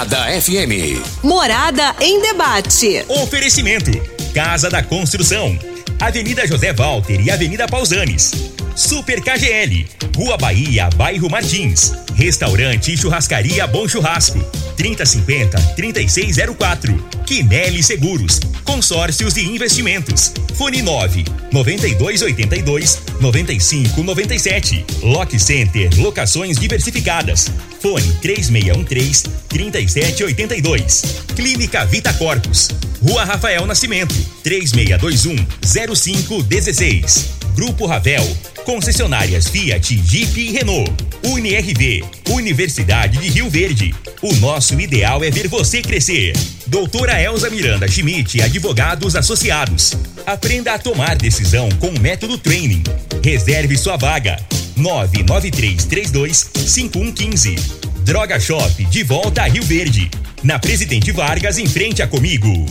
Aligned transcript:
Morada 0.00 0.40
FM. 0.40 1.22
Morada 1.22 1.94
em 2.00 2.22
debate. 2.22 3.04
Oferecimento: 3.06 3.90
Casa 4.32 4.70
da 4.70 4.82
Construção, 4.82 5.58
Avenida 6.00 6.46
José 6.46 6.72
Walter 6.72 7.20
e 7.20 7.30
Avenida 7.30 7.68
Pausanes. 7.68 8.32
Super 8.74 9.20
KGL, 9.20 9.86
Rua 10.16 10.38
Bahia, 10.38 10.88
Bairro 10.96 11.28
Martins. 11.28 11.92
Restaurante 12.14 12.94
e 12.94 12.96
Churrascaria 12.96 13.66
Bom 13.66 13.86
Churrasco. 13.86 14.38
3050-3604. 14.80 16.98
Quinelli 17.26 17.82
Seguros. 17.82 18.40
Consórcios 18.64 19.36
e 19.36 19.42
Investimentos. 19.42 20.32
Fone 20.54 20.80
9 20.80 21.24
9282 21.52 23.02
9597. 23.20 24.86
Lock 25.02 25.38
Center 25.38 25.90
Locações 25.98 26.58
Diversificadas. 26.58 27.50
Fone 27.80 28.10
3613 28.22 29.24
3782. 29.48 31.02
Clínica 31.36 31.84
Vita 31.84 32.14
Corpus. 32.14 32.68
Rua 33.02 33.24
Rafael 33.24 33.66
Nascimento. 33.66 34.14
3621 34.42 35.46
0516. 35.76 37.40
Grupo 37.54 37.86
Ravel, 37.86 38.24
concessionárias 38.64 39.48
Fiat, 39.48 39.96
Jeep 40.04 40.40
e 40.40 40.52
Renault. 40.52 40.92
UniRV, 41.24 42.02
Universidade 42.30 43.18
de 43.18 43.28
Rio 43.28 43.50
Verde. 43.50 43.94
O 44.22 44.34
nosso 44.36 44.80
ideal 44.80 45.22
é 45.22 45.30
ver 45.30 45.48
você 45.48 45.82
crescer. 45.82 46.32
Doutora 46.66 47.20
Elza 47.20 47.50
Miranda 47.50 47.86
Schmidt, 47.86 48.40
advogados 48.40 49.16
associados. 49.16 49.96
Aprenda 50.26 50.74
a 50.74 50.78
tomar 50.78 51.16
decisão 51.16 51.68
com 51.78 51.88
o 51.88 52.00
método 52.00 52.38
Training. 52.38 52.82
Reserve 53.22 53.76
sua 53.76 53.96
vaga. 53.96 54.38
99332 54.76 56.50
5115. 56.54 57.56
Droga 58.04 58.40
Shop, 58.40 58.84
de 58.84 59.02
volta 59.02 59.42
a 59.42 59.46
Rio 59.46 59.62
Verde. 59.62 60.10
Na 60.42 60.58
Presidente 60.58 61.12
Vargas, 61.12 61.58
em 61.58 61.66
frente 61.66 62.02
a 62.02 62.06
Comigo. 62.06 62.66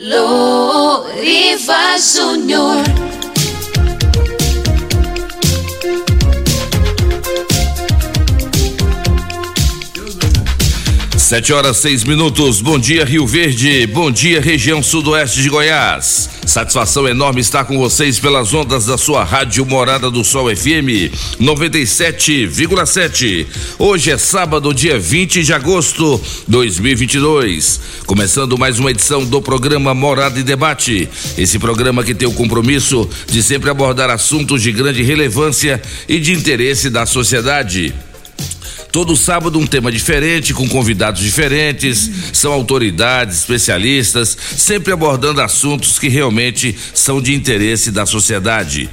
Loriva 0.00 1.96
Júnior. 1.98 2.82
Sete 11.24 11.54
horas 11.54 11.78
seis 11.78 12.04
minutos. 12.04 12.60
Bom 12.60 12.78
dia 12.78 13.02
Rio 13.02 13.26
Verde. 13.26 13.86
Bom 13.86 14.10
dia 14.10 14.42
região 14.42 14.82
sudoeste 14.82 15.40
de 15.40 15.48
Goiás. 15.48 16.28
Satisfação 16.46 17.08
enorme 17.08 17.40
estar 17.40 17.64
com 17.64 17.78
vocês 17.78 18.18
pelas 18.18 18.52
ondas 18.52 18.84
da 18.84 18.98
sua 18.98 19.24
rádio 19.24 19.64
Morada 19.64 20.10
do 20.10 20.22
Sol 20.22 20.54
FM 20.54 21.10
97,7. 21.40 23.46
Hoje 23.78 24.10
é 24.10 24.18
sábado, 24.18 24.74
dia 24.74 24.98
20 24.98 25.42
de 25.42 25.54
agosto 25.54 26.20
2022. 26.46 27.80
Começando 28.04 28.58
mais 28.58 28.78
uma 28.78 28.90
edição 28.90 29.24
do 29.24 29.40
programa 29.40 29.94
Morada 29.94 30.38
e 30.38 30.42
Debate. 30.42 31.08
Esse 31.38 31.58
programa 31.58 32.04
que 32.04 32.14
tem 32.14 32.28
o 32.28 32.34
compromisso 32.34 33.08
de 33.26 33.42
sempre 33.42 33.70
abordar 33.70 34.10
assuntos 34.10 34.60
de 34.60 34.70
grande 34.70 35.02
relevância 35.02 35.80
e 36.06 36.20
de 36.20 36.34
interesse 36.34 36.90
da 36.90 37.06
sociedade. 37.06 37.94
Todo 38.94 39.16
sábado 39.16 39.58
um 39.58 39.66
tema 39.66 39.90
diferente, 39.90 40.54
com 40.54 40.68
convidados 40.68 41.20
diferentes, 41.20 42.08
são 42.32 42.52
autoridades, 42.52 43.38
especialistas, 43.38 44.38
sempre 44.56 44.92
abordando 44.92 45.40
assuntos 45.40 45.98
que 45.98 46.08
realmente 46.08 46.78
são 46.94 47.20
de 47.20 47.34
interesse 47.34 47.90
da 47.90 48.06
sociedade. 48.06 48.88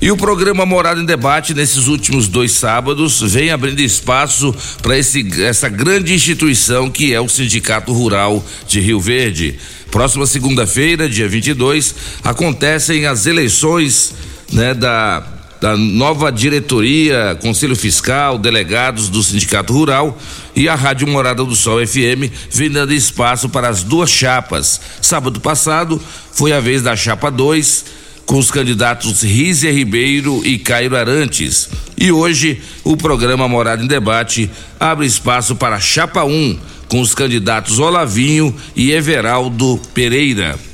E 0.00 0.10
o 0.10 0.16
programa 0.16 0.64
Morada 0.64 1.02
em 1.02 1.04
Debate, 1.04 1.52
nesses 1.52 1.86
últimos 1.86 2.28
dois 2.28 2.52
sábados, 2.52 3.20
vem 3.20 3.50
abrindo 3.50 3.80
espaço 3.80 4.54
para 4.80 4.96
essa 4.96 5.68
grande 5.68 6.14
instituição 6.14 6.90
que 6.90 7.12
é 7.12 7.20
o 7.20 7.28
Sindicato 7.28 7.92
Rural 7.92 8.42
de 8.66 8.80
Rio 8.80 9.02
Verde. 9.02 9.58
Próxima 9.90 10.26
segunda-feira, 10.26 11.10
dia 11.10 11.28
22, 11.28 11.94
acontecem 12.24 13.04
as 13.04 13.26
eleições 13.26 14.14
né, 14.50 14.72
da 14.72 15.41
da 15.62 15.76
nova 15.76 16.32
diretoria, 16.32 17.38
Conselho 17.40 17.76
Fiscal, 17.76 18.36
delegados 18.36 19.08
do 19.08 19.22
Sindicato 19.22 19.72
Rural 19.72 20.18
e 20.56 20.68
a 20.68 20.74
Rádio 20.74 21.06
Morada 21.06 21.44
do 21.44 21.54
Sol 21.54 21.86
FM 21.86 22.28
vem 22.50 22.68
dando 22.68 22.92
espaço 22.92 23.48
para 23.48 23.68
as 23.68 23.84
duas 23.84 24.10
chapas. 24.10 24.80
Sábado 25.00 25.40
passado 25.40 26.02
foi 26.32 26.52
a 26.52 26.58
vez 26.58 26.82
da 26.82 26.96
chapa 26.96 27.30
2 27.30 27.84
com 28.26 28.38
os 28.38 28.50
candidatos 28.50 29.22
Rízia 29.22 29.70
Ribeiro 29.70 30.44
e 30.44 30.58
Cairo 30.58 30.96
Arantes. 30.96 31.68
E 31.96 32.10
hoje 32.10 32.60
o 32.82 32.96
programa 32.96 33.46
Morada 33.46 33.84
em 33.84 33.86
Debate 33.86 34.50
abre 34.80 35.06
espaço 35.06 35.54
para 35.54 35.76
a 35.76 35.80
chapa 35.80 36.24
1 36.24 36.58
com 36.88 37.00
os 37.00 37.14
candidatos 37.14 37.78
Olavinho 37.78 38.52
e 38.74 38.90
Everaldo 38.90 39.80
Pereira. 39.94 40.71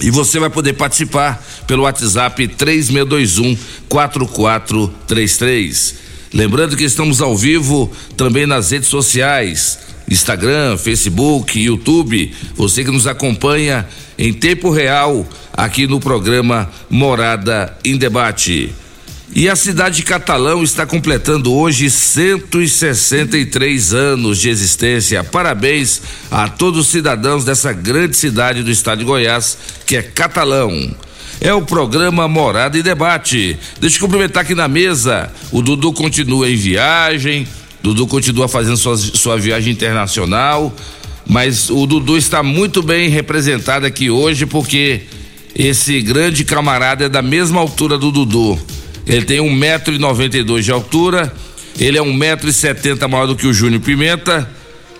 E 0.00 0.10
você 0.10 0.38
vai 0.38 0.50
poder 0.50 0.74
participar 0.74 1.42
pelo 1.66 1.84
WhatsApp 1.84 2.46
3621 2.48 3.56
4433. 3.88 5.94
Lembrando 6.34 6.76
que 6.76 6.84
estamos 6.84 7.22
ao 7.22 7.36
vivo 7.36 7.90
também 8.16 8.46
nas 8.46 8.70
redes 8.70 8.88
sociais, 8.88 9.78
Instagram, 10.10 10.76
Facebook, 10.76 11.58
YouTube. 11.58 12.32
Você 12.54 12.84
que 12.84 12.90
nos 12.90 13.06
acompanha 13.06 13.86
em 14.18 14.32
tempo 14.32 14.70
real 14.70 15.26
aqui 15.52 15.86
no 15.86 15.98
programa 15.98 16.70
Morada 16.90 17.76
em 17.84 17.96
Debate. 17.96 18.72
E 19.34 19.48
a 19.48 19.56
cidade 19.56 19.96
de 19.96 20.02
Catalão 20.04 20.62
está 20.62 20.86
completando 20.86 21.52
hoje 21.52 21.90
163 21.90 23.92
anos 23.92 24.38
de 24.38 24.48
existência. 24.48 25.24
Parabéns 25.24 26.00
a 26.30 26.48
todos 26.48 26.80
os 26.80 26.86
cidadãos 26.86 27.44
dessa 27.44 27.72
grande 27.72 28.16
cidade 28.16 28.62
do 28.62 28.70
estado 28.70 29.00
de 29.00 29.04
Goiás, 29.04 29.58
que 29.84 29.96
é 29.96 30.02
Catalão. 30.02 30.94
É 31.40 31.52
o 31.52 31.60
programa 31.60 32.28
Morada 32.28 32.78
e 32.78 32.82
Debate. 32.82 33.58
Deixa 33.80 33.96
eu 33.96 34.00
cumprimentar 34.00 34.42
aqui 34.42 34.54
na 34.54 34.68
mesa. 34.68 35.30
O 35.50 35.60
Dudu 35.60 35.92
continua 35.92 36.48
em 36.48 36.56
viagem, 36.56 37.46
Dudu 37.82 38.06
continua 38.06 38.48
fazendo 38.48 38.76
sua, 38.76 38.96
sua 38.96 39.36
viagem 39.36 39.72
internacional, 39.72 40.74
mas 41.26 41.68
o 41.68 41.86
Dudu 41.86 42.16
está 42.16 42.42
muito 42.42 42.82
bem 42.82 43.10
representado 43.10 43.84
aqui 43.84 44.08
hoje 44.08 44.46
porque 44.46 45.02
esse 45.54 46.00
grande 46.00 46.44
camarada 46.44 47.04
é 47.04 47.08
da 47.08 47.20
mesma 47.20 47.60
altura 47.60 47.98
do 47.98 48.10
Dudu. 48.10 48.58
Ele 49.06 49.24
tem 49.24 49.40
um 49.40 49.52
metro 49.52 49.94
e 49.94 49.98
noventa 49.98 50.36
e 50.36 50.42
dois 50.42 50.64
de 50.64 50.72
altura, 50.72 51.32
ele 51.78 51.96
é 51.96 52.02
um 52.02 52.12
metro 52.12 52.48
e 52.48 52.52
setenta 52.52 53.06
maior 53.06 53.26
do 53.26 53.36
que 53.36 53.46
o 53.46 53.52
Júnior 53.52 53.80
Pimenta, 53.80 54.50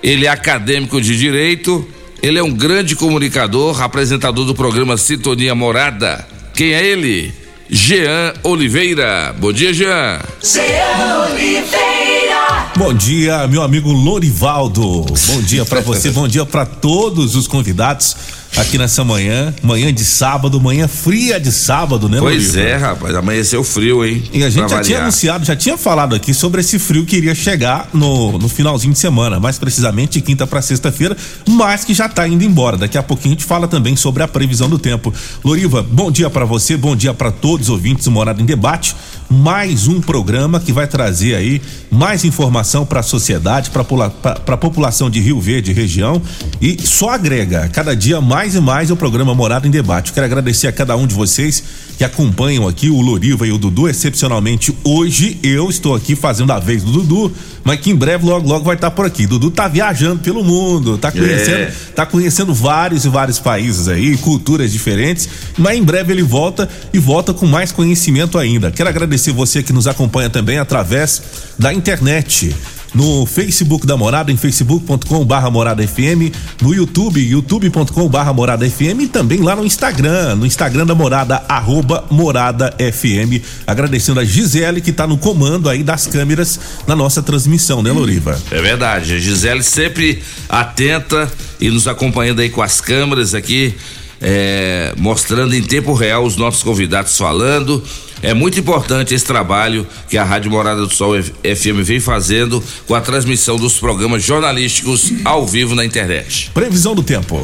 ele 0.02 0.26
é 0.26 0.28
acadêmico 0.28 1.00
de 1.00 1.18
direito, 1.18 1.86
ele 2.22 2.38
é 2.38 2.42
um 2.42 2.52
grande 2.52 2.94
comunicador, 2.94 3.82
apresentador 3.82 4.44
do 4.44 4.54
programa 4.54 4.96
Sintonia 4.96 5.54
Morada. 5.54 6.26
Quem 6.54 6.72
é 6.72 6.86
ele? 6.86 7.34
Jean 7.68 8.32
Oliveira. 8.44 9.34
Bom 9.36 9.52
dia, 9.52 9.74
Jean. 9.74 10.20
Jean 10.42 11.26
Oliveira. 11.32 12.70
Bom 12.76 12.94
dia, 12.94 13.46
meu 13.48 13.62
amigo 13.62 13.90
Lorivaldo. 13.90 15.04
Bom 15.04 15.42
dia 15.42 15.64
para 15.64 15.80
você, 15.82 16.10
bom 16.10 16.28
dia 16.28 16.46
para 16.46 16.64
todos 16.64 17.34
os 17.34 17.48
convidados 17.48 18.16
aqui 18.56 18.78
nessa 18.78 19.04
manhã, 19.04 19.54
manhã 19.62 19.92
de 19.92 20.04
sábado, 20.04 20.60
manhã 20.60 20.88
fria 20.88 21.38
de 21.38 21.53
sábado, 21.53 22.08
né, 22.08 22.18
Pois 22.18 22.56
é, 22.56 22.76
rapaz, 22.76 23.14
amanheceu 23.14 23.62
frio, 23.62 24.04
hein? 24.04 24.22
E 24.32 24.42
a 24.42 24.50
gente 24.50 24.70
já 24.70 24.80
tinha 24.80 25.00
anunciado, 25.00 25.44
já 25.44 25.54
tinha 25.54 25.76
falado 25.76 26.14
aqui 26.14 26.32
sobre 26.32 26.60
esse 26.60 26.78
frio 26.78 27.04
que 27.04 27.16
iria 27.16 27.34
chegar 27.34 27.88
no, 27.92 28.38
no 28.38 28.48
finalzinho 28.48 28.92
de 28.92 28.98
semana, 28.98 29.38
mais 29.38 29.58
precisamente 29.58 30.12
de 30.12 30.20
quinta 30.22 30.47
para 30.47 30.62
sexta-feira, 30.62 31.16
mas 31.47 31.84
que 31.84 31.92
já 31.92 32.08
tá 32.08 32.26
indo 32.26 32.42
embora. 32.44 32.76
Daqui 32.76 32.97
a 32.97 33.03
pouquinho 33.03 33.34
a 33.34 33.36
gente 33.36 33.44
fala 33.44 33.68
também 33.68 33.94
sobre 33.94 34.22
a 34.22 34.28
previsão 34.28 34.68
do 34.68 34.78
tempo. 34.78 35.12
Loriva, 35.44 35.82
bom 35.82 36.10
dia 36.10 36.30
para 36.30 36.44
você, 36.44 36.76
bom 36.76 36.97
dia 36.97 37.12
para 37.12 37.30
todos 37.30 37.68
os 37.68 37.70
ouvintes 37.70 38.06
do 38.06 38.10
Morada 38.10 38.41
em 38.41 38.47
Debate. 38.47 38.97
Mais 39.28 39.88
um 39.88 40.00
programa 40.00 40.60
que 40.60 40.72
vai 40.72 40.86
trazer 40.86 41.34
aí 41.34 41.60
mais 41.90 42.24
informação 42.24 42.86
para 42.86 43.00
a 43.00 43.02
sociedade, 43.02 43.70
para 43.70 43.82
a 43.82 44.56
população 44.56 45.10
de 45.10 45.20
Rio 45.20 45.40
Verde 45.40 45.72
região 45.72 46.22
e 46.60 46.80
só 46.86 47.10
agrega 47.10 47.68
cada 47.72 47.96
dia 47.96 48.20
mais 48.20 48.54
e 48.54 48.60
mais 48.60 48.90
o 48.90 48.96
programa 48.96 49.34
Morada 49.34 49.66
em 49.66 49.70
Debate. 49.70 50.12
quero 50.12 50.26
agradecer 50.26 50.68
a 50.68 50.72
cada 50.72 50.96
um 50.96 51.06
de 51.06 51.14
vocês 51.14 51.62
que 51.98 52.04
acompanham 52.04 52.68
aqui 52.68 52.88
o 52.88 53.00
Loriva 53.00 53.46
e 53.46 53.52
o 53.52 53.58
Dudu. 53.58 53.88
Excepcionalmente, 53.88 54.76
hoje 54.84 55.38
eu 55.42 55.68
estou 55.68 55.94
aqui 55.94 56.14
fazendo 56.14 56.52
a 56.52 56.58
vez 56.60 56.84
do 56.84 56.92
Dudu, 56.92 57.32
mas 57.64 57.80
que 57.80 57.90
em 57.90 57.96
breve 57.96 58.24
logo 58.24 58.46
logo 58.46 58.64
vai 58.64 58.76
estar 58.76 58.90
por 58.90 59.06
aqui. 59.06 59.26
Dudu 59.26 59.50
tá 59.50 59.66
viajando 59.66 60.20
pelo 60.20 60.44
mundo, 60.44 60.98
tá 60.98 61.10
conhecendo, 61.10 61.56
é. 61.56 61.72
tá 61.94 62.06
conhecendo 62.06 62.54
vários 62.54 63.04
e 63.04 63.08
vários 63.08 63.38
países 63.38 63.88
aí, 63.88 64.16
culturas 64.18 64.70
diferentes, 64.70 65.28
mas 65.58 65.76
em 65.76 65.82
breve 65.82 66.12
ele 66.12 66.22
volta 66.22 66.68
e 66.92 66.98
volta 66.98 67.32
com 67.34 67.46
mais 67.46 67.72
conhecimento 67.72 68.38
ainda. 68.38 68.70
Quero 68.70 68.88
agradecer 68.88 69.16
você 69.33 69.63
que 69.63 69.72
nos 69.72 69.86
acompanha 69.86 70.30
também 70.30 70.59
através 70.59 71.22
da 71.59 71.72
internet 71.72 72.54
no 72.97 73.27
Facebook 73.27 73.86
da 73.86 73.95
Morada, 73.95 74.33
em 74.33 74.36
facebook.com 74.39 75.22
barra 75.24 75.51
Morada 75.51 75.86
FM, 75.86 76.33
no 76.63 76.74
YouTube, 76.74 77.21
youtube.com 77.21 78.09
barra 78.09 78.33
Morada 78.33 78.68
FM 78.68 79.03
e 79.03 79.07
também 79.07 79.42
lá 79.42 79.54
no 79.54 79.66
Instagram, 79.66 80.36
no 80.36 80.47
Instagram 80.47 80.86
da 80.86 80.95
Morada, 80.95 81.45
arroba 81.47 82.07
Morada 82.10 82.74
FM. 82.78 83.45
Agradecendo 83.66 84.18
a 84.18 84.24
Gisele 84.24 84.80
que 84.80 84.91
está 84.91 85.07
no 85.07 85.19
comando 85.19 85.69
aí 85.69 85.83
das 85.83 86.07
câmeras 86.07 86.59
na 86.86 86.97
nossa 86.97 87.22
transmissão, 87.22 87.83
né, 87.83 87.92
Loriva? 87.92 88.41
É 88.51 88.62
verdade, 88.62 89.15
a 89.15 89.19
Gisele 89.19 89.62
sempre 89.62 90.22
atenta 90.48 91.30
e 91.60 91.69
nos 91.69 91.86
acompanhando 91.86 92.41
aí 92.41 92.48
com 92.48 92.62
as 92.62 92.80
câmeras 92.80 93.34
aqui, 93.34 93.74
é, 94.21 94.92
mostrando 94.97 95.54
em 95.54 95.63
tempo 95.63 95.92
real 95.95 96.24
os 96.24 96.36
nossos 96.36 96.63
convidados 96.63 97.16
falando. 97.16 97.83
É 98.22 98.33
muito 98.33 98.59
importante 98.59 99.15
esse 99.15 99.24
trabalho 99.24 99.86
que 100.09 100.16
a 100.16 100.24
Rádio 100.24 100.51
Morada 100.51 100.80
do 100.80 100.92
Sol 100.92 101.13
FM 101.22 101.83
vem 101.83 102.01
fazendo 102.01 102.63
com 102.86 102.95
a 102.95 103.01
transmissão 103.01 103.57
dos 103.57 103.78
programas 103.78 104.24
jornalísticos 104.24 105.13
ao 105.24 105.47
vivo 105.47 105.74
na 105.74 105.84
internet. 105.84 106.51
Previsão 106.54 106.95
do 106.95 107.03
tempo. 107.03 107.42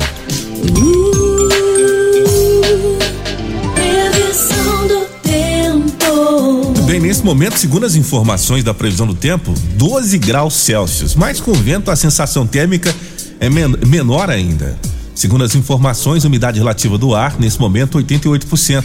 Previsão 3.74 4.86
do 4.88 5.06
tempo. 5.22 6.72
Bem, 6.86 7.00
nesse 7.00 7.22
momento, 7.22 7.58
segundo 7.58 7.84
as 7.84 7.94
informações 7.94 8.64
da 8.64 8.72
previsão 8.72 9.06
do 9.06 9.14
tempo, 9.14 9.52
12 9.74 10.16
graus 10.18 10.54
Celsius, 10.54 11.14
mas 11.14 11.38
com 11.38 11.52
vento 11.52 11.90
a 11.90 11.96
sensação 11.96 12.46
térmica 12.46 12.94
é 13.38 13.50
men 13.50 13.68
menor 13.86 14.30
ainda. 14.30 14.78
Segundo 15.22 15.44
as 15.44 15.54
informações, 15.54 16.24
a 16.24 16.26
umidade 16.26 16.58
relativa 16.58 16.98
do 16.98 17.14
ar, 17.14 17.38
nesse 17.38 17.56
momento, 17.60 17.96
88%. 17.96 18.82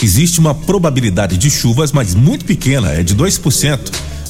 Existe 0.00 0.38
uma 0.38 0.54
probabilidade 0.54 1.36
de 1.36 1.50
chuvas, 1.50 1.90
mas 1.90 2.14
muito 2.14 2.44
pequena, 2.44 2.92
é 2.92 3.02
de 3.02 3.12
2%. 3.12 3.80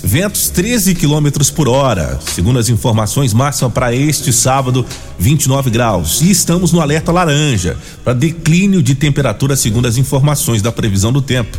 Ventos 0.02 0.49
13 0.49 0.94
quilômetros 0.94 1.50
por 1.50 1.69
hora. 1.69 2.19
Segundo 2.35 2.58
as 2.58 2.70
informações, 2.70 3.35
máxima 3.35 3.69
para 3.69 3.94
este 3.94 4.32
sábado, 4.32 4.87
29 5.19 5.69
graus. 5.69 6.23
E 6.23 6.31
estamos 6.31 6.73
no 6.73 6.81
alerta 6.81 7.12
laranja, 7.12 7.76
para 8.02 8.14
declínio 8.14 8.82
de 8.82 8.94
temperatura, 8.94 9.55
segundo 9.55 9.87
as 9.87 9.99
informações 9.99 10.62
da 10.62 10.73
previsão 10.73 11.12
do 11.12 11.20
tempo. 11.20 11.58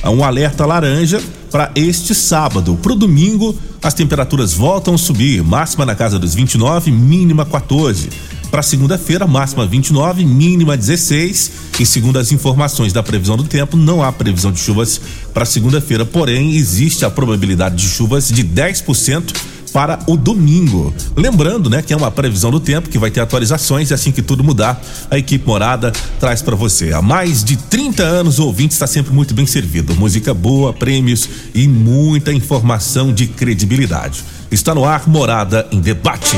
Há 0.00 0.10
um 0.10 0.22
alerta 0.22 0.64
laranja 0.64 1.20
para 1.50 1.72
este 1.74 2.14
sábado. 2.14 2.78
Para 2.80 2.92
o 2.92 2.96
domingo, 2.96 3.58
as 3.82 3.94
temperaturas 3.94 4.52
voltam 4.52 4.94
a 4.94 4.98
subir, 4.98 5.42
máxima 5.42 5.84
na 5.84 5.96
casa 5.96 6.20
dos 6.20 6.36
29, 6.36 6.92
mínima 6.92 7.44
14. 7.44 8.33
Para 8.54 8.62
segunda-feira, 8.62 9.26
máxima 9.26 9.66
29, 9.66 10.24
mínima 10.24 10.76
16. 10.76 11.50
E 11.80 11.84
segundo 11.84 12.20
as 12.20 12.30
informações 12.30 12.92
da 12.92 13.02
previsão 13.02 13.36
do 13.36 13.42
tempo, 13.42 13.76
não 13.76 14.00
há 14.00 14.12
previsão 14.12 14.52
de 14.52 14.60
chuvas 14.60 15.00
para 15.34 15.44
segunda-feira, 15.44 16.06
porém 16.06 16.54
existe 16.54 17.04
a 17.04 17.10
probabilidade 17.10 17.74
de 17.74 17.88
chuvas 17.88 18.28
de 18.28 18.44
10% 18.44 19.34
para 19.72 19.98
o 20.06 20.16
domingo. 20.16 20.94
Lembrando, 21.16 21.68
né, 21.68 21.82
que 21.82 21.92
é 21.92 21.96
uma 21.96 22.12
previsão 22.12 22.52
do 22.52 22.60
tempo 22.60 22.88
que 22.88 22.96
vai 22.96 23.10
ter 23.10 23.18
atualizações 23.18 23.90
e 23.90 23.94
assim 23.94 24.12
que 24.12 24.22
tudo 24.22 24.44
mudar, 24.44 24.80
a 25.10 25.18
equipe 25.18 25.44
Morada 25.44 25.90
traz 26.20 26.40
para 26.40 26.54
você. 26.54 26.92
Há 26.92 27.02
mais 27.02 27.42
de 27.42 27.56
30 27.56 28.04
anos 28.04 28.38
o 28.38 28.46
ouvinte 28.46 28.72
está 28.72 28.86
sempre 28.86 29.12
muito 29.12 29.34
bem 29.34 29.46
servido. 29.46 29.96
Música 29.96 30.32
boa, 30.32 30.72
prêmios 30.72 31.28
e 31.52 31.66
muita 31.66 32.32
informação 32.32 33.12
de 33.12 33.26
credibilidade. 33.26 34.22
Está 34.48 34.72
no 34.72 34.84
ar 34.84 35.08
Morada 35.08 35.66
em 35.72 35.80
debate. 35.80 36.36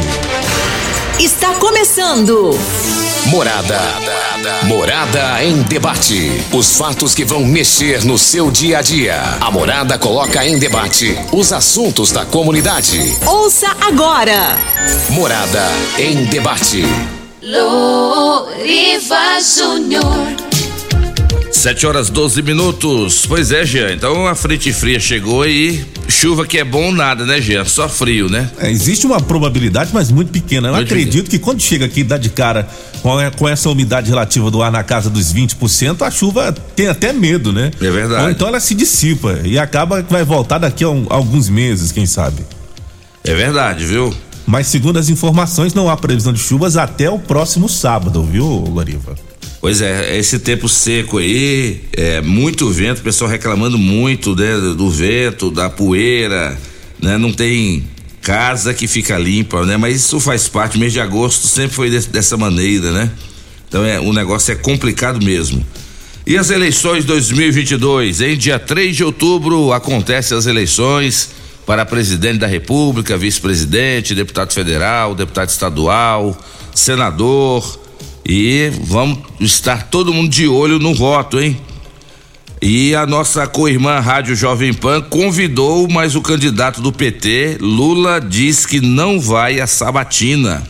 Está 1.19 1.55
começando. 1.55 2.51
Morada. 3.29 3.81
Morada 4.65 5.43
em 5.43 5.63
debate. 5.63 6.31
Os 6.53 6.77
fatos 6.77 7.15
que 7.15 7.25
vão 7.25 7.43
mexer 7.43 8.05
no 8.05 8.19
seu 8.19 8.51
dia 8.51 8.79
a 8.79 8.83
dia. 8.83 9.19
A 9.41 9.51
Morada 9.51 9.99
coloca 9.99 10.47
em 10.47 10.59
debate 10.59 11.19
os 11.33 11.55
assuntos 11.55 12.13
da 12.13 12.27
comunidade. 12.27 13.17
Ouça 13.27 13.75
agora. 13.81 14.59
Morada 15.09 15.65
em 15.99 16.27
debate. 16.27 16.85
Loriva 17.43 19.41
Júnior. 19.41 20.46
7 21.53 21.87
horas 21.87 22.11
12 22.11 22.43
minutos. 22.43 23.25
Pois 23.27 23.51
é, 23.51 23.65
Jean. 23.65 23.93
Então 23.93 24.27
a 24.27 24.35
frente 24.35 24.73
fria 24.73 25.01
chegou 25.01 25.47
e 25.47 25.85
chuva 26.09 26.47
que 26.47 26.59
é 26.59 26.65
bom 26.65 26.93
nada, 26.93 27.25
né, 27.25 27.41
Jean? 27.41 27.65
Só 27.65 27.89
frio, 27.89 28.29
né? 28.29 28.51
É, 28.59 28.71
existe 28.71 29.07
uma 29.07 29.21
probabilidade, 29.21 29.91
mas 29.93 30.11
muito 30.11 30.31
pequena. 30.31 30.69
Eu 30.69 30.75
Muito 30.75 30.87
acredito 30.87 31.31
que 31.31 31.39
quando 31.39 31.61
chega 31.61 31.87
aqui 31.87 32.01
e 32.01 32.05
dá 32.05 32.17
de 32.19 32.29
cara 32.31 32.69
com, 33.03 33.47
a- 33.47 33.51
essa 33.51 33.69
umidade 33.71 34.11
relativa 34.11 34.51
do 34.51 34.63
ar 34.63 34.71
na 34.71 34.83
casa 34.83 35.09
dos 35.09 35.33
20%, 35.33 36.03
a 36.03 36.11
chuva 36.11 36.53
tem 36.75 36.89
até 36.89 37.13
medo, 37.13 37.53
né? 37.53 37.71
É 37.81 37.91
verdade. 37.91 38.25
Ou 38.25 38.31
então 38.31 38.49
ela 38.49 38.61
se 38.61 38.75
dissipa 38.75 39.41
e 39.45 39.59
acaba 39.59 40.03
que 40.03 40.13
vai 40.13 40.25
voltar 40.25 40.59
daqui 40.59 40.85
a 40.85 40.91
um- 40.91 41.07
alguns 41.09 41.49
meses, 41.49 41.91
quem 41.91 42.07
sabe. 42.07 42.43
É 43.25 43.35
verdade, 43.35 43.85
viu? 43.87 44.15
Mas 44.47 44.69
segundo 44.69 44.99
as 44.99 45.09
informações, 45.09 45.75
não 45.75 45.91
há 45.91 45.97
previsão 45.97 46.33
de 46.33 46.39
chuvas 46.39 46.77
até 46.77 47.11
o 47.11 47.19
próximo 47.19 47.69
sábado, 47.69 48.23
viu, 48.23 48.45
Loriva? 48.47 49.17
Pois 49.61 49.81
é, 49.81 50.17
esse 50.17 50.39
tempo 50.39 50.69
seco 50.69 51.19
aí, 51.19 51.81
é 51.93 52.21
muito 52.21 52.71
vento, 52.71 52.99
o 53.01 53.03
pessoal 53.03 53.31
reclamando 53.31 53.79
muito 53.79 54.37
né, 54.37 54.57
do 54.77 54.91
vento, 54.91 55.51
da 55.51 55.69
poeira, 55.69 56.57
né? 57.03 57.19
Não 57.19 57.33
tem 57.33 57.85
casa 58.23 58.73
que 58.75 58.87
fica 58.87 59.19
limpa, 59.19 59.65
né? 59.65 59.77
Mas 59.77 59.97
isso 59.97 60.21
faz 60.21 60.47
parte, 60.47 60.79
mês 60.79 60.93
de 60.93 61.01
agosto 61.01 61.47
sempre 61.47 61.75
foi 61.75 61.91
desse- 61.91 62.09
dessa 62.11 62.37
maneira, 62.37 62.93
né? 62.93 63.11
Então 63.69 63.85
é, 63.85 63.99
o 63.99 64.13
negócio 64.13 64.53
é 64.53 64.55
complicado 64.55 65.25
mesmo. 65.25 65.65
E 66.27 66.37
as 66.37 66.51
eleições 66.51 67.05
2022, 67.05 68.21
em 68.21 68.37
dia 68.37 68.59
3 68.59 68.95
de 68.95 69.05
outubro 69.05 69.73
acontecem 69.73 70.37
as 70.37 70.47
eleições 70.47 71.31
para 71.65 71.85
presidente 71.85 72.39
da 72.39 72.47
República, 72.47 73.17
vice-presidente, 73.17 74.15
deputado 74.15 74.53
federal, 74.53 75.15
deputado 75.15 75.49
estadual, 75.49 76.37
senador, 76.75 77.81
e 78.29 78.73
vamos 78.83 79.21
estar 79.39 79.85
todo 79.85 80.13
mundo 80.13 80.29
de 80.29 80.49
olho 80.49 80.81
no 80.81 80.93
voto, 80.93 81.39
hein? 81.39 81.57
E 82.61 82.93
a 82.93 83.07
nossa 83.07 83.47
co-irmã 83.47 84.01
Rádio 84.01 84.35
Jovem 84.35 84.75
Pan 84.75 85.01
convidou, 85.01 85.87
mas 85.89 86.17
o 86.17 86.21
candidato 86.21 86.81
do 86.81 86.93
PT, 86.93 87.59
Lula, 87.61 88.21
diz 88.21 88.67
que 88.67 88.81
não 88.81 89.21
vai 89.21 89.61
à 89.61 89.67
sabatina. 89.67 90.67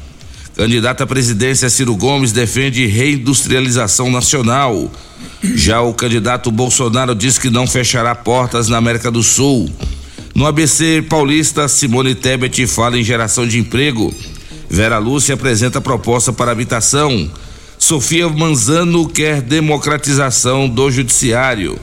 Candidato 0.54 1.02
à 1.02 1.06
presidência 1.06 1.70
Ciro 1.70 1.96
Gomes 1.96 2.32
defende 2.32 2.84
reindustrialização 2.84 4.10
nacional. 4.10 4.90
Já 5.42 5.80
o 5.80 5.94
candidato 5.94 6.50
Bolsonaro 6.50 7.14
diz 7.14 7.38
que 7.38 7.48
não 7.48 7.66
fechará 7.66 8.14
portas 8.14 8.68
na 8.68 8.76
América 8.76 9.10
do 9.10 9.22
Sul. 9.22 9.70
No 10.34 10.46
ABC 10.46 11.02
Paulista, 11.08 11.68
Simone 11.68 12.14
Tebet 12.14 12.66
fala 12.66 12.98
em 12.98 13.04
geração 13.04 13.46
de 13.46 13.58
emprego. 13.58 14.14
Vera 14.68 14.98
Lúcia 14.98 15.34
apresenta 15.34 15.80
proposta 15.80 16.32
para 16.32 16.52
habitação. 16.52 17.30
Sofia 17.86 18.28
Manzano 18.28 19.08
quer 19.08 19.40
democratização 19.40 20.68
do 20.68 20.90
judiciário. 20.90 21.78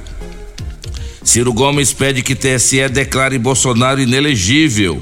Ciro 1.23 1.53
Gomes 1.53 1.93
pede 1.93 2.21
que 2.21 2.35
TSE 2.35 2.89
declare 2.89 3.39
Bolsonaro 3.39 4.01
inelegível. 4.01 5.01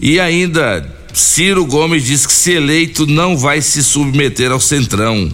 E 0.00 0.18
ainda, 0.18 0.90
Ciro 1.12 1.66
Gomes 1.66 2.02
diz 2.02 2.24
que 2.24 2.32
se 2.32 2.52
eleito 2.52 3.06
não 3.06 3.36
vai 3.36 3.60
se 3.60 3.84
submeter 3.84 4.50
ao 4.50 4.58
Centrão. 4.58 5.30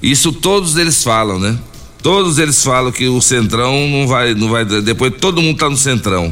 Isso 0.00 0.32
todos 0.32 0.76
eles 0.76 1.02
falam, 1.02 1.40
né? 1.40 1.58
Todos 2.00 2.38
eles 2.38 2.62
falam 2.62 2.92
que 2.92 3.08
o 3.08 3.20
Centrão 3.20 3.88
não 3.88 4.06
vai, 4.06 4.32
não 4.32 4.48
vai, 4.48 4.64
depois 4.64 5.12
todo 5.20 5.42
mundo 5.42 5.58
tá 5.58 5.68
no 5.68 5.76
Centrão. 5.76 6.30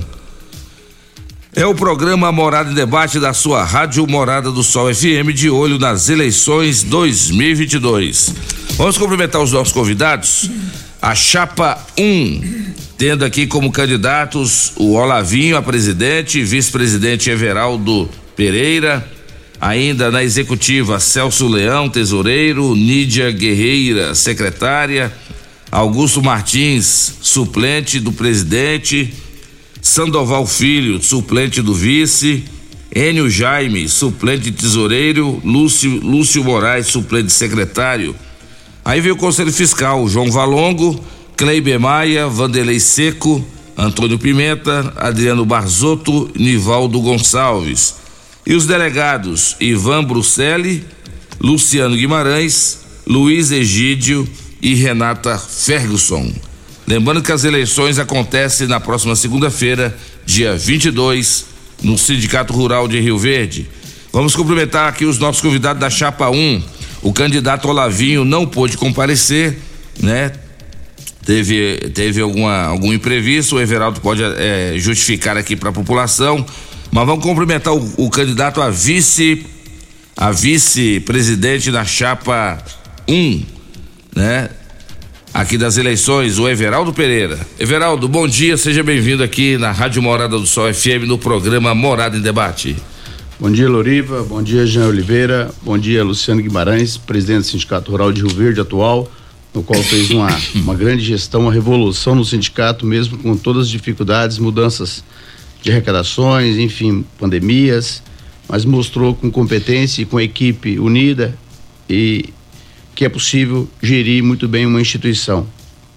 É 1.59 1.67
o 1.67 1.75
programa 1.75 2.31
Morada 2.31 2.71
em 2.71 2.75
Debate 2.75 3.19
da 3.19 3.33
sua 3.33 3.65
Rádio 3.65 4.07
Morada 4.07 4.49
do 4.53 4.62
Sol 4.62 4.95
FM 4.95 5.35
de 5.35 5.50
olho 5.50 5.77
nas 5.77 6.09
eleições 6.09 6.85
2022. 6.85 8.33
Vamos 8.77 8.97
cumprimentar 8.97 9.43
os 9.43 9.50
nossos 9.50 9.73
convidados. 9.73 10.49
A 11.03 11.17
Chapa 11.17 11.85
1, 11.99 12.75
tendo 12.97 13.25
aqui 13.25 13.45
como 13.45 13.73
candidatos 13.73 14.73
o 14.77 14.93
Olavinho 14.93 15.57
a 15.57 15.61
presidente, 15.61 16.45
vice-presidente 16.45 17.29
Everaldo 17.29 18.09
Pereira, 18.37 19.05
ainda 19.61 20.12
na 20.12 20.23
executiva 20.23 21.00
Celso 21.00 21.49
Leão, 21.49 21.88
tesoureiro, 21.88 22.77
Nídia 22.77 23.33
Guerreira, 23.33 24.15
secretária, 24.15 25.12
Augusto 25.73 26.23
Martins, 26.23 27.15
suplente 27.21 27.99
do 27.99 28.12
presidente, 28.12 29.12
Sandoval 29.81 30.47
Filho, 30.47 31.03
suplente 31.03 31.63
do 31.63 31.75
vice, 31.75 32.45
Enio 32.95 33.29
Jaime, 33.29 33.89
suplente 33.89 34.51
tesoureiro, 34.51 35.41
Lúcio, 35.45 36.01
Lúcio 36.01 36.43
Moraes, 36.43 36.87
suplente 36.87 37.33
secretário. 37.33 38.15
Aí 38.85 39.01
veio 39.01 39.15
o 39.15 39.19
Conselho 39.19 39.53
Fiscal, 39.53 40.09
João 40.09 40.31
Valongo, 40.31 40.99
Kleiber 41.37 41.79
Maia, 41.79 42.27
Vanderlei 42.29 42.81
Seco, 42.81 43.45
Antônio 43.77 44.19
Pimenta, 44.19 44.93
Adriano 44.97 45.45
Barzotto, 45.45 46.31
Nivaldo 46.35 47.01
Gonçalves. 47.01 47.97
E 48.47 48.55
os 48.55 48.67
delegados 48.67 49.55
Ivan 49.61 50.03
Bruselli, 50.03 50.85
Luciano 51.39 51.95
Guimarães, 51.95 52.81
Luiz 53.07 53.53
Egídio 53.53 54.27
e 54.61 54.75
Renata 54.75 55.39
Ferguson. 55.39 56.33
Lembrando 56.88 57.23
que 57.23 57.30
as 57.30 57.45
eleições 57.45 57.99
acontecem 57.99 58.66
na 58.66 58.80
próxima 58.80 59.14
segunda-feira, 59.14 59.95
dia 60.25 60.57
22, 60.57 61.45
no 61.83 61.99
Sindicato 61.99 62.54
Rural 62.54 62.88
de 62.88 62.99
Rio 62.99 63.18
Verde. 63.18 63.68
Vamos 64.11 64.35
cumprimentar 64.35 64.88
aqui 64.88 65.04
os 65.04 65.18
nossos 65.18 65.42
convidados 65.42 65.78
da 65.78 65.90
Chapa 65.90 66.30
1. 66.30 66.62
O 67.02 67.12
candidato 67.12 67.68
Olavinho 67.68 68.25
não 68.25 68.47
pôde 68.47 68.78
comparecer, 68.78 69.59
né? 70.00 70.33
Teve, 71.26 71.90
teve 71.92 72.23
alguma, 72.23 72.62
algum 72.62 72.90
imprevisto, 72.90 73.57
o 73.57 73.61
Everaldo 73.61 74.00
pode 74.00 74.23
é, 74.23 74.73
justificar 74.78 75.37
aqui 75.37 75.54
para 75.54 75.68
a 75.68 75.73
população. 75.73 76.42
Mas 76.90 77.04
vamos 77.04 77.23
cumprimentar 77.23 77.75
o, 77.75 77.92
o 77.99 78.09
candidato 78.09 78.62
a 78.62 78.71
vice, 78.71 79.45
a 80.16 80.30
vice-presidente 80.30 81.71
da 81.71 81.85
Chapa 81.85 82.64
1, 83.07 83.45
né? 84.16 84.49
Aqui 85.33 85.59
das 85.59 85.77
eleições, 85.77 86.39
o 86.39 86.49
Everaldo 86.49 86.93
Pereira. 86.93 87.39
Everaldo, 87.59 88.09
bom 88.09 88.27
dia, 88.27 88.57
seja 88.57 88.83
bem-vindo 88.83 89.23
aqui 89.23 89.57
na 89.59 89.71
Rádio 89.71 90.03
Morada 90.03 90.39
do 90.39 90.47
Sol 90.47 90.73
FM 90.73 91.07
no 91.07 91.19
programa 91.19 91.75
Morada 91.75 92.17
em 92.17 92.21
Debate. 92.21 92.75
Bom 93.39 93.51
dia, 93.51 93.69
Loriva. 93.69 94.25
Bom 94.25 94.43
dia, 94.43 94.67
Jean 94.67 94.87
Oliveira. 94.89 95.51
Bom 95.63 95.79
dia, 95.79 96.03
Luciano 96.03 96.43
Guimarães, 96.43 96.97
presidente 96.97 97.43
do 97.43 97.47
Sindicato 97.47 97.91
Rural 97.91 98.13
de 98.13 98.23
Rio 98.23 98.35
Verde 98.35 98.61
atual, 98.61 99.09
no 99.55 99.63
qual 99.63 99.81
fez 99.83 100.11
uma, 100.11 100.29
uma 100.57 100.75
grande 100.75 101.05
gestão, 101.05 101.43
uma 101.43 101.53
revolução 101.53 102.17
no 102.17 102.25
sindicato, 102.25 102.85
mesmo 102.85 103.17
com 103.19 103.37
todas 103.37 103.65
as 103.65 103.69
dificuldades, 103.69 104.39
mudanças 104.39 105.05
de 105.63 105.71
arrecadações, 105.71 106.57
enfim, 106.57 107.05
pandemias, 107.19 108.03
mas 108.49 108.65
mostrou 108.65 109.15
com 109.15 109.31
competência 109.31 110.03
e 110.03 110.05
com 110.05 110.19
equipe 110.19 110.79
unida 110.79 111.37
e 111.89 112.31
que 112.99 113.05
é 113.05 113.09
possível 113.09 113.69
gerir 113.81 114.25
muito 114.25 114.49
bem 114.49 114.67
uma 114.67 114.81
instituição. 114.81 115.47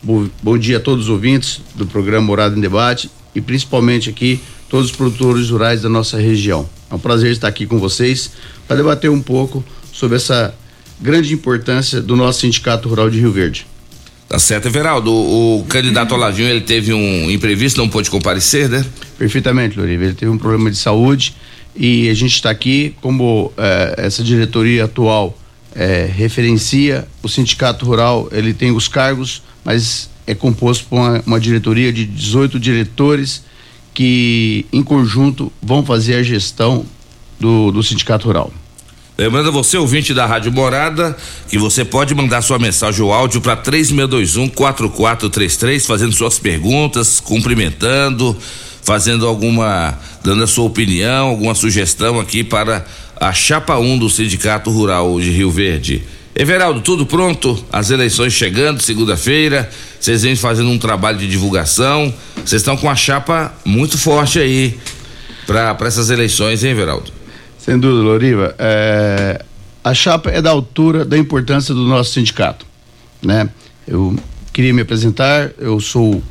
Bom, 0.03 0.29
bom 0.43 0.55
dia 0.55 0.77
a 0.77 0.79
todos 0.79 1.05
os 1.05 1.09
ouvintes 1.09 1.59
do 1.73 1.87
programa 1.87 2.27
Morada 2.27 2.55
em 2.55 2.61
Debate 2.61 3.09
e 3.33 3.41
principalmente 3.41 4.07
aqui 4.07 4.39
todos 4.69 4.91
os 4.91 4.95
produtores 4.95 5.49
rurais 5.49 5.81
da 5.81 5.89
nossa 5.89 6.19
região. 6.19 6.69
É 6.91 6.93
um 6.93 6.99
prazer 6.99 7.31
estar 7.31 7.47
aqui 7.47 7.65
com 7.65 7.79
vocês 7.79 8.29
para 8.67 8.77
debater 8.77 9.09
um 9.09 9.19
pouco 9.19 9.65
sobre 9.91 10.17
essa 10.17 10.53
grande 11.01 11.33
importância 11.33 11.99
do 11.99 12.15
nosso 12.15 12.41
Sindicato 12.41 12.87
Rural 12.87 13.09
de 13.09 13.19
Rio 13.19 13.31
Verde. 13.31 13.65
Tá 14.29 14.37
certo, 14.37 14.67
Everaldo. 14.67 15.11
O, 15.11 15.61
o 15.61 15.65
candidato 15.65 16.13
Olavinho, 16.13 16.49
ele 16.49 16.61
teve 16.61 16.93
um 16.93 17.31
imprevisto, 17.31 17.77
não 17.79 17.89
pôde 17.89 18.11
comparecer, 18.11 18.69
né? 18.69 18.85
Perfeitamente, 19.17 19.75
Loriva. 19.75 20.03
Ele 20.03 20.13
teve 20.13 20.29
um 20.31 20.37
problema 20.37 20.69
de 20.69 20.77
saúde 20.77 21.33
e 21.75 22.11
a 22.11 22.13
gente 22.13 22.35
está 22.35 22.51
aqui 22.51 22.93
como 23.01 23.51
eh, 23.57 23.95
essa 23.97 24.23
diretoria 24.23 24.85
atual 24.85 25.35
eh, 25.75 26.09
referencia 26.13 27.07
o 27.23 27.29
sindicato 27.29 27.85
rural, 27.85 28.27
ele 28.31 28.53
tem 28.53 28.71
os 28.71 28.87
cargos, 28.87 29.41
mas 29.63 30.09
é 30.27 30.35
composto 30.35 30.85
por 30.85 30.97
uma, 30.97 31.23
uma 31.25 31.39
diretoria 31.39 31.91
de 31.91 32.05
18 32.05 32.59
diretores 32.59 33.43
que 33.93 34.65
em 34.71 34.83
conjunto 34.83 35.51
vão 35.61 35.85
fazer 35.85 36.15
a 36.15 36.23
gestão 36.23 36.85
do, 37.39 37.71
do 37.71 37.83
Sindicato 37.83 38.27
Rural. 38.27 38.51
Lembrando 39.17 39.49
a 39.49 39.51
você, 39.51 39.77
ouvinte 39.77 40.13
da 40.13 40.25
Rádio 40.25 40.51
Morada, 40.51 41.15
que 41.49 41.57
você 41.57 41.83
pode 41.83 42.15
mandar 42.15 42.41
sua 42.41 42.57
mensagem 42.57 43.03
ou 43.03 43.13
áudio 43.13 43.41
para 43.41 43.55
3621 43.55 44.47
4433, 44.49 45.85
fazendo 45.85 46.13
suas 46.13 46.39
perguntas, 46.39 47.19
cumprimentando, 47.19 48.35
fazendo 48.81 49.27
alguma, 49.27 49.97
dando 50.23 50.43
a 50.43 50.47
sua 50.47 50.65
opinião, 50.65 51.29
alguma 51.29 51.55
sugestão 51.55 52.19
aqui 52.19 52.43
para 52.43 52.85
a 53.19 53.31
chapa 53.33 53.77
1 53.77 53.83
um 53.83 53.97
do 53.97 54.09
Sindicato 54.09 54.71
Rural 54.71 55.19
de 55.19 55.29
Rio 55.31 55.51
Verde. 55.51 56.03
Everaldo, 56.35 56.81
tudo 56.81 57.05
pronto? 57.05 57.63
As 57.71 57.91
eleições 57.91 58.33
chegando, 58.33 58.81
segunda-feira. 58.81 59.69
Vocês 59.99 60.23
vêm 60.23 60.35
fazendo 60.35 60.69
um 60.69 60.77
trabalho 60.77 61.17
de 61.17 61.27
divulgação. 61.27 62.11
Vocês 62.37 62.61
estão 62.61 62.77
com 62.77 62.89
a 62.89 62.95
chapa 62.95 63.53
muito 63.65 63.97
forte 63.97 64.39
aí 64.39 64.79
para 65.45 65.77
essas 65.81 66.09
eleições, 66.09 66.63
hein, 66.63 66.71
Everaldo? 66.71 67.11
Sem 67.59 67.77
dúvida, 67.77 68.01
Loriva. 68.01 68.55
É, 68.57 69.43
a 69.83 69.93
chapa 69.93 70.31
é 70.31 70.41
da 70.41 70.49
altura 70.49 71.03
da 71.03 71.17
importância 71.17 71.73
do 71.73 71.85
nosso 71.85 72.13
sindicato, 72.13 72.65
né? 73.21 73.49
Eu 73.87 74.15
queria 74.53 74.73
me 74.73 74.81
apresentar. 74.81 75.51
Eu 75.59 75.79
sou 75.79 76.23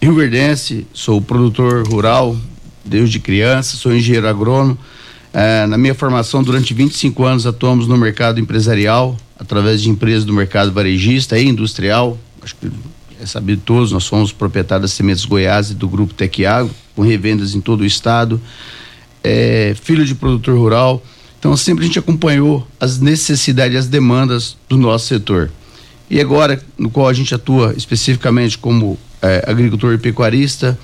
rio-verdense, 0.00 0.86
sou 0.92 1.20
produtor 1.20 1.86
rural 1.88 2.36
desde 2.84 3.18
criança, 3.18 3.76
sou 3.76 3.94
engenheiro 3.94 4.28
agrônomo. 4.28 4.78
É, 5.32 5.66
na 5.66 5.76
minha 5.76 5.94
formação, 5.94 6.42
durante 6.42 6.72
25 6.72 7.24
anos, 7.24 7.46
atuamos 7.46 7.86
no 7.86 7.96
mercado 7.96 8.40
empresarial, 8.40 9.16
através 9.38 9.82
de 9.82 9.90
empresas 9.90 10.24
do 10.24 10.32
mercado 10.32 10.72
varejista 10.72 11.38
e 11.38 11.46
industrial. 11.46 12.18
Acho 12.42 12.56
que 12.56 12.70
é 13.20 13.26
sabido 13.26 13.62
todos, 13.64 13.92
nós 13.92 14.04
somos 14.04 14.32
proprietários 14.32 14.90
da 14.90 14.96
Sementes 14.96 15.24
Goiás 15.24 15.70
e 15.70 15.74
do 15.74 15.88
Grupo 15.88 16.14
Tecagro, 16.14 16.70
com 16.94 17.02
revendas 17.02 17.54
em 17.54 17.60
todo 17.60 17.80
o 17.80 17.86
estado. 17.86 18.40
É, 19.22 19.74
filho 19.82 20.04
de 20.04 20.14
produtor 20.14 20.56
rural. 20.56 21.02
Então, 21.38 21.56
sempre 21.56 21.84
a 21.84 21.86
gente 21.86 21.98
acompanhou 21.98 22.66
as 22.80 22.98
necessidades 22.98 23.76
as 23.76 23.86
demandas 23.88 24.56
do 24.68 24.76
nosso 24.76 25.06
setor. 25.06 25.50
E 26.08 26.20
agora, 26.20 26.62
no 26.78 26.88
qual 26.88 27.08
a 27.08 27.12
gente 27.12 27.34
atua 27.34 27.74
especificamente 27.76 28.56
como 28.56 28.98
é, 29.22 29.44
agricultor 29.46 29.94
e 29.94 29.98
pecuarista, 29.98 30.78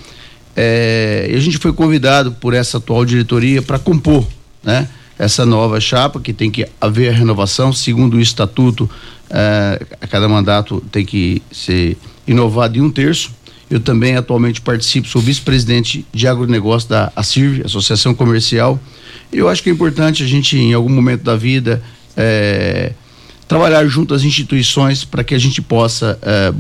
é, 0.54 1.28
e 1.30 1.34
a 1.34 1.40
gente 1.40 1.58
foi 1.58 1.72
convidado 1.72 2.32
por 2.32 2.54
essa 2.54 2.78
atual 2.78 3.04
diretoria 3.04 3.62
para 3.62 3.78
compor, 3.78 4.26
né? 4.62 4.88
essa 5.18 5.46
nova 5.46 5.80
chapa, 5.80 6.20
que 6.20 6.32
tem 6.32 6.50
que 6.50 6.66
haver 6.80 7.10
a 7.10 7.12
renovação, 7.12 7.72
segundo 7.72 8.14
o 8.14 8.20
estatuto, 8.20 8.90
eh, 9.30 9.86
a 10.00 10.06
cada 10.06 10.28
mandato 10.28 10.82
tem 10.90 11.04
que 11.04 11.40
ser 11.52 11.96
inovado 12.26 12.76
em 12.76 12.80
um 12.80 12.90
terço. 12.90 13.30
Eu 13.70 13.78
também 13.78 14.16
atualmente 14.16 14.60
participo, 14.60 15.06
sou 15.06 15.22
vice-presidente 15.22 16.04
de 16.12 16.26
agronegócio 16.26 16.88
da 16.88 17.12
ACIRV, 17.14 17.62
Associação 17.64 18.14
Comercial. 18.14 18.80
Eu 19.32 19.48
acho 19.48 19.62
que 19.62 19.70
é 19.70 19.72
importante 19.72 20.22
a 20.22 20.26
gente, 20.26 20.58
em 20.58 20.74
algum 20.74 20.90
momento 20.90 21.22
da 21.22 21.36
vida, 21.36 21.82
eh, 22.16 22.92
trabalhar 23.46 23.86
junto 23.86 24.14
às 24.14 24.24
instituições 24.24 25.04
para 25.04 25.22
que 25.22 25.34
a 25.34 25.38
gente 25.38 25.62
possa 25.62 26.18
eh, 26.20 26.50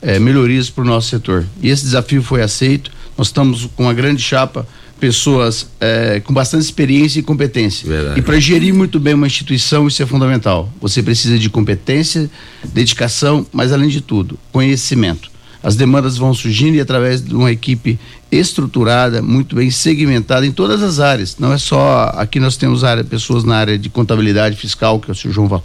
buscar 0.00 0.20
melhorias 0.20 0.70
para 0.70 0.82
o 0.82 0.86
nosso 0.86 1.08
setor. 1.08 1.44
E 1.62 1.68
esse 1.68 1.84
desafio 1.84 2.22
foi 2.22 2.42
aceito. 2.42 2.90
Nós 3.16 3.28
estamos 3.28 3.68
com 3.76 3.84
uma 3.84 3.94
grande 3.94 4.22
chapa 4.22 4.66
pessoas 4.98 5.68
é, 5.80 6.20
com 6.20 6.34
bastante 6.34 6.64
experiência 6.64 7.20
e 7.20 7.22
competência. 7.22 7.88
Verdade. 7.88 8.18
E 8.18 8.22
para 8.22 8.38
gerir 8.40 8.74
muito 8.74 8.98
bem 8.98 9.14
uma 9.14 9.28
instituição, 9.28 9.86
isso 9.86 10.02
é 10.02 10.06
fundamental. 10.06 10.68
Você 10.80 11.02
precisa 11.02 11.38
de 11.38 11.48
competência, 11.48 12.28
dedicação, 12.64 13.46
mas 13.52 13.72
além 13.72 13.88
de 13.88 14.00
tudo, 14.00 14.36
conhecimento. 14.50 15.30
As 15.62 15.76
demandas 15.76 16.16
vão 16.16 16.34
surgindo 16.34 16.76
e 16.76 16.80
através 16.80 17.22
de 17.22 17.34
uma 17.34 17.50
equipe 17.50 17.98
estruturada, 18.30 19.22
muito 19.22 19.56
bem 19.56 19.70
segmentada 19.70 20.46
em 20.46 20.52
todas 20.52 20.82
as 20.82 20.98
áreas. 20.98 21.36
Não 21.38 21.52
é 21.52 21.58
só 21.58 22.12
aqui 22.16 22.38
nós 22.38 22.56
temos 22.56 22.84
área, 22.84 23.04
pessoas 23.04 23.44
na 23.44 23.56
área 23.56 23.78
de 23.78 23.88
contabilidade 23.88 24.56
fiscal, 24.56 24.98
que 25.00 25.10
é 25.10 25.12
o 25.12 25.14
senhor 25.14 25.32
João, 25.32 25.62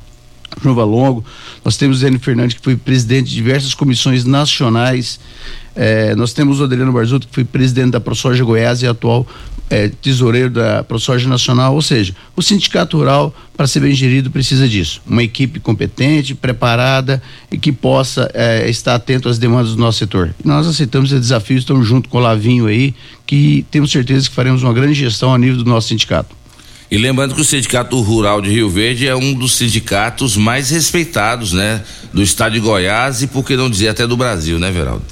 João 0.61 0.75
Valongo. 0.75 1.23
Nós 1.63 1.77
temos 1.77 2.03
o 2.03 2.19
Fernandes, 2.19 2.57
que 2.57 2.63
foi 2.63 2.75
presidente 2.75 3.29
de 3.29 3.35
diversas 3.35 3.73
comissões 3.73 4.25
nacionais 4.25 5.19
é, 5.75 6.13
nós 6.15 6.33
temos 6.33 6.59
o 6.59 6.63
Adriano 6.63 6.91
Barzuto, 6.91 7.27
que 7.27 7.33
foi 7.33 7.43
presidente 7.43 7.91
da 7.91 7.99
ProSoja 7.99 8.43
Goiás 8.43 8.81
e 8.81 8.87
atual 8.87 9.25
é, 9.69 9.89
tesoureiro 9.89 10.51
da 10.51 10.83
ProSoja 10.83 11.27
Nacional. 11.27 11.73
Ou 11.73 11.81
seja, 11.81 12.15
o 12.35 12.41
sindicato 12.41 12.97
rural, 12.97 13.33
para 13.57 13.65
ser 13.65 13.79
bem 13.79 13.93
gerido, 13.93 14.29
precisa 14.29 14.67
disso. 14.67 15.01
Uma 15.05 15.23
equipe 15.23 15.59
competente, 15.59 16.35
preparada 16.35 17.21
e 17.51 17.57
que 17.57 17.71
possa 17.71 18.29
é, 18.33 18.69
estar 18.69 18.95
atento 18.95 19.27
às 19.27 19.39
demandas 19.39 19.71
do 19.75 19.81
nosso 19.81 19.99
setor. 19.99 20.33
E 20.43 20.47
nós 20.47 20.67
aceitamos 20.67 21.11
esse 21.11 21.19
desafio, 21.19 21.57
estamos 21.57 21.87
junto 21.87 22.07
com 22.07 22.19
o 22.19 22.21
Lavinho 22.21 22.67
aí, 22.67 22.93
que 23.25 23.65
temos 23.71 23.91
certeza 23.91 24.29
que 24.29 24.35
faremos 24.35 24.61
uma 24.61 24.73
grande 24.73 24.93
gestão 24.93 25.33
a 25.33 25.37
nível 25.37 25.57
do 25.57 25.69
nosso 25.69 25.87
sindicato. 25.87 26.42
E 26.91 26.97
lembrando 26.97 27.33
que 27.33 27.41
o 27.41 27.45
Sindicato 27.45 27.99
Rural 28.01 28.41
de 28.41 28.49
Rio 28.49 28.69
Verde 28.69 29.07
é 29.07 29.15
um 29.15 29.33
dos 29.33 29.55
sindicatos 29.55 30.37
mais 30.37 30.69
respeitados, 30.69 31.53
né? 31.53 31.83
Do 32.13 32.21
estado 32.21 32.53
de 32.53 32.59
Goiás 32.59 33.21
e, 33.21 33.27
por 33.27 33.43
que 33.43 33.55
não 33.55 33.69
dizer, 33.69 33.87
até 33.87 34.05
do 34.05 34.15
Brasil, 34.15 34.59
né, 34.59 34.71
Veraldo? 34.71 35.03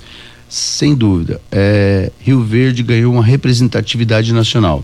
sem 0.51 0.94
dúvida. 0.94 1.40
É, 1.50 2.12
Rio 2.20 2.44
Verde 2.44 2.84
ganhou 2.84 3.13
uma 3.13 3.24
representatividade 3.24 4.34
nacional. 4.34 4.84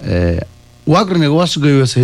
É, 0.00 0.46
o 0.84 0.94
agronegócio 0.94 1.58
ganhou 1.58 1.82
essa, 1.82 1.98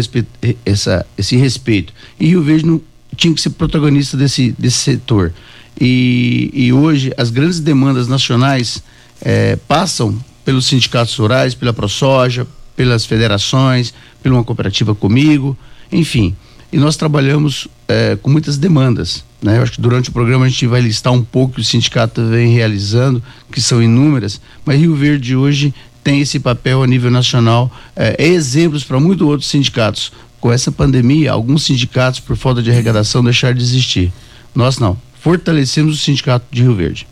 essa, 0.65 1.07
esse 1.17 1.37
respeito. 1.37 1.93
E 2.19 2.29
Rio 2.29 2.43
Verde 2.43 2.65
não, 2.65 2.81
tinha 3.15 3.35
que 3.35 3.43
ser 3.43 3.51
protagonista 3.51 4.17
desse, 4.17 4.53
desse 4.59 4.79
setor. 4.79 5.35
E, 5.79 6.51
e 6.55 6.73
hoje 6.73 7.13
as 7.19 7.29
grandes 7.29 7.61
demandas 7.61 8.09
nacionais 8.09 8.83
é, 9.21 9.57
passam 9.69 10.19
pelos 10.43 10.65
sindicatos 10.65 11.15
rurais, 11.15 11.55
pela 11.55 11.75
ProSoja, 11.75 12.47
pelas 12.77 13.05
federações, 13.05 13.95
pela 14.23 14.37
uma 14.37 14.45
cooperativa 14.45 14.95
comigo, 14.95 15.57
enfim 15.91 16.35
e 16.75 16.77
nós 16.77 16.97
trabalhamos 16.97 17.69
é, 17.87 18.19
com 18.21 18.29
muitas 18.29 18.59
demandas. 18.59 19.25
Né? 19.41 19.59
Eu 19.59 19.63
acho 19.63 19.71
que 19.71 19.81
durante 19.81 20.11
o 20.11 20.13
programa 20.13 20.45
a 20.45 20.49
gente 20.49 20.67
vai 20.67 20.81
listar 20.81 21.13
um 21.13 21.23
pouco 21.23 21.55
que 21.55 21.61
o 21.61 21.65
sindicato 21.65 22.27
vem 22.27 22.53
realizando, 22.53 23.23
que 23.53 23.63
são 23.63 23.81
inúmeras, 23.81 24.41
mas 24.65 24.81
Rio 24.81 24.97
Verde 24.97 25.37
hoje 25.37 25.73
tem 26.03 26.21
esse 26.21 26.41
papel 26.41 26.83
a 26.83 26.87
nível 26.89 27.13
nacional, 27.13 27.71
é, 27.95 28.17
é 28.19 28.27
exemplos 28.27 28.83
para 28.83 28.99
muitos 28.99 29.25
outros 29.25 29.49
sindicatos. 29.49 30.11
Com 30.41 30.51
essa 30.51 30.73
pandemia, 30.73 31.31
alguns 31.31 31.63
sindicatos, 31.63 32.19
por 32.19 32.37
falta 32.37 32.61
de 32.61 32.73
arrecadação, 32.73 33.23
deixaram 33.23 33.55
de 33.55 33.63
existir. 33.63 34.13
Nós 34.53 34.77
não. 34.81 34.99
Fortalecemos 35.21 35.95
o 35.95 35.97
sindicato 35.97 36.45
de 36.51 36.63
Rio 36.63 36.75
Verde. 36.75 37.07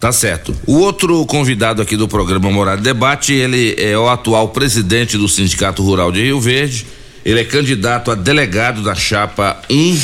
Tá 0.00 0.10
certo. 0.12 0.56
O 0.66 0.78
outro 0.78 1.26
convidado 1.26 1.82
aqui 1.82 1.94
do 1.94 2.08
programa 2.08 2.50
Morada 2.50 2.80
Debate, 2.80 3.34
ele 3.34 3.74
é 3.76 3.96
o 3.98 4.08
atual 4.08 4.48
presidente 4.48 5.18
do 5.18 5.28
Sindicato 5.28 5.82
Rural 5.82 6.10
de 6.10 6.22
Rio 6.22 6.40
Verde. 6.40 6.86
Ele 7.22 7.38
é 7.38 7.44
candidato 7.44 8.10
a 8.10 8.14
delegado 8.14 8.82
da 8.82 8.94
chapa 8.94 9.60
1, 9.68 10.00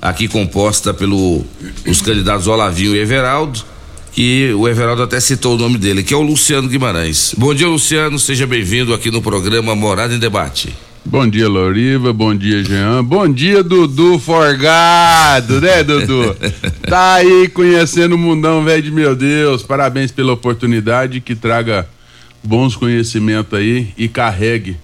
aqui 0.00 0.28
composta 0.28 0.94
pelo 0.94 1.44
os 1.84 2.00
candidatos 2.00 2.46
Olavinho 2.46 2.94
e 2.94 3.00
Everaldo. 3.00 3.64
E 4.16 4.52
o 4.56 4.68
Everaldo 4.68 5.02
até 5.02 5.18
citou 5.18 5.56
o 5.56 5.58
nome 5.58 5.78
dele, 5.78 6.04
que 6.04 6.14
é 6.14 6.16
o 6.16 6.22
Luciano 6.22 6.68
Guimarães. 6.68 7.34
Bom 7.36 7.52
dia, 7.52 7.66
Luciano. 7.66 8.20
Seja 8.20 8.46
bem-vindo 8.46 8.94
aqui 8.94 9.10
no 9.10 9.20
programa 9.20 9.74
Morada 9.74 10.14
em 10.14 10.18
Debate. 10.20 10.72
Bom 11.04 11.26
dia, 11.28 11.48
Loriva. 11.48 12.12
Bom 12.12 12.34
dia, 12.34 12.62
Jean. 12.62 13.02
Bom 13.02 13.32
dia, 13.32 13.62
Dudu 13.62 14.18
Forgado, 14.18 15.60
né, 15.60 15.82
Dudu? 15.82 16.36
tá 16.88 17.14
aí 17.14 17.48
conhecendo 17.48 18.14
o 18.14 18.18
mundão, 18.18 18.62
velho 18.62 18.82
de 18.82 18.90
meu 18.90 19.16
Deus. 19.16 19.62
Parabéns 19.62 20.12
pela 20.12 20.32
oportunidade 20.32 21.20
que 21.20 21.34
traga 21.34 21.88
bons 22.42 22.76
conhecimentos 22.76 23.58
aí 23.58 23.88
e 23.96 24.08
carregue 24.08 24.76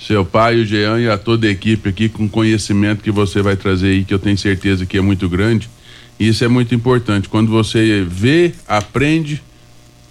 seu 0.00 0.24
pai, 0.24 0.56
o 0.56 0.64
Jean 0.66 1.00
e 1.00 1.08
a 1.08 1.16
toda 1.16 1.46
a 1.46 1.50
equipe 1.50 1.88
aqui 1.88 2.08
com 2.08 2.28
conhecimento 2.28 3.02
que 3.02 3.10
você 3.10 3.40
vai 3.40 3.56
trazer 3.56 3.88
aí, 3.88 4.04
que 4.04 4.12
eu 4.12 4.18
tenho 4.18 4.36
certeza 4.36 4.84
que 4.84 4.98
é 4.98 5.00
muito 5.00 5.28
grande. 5.28 5.68
Isso 6.20 6.44
é 6.44 6.48
muito 6.48 6.74
importante. 6.74 7.28
Quando 7.28 7.50
você 7.50 8.06
vê, 8.08 8.52
aprende, 8.68 9.42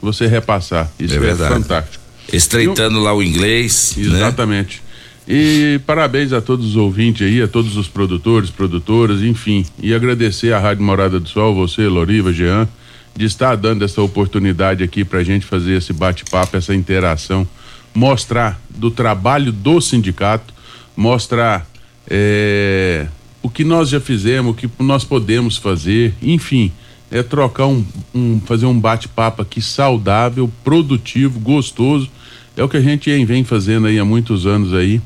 você 0.01 0.27
repassar. 0.27 0.91
Isso 1.00 1.13
é, 1.13 1.29
é 1.29 1.36
fantástico. 1.36 2.03
Estreitando 2.32 3.00
lá 3.00 3.13
o 3.13 3.22
inglês. 3.22 3.93
Né? 3.96 4.03
Exatamente. 4.03 4.77
Né? 4.77 4.82
E 5.27 5.80
parabéns 5.86 6.34
a 6.34 6.42
todos 6.42 6.65
os 6.68 6.75
ouvintes 6.75 7.25
aí, 7.25 7.42
a 7.42 7.48
todos 7.48 7.77
os 7.77 7.88
produtores, 7.88 8.50
produtoras, 8.50 9.22
enfim. 9.22 9.65
E 9.82 9.94
agradecer 9.94 10.53
à 10.53 10.60
Rádio 10.60 10.84
Morada 10.84 11.20
do 11.20 11.30
Sol, 11.30 11.56
você, 11.56 11.88
Loriva, 11.88 12.34
Jean, 12.34 12.68
de 13.15 13.25
estar 13.25 13.56
dando 13.56 13.86
essa 13.86 14.01
oportunidade 14.01 14.84
aqui 14.84 15.06
para 15.06 15.20
a 15.20 15.24
gente 15.24 15.46
fazer 15.46 15.77
esse 15.77 15.94
bate-papo, 15.94 16.58
essa 16.58 16.75
interação, 16.75 17.48
mostrar 17.94 18.60
do 18.70 18.92
trabalho 18.92 19.51
do 19.51 19.80
sindicato, 19.80 20.53
mostrar 20.96 21.65
é, 22.10 23.08
o 23.42 23.50
que 23.50 23.63
nós 23.63 23.89
já 23.89 24.01
fizemos, 24.01 24.51
o 24.51 24.56
que 24.56 24.70
nós 24.80 25.06
podemos 25.06 25.56
fazer, 25.56 26.13
enfim, 26.22 26.70
é 27.10 27.24
trocar 27.24 27.68
um, 27.68 27.86
um 28.13 28.42
fazer 28.42 28.65
um 28.65 28.77
bate-papo 28.77 29.42
aqui 29.42 29.62
saudável, 29.62 30.51
produtivo, 30.65 31.39
gostoso. 31.39 32.10
É 32.58 32.63
o 32.63 32.68
que 32.68 32.77
a 32.77 32.82
gente 32.82 33.24
vem 33.25 33.44
fazendo 33.44 33.88
aí 33.88 33.98
há 33.98 34.06
muitos 34.06 34.46
anos 34.46 34.74
aí 34.74 35.01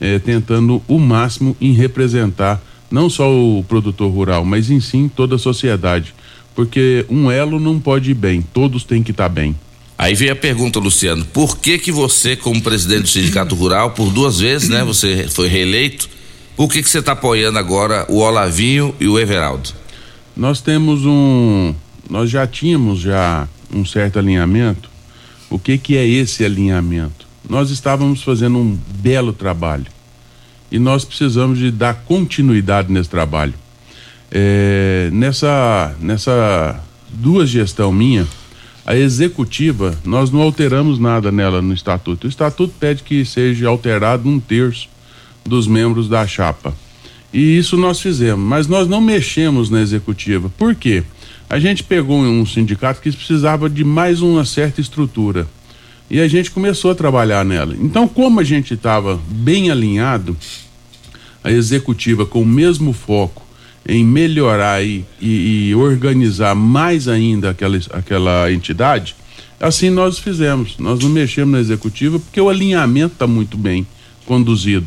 é, 0.00 0.18
tentando 0.18 0.82
o 0.88 0.98
máximo 0.98 1.56
em 1.60 1.72
representar 1.72 2.62
não 2.90 3.08
só 3.08 3.30
o 3.30 3.64
produtor 3.68 4.10
rural, 4.10 4.44
mas 4.44 4.70
em 4.70 4.80
sim 4.80 5.08
toda 5.08 5.36
a 5.36 5.38
sociedade. 5.38 6.14
Porque 6.54 7.06
um 7.08 7.30
elo 7.30 7.60
não 7.60 7.78
pode 7.78 8.10
ir 8.10 8.14
bem, 8.14 8.42
todos 8.42 8.82
têm 8.82 9.02
que 9.02 9.12
estar 9.12 9.24
tá 9.24 9.28
bem. 9.28 9.54
Aí 9.96 10.14
vem 10.14 10.30
a 10.30 10.36
pergunta, 10.36 10.80
Luciano, 10.80 11.24
por 11.26 11.58
que 11.58 11.78
que 11.78 11.92
você, 11.92 12.34
como 12.34 12.60
presidente 12.62 13.02
do 13.02 13.08
Sindicato 13.08 13.54
Rural, 13.54 13.90
por 13.90 14.10
duas 14.10 14.40
vezes, 14.40 14.68
né, 14.68 14.82
você 14.82 15.28
foi 15.28 15.46
reeleito, 15.46 16.08
por 16.56 16.72
que 16.72 16.82
que 16.82 16.88
você 16.88 16.98
está 16.98 17.12
apoiando 17.12 17.58
agora 17.58 18.06
o 18.08 18.16
Olavinho 18.16 18.94
e 18.98 19.06
o 19.06 19.18
Everaldo? 19.18 19.70
Nós 20.36 20.60
temos 20.60 21.04
um, 21.04 21.74
nós 22.08 22.30
já 22.30 22.46
tínhamos 22.46 23.00
já 23.00 23.46
um 23.72 23.84
certo 23.84 24.18
alinhamento. 24.18 24.90
O 25.50 25.58
que 25.58 25.76
que 25.76 25.96
é 25.96 26.06
esse 26.06 26.44
alinhamento? 26.44 27.29
Nós 27.48 27.70
estávamos 27.70 28.22
fazendo 28.22 28.58
um 28.58 28.78
belo 28.96 29.32
trabalho 29.32 29.86
e 30.70 30.78
nós 30.78 31.04
precisamos 31.04 31.58
de 31.58 31.70
dar 31.70 31.94
continuidade 31.94 32.92
nesse 32.92 33.08
trabalho. 33.08 33.54
É, 34.30 35.10
nessa, 35.12 35.96
nessa 36.00 36.80
duas 37.08 37.48
gestão 37.48 37.92
minha, 37.92 38.26
a 38.86 38.96
executiva, 38.96 39.98
nós 40.04 40.30
não 40.30 40.40
alteramos 40.40 40.98
nada 40.98 41.32
nela 41.32 41.60
no 41.60 41.74
estatuto. 41.74 42.26
O 42.26 42.30
estatuto 42.30 42.72
pede 42.78 43.02
que 43.02 43.24
seja 43.24 43.68
alterado 43.68 44.28
um 44.28 44.38
terço 44.38 44.88
dos 45.44 45.66
membros 45.66 46.08
da 46.08 46.26
chapa. 46.26 46.74
E 47.32 47.56
isso 47.56 47.76
nós 47.76 48.00
fizemos, 48.00 48.44
mas 48.44 48.66
nós 48.66 48.88
não 48.88 49.00
mexemos 49.00 49.70
na 49.70 49.80
executiva. 49.80 50.50
Por 50.56 50.74
quê? 50.74 51.02
A 51.48 51.58
gente 51.58 51.82
pegou 51.82 52.20
um 52.20 52.46
sindicato 52.46 53.00
que 53.00 53.10
precisava 53.10 53.68
de 53.68 53.84
mais 53.84 54.20
uma 54.20 54.44
certa 54.44 54.80
estrutura 54.80 55.46
e 56.10 56.20
a 56.20 56.26
gente 56.26 56.50
começou 56.50 56.90
a 56.90 56.94
trabalhar 56.94 57.44
nela. 57.44 57.74
Então, 57.78 58.08
como 58.08 58.40
a 58.40 58.44
gente 58.44 58.74
estava 58.74 59.20
bem 59.28 59.70
alinhado, 59.70 60.36
a 61.42 61.52
executiva 61.52 62.26
com 62.26 62.42
o 62.42 62.46
mesmo 62.46 62.92
foco 62.92 63.46
em 63.86 64.04
melhorar 64.04 64.84
e, 64.84 65.04
e, 65.20 65.68
e, 65.68 65.74
organizar 65.74 66.54
mais 66.54 67.08
ainda 67.08 67.50
aquela, 67.50 67.78
aquela 67.92 68.52
entidade, 68.52 69.14
assim 69.58 69.88
nós 69.88 70.18
fizemos. 70.18 70.76
Nós 70.78 71.00
não 71.00 71.08
mexemos 71.08 71.52
na 71.52 71.60
executiva 71.60 72.18
porque 72.18 72.40
o 72.40 72.48
alinhamento 72.48 73.14
está 73.14 73.26
muito 73.26 73.56
bem 73.56 73.86
conduzido. 74.26 74.86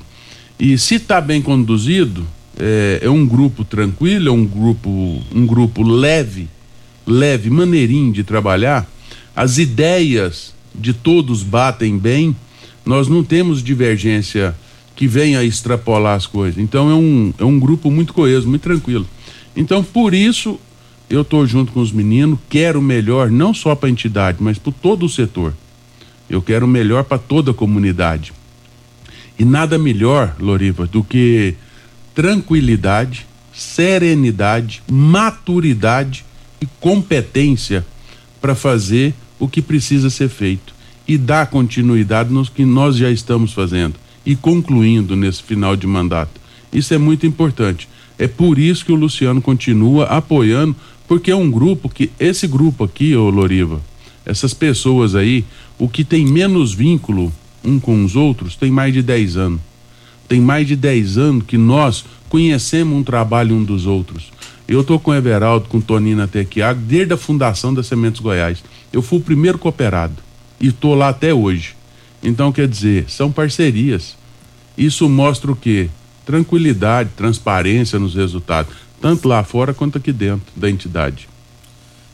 E 0.59 0.77
se 0.77 0.95
está 0.95 1.19
bem 1.19 1.41
conduzido, 1.41 2.25
é, 2.59 2.99
é, 3.01 3.09
um 3.09 3.25
grupo 3.25 3.65
tranquilo, 3.65 4.29
é 4.29 4.31
um 4.31 4.45
grupo, 4.45 5.21
um 5.33 5.45
grupo 5.45 5.81
leve, 5.83 6.47
leve, 7.07 7.49
maneirinho 7.49 8.13
de 8.13 8.23
trabalhar. 8.23 8.87
As 9.35 9.57
ideias 9.57 10.52
de 10.73 10.93
todos 10.93 11.43
batem 11.43 11.97
bem, 11.97 12.35
nós 12.85 13.07
não 13.07 13.23
temos 13.23 13.63
divergência 13.63 14.55
que 14.95 15.07
venha 15.07 15.43
extrapolar 15.43 16.15
as 16.15 16.25
coisas. 16.25 16.61
Então 16.61 16.89
é 16.89 16.93
um, 16.93 17.33
é 17.37 17.45
um 17.45 17.59
grupo 17.59 17.89
muito 17.89 18.13
coeso, 18.13 18.47
muito 18.47 18.61
tranquilo. 18.61 19.07
Então 19.55 19.83
por 19.83 20.13
isso 20.13 20.59
eu 21.09 21.21
estou 21.21 21.45
junto 21.45 21.71
com 21.71 21.79
os 21.79 21.91
meninos, 21.91 22.39
quero 22.49 22.79
o 22.79 22.81
melhor 22.81 23.29
não 23.29 23.53
só 23.53 23.75
para 23.75 23.87
a 23.87 23.91
entidade, 23.91 24.37
mas 24.41 24.57
para 24.57 24.71
todo 24.71 25.05
o 25.05 25.09
setor. 25.09 25.53
Eu 26.29 26.41
quero 26.41 26.65
o 26.65 26.69
melhor 26.69 27.03
para 27.03 27.17
toda 27.17 27.51
a 27.51 27.53
comunidade. 27.53 28.33
E 29.37 29.45
nada 29.45 29.77
melhor, 29.77 30.35
Loriva, 30.39 30.87
do 30.87 31.03
que 31.03 31.55
tranquilidade, 32.13 33.25
serenidade, 33.53 34.81
maturidade 34.89 36.25
e 36.61 36.65
competência 36.79 37.85
para 38.41 38.55
fazer 38.55 39.13
o 39.39 39.47
que 39.47 39.61
precisa 39.61 40.09
ser 40.09 40.29
feito 40.29 40.73
e 41.07 41.17
dar 41.17 41.47
continuidade 41.47 42.31
no 42.31 42.45
que 42.45 42.65
nós 42.65 42.95
já 42.95 43.11
estamos 43.11 43.53
fazendo 43.53 43.95
e 44.25 44.35
concluindo 44.35 45.15
nesse 45.15 45.43
final 45.43 45.75
de 45.75 45.85
mandato. 45.85 46.39
Isso 46.71 46.93
é 46.93 46.97
muito 46.97 47.25
importante. 47.25 47.87
É 48.17 48.27
por 48.27 48.57
isso 48.57 48.85
que 48.85 48.91
o 48.91 48.95
Luciano 48.95 49.41
continua 49.41 50.05
apoiando, 50.05 50.75
porque 51.07 51.31
é 51.31 51.35
um 51.35 51.51
grupo 51.51 51.89
que 51.89 52.11
esse 52.19 52.47
grupo 52.47 52.83
aqui, 52.83 53.15
ô 53.15 53.29
Loriva, 53.29 53.81
essas 54.25 54.53
pessoas 54.53 55.15
aí, 55.15 55.43
o 55.77 55.89
que 55.89 56.03
tem 56.03 56.25
menos 56.25 56.73
vínculo 56.73 57.31
um 57.63 57.79
com 57.79 58.03
os 58.03 58.15
outros, 58.15 58.55
tem 58.55 58.71
mais 58.71 58.93
de 58.93 59.01
10 59.01 59.37
anos. 59.37 59.61
Tem 60.27 60.39
mais 60.39 60.67
de 60.67 60.75
10 60.75 61.17
anos 61.17 61.45
que 61.45 61.57
nós 61.57 62.05
conhecemos 62.29 62.97
um 62.97 63.03
trabalho 63.03 63.55
um 63.55 63.63
dos 63.63 63.85
outros. 63.85 64.31
Eu 64.67 64.83
tô 64.83 64.97
com 64.97 65.11
o 65.11 65.15
Everaldo, 65.15 65.67
com 65.67 65.77
o 65.77 65.81
Tonina 65.81 66.27
Tequiago, 66.27 66.79
desde 66.81 67.13
a 67.13 67.17
fundação 67.17 67.73
da 67.73 67.83
Sementes 67.83 68.21
Goiás. 68.21 68.63
Eu 68.93 69.01
fui 69.01 69.17
o 69.17 69.21
primeiro 69.21 69.57
cooperado 69.57 70.15
e 70.61 70.67
estou 70.67 70.93
lá 70.93 71.09
até 71.09 71.33
hoje. 71.33 71.75
Então, 72.21 72.51
quer 72.51 72.67
dizer, 72.67 73.05
são 73.09 73.31
parcerias. 73.31 74.15
Isso 74.77 75.09
mostra 75.09 75.51
o 75.51 75.55
quê? 75.55 75.89
Tranquilidade, 76.25 77.09
transparência 77.17 77.99
nos 77.99 78.15
resultados, 78.15 78.73
tanto 79.01 79.27
lá 79.27 79.43
fora 79.43 79.73
quanto 79.73 79.97
aqui 79.97 80.13
dentro 80.13 80.45
da 80.55 80.69
entidade. 80.69 81.27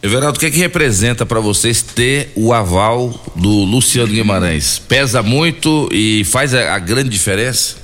Everaldo, 0.02 0.38
o 0.38 0.40
que 0.40 0.46
é 0.46 0.52
que 0.52 0.58
representa 0.58 1.26
para 1.26 1.42
vocês 1.42 1.82
ter 1.82 2.32
o 2.34 2.54
aval 2.54 3.14
do 3.36 3.50
Luciano 3.66 4.14
Guimarães? 4.14 4.80
Pesa 4.80 5.22
muito 5.22 5.90
e 5.92 6.24
faz 6.24 6.54
a, 6.54 6.74
a 6.74 6.80
grande 6.80 7.10
diferença? 7.10 7.76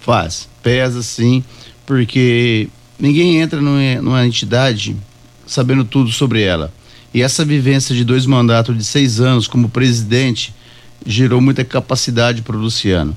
Faz, 0.00 0.48
pesa 0.62 1.00
sim, 1.00 1.44
porque 1.86 2.68
ninguém 2.98 3.40
entra 3.40 3.60
numa, 3.60 4.02
numa 4.02 4.26
entidade 4.26 4.96
sabendo 5.46 5.84
tudo 5.84 6.10
sobre 6.10 6.42
ela. 6.42 6.72
E 7.12 7.22
essa 7.22 7.44
vivência 7.44 7.94
de 7.94 8.04
dois 8.04 8.24
mandatos 8.24 8.76
de 8.76 8.84
seis 8.84 9.20
anos 9.20 9.48
como 9.48 9.68
presidente 9.68 10.54
gerou 11.04 11.40
muita 11.40 11.64
capacidade 11.64 12.42
para 12.42 12.56
o 12.56 12.60
Luciano. 12.60 13.16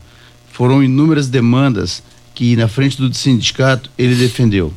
Foram 0.51 0.83
inúmeras 0.83 1.27
demandas 1.27 2.01
que, 2.33 2.55
na 2.55 2.67
frente 2.67 2.97
do 2.97 3.13
sindicato, 3.13 3.89
ele 3.97 4.15
defendeu. 4.15 4.73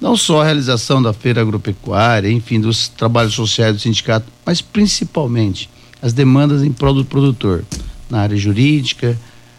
Não 0.00 0.16
só 0.16 0.42
a 0.42 0.44
realização 0.44 1.02
da 1.02 1.12
feira 1.12 1.40
agropecuária, 1.40 2.30
enfim, 2.30 2.60
dos 2.60 2.88
trabalhos 2.88 3.34
sociais 3.34 3.74
do 3.74 3.80
sindicato, 3.80 4.26
mas 4.44 4.60
principalmente 4.60 5.68
as 6.00 6.12
demandas 6.12 6.62
em 6.62 6.70
prol 6.70 6.94
do 6.94 7.04
produtor, 7.04 7.64
na 8.08 8.20
área 8.20 8.36
jurídica, 8.36 9.18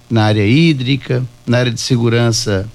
na 0.10 0.24
área 0.24 0.46
hídrica, 0.48 1.24
na 1.46 1.58
área 1.58 1.72
de 1.72 1.82
segurança 1.82 2.70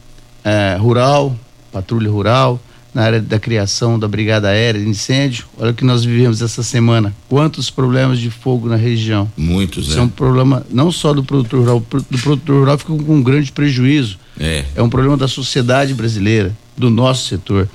eh, 0.45 0.77
rural, 0.79 1.37
patrulha 1.73 2.11
rural, 2.11 2.61
na 2.95 3.03
área 3.03 3.21
da 3.21 3.41
criação 3.41 3.99
da 3.99 4.07
brigada 4.07 4.49
aérea 4.49 4.81
de 4.81 4.89
incêndio. 4.89 5.47
Olha 5.59 5.73
o 5.73 5.75
que 5.75 5.85
nós 5.85 6.05
vivemos 6.05 6.41
essa 6.41 6.63
semana. 6.63 7.13
Quantos 7.29 7.69
problemas 7.69 8.21
de 8.21 8.31
fogo 8.31 8.69
na 8.69 8.77
região? 8.77 9.31
Muitos, 9.37 9.89
Isso 9.89 9.97
é, 9.97 10.01
é 10.01 10.03
um 10.03 10.09
problema 10.09 10.65
não 10.71 10.93
só 10.93 11.13
do 11.13 11.25
produtor 11.25 11.61
rural, 11.61 11.85
do 12.09 12.19
produtor 12.19 12.61
rural 12.61 12.79
fica 12.79 12.95
com 12.95 13.17
um 13.17 13.23
grande 13.23 13.51
prejuízo. 13.51 14.19
É. 14.39 14.65
É 14.77 14.83
um 14.83 14.89
problema 14.89 15.17
da 15.17 15.27
sociedade 15.27 15.93
brasileira, 15.93 16.57
do 16.77 16.89
nosso 16.89 17.29
setor. 17.29 17.69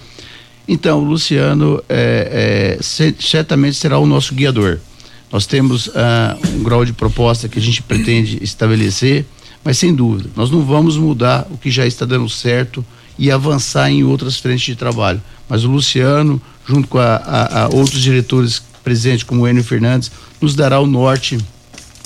Então, 0.67 0.99
o 0.99 1.03
Luciano 1.03 1.84
é, 1.89 2.77
é, 2.77 3.13
certamente 3.19 3.75
será 3.75 3.97
o 3.97 4.05
nosso 4.05 4.34
guiador. 4.34 4.77
Nós 5.32 5.45
temos 5.45 5.89
ah, 5.95 6.38
um 6.53 6.63
grau 6.63 6.86
de 6.86 6.93
proposta 6.93 7.49
que 7.49 7.60
a 7.60 7.62
gente 7.62 7.82
pretende 7.82 8.39
estabelecer, 8.41 9.25
mas 9.63 9.77
sem 9.77 9.93
dúvida, 9.93 10.29
nós 10.36 10.49
não 10.49 10.63
vamos 10.63 10.95
mudar 10.95 11.47
o 11.51 11.58
que 11.58 11.69
já 11.69 11.86
está 11.86 12.05
dando 12.05 12.29
certo 12.29 12.86
e 13.19 13.29
avançar 13.29 13.91
em 13.91 14.03
outras 14.03 14.38
frentes 14.39 14.65
de 14.65 14.75
trabalho. 14.75 15.21
Mas 15.47 15.65
o 15.65 15.69
Luciano, 15.69 16.41
junto 16.65 16.88
com 16.88 16.97
a, 16.97 17.15
a, 17.17 17.63
a 17.63 17.67
outros 17.67 18.01
diretores 18.01 18.63
presentes, 18.84 19.23
como 19.23 19.41
o 19.41 19.47
Enio 19.47 19.63
Fernandes, 19.63 20.10
nos 20.39 20.55
dará 20.55 20.79
o 20.79 20.88
norte 20.88 21.38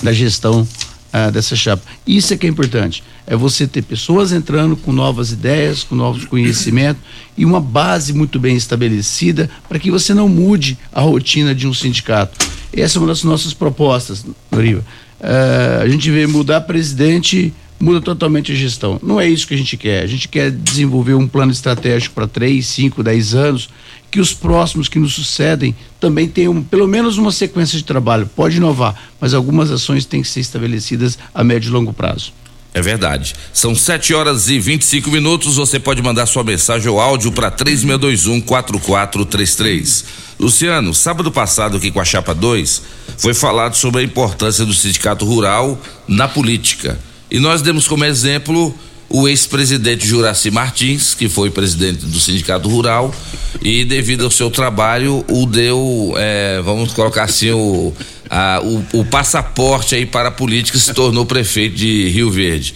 da 0.02 0.12
gestão 0.12 0.66
ah, 1.12 1.30
dessa 1.30 1.54
chapa. 1.54 1.84
Isso 2.04 2.34
é 2.34 2.36
que 2.36 2.44
é 2.44 2.50
importante. 2.50 3.04
É 3.24 3.36
você 3.36 3.68
ter 3.68 3.82
pessoas 3.82 4.32
entrando 4.32 4.76
com 4.76 4.92
novas 4.92 5.30
ideias, 5.30 5.84
com 5.84 5.94
novos 5.94 6.24
conhecimentos 6.24 7.00
e 7.38 7.44
uma 7.44 7.60
base 7.60 8.12
muito 8.12 8.40
bem 8.40 8.56
estabelecida 8.56 9.48
para 9.68 9.78
que 9.78 9.92
você 9.92 10.12
não 10.12 10.28
mude 10.28 10.76
a 10.92 11.00
rotina 11.00 11.54
de 11.54 11.68
um 11.68 11.72
sindicato. 11.72 12.44
Essa 12.72 12.98
é 12.98 13.00
uma 13.00 13.06
das 13.06 13.22
nossas 13.22 13.54
propostas, 13.54 14.26
Noriva. 14.50 14.84
Uh, 15.20 15.82
a 15.82 15.88
gente 15.88 16.10
vê 16.10 16.26
mudar 16.26 16.62
presidente, 16.62 17.54
muda 17.78 18.00
totalmente 18.00 18.52
a 18.52 18.54
gestão. 18.54 18.98
Não 19.02 19.20
é 19.20 19.28
isso 19.28 19.46
que 19.46 19.54
a 19.54 19.56
gente 19.56 19.76
quer. 19.76 20.02
A 20.02 20.06
gente 20.06 20.28
quer 20.28 20.50
desenvolver 20.50 21.14
um 21.14 21.28
plano 21.28 21.52
estratégico 21.52 22.14
para 22.14 22.26
3, 22.26 22.64
5, 22.64 23.02
10 23.02 23.34
anos, 23.34 23.68
que 24.10 24.20
os 24.20 24.32
próximos 24.32 24.88
que 24.88 24.98
nos 24.98 25.14
sucedem 25.14 25.74
também 25.98 26.28
tenham 26.28 26.62
pelo 26.62 26.86
menos 26.86 27.18
uma 27.18 27.32
sequência 27.32 27.76
de 27.76 27.84
trabalho. 27.84 28.30
Pode 28.34 28.56
inovar, 28.56 28.94
mas 29.20 29.34
algumas 29.34 29.70
ações 29.70 30.04
têm 30.04 30.22
que 30.22 30.28
ser 30.28 30.40
estabelecidas 30.40 31.18
a 31.34 31.42
médio 31.42 31.68
e 31.68 31.72
longo 31.72 31.92
prazo. 31.92 32.32
É 32.72 32.82
verdade. 32.82 33.34
São 33.52 33.72
7 33.72 34.12
horas 34.14 34.48
e 34.48 34.58
25 34.58 35.08
minutos. 35.08 35.54
Você 35.56 35.78
pode 35.78 36.02
mandar 36.02 36.26
sua 36.26 36.42
mensagem 36.42 36.88
ou 36.88 37.00
áudio 37.00 37.30
para 37.30 37.48
3621 37.48 38.40
4433. 38.40 40.04
Luciano, 40.40 40.92
sábado 40.92 41.30
passado 41.30 41.76
aqui 41.76 41.92
com 41.92 42.00
a 42.00 42.04
Chapa 42.04 42.34
2, 42.34 42.82
foi 43.16 43.32
falado 43.32 43.76
sobre 43.76 44.00
a 44.00 44.04
importância 44.04 44.64
do 44.64 44.74
sindicato 44.74 45.24
rural 45.24 45.80
na 46.08 46.26
política. 46.26 46.98
E 47.34 47.40
nós 47.40 47.62
demos 47.62 47.88
como 47.88 48.04
exemplo 48.04 48.72
o 49.08 49.26
ex-presidente 49.26 50.06
Juraci 50.06 50.52
Martins, 50.52 51.14
que 51.14 51.28
foi 51.28 51.50
presidente 51.50 52.06
do 52.06 52.20
Sindicato 52.20 52.68
Rural, 52.68 53.12
e 53.60 53.84
devido 53.84 54.22
ao 54.22 54.30
seu 54.30 54.52
trabalho, 54.52 55.24
o 55.28 55.44
deu, 55.44 56.14
é, 56.16 56.62
vamos 56.62 56.92
colocar 56.92 57.24
assim, 57.24 57.50
o, 57.50 57.92
a, 58.30 58.60
o, 58.62 59.00
o, 59.00 59.04
passaporte 59.04 59.96
aí 59.96 60.06
para 60.06 60.28
a 60.28 60.30
política 60.30 60.78
se 60.78 60.94
tornou 60.94 61.26
prefeito 61.26 61.74
de 61.74 62.08
Rio 62.10 62.30
Verde. 62.30 62.72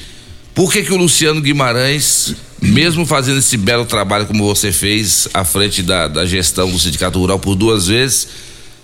Por 0.57 0.73
que 0.73 0.83
que 0.83 0.93
o 0.93 0.97
Luciano 0.97 1.41
Guimarães, 1.41 2.35
mesmo 2.61 3.07
fazendo 3.07 3.39
esse 3.39 3.57
belo 3.57 3.85
trabalho 3.85 4.27
como 4.27 4.45
você 4.45 4.73
fez 4.73 5.29
à 5.33 5.45
frente 5.45 5.85
da, 5.85 6.09
da 6.09 6.27
gestão 6.27 6.69
do 6.69 6.81
Sindicato 6.81 7.17
Rural 7.17 7.39
por 7.39 7.55
duas 7.55 7.87
vezes, 7.87 8.27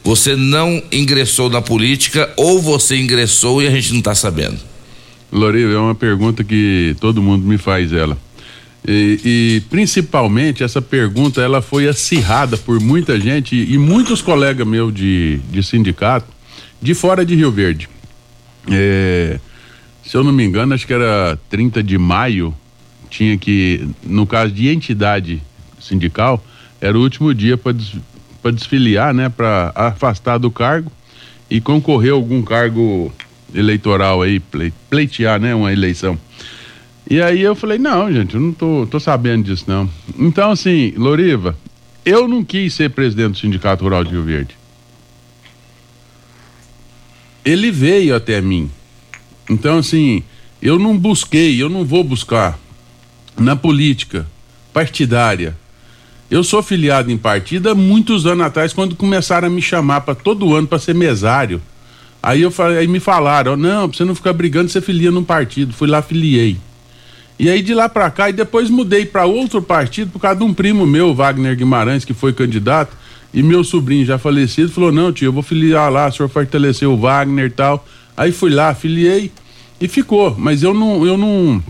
você 0.05 0.37
não 0.37 0.81
ingressou 0.93 1.51
na 1.51 1.61
política 1.61 2.33
ou 2.37 2.63
você 2.63 2.97
ingressou 2.97 3.61
e 3.61 3.67
a 3.67 3.73
gente 3.73 3.91
não 3.91 3.99
está 3.99 4.15
sabendo? 4.15 4.74
Loriva, 5.35 5.73
é 5.73 5.79
uma 5.79 5.97
pergunta 5.97 6.45
que 6.45 6.95
todo 7.01 7.21
mundo 7.21 7.45
me 7.45 7.59
faz 7.59 7.93
ela. 7.93 8.17
E, 8.87 9.21
e, 9.25 9.63
principalmente 9.69 10.63
essa 10.63 10.81
pergunta 10.81 11.41
ela 11.41 11.61
foi 11.61 11.89
acirrada 11.89 12.57
por 12.57 12.79
muita 12.81 13.19
gente 13.19 13.57
e 13.57 13.77
muitos 13.79 14.23
colegas 14.23 14.67
meus 14.67 14.95
de, 14.95 15.39
de 15.51 15.63
sindicato 15.63 16.27
de 16.81 16.95
fora 16.95 17.25
de 17.25 17.35
Rio 17.35 17.51
Verde. 17.51 17.89
É, 18.71 19.41
se 20.05 20.17
eu 20.17 20.23
não 20.23 20.33
me 20.33 20.45
engano, 20.45 20.75
acho 20.75 20.87
que 20.87 20.93
era 20.93 21.39
30 21.49 21.83
de 21.83 21.97
maio, 21.97 22.55
tinha 23.09 23.37
que, 23.39 23.89
no 24.03 24.27
caso 24.27 24.53
de 24.53 24.69
entidade 24.69 25.43
sindical, 25.81 26.45
era 26.81 26.97
o 26.97 27.01
último 27.01 27.35
dia 27.35 27.57
para 27.57 27.73
des, 27.73 27.97
desfiliar, 28.53 29.15
né, 29.15 29.31
para 29.31 29.73
afastar 29.75 30.37
do 30.37 30.51
cargo 30.51 30.93
e 31.51 31.61
concorrer 31.61 32.13
a 32.13 32.15
algum 32.15 32.43
cargo 32.43 33.11
eleitoral 33.55 34.23
aí, 34.23 34.43
pleitear, 34.91 35.41
né, 35.41 35.55
uma 35.55 35.73
eleição. 35.73 36.19
E 37.09 37.21
aí 37.21 37.41
eu 37.41 37.55
falei, 37.55 37.79
não, 37.79 38.13
gente, 38.13 38.35
eu 38.35 38.41
não 38.41 38.53
tô, 38.53 38.87
tô 38.91 38.99
sabendo 38.99 39.45
disso, 39.45 39.65
não. 39.67 39.89
Então, 40.19 40.51
assim, 40.51 40.93
Loriva, 40.97 41.57
eu 42.05 42.27
não 42.27 42.43
quis 42.43 42.75
ser 42.75 42.91
presidente 42.91 43.33
do 43.33 43.39
Sindicato 43.39 43.85
Rural 43.85 44.05
de 44.05 44.11
Rio 44.11 44.23
Verde. 44.23 44.57
Ele 47.45 47.71
veio 47.71 48.17
até 48.17 48.41
mim. 48.41 48.71
Então, 49.49 49.79
assim, 49.79 50.23
eu 50.63 50.79
não 50.79 50.97
busquei, 50.97 51.63
eu 51.63 51.69
não 51.69 51.85
vou 51.85 52.03
buscar 52.03 52.59
na 53.39 53.55
política 53.55 54.27
partidária. 54.73 55.57
Eu 56.31 56.43
sou 56.43 56.63
filiado 56.63 57.11
em 57.11 57.19
partido 57.19 57.69
há 57.69 57.75
muitos 57.75 58.25
anos 58.25 58.47
atrás, 58.47 58.73
quando 58.73 58.97
começaram 58.97 59.49
a 59.49 59.51
me 59.51 59.61
chamar 59.61 60.01
para 60.01 60.15
todo 60.15 60.55
ano 60.55 60.67
para 60.67 60.79
ser 60.79 60.95
mesário. 60.95 61.61
Aí 62.25 62.41
eu 62.41 62.51
aí 62.79 62.89
me 62.89 63.01
falaram, 63.01 63.55
não, 63.55 63.87
pra 63.87 63.99
você 63.99 64.03
não 64.03 64.15
ficar 64.15 64.33
brigando, 64.33 64.71
você 64.71 64.81
filia 64.81 65.11
num 65.11 65.23
partido. 65.23 65.75
Fui 65.75 65.87
lá, 65.87 66.01
filiei. 66.01 66.57
E 67.39 67.51
aí 67.51 67.61
de 67.61 67.75
lá 67.75 67.87
para 67.87 68.11
cá, 68.11 68.31
e 68.31 68.33
depois 68.33 68.71
mudei 68.71 69.05
para 69.05 69.27
outro 69.27 69.61
partido 69.61 70.11
por 70.11 70.21
causa 70.21 70.39
de 70.39 70.45
um 70.45 70.55
primo 70.55 70.87
meu, 70.87 71.15
Wagner 71.15 71.55
Guimarães, 71.55 72.03
que 72.03 72.15
foi 72.15 72.33
candidato, 72.33 72.97
e 73.35 73.43
meu 73.43 73.63
sobrinho 73.63 74.07
já 74.07 74.17
falecido 74.17 74.73
falou: 74.73 74.91
"Não, 74.91 75.13
tio, 75.13 75.27
eu 75.27 75.33
vou 75.35 75.43
filiar 75.43 75.93
lá, 75.93 76.09
o 76.09 76.13
senhor 76.13 76.31
fortaleceu 76.31 76.95
o 76.95 76.97
Wagner 76.97 77.47
e 77.47 77.51
tal". 77.51 77.87
Aí 78.17 78.33
fui 78.33 78.51
lá, 78.51 78.75
filiei 78.75 79.31
e 79.79 79.87
ficou, 79.87 80.35
mas 80.39 80.63
eu 80.63 80.73
não 80.73 81.07
eu 81.07 81.19
não 81.19 81.63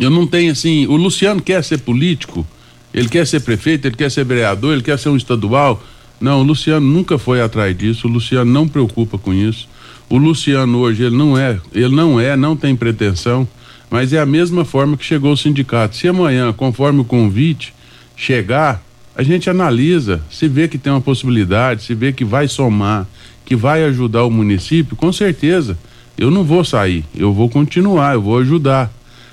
eu 0.00 0.10
não 0.10 0.26
tenho 0.26 0.50
assim, 0.50 0.88
o 0.88 0.96
Luciano 0.96 1.40
quer 1.40 1.62
ser 1.62 1.78
político, 1.78 2.44
ele 2.92 3.08
quer 3.08 3.24
ser 3.24 3.38
prefeito, 3.38 3.86
ele 3.86 3.94
quer 3.94 4.10
ser 4.10 4.24
vereador, 4.24 4.72
ele 4.72 4.82
quer 4.82 4.98
ser 4.98 5.10
um 5.10 5.16
estadual. 5.16 5.80
Não, 6.20 6.40
o 6.40 6.42
Luciano 6.42 6.84
nunca 6.84 7.18
foi 7.18 7.40
atrás 7.40 7.76
disso, 7.76 8.08
o 8.08 8.10
Luciano 8.10 8.50
não 8.50 8.66
preocupa 8.66 9.16
com 9.16 9.32
isso. 9.32 9.68
O 10.08 10.18
Luciano 10.18 10.78
hoje, 10.78 11.04
ele 11.04 11.16
não 11.16 11.36
é, 11.36 11.58
ele 11.72 11.94
não 11.94 12.20
é, 12.20 12.36
não 12.36 12.56
tem 12.56 12.76
pretensão, 12.76 13.46
mas 13.90 14.12
é 14.12 14.20
a 14.20 14.26
mesma 14.26 14.64
forma 14.64 14.96
que 14.96 15.04
chegou 15.04 15.32
o 15.32 15.36
sindicato. 15.36 15.96
Se 15.96 16.06
amanhã, 16.06 16.52
conforme 16.52 17.00
o 17.00 17.04
convite, 17.04 17.74
chegar, 18.16 18.82
a 19.16 19.22
gente 19.22 19.50
analisa, 19.50 20.22
se 20.30 20.46
vê 20.46 20.68
que 20.68 20.78
tem 20.78 20.92
uma 20.92 21.00
possibilidade, 21.00 21.82
se 21.82 21.94
vê 21.94 22.12
que 22.12 22.24
vai 22.24 22.46
somar, 22.46 23.06
que 23.44 23.56
vai 23.56 23.84
ajudar 23.84 24.24
o 24.24 24.30
município, 24.30 24.96
com 24.96 25.12
certeza. 25.12 25.76
Eu 26.16 26.30
não 26.30 26.44
vou 26.44 26.64
sair, 26.64 27.04
eu 27.14 27.32
vou 27.32 27.48
continuar, 27.48 28.14
eu 28.14 28.22
vou 28.22 28.38
ajudar. 28.38 28.92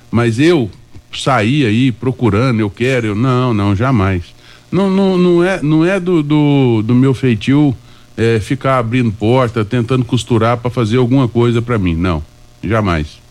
Mas 0.10 0.40
eu 0.40 0.70
sair 1.14 1.66
aí 1.66 1.92
procurando, 1.92 2.60
eu 2.60 2.70
quero, 2.70 3.08
eu 3.08 3.16
não, 3.16 3.54
não, 3.54 3.76
jamais. 3.76 4.24
Não, 4.72 4.90
não, 4.90 5.18
não 5.18 5.44
é, 5.44 5.62
não 5.62 5.86
é 5.86 6.00
do, 6.00 6.24
do, 6.24 6.82
do 6.82 6.96
meu 6.96 7.14
feitio 7.14 7.76
é, 8.18 8.40
ficar 8.40 8.78
abrindo 8.78 9.12
porta, 9.12 9.66
tentando 9.66 10.06
costurar 10.06 10.58
para 10.58 10.70
fazer 10.70 10.98
alguma 10.98 11.28
coisa 11.28 11.62
para 11.62 11.78
mim. 11.78 11.96
Não, 11.96 12.24
jamais. 12.64 13.24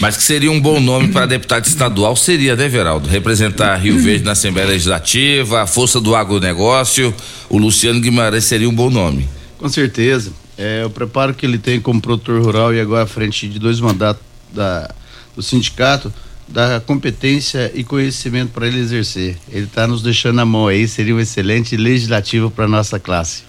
Mas 0.00 0.16
que 0.16 0.22
seria 0.22 0.50
um 0.50 0.60
bom 0.60 0.80
nome 0.80 1.08
para 1.08 1.26
deputado 1.26 1.64
estadual 1.66 2.14
seria, 2.16 2.54
né, 2.54 2.68
Veraldo? 2.68 3.08
Representar 3.08 3.76
Rio 3.76 3.98
Verde 3.98 4.24
na 4.24 4.32
Assembleia 4.32 4.68
Legislativa, 4.68 5.62
a 5.62 5.66
força 5.66 6.00
do 6.00 6.14
agronegócio, 6.14 7.12
o 7.48 7.58
Luciano 7.58 8.00
Guimarães 8.00 8.44
seria 8.44 8.68
um 8.68 8.74
bom 8.74 8.90
nome. 8.90 9.28
Com 9.58 9.68
certeza. 9.68 10.32
É, 10.56 10.84
o 10.84 10.90
preparo 10.90 11.34
que 11.34 11.46
ele 11.46 11.58
tem 11.58 11.80
como 11.80 12.00
produtor 12.00 12.42
rural 12.42 12.74
e 12.74 12.80
agora 12.80 13.04
à 13.04 13.06
frente 13.06 13.48
de 13.48 13.58
dois 13.58 13.80
mandatos 13.80 14.22
da, 14.52 14.90
do 15.34 15.42
sindicato, 15.42 16.12
da 16.46 16.80
competência 16.80 17.72
e 17.74 17.82
conhecimento 17.82 18.52
para 18.52 18.66
ele 18.66 18.78
exercer. 18.78 19.36
Ele 19.50 19.64
está 19.64 19.86
nos 19.86 20.02
deixando 20.02 20.36
na 20.36 20.44
mão 20.44 20.68
aí, 20.68 20.86
seria 20.86 21.14
um 21.14 21.20
excelente 21.20 21.76
legislativo 21.76 22.50
para 22.50 22.68
nossa 22.68 22.98
classe. 23.00 23.44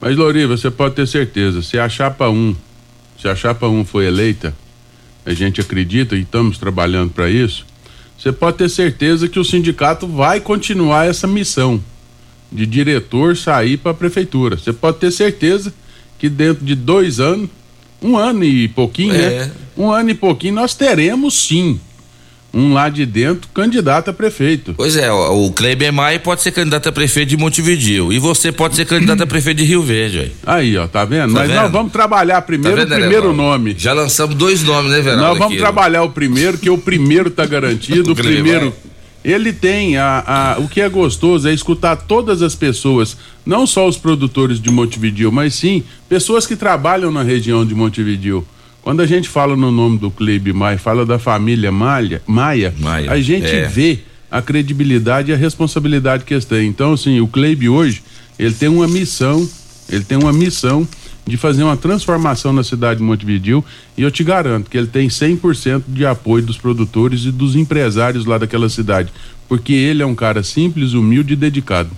Mas, 0.00 0.16
Loriva, 0.16 0.56
você 0.56 0.70
pode 0.70 0.94
ter 0.94 1.06
certeza, 1.06 1.62
se 1.62 1.78
a 1.78 1.88
chapa 1.88 2.28
1, 2.28 2.56
se 3.20 3.28
a 3.28 3.34
chapa 3.34 3.68
1 3.68 3.84
foi 3.84 4.06
eleita, 4.06 4.54
a 5.24 5.32
gente 5.32 5.60
acredita 5.60 6.16
e 6.16 6.22
estamos 6.22 6.58
trabalhando 6.58 7.10
para 7.10 7.30
isso, 7.30 7.64
você 8.18 8.32
pode 8.32 8.58
ter 8.58 8.68
certeza 8.68 9.28
que 9.28 9.38
o 9.38 9.44
sindicato 9.44 10.06
vai 10.06 10.40
continuar 10.40 11.06
essa 11.06 11.26
missão 11.26 11.82
de 12.50 12.66
diretor 12.66 13.36
sair 13.36 13.76
para 13.76 13.90
a 13.92 13.94
prefeitura. 13.94 14.56
Você 14.56 14.72
pode 14.72 14.98
ter 14.98 15.10
certeza 15.10 15.72
que 16.18 16.28
dentro 16.28 16.64
de 16.64 16.74
dois 16.74 17.18
anos, 17.20 17.48
um 18.00 18.16
ano 18.16 18.44
e 18.44 18.68
pouquinho, 18.68 19.14
é. 19.14 19.46
né? 19.46 19.52
Um 19.76 19.90
ano 19.90 20.10
e 20.10 20.14
pouquinho, 20.14 20.54
nós 20.54 20.74
teremos 20.74 21.34
sim 21.34 21.80
um 22.54 22.72
lá 22.72 22.88
de 22.88 23.04
dentro 23.04 23.48
candidato 23.52 24.10
a 24.10 24.12
prefeito. 24.12 24.74
Pois 24.76 24.96
é, 24.96 25.10
o 25.10 25.50
Kleber 25.50 25.92
Maia 25.92 26.20
pode 26.20 26.40
ser 26.40 26.52
candidato 26.52 26.88
a 26.88 26.92
prefeito 26.92 27.30
de 27.30 27.36
Montevideo 27.36 28.12
e 28.12 28.18
você 28.18 28.52
pode 28.52 28.76
ser 28.76 28.86
candidato 28.86 29.22
a 29.22 29.26
prefeito 29.26 29.58
de 29.58 29.64
Rio 29.64 29.82
Verde. 29.82 30.18
Aí, 30.18 30.30
aí 30.46 30.76
ó, 30.78 30.86
tá 30.86 31.04
vendo? 31.04 31.34
Tá 31.34 31.40
Mas 31.40 31.48
vendo? 31.48 31.60
nós 31.60 31.72
vamos 31.72 31.92
trabalhar 31.92 32.40
primeiro 32.42 32.76
tá 32.76 32.84
vendo, 32.84 32.92
o 32.92 32.96
primeiro 33.00 33.32
nome. 33.32 33.74
Já 33.76 33.92
lançamos 33.92 34.36
dois 34.36 34.62
nomes, 34.62 34.92
né, 34.92 35.00
Verão? 35.00 35.18
Nós 35.18 35.38
vamos 35.38 35.54
aqui, 35.54 35.58
trabalhar 35.58 36.04
o 36.04 36.10
primeiro, 36.10 36.56
que 36.56 36.70
o 36.70 36.78
primeiro 36.78 37.28
tá 37.28 37.44
garantido, 37.44 38.10
o, 38.10 38.12
o 38.12 38.16
primeiro... 38.16 38.72
Ele 39.24 39.54
tem 39.54 39.96
a, 39.96 40.54
a, 40.54 40.58
o 40.60 40.68
que 40.68 40.82
é 40.82 40.88
gostoso 40.88 41.48
é 41.48 41.54
escutar 41.54 41.96
todas 41.96 42.42
as 42.42 42.54
pessoas, 42.54 43.16
não 43.44 43.66
só 43.66 43.88
os 43.88 43.96
produtores 43.96 44.60
de 44.60 44.70
Montevideo, 44.70 45.32
mas 45.32 45.54
sim 45.54 45.82
pessoas 46.06 46.46
que 46.46 46.54
trabalham 46.54 47.10
na 47.10 47.22
região 47.22 47.64
de 47.64 47.74
Montevideo. 47.74 48.46
Quando 48.84 49.00
a 49.00 49.06
gente 49.06 49.30
fala 49.30 49.56
no 49.56 49.70
nome 49.70 49.96
do 49.96 50.10
Kleber 50.10 50.54
Maia, 50.54 50.76
fala 50.76 51.06
da 51.06 51.18
família 51.18 51.72
Maia, 51.72 52.20
Maia, 52.26 52.74
Maia 52.78 53.10
a 53.10 53.18
gente 53.18 53.46
é. 53.46 53.66
vê 53.66 54.00
a 54.30 54.42
credibilidade 54.42 55.30
e 55.30 55.34
a 55.34 55.38
responsabilidade 55.38 56.22
que 56.24 56.34
eles 56.34 56.44
têm. 56.44 56.68
Então, 56.68 56.92
assim, 56.92 57.18
o 57.18 57.26
Cleib 57.26 57.66
hoje, 57.66 58.02
ele 58.38 58.52
tem 58.52 58.68
uma 58.68 58.86
missão, 58.86 59.48
ele 59.88 60.04
tem 60.04 60.18
uma 60.18 60.34
missão 60.34 60.86
de 61.26 61.38
fazer 61.38 61.62
uma 61.62 61.78
transformação 61.78 62.52
na 62.52 62.62
cidade 62.62 62.98
de 62.98 63.06
Montevideo 63.06 63.64
e 63.96 64.02
eu 64.02 64.10
te 64.10 64.22
garanto 64.22 64.68
que 64.68 64.76
ele 64.76 64.86
tem 64.86 65.08
100% 65.08 65.84
de 65.88 66.04
apoio 66.04 66.44
dos 66.44 66.58
produtores 66.58 67.24
e 67.24 67.30
dos 67.30 67.56
empresários 67.56 68.26
lá 68.26 68.36
daquela 68.36 68.68
cidade, 68.68 69.10
porque 69.48 69.72
ele 69.72 70.02
é 70.02 70.06
um 70.06 70.14
cara 70.14 70.42
simples, 70.42 70.92
humilde 70.92 71.32
e 71.32 71.36
dedicado. 71.36 71.90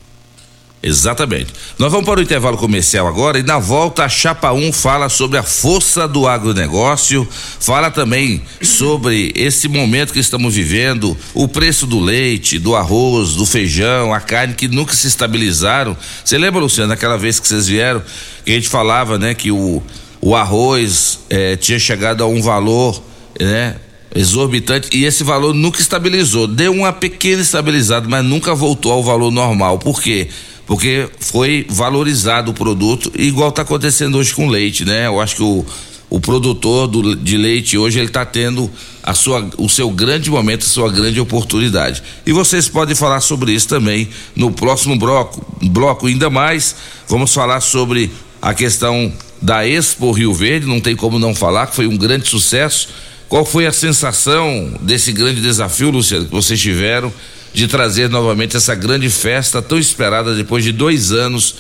Exatamente. 0.83 1.53
Nós 1.79 1.91
vamos 1.91 2.07
para 2.07 2.21
o 2.21 2.23
intervalo 2.23 2.57
comercial 2.57 3.09
agora 3.09 3.39
e 3.39 3.43
na 3.43 3.59
volta 3.59 4.05
a 4.05 4.09
Chapa 4.09 4.53
1 4.53 4.73
fala 4.73 5.09
sobre 5.09 5.39
a 5.39 5.43
força 5.43 6.07
do 6.07 6.29
agronegócio, 6.29 7.27
fala 7.59 7.91
também 7.91 8.43
sobre 8.63 9.33
esse 9.35 9.69
momento 9.69 10.13
que 10.13 10.21
estamos 10.21 10.55
vivendo, 10.55 11.17
o 11.35 11.49
preço 11.49 11.87
do 11.87 11.99
leite, 11.99 12.59
do 12.59 12.77
arroz, 12.77 13.35
do 13.35 13.47
feijão, 13.47 14.13
a 14.13 14.21
carne 14.21 14.55
que 14.55 14.69
nunca 14.69 14.95
se 14.95 15.09
estabilizaram. 15.09 15.97
Você 16.25 16.39
lembra, 16.39 16.61
Luciano, 16.61 16.93
aquela 16.93 17.17
vez 17.17 17.41
que 17.41 17.49
vocês 17.49 17.67
vieram, 17.67 18.03
que 18.45 18.53
a 18.53 18.55
gente 18.55 18.69
falava, 18.69 19.19
né, 19.19 19.35
que 19.35 19.51
o, 19.51 19.83
o 20.21 20.37
arroz 20.37 21.21
eh, 21.31 21.57
tinha 21.57 21.79
chegado 21.79 22.23
a 22.23 22.27
um 22.27 22.41
valor, 22.43 23.03
né, 23.41 23.77
exorbitante 24.17 24.89
e 24.97 25.05
esse 25.05 25.23
valor 25.23 25.55
nunca 25.55 25.81
estabilizou. 25.81 26.47
Deu 26.47 26.73
uma 26.73 26.93
pequena 26.93 27.43
estabilizada, 27.43 28.09
mas 28.09 28.25
nunca 28.25 28.55
voltou 28.55 28.93
ao 28.93 29.05
valor 29.05 29.31
normal. 29.31 29.79
Por 29.79 30.03
quê? 30.03 30.29
porque 30.67 31.09
foi 31.21 31.65
valorizado 31.69 32.51
o 32.51 32.55
produto, 32.55 33.11
igual 33.17 33.51
está 33.51 33.63
acontecendo 33.63 34.19
hoje 34.19 34.35
com 34.35 34.49
leite, 34.49 34.85
né? 34.85 35.07
Eu 35.07 35.21
acho 35.21 35.37
que 35.37 35.43
o, 35.43 35.65
o 36.11 36.19
produtor 36.19 36.89
do, 36.89 37.15
de 37.15 37.37
leite 37.37 37.79
hoje 37.79 38.01
ele 38.01 38.09
está 38.09 38.27
tendo 38.27 38.69
a 39.03 39.15
sua, 39.15 39.49
o 39.57 39.69
seu 39.69 39.89
grande 39.91 40.29
momento, 40.29 40.65
a 40.67 40.69
sua 40.69 40.91
grande 40.91 41.21
oportunidade. 41.21 42.03
E 42.27 42.33
vocês 42.33 42.69
podem 42.69 42.97
falar 42.97 43.21
sobre 43.21 43.53
isso 43.53 43.69
também 43.69 44.09
no 44.35 44.51
próximo 44.51 44.97
bloco, 44.97 45.47
bloco 45.63 46.09
ainda 46.09 46.29
mais. 46.29 46.75
Vamos 47.09 47.33
falar 47.33 47.61
sobre 47.61 48.11
a 48.43 48.53
questão 48.53 49.13
da 49.41 49.67
Expo 49.67 50.11
Rio 50.11 50.35
Verde, 50.35 50.67
não 50.67 50.81
tem 50.81 50.97
como 50.97 51.19
não 51.19 51.35
falar, 51.35 51.69
que 51.69 51.77
foi 51.77 51.87
um 51.87 51.97
grande 51.97 52.29
sucesso. 52.29 52.89
Qual 53.29 53.45
foi 53.45 53.67
a 53.67 53.73
sensação 53.73 54.73
desse 54.81 55.13
grande 55.13 55.41
desafio, 55.41 55.91
Luciano, 55.91 56.27
que 56.27 56.33
vocês 56.33 56.61
tiveram? 56.61 57.13
de 57.57 57.67
trazer 57.67 58.11
novamente 58.11 58.55
essa 58.55 58.75
grande 58.75 59.09
festa 59.09 59.63
tão 59.63 59.79
esperada 59.79 60.35
depois 60.35 60.63
de 60.63 60.73
dois 60.73 61.11
anos 61.11 61.55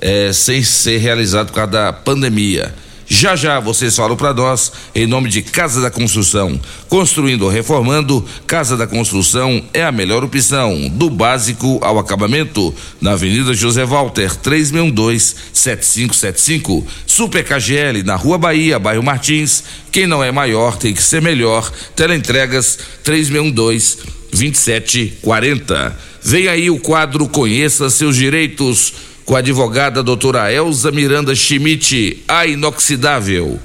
eh, 0.00 0.32
sem 0.32 0.62
ser 0.62 0.98
realizado 0.98 1.48
por 1.48 1.54
causa 1.54 1.72
da 1.72 1.92
pandemia. 1.92 2.72
Já 3.12 3.34
já 3.34 3.58
vocês 3.58 3.96
falam 3.96 4.16
para 4.16 4.32
nós 4.32 4.70
em 4.94 5.04
nome 5.04 5.28
de 5.28 5.42
Casa 5.42 5.82
da 5.82 5.90
Construção. 5.90 6.60
Construindo 6.88 7.42
ou 7.42 7.50
reformando, 7.50 8.24
Casa 8.46 8.76
da 8.76 8.86
Construção 8.86 9.64
é 9.74 9.82
a 9.82 9.90
melhor 9.90 10.22
opção, 10.22 10.88
do 10.90 11.10
básico 11.10 11.80
ao 11.82 11.98
acabamento. 11.98 12.72
Na 13.00 13.14
Avenida 13.14 13.52
José 13.52 13.84
Walter, 13.84 14.30
362-7575. 14.36 16.84
Super 17.04 17.44
KGL, 17.44 18.04
na 18.04 18.14
Rua 18.14 18.38
Bahia, 18.38 18.78
bairro 18.78 19.02
Martins. 19.02 19.64
Quem 19.90 20.06
não 20.06 20.22
é 20.22 20.30
maior 20.30 20.76
tem 20.76 20.94
que 20.94 21.02
ser 21.02 21.20
melhor. 21.20 21.68
Teleentregas 21.96 22.78
362 23.02 23.98
2740. 24.30 25.98
Vem 26.22 26.46
aí 26.46 26.70
o 26.70 26.78
quadro 26.78 27.28
Conheça 27.28 27.90
seus 27.90 28.14
direitos 28.14 29.09
com 29.30 29.36
a 29.36 29.38
advogada 29.38 30.02
doutora 30.02 30.52
Elza 30.52 30.90
Miranda 30.90 31.32
Schmidt, 31.36 32.24
a 32.26 32.48
inoxidável. 32.48 33.60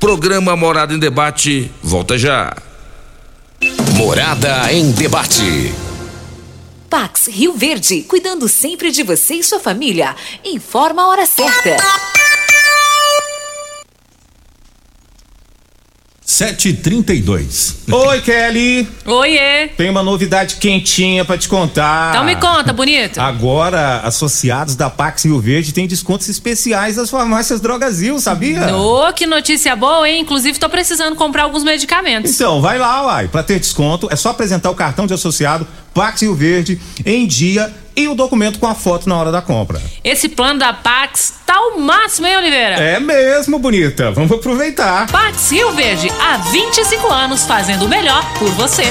Programa 0.00 0.56
Morada 0.56 0.94
em 0.94 0.98
Debate, 0.98 1.70
volta 1.82 2.16
já. 2.16 2.56
Morada 3.98 4.72
em 4.72 4.90
Debate. 4.92 5.74
Pax 6.88 7.26
Rio 7.26 7.52
Verde, 7.52 8.00
cuidando 8.08 8.48
sempre 8.48 8.90
de 8.90 9.02
você 9.02 9.34
e 9.34 9.44
sua 9.44 9.60
família. 9.60 10.16
Informa 10.42 11.02
a 11.02 11.08
hora 11.08 11.26
certa. 11.26 11.76
Sete 16.32 16.72
trinta 16.72 17.12
e 17.12 17.20
dois. 17.20 17.78
Oi, 17.90 18.20
Kelly. 18.20 18.88
Oiê. 19.04 19.66
Tem 19.76 19.90
uma 19.90 20.00
novidade 20.00 20.56
quentinha 20.56 21.24
pra 21.24 21.36
te 21.36 21.48
contar. 21.48 22.10
Então 22.10 22.24
me 22.24 22.36
conta, 22.36 22.72
bonito. 22.72 23.20
Agora, 23.20 23.98
associados 24.04 24.76
da 24.76 24.88
Pax 24.88 25.24
Rio 25.24 25.40
Verde 25.40 25.74
têm 25.74 25.88
descontos 25.88 26.28
especiais 26.28 26.94
das 26.94 27.10
farmácias 27.10 27.60
Drogazil, 27.60 28.20
sabia? 28.20 28.76
Ô, 28.76 29.12
que 29.12 29.26
notícia 29.26 29.74
boa, 29.74 30.08
hein? 30.08 30.20
Inclusive, 30.20 30.56
tô 30.56 30.68
precisando 30.68 31.16
comprar 31.16 31.42
alguns 31.42 31.64
medicamentos. 31.64 32.32
Então, 32.32 32.62
vai 32.62 32.78
lá, 32.78 33.06
uai. 33.06 33.26
Pra 33.26 33.42
ter 33.42 33.58
desconto, 33.58 34.06
é 34.08 34.14
só 34.14 34.30
apresentar 34.30 34.70
o 34.70 34.74
cartão 34.76 35.08
de 35.08 35.12
associado 35.12 35.66
Pax 35.92 36.22
Rio 36.22 36.36
Verde 36.36 36.80
em 37.04 37.26
dia 37.26 37.74
e 37.96 38.08
o 38.08 38.14
documento 38.14 38.58
com 38.58 38.66
a 38.66 38.74
foto 38.74 39.08
na 39.08 39.16
hora 39.16 39.32
da 39.32 39.42
compra. 39.42 39.80
Esse 40.02 40.28
plano 40.28 40.58
da 40.58 40.72
Pax 40.72 41.34
tá 41.44 41.60
o 41.60 41.80
máximo, 41.80 42.26
hein, 42.26 42.36
Oliveira? 42.36 42.76
É 42.76 43.00
mesmo, 43.00 43.58
bonita. 43.58 44.10
Vamos 44.10 44.32
aproveitar. 44.32 45.10
Pax 45.10 45.50
Rio 45.50 45.72
Verde, 45.72 46.10
há 46.20 46.36
25 46.38 47.06
anos 47.08 47.44
fazendo 47.44 47.84
o 47.84 47.88
melhor 47.88 48.24
por 48.38 48.50
você. 48.50 48.84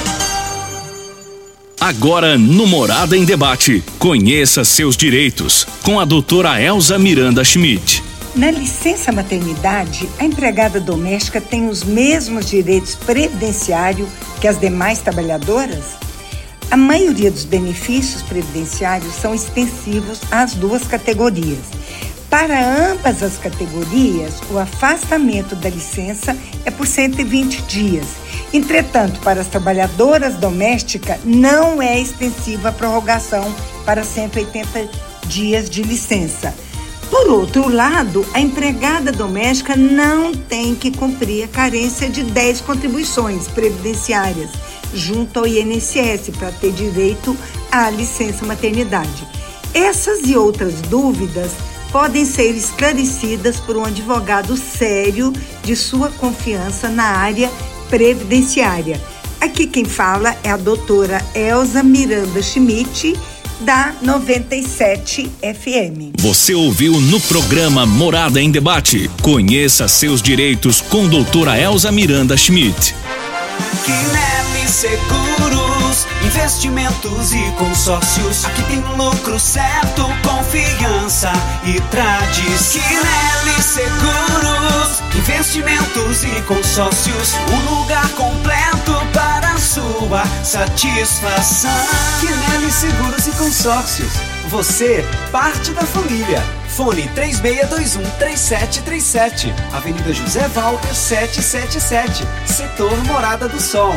Agora 1.79 2.37
no 2.37 2.67
Morada 2.67 3.15
em 3.15 3.23
Debate, 3.23 3.81
conheça 3.97 4.65
seus 4.65 4.97
direitos 4.97 5.65
com 5.81 5.97
a 5.97 6.03
doutora 6.03 6.61
Elza 6.61 6.99
Miranda 6.99 7.41
Schmidt. 7.41 8.03
Na 8.35 8.51
licença 8.51 9.11
maternidade, 9.11 10.07
a 10.19 10.25
empregada 10.25 10.79
doméstica 10.79 11.39
tem 11.39 11.67
os 11.67 11.83
mesmos 11.83 12.49
direitos 12.49 12.95
previdenciários 12.95 14.09
que 14.39 14.47
as 14.47 14.59
demais 14.59 14.99
trabalhadoras? 14.99 16.08
A 16.71 16.77
maioria 16.77 17.31
dos 17.31 17.45
benefícios 17.45 18.21
previdenciários 18.21 19.15
são 19.15 19.33
extensivos 19.33 20.21
às 20.29 20.53
duas 20.53 20.85
categorias. 20.85 21.57
Para 22.29 22.63
ambas 22.91 23.23
as 23.23 23.37
categorias, 23.39 24.35
o 24.51 24.59
afastamento 24.59 25.55
da 25.55 25.67
licença 25.67 26.37
é 26.63 26.69
por 26.69 26.85
120 26.85 27.63
dias. 27.63 28.05
Entretanto, 28.53 29.19
para 29.21 29.41
as 29.41 29.47
trabalhadoras 29.47 30.35
domésticas, 30.35 31.17
não 31.25 31.81
é 31.81 31.99
extensiva 31.99 32.69
a 32.69 32.71
prorrogação 32.71 33.51
para 33.83 34.03
180 34.03 34.87
dias 35.25 35.67
de 35.71 35.81
licença. 35.81 36.53
Por 37.09 37.31
outro 37.31 37.67
lado, 37.67 38.23
a 38.31 38.39
empregada 38.39 39.11
doméstica 39.11 39.75
não 39.75 40.35
tem 40.35 40.75
que 40.75 40.91
cumprir 40.91 41.45
a 41.45 41.47
carência 41.47 42.07
de 42.07 42.21
10 42.21 42.61
contribuições 42.61 43.47
previdenciárias 43.47 44.51
junto 44.93 45.39
ao 45.39 45.47
INSS 45.47 46.29
para 46.37 46.51
ter 46.51 46.71
direito 46.71 47.35
à 47.71 47.89
licença 47.89 48.45
maternidade. 48.45 49.27
Essas 49.73 50.27
e 50.27 50.35
outras 50.35 50.81
dúvidas 50.81 51.51
podem 51.91 52.25
ser 52.25 52.51
esclarecidas 52.51 53.59
por 53.59 53.77
um 53.77 53.85
advogado 53.85 54.55
sério 54.55 55.33
de 55.63 55.75
sua 55.75 56.09
confiança 56.09 56.89
na 56.89 57.03
área 57.03 57.49
previdenciária. 57.89 58.99
Aqui 59.41 59.67
quem 59.67 59.85
fala 59.85 60.35
é 60.43 60.51
a 60.51 60.57
doutora 60.57 61.23
Elza 61.33 61.81
Miranda 61.81 62.41
Schmidt, 62.41 63.17
da 63.61 63.93
97 64.01 65.29
FM. 65.41 66.15
Você 66.19 66.53
ouviu 66.53 66.99
no 66.99 67.19
programa 67.21 67.85
Morada 67.85 68.41
em 68.41 68.49
Debate. 68.51 69.09
Conheça 69.21 69.87
seus 69.87 70.21
direitos 70.21 70.79
com 70.81 71.07
doutora 71.07 71.59
Elza 71.59 71.91
Miranda 71.91 72.37
Schmidt. 72.37 72.95
Quinelli 73.83 74.67
Seguros, 74.67 76.07
investimentos 76.23 77.33
e 77.33 77.51
consórcios. 77.57 78.45
Aqui 78.45 78.63
tem 78.63 78.79
lucro 78.95 79.39
certo, 79.39 80.05
confiança 80.23 81.31
e 81.63 81.79
tradição. 81.89 82.81
Quinelli 82.81 83.61
Seguros, 83.61 85.01
investimentos 85.15 86.23
e 86.23 86.41
consórcios. 86.43 87.35
Um 87.51 87.79
lugar 87.79 88.07
completo 88.09 88.93
para 89.13 89.57
sua 89.57 90.23
satisfação. 90.43 91.71
Quinelli 92.19 92.71
Seguros 92.71 93.27
e 93.27 93.31
Consórcios. 93.31 94.38
Você, 94.49 95.05
parte 95.31 95.71
da 95.73 95.83
família. 95.83 96.41
Fone 96.69 97.07
3621-3737. 97.09 99.53
Avenida 99.71 100.11
José 100.11 100.47
Walter 100.47 100.91
777. 100.91 102.25
Setor 102.47 102.97
Morada 103.05 103.47
do 103.47 103.61
Sol. 103.61 103.93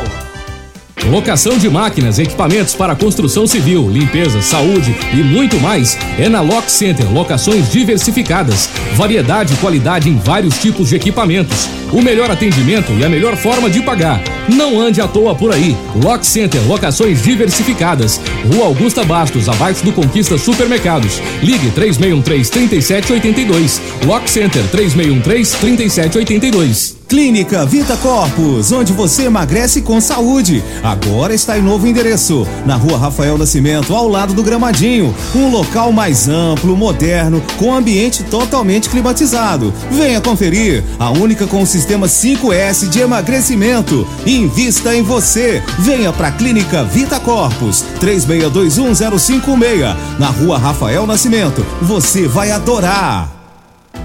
Locação 1.09 1.57
de 1.57 1.69
máquinas, 1.69 2.17
equipamentos 2.17 2.73
para 2.75 2.95
construção 2.95 3.45
civil, 3.45 3.89
limpeza, 3.89 4.41
saúde 4.41 4.95
e 5.13 5.17
muito 5.17 5.59
mais 5.59 5.97
é 6.17 6.29
na 6.29 6.41
Lock 6.41 6.71
Center. 6.71 7.11
Locações 7.11 7.69
diversificadas, 7.69 8.69
variedade 8.95 9.53
e 9.53 9.57
qualidade 9.57 10.09
em 10.09 10.17
vários 10.17 10.57
tipos 10.57 10.89
de 10.89 10.95
equipamentos, 10.95 11.67
o 11.91 12.01
melhor 12.01 12.31
atendimento 12.31 12.93
e 12.93 13.03
a 13.03 13.09
melhor 13.09 13.35
forma 13.35 13.69
de 13.69 13.81
pagar. 13.81 14.21
Não 14.47 14.79
ande 14.79 15.01
à 15.01 15.07
toa 15.07 15.35
por 15.35 15.53
aí. 15.53 15.75
Lock 16.01 16.25
Center, 16.25 16.61
locações 16.67 17.21
diversificadas. 17.21 18.19
Rua 18.51 18.65
Augusta 18.65 19.03
Bastos, 19.03 19.47
abaixo 19.49 19.83
do 19.83 19.91
Conquista 19.91 20.37
Supermercados. 20.37 21.21
Ligue 21.41 21.69
3613 21.71 22.51
3782. 22.51 23.81
Lock 24.05 24.29
Center 24.29 24.63
3613 24.71 25.57
3782. 25.57 27.02
Clínica 27.13 27.63
Vita 27.63 27.95
Corpus, 27.97 28.71
onde 28.71 28.91
você 28.91 29.25
emagrece 29.25 29.83
com 29.83 30.01
saúde. 30.01 30.63
Agora 30.81 31.31
está 31.31 31.55
em 31.55 31.61
novo 31.61 31.85
endereço, 31.85 32.43
na 32.65 32.75
rua 32.75 32.97
Rafael 32.97 33.37
Nascimento, 33.37 33.93
ao 33.93 34.07
lado 34.07 34.33
do 34.33 34.41
Gramadinho. 34.41 35.13
Um 35.35 35.51
local 35.51 35.91
mais 35.91 36.27
amplo, 36.27 36.75
moderno, 36.75 37.39
com 37.59 37.71
ambiente 37.71 38.23
totalmente 38.23 38.89
climatizado. 38.89 39.71
Venha 39.91 40.19
conferir, 40.19 40.83
a 40.97 41.11
única 41.11 41.45
com 41.45 41.61
o 41.61 41.67
sistema 41.67 42.07
5S 42.07 42.89
de 42.89 43.01
emagrecimento. 43.01 44.07
Invista 44.25 44.95
em 44.95 45.03
você. 45.03 45.61
Venha 45.77 46.11
para 46.11 46.29
a 46.29 46.31
Clínica 46.31 46.83
Vita 46.83 47.19
Corpus, 47.19 47.85
36210556, 48.01 49.95
na 50.17 50.29
rua 50.31 50.57
Rafael 50.57 51.05
Nascimento. 51.05 51.63
Você 51.79 52.27
vai 52.27 52.49
adorar. 52.49 53.32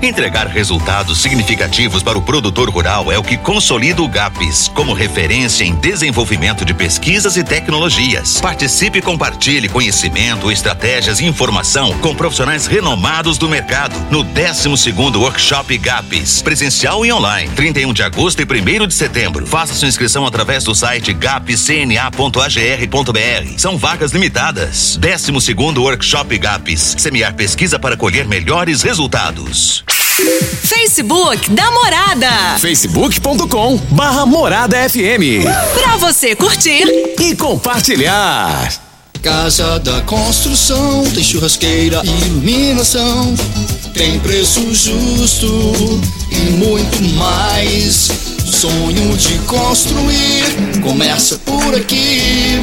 Entregar 0.01 0.47
resultados 0.47 1.21
significativos 1.21 2.05
para 2.05 2.17
o 2.17 2.23
produtor 2.23 2.71
rural 2.71 3.11
é 3.11 3.19
o 3.19 3.23
que 3.23 3.37
consolida 3.37 4.01
o 4.01 4.07
GAPES 4.07 4.69
como 4.69 4.93
referência 4.93 5.65
em 5.65 5.75
desenvolvimento 5.75 6.65
de 6.65 6.73
pesquisas 6.73 7.37
e 7.37 7.43
tecnologias. 7.43 8.41
Participe 8.41 9.01
e 9.01 9.03
compartilhe 9.03 9.69
conhecimento, 9.69 10.53
estratégias 10.53 11.19
e 11.19 11.25
informação 11.25 11.99
com 11.99 12.15
profissionais 12.15 12.67
renomados 12.67 13.39
do 13.39 13.49
mercado 13.49 13.99
no 14.09 14.23
12 14.23 14.77
segundo 14.77 15.21
Workshop 15.21 15.77
GAPES, 15.77 16.43
presencial 16.43 17.05
e 17.05 17.13
online, 17.13 17.51
31 17.57 17.93
de 17.93 18.05
agosto 18.05 18.41
e 18.41 18.45
1 18.45 18.87
de 18.87 18.95
setembro. 18.95 19.49
Faça 19.49 19.75
sua 19.75 19.89
inscrição 19.89 20.25
através 20.25 20.63
do 20.63 20.77
site 20.77 21.13
gapcna.agr.br. 21.13 21.99
São 23.57 23.77
vagas 23.77 24.13
limitadas. 24.13 24.97
12 24.97 25.41
segundo 25.41 25.83
Workshop 25.83 26.39
GAPES, 26.39 26.95
semear 26.99 27.35
pesquisa 27.35 27.81
para 27.81 27.97
colher 27.97 28.29
melhores 28.29 28.83
resultados. 28.83 29.88
Facebook 30.23 31.51
da 31.51 31.71
Morada. 31.71 32.59
facebook.com 32.59 33.77
barra 33.91 34.27
Morada 34.27 34.77
FM. 34.89 35.45
Pra 35.75 35.97
você 35.97 36.35
curtir 36.35 36.85
e 37.21 37.37
compartilhar. 37.37 38.88
Casa 39.23 39.79
da 39.81 40.01
construção, 40.03 41.03
tem 41.13 41.25
churrasqueira 41.25 42.01
e 42.05 42.11
iluminação. 42.27 43.35
Tem 43.93 44.21
preço 44.21 44.73
justo 44.73 46.01
e 46.31 46.51
muito 46.53 47.03
mais. 47.17 48.09
Sonho 48.47 49.17
de 49.17 49.35
construir 49.41 50.45
começa 50.83 51.37
por 51.39 51.75
aqui. 51.75 52.61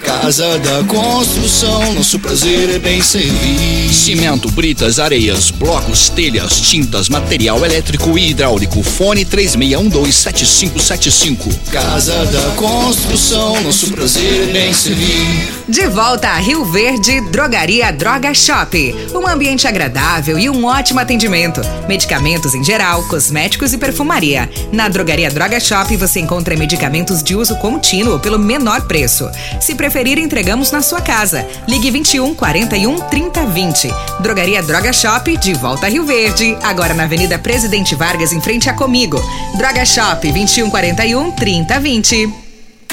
Casa 0.00 0.58
da 0.58 0.82
construção, 0.84 1.92
nosso 1.92 2.18
prazer 2.18 2.70
é 2.70 2.78
bem 2.78 3.02
servir. 3.02 3.92
Cimento, 3.92 4.50
britas, 4.50 4.98
areias, 4.98 5.50
blocos, 5.50 6.08
telhas, 6.08 6.58
tintas, 6.60 7.08
material 7.08 7.64
elétrico 7.64 8.18
e 8.18 8.30
hidráulico. 8.30 8.82
Fone 8.82 9.24
36127575. 9.26 11.52
Casa 11.70 12.24
da 12.26 12.42
construção, 12.56 13.60
nosso 13.62 13.90
prazer 13.90 14.48
é 14.48 14.52
bem 14.52 14.72
servir. 14.72 15.48
De 15.78 15.86
volta 15.86 16.30
a 16.30 16.38
Rio 16.38 16.64
Verde, 16.64 17.20
Drogaria 17.30 17.92
Droga 17.92 18.34
Shop. 18.34 18.76
Um 19.14 19.28
ambiente 19.28 19.64
agradável 19.68 20.36
e 20.36 20.50
um 20.50 20.64
ótimo 20.64 20.98
atendimento. 20.98 21.60
Medicamentos 21.86 22.52
em 22.52 22.64
geral, 22.64 23.04
cosméticos 23.04 23.72
e 23.72 23.78
perfumaria. 23.78 24.50
Na 24.72 24.88
Drogaria 24.88 25.30
Droga 25.30 25.60
Shop 25.60 25.96
você 25.96 26.18
encontra 26.18 26.56
medicamentos 26.56 27.22
de 27.22 27.36
uso 27.36 27.54
contínuo 27.58 28.18
pelo 28.18 28.40
menor 28.40 28.88
preço. 28.88 29.30
Se 29.60 29.76
preferir, 29.76 30.18
entregamos 30.18 30.72
na 30.72 30.82
sua 30.82 31.00
casa. 31.00 31.46
Ligue 31.68 31.92
21 31.92 32.34
41 32.34 32.98
30 33.02 33.46
20. 33.46 33.88
Drogaria 34.18 34.60
Droga 34.64 34.92
Shop, 34.92 35.36
de 35.36 35.54
volta 35.54 35.86
a 35.86 35.88
Rio 35.88 36.04
Verde. 36.04 36.58
Agora 36.60 36.92
na 36.92 37.04
Avenida 37.04 37.38
Presidente 37.38 37.94
Vargas, 37.94 38.32
em 38.32 38.40
frente 38.40 38.68
a 38.68 38.72
Comigo. 38.72 39.22
Droga 39.56 39.84
Shop 39.84 40.28
21 40.28 40.70
41 40.70 41.30
30 41.30 41.78
20. 41.78 42.47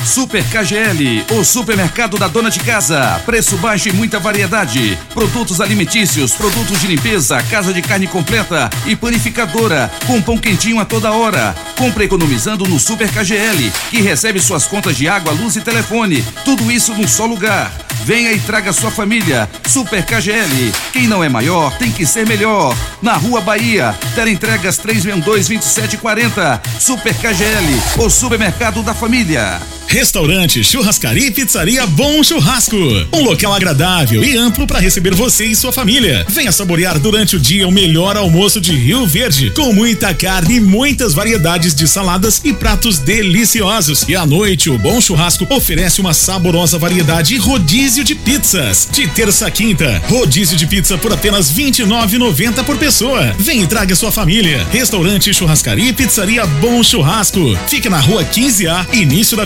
Super 0.06 0.44
KGL, 0.44 1.26
o 1.32 1.44
supermercado 1.44 2.18
da 2.18 2.28
dona 2.28 2.52
de 2.52 2.60
casa. 2.60 3.20
Preço 3.26 3.58
baixo 3.58 3.90
e 3.90 3.92
muita 3.92 4.20
variedade. 4.20 4.98
Produtos 5.14 5.60
alimentícios, 5.60 6.34
produtos 6.34 6.80
de 6.80 6.88
limpeza, 6.88 7.42
casa 7.50 7.74
de 7.74 7.82
carne 7.82 8.06
completa 8.06 8.70
e 8.86 8.96
panificadora, 8.96 9.92
com 10.06 10.22
pão 10.22 10.38
quentinho 10.38 10.80
a 10.80 10.86
toda 10.86 11.12
hora. 11.12 11.56
Compre 11.76 12.06
economizando 12.06 12.68
no 12.68 12.80
Super 12.80 13.10
KGL, 13.10 13.72
que 13.90 14.00
recebe 14.00 14.40
suas 14.40 14.68
contas 14.68 14.96
de 14.96 15.08
água, 15.08 15.34
luz 15.34 15.56
e 15.56 15.62
telefone. 15.62 16.24
Tudo 16.46 16.72
isso 16.72 16.94
num 16.94 17.08
só 17.08 17.26
lugar. 17.26 17.72
Venha 18.06 18.32
e 18.32 18.40
traga 18.40 18.72
sua 18.72 18.92
família. 18.92 19.50
Super 19.68 20.06
KGL. 20.06 20.72
Quem 20.94 21.08
não 21.08 21.24
é 21.24 21.30
maior 21.30 21.76
tem 21.80 21.92
que 21.92 22.06
ser 22.06 22.28
melhor. 22.28 22.78
Na 23.02 23.14
Rua 23.14 23.42
Bahia, 23.42 23.96
entregas 24.28 24.80
362-2740. 24.80 26.62
Super 26.80 27.16
KGL, 27.16 28.04
o 28.06 28.10
supermercado 28.10 28.84
da 28.84 28.94
família. 28.94 29.60
Restaurante, 29.88 30.64
churrascaria 30.64 31.28
e 31.28 31.32
pizzaria 31.32 31.86
Bom 31.88 32.24
Churrasco. 32.24 32.76
Um 33.14 33.24
local 33.24 33.54
agradável 33.54 34.24
e 34.24 34.36
amplo 34.36 34.68
para 34.68 34.80
receber 34.80 35.14
você 35.14 35.46
e 35.46 35.56
sua 35.56 35.72
família. 35.72 36.26
Venha 36.28 36.52
saborear 36.52 37.00
durante 37.00 37.36
o 37.36 37.40
dia 37.40 37.68
o 37.68 37.72
melhor 37.72 38.18
almoço 38.18 38.60
de 38.60 38.74
Rio 38.74 39.06
Verde, 39.06 39.52
com 39.52 39.72
muita 39.72 40.14
carne 40.14 40.56
e 40.56 40.60
muitas 40.60 41.14
variedades 41.14 41.74
de 41.74 41.88
saladas 41.88 42.42
e 42.44 42.52
pratos 42.52 43.00
deliciosos. 43.00 44.06
E 44.08 44.16
à 44.16 44.26
noite, 44.26 44.70
o 44.70 44.78
Bom 44.78 45.00
Churrasco 45.00 45.48
oferece 45.50 46.02
uma 46.02 46.14
saborosa 46.14 46.78
variedade 46.78 47.36
e 47.36 47.38
rodízio 47.38 48.04
de 48.04 48.16
pizzas. 48.16 48.90
De 48.92 49.08
terça 49.08 49.48
a 49.48 49.52
quinta, 49.52 50.02
rodízio 50.08 50.58
de 50.58 50.68
pizza 50.68 50.98
por 50.98 51.14
apenas 51.14 51.50
R$ 51.50 51.66
29,90 51.72 52.64
por 52.64 52.78
pessoa. 52.78 53.34
Vem 53.40 53.62
e 53.62 53.68
traga 53.68 53.96
sua 53.96 54.12
família. 54.12 54.66
Restaurante, 54.72 55.34
churrascaria 55.34 55.90
e 55.90 55.94
pizzaria 55.94 56.46
Bom 56.46 56.84
Churrasco. 56.84 57.58
Fica 57.68 57.90
na 57.90 58.00
rua 58.00 58.24
15A, 58.26 58.94
início 58.94 59.38
da 59.38 59.46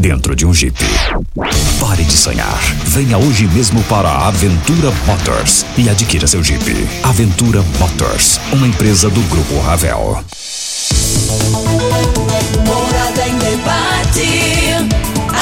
dentro 0.00 0.34
de 0.34 0.46
um 0.46 0.54
Jeep. 0.54 0.76
Pare 1.78 2.02
de 2.04 2.16
sonhar. 2.16 2.58
Venha 2.86 3.18
hoje 3.18 3.46
mesmo 3.48 3.82
para 3.84 4.08
a 4.08 4.28
Aventura 4.28 4.90
Motors 5.06 5.66
e 5.76 5.90
adquira 5.90 6.26
seu 6.26 6.42
Jeep. 6.42 6.88
Aventura 7.02 7.62
Motors, 7.78 8.40
uma 8.52 8.66
empresa 8.66 9.10
do 9.10 9.20
Grupo 9.28 9.60
Ravel. 9.60 10.24
Morada 12.66 13.28
em 13.28 13.36
debate. 13.38 14.88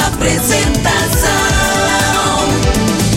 Apresentação. 0.07 1.29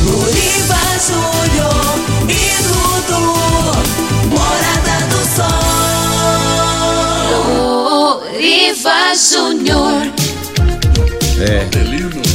Luriva 0.05 0.79
Júnior 1.07 1.99
e 2.29 2.63
Dudu. 2.63 3.19
Morada 4.31 4.97
do 5.11 5.23
Sol. 5.37 5.61
Luriva 8.31 9.15
Júnior. 9.17 10.22
É. 11.45 12.32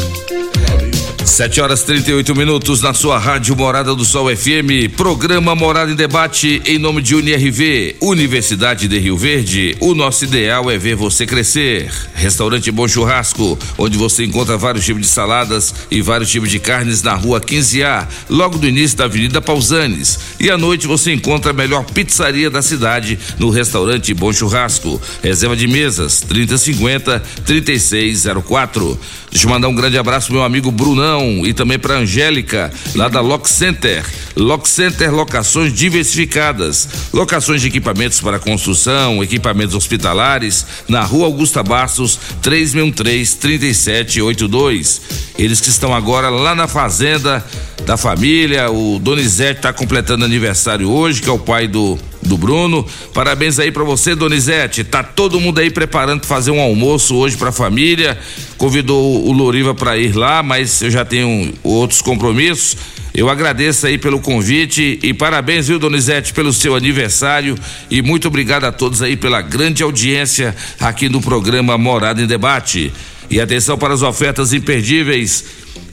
Sete 1.27 1.59
horas 1.59 1.83
38 1.83 2.33
minutos 2.33 2.81
na 2.81 2.93
sua 2.93 3.19
rádio 3.19 3.53
Morada 3.53 3.93
do 3.93 4.05
Sol 4.05 4.33
FM, 4.33 4.95
programa 4.95 5.53
Morada 5.53 5.91
em 5.91 5.95
Debate 5.95 6.61
em 6.65 6.79
nome 6.79 7.01
de 7.01 7.13
UniRV, 7.13 7.97
Universidade 8.01 8.87
de 8.87 8.97
Rio 8.97 9.17
Verde. 9.17 9.75
O 9.81 9.93
nosso 9.93 10.23
ideal 10.23 10.71
é 10.71 10.77
ver 10.77 10.95
você 10.95 11.27
crescer. 11.27 11.91
Restaurante 12.15 12.71
Bom 12.71 12.87
Churrasco, 12.87 13.59
onde 13.77 13.97
você 13.97 14.23
encontra 14.23 14.57
vários 14.57 14.85
tipos 14.85 15.01
de 15.01 15.07
saladas 15.09 15.75
e 15.91 16.01
vários 16.01 16.31
tipos 16.31 16.49
de 16.49 16.59
carnes 16.59 17.03
na 17.03 17.13
rua 17.13 17.41
15A, 17.41 18.07
logo 18.29 18.57
do 18.57 18.67
início 18.67 18.97
da 18.97 19.03
Avenida 19.03 19.41
Pausanes. 19.41 20.17
E 20.39 20.49
à 20.49 20.57
noite 20.57 20.87
você 20.87 21.13
encontra 21.13 21.51
a 21.51 21.53
melhor 21.53 21.83
pizzaria 21.83 22.49
da 22.49 22.61
cidade 22.61 23.19
no 23.37 23.49
restaurante 23.49 24.13
Bom 24.13 24.31
Churrasco. 24.31 24.99
Reserva 25.21 25.57
de 25.57 25.67
mesas 25.67 26.21
3050 26.21 27.21
3604. 27.45 28.99
Deixa 29.29 29.45
eu 29.45 29.51
mandar 29.51 29.67
um 29.67 29.75
grande 29.75 29.97
abraço 29.97 30.31
meu 30.31 30.41
amigo 30.41 30.71
Brunão 30.71 31.16
e 31.45 31.53
também 31.53 31.79
para 31.79 31.95
Angélica, 31.95 32.69
lá 32.95 33.07
da 33.07 33.21
Lock 33.21 33.49
Center. 33.49 34.03
Lock 34.35 34.67
Center 34.69 35.09
Locações 35.13 35.73
Diversificadas. 35.73 36.87
Locações 37.13 37.61
de 37.61 37.67
equipamentos 37.67 38.19
para 38.21 38.39
construção, 38.39 39.23
equipamentos 39.23 39.75
hospitalares, 39.75 40.65
na 40.87 41.01
rua 41.01 41.25
Augusta 41.25 41.63
Bastos, 41.63 42.19
3613-3782. 42.43 45.01
Eles 45.37 45.59
que 45.59 45.69
estão 45.69 45.93
agora 45.93 46.29
lá 46.29 46.55
na 46.55 46.67
fazenda 46.67 47.45
da 47.85 47.97
família. 47.97 48.69
O 48.69 48.99
Donizete 48.99 49.59
está 49.59 49.73
completando 49.73 50.23
aniversário 50.25 50.89
hoje, 50.89 51.21
que 51.21 51.29
é 51.29 51.33
o 51.33 51.39
pai 51.39 51.67
do 51.67 51.99
do 52.27 52.37
Bruno. 52.37 52.85
Parabéns 53.13 53.59
aí 53.59 53.71
para 53.71 53.83
você, 53.83 54.13
Donizete. 54.13 54.83
Tá 54.83 55.01
todo 55.01 55.39
mundo 55.39 55.59
aí 55.59 55.69
preparando 55.69 56.19
para 56.19 56.27
fazer 56.27 56.51
um 56.51 56.59
almoço 56.59 57.15
hoje 57.15 57.37
para 57.37 57.49
a 57.49 57.53
família. 57.53 58.17
Convidou 58.57 59.25
o 59.25 59.31
Loriva 59.31 59.73
para 59.73 59.97
ir 59.97 60.15
lá, 60.15 60.43
mas 60.43 60.81
eu 60.81 60.91
já 60.91 61.05
tenho 61.07 61.53
outros 61.63 62.01
compromissos. 62.01 62.77
Eu 63.13 63.29
agradeço 63.29 63.87
aí 63.87 63.97
pelo 63.97 64.19
convite 64.19 64.99
e 65.01 65.13
parabéns, 65.13 65.67
viu, 65.67 65.79
Donizete, 65.79 66.33
pelo 66.33 66.53
seu 66.53 66.75
aniversário 66.75 67.57
e 67.89 68.01
muito 68.01 68.27
obrigado 68.27 68.65
a 68.65 68.71
todos 68.71 69.01
aí 69.01 69.17
pela 69.17 69.41
grande 69.41 69.81
audiência 69.81 70.55
aqui 70.79 71.09
no 71.09 71.19
programa 71.19 71.77
Morada 71.77 72.21
em 72.21 72.27
Debate. 72.27 72.93
E 73.29 73.41
atenção 73.41 73.77
para 73.77 73.93
as 73.93 74.03
ofertas 74.03 74.53
imperdíveis 74.53 75.43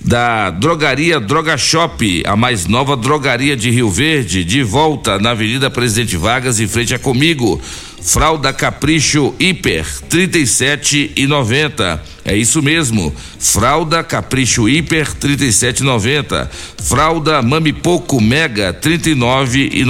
da 0.05 0.51
Drogaria 0.51 1.19
Droga 1.19 1.57
Shop, 1.57 2.23
a 2.27 2.37
mais 2.37 2.67
nova 2.67 2.97
drogaria 2.97 3.57
de 3.57 3.71
Rio 3.71 3.91
Verde, 3.91 4.45
de 4.45 4.63
volta 4.63 5.19
na 5.19 5.31
Avenida 5.31 5.71
Presidente 5.71 6.17
Vargas, 6.17 6.61
em 6.61 6.67
frente 6.67 6.95
a 6.95 6.99
Comigo. 6.99 7.61
Fralda 8.03 8.53
Capricho 8.53 9.35
Hiper, 9.39 9.87
37 10.11 11.13
e 11.17 11.27
90. 11.27 12.03
É 12.23 12.37
isso 12.37 12.63
mesmo. 12.63 13.15
Fralda 13.39 14.05
Capricho 14.05 14.69
Hiper, 14.69 15.11
37 15.15 15.81
e 15.81 15.85
90. 15.85 16.51
Fralda 16.83 17.41
Mami 17.41 17.73
Poco 17.73 18.21
Mega, 18.21 18.75
39 18.75 19.71
e 19.73 19.85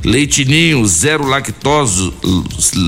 90. 0.00 0.08
Leite 0.08 0.44
Ninho, 0.44 0.86
zero 0.86 1.26
lactose, 1.26 2.12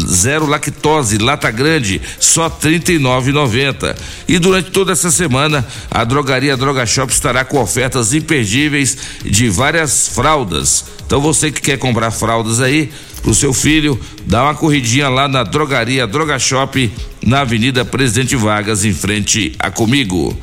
zero 0.06 0.46
lactose, 0.46 1.18
lata 1.18 1.50
grande, 1.50 2.00
só 2.18 2.46
R$ 2.48 2.54
39,90. 2.60 3.96
E 4.28 4.38
durante 4.38 4.70
toda 4.70 4.92
essa 4.92 5.10
semana, 5.10 5.66
a 5.90 6.04
drogaria 6.04 6.56
Droga 6.56 6.86
Shop 6.86 7.12
estará 7.12 7.44
com 7.44 7.60
ofertas 7.60 8.14
imperdíveis 8.14 8.96
de 9.24 9.48
várias 9.48 10.08
fraldas. 10.08 10.84
Então 11.06 11.20
você 11.20 11.50
que 11.50 11.60
quer 11.60 11.78
comprar 11.78 12.10
fraldas 12.10 12.60
aí 12.60 12.90
pro 13.22 13.34
seu 13.34 13.52
filho, 13.52 14.00
dá 14.26 14.44
uma 14.44 14.54
corridinha 14.54 15.08
lá 15.08 15.28
na 15.28 15.42
drogaria 15.42 16.06
Droga 16.06 16.38
Shop, 16.38 16.90
na 17.22 17.40
Avenida 17.40 17.84
Presidente 17.84 18.34
Vargas, 18.34 18.84
em 18.84 18.92
frente 18.92 19.54
a 19.58 19.70
Comigo. 19.70 20.36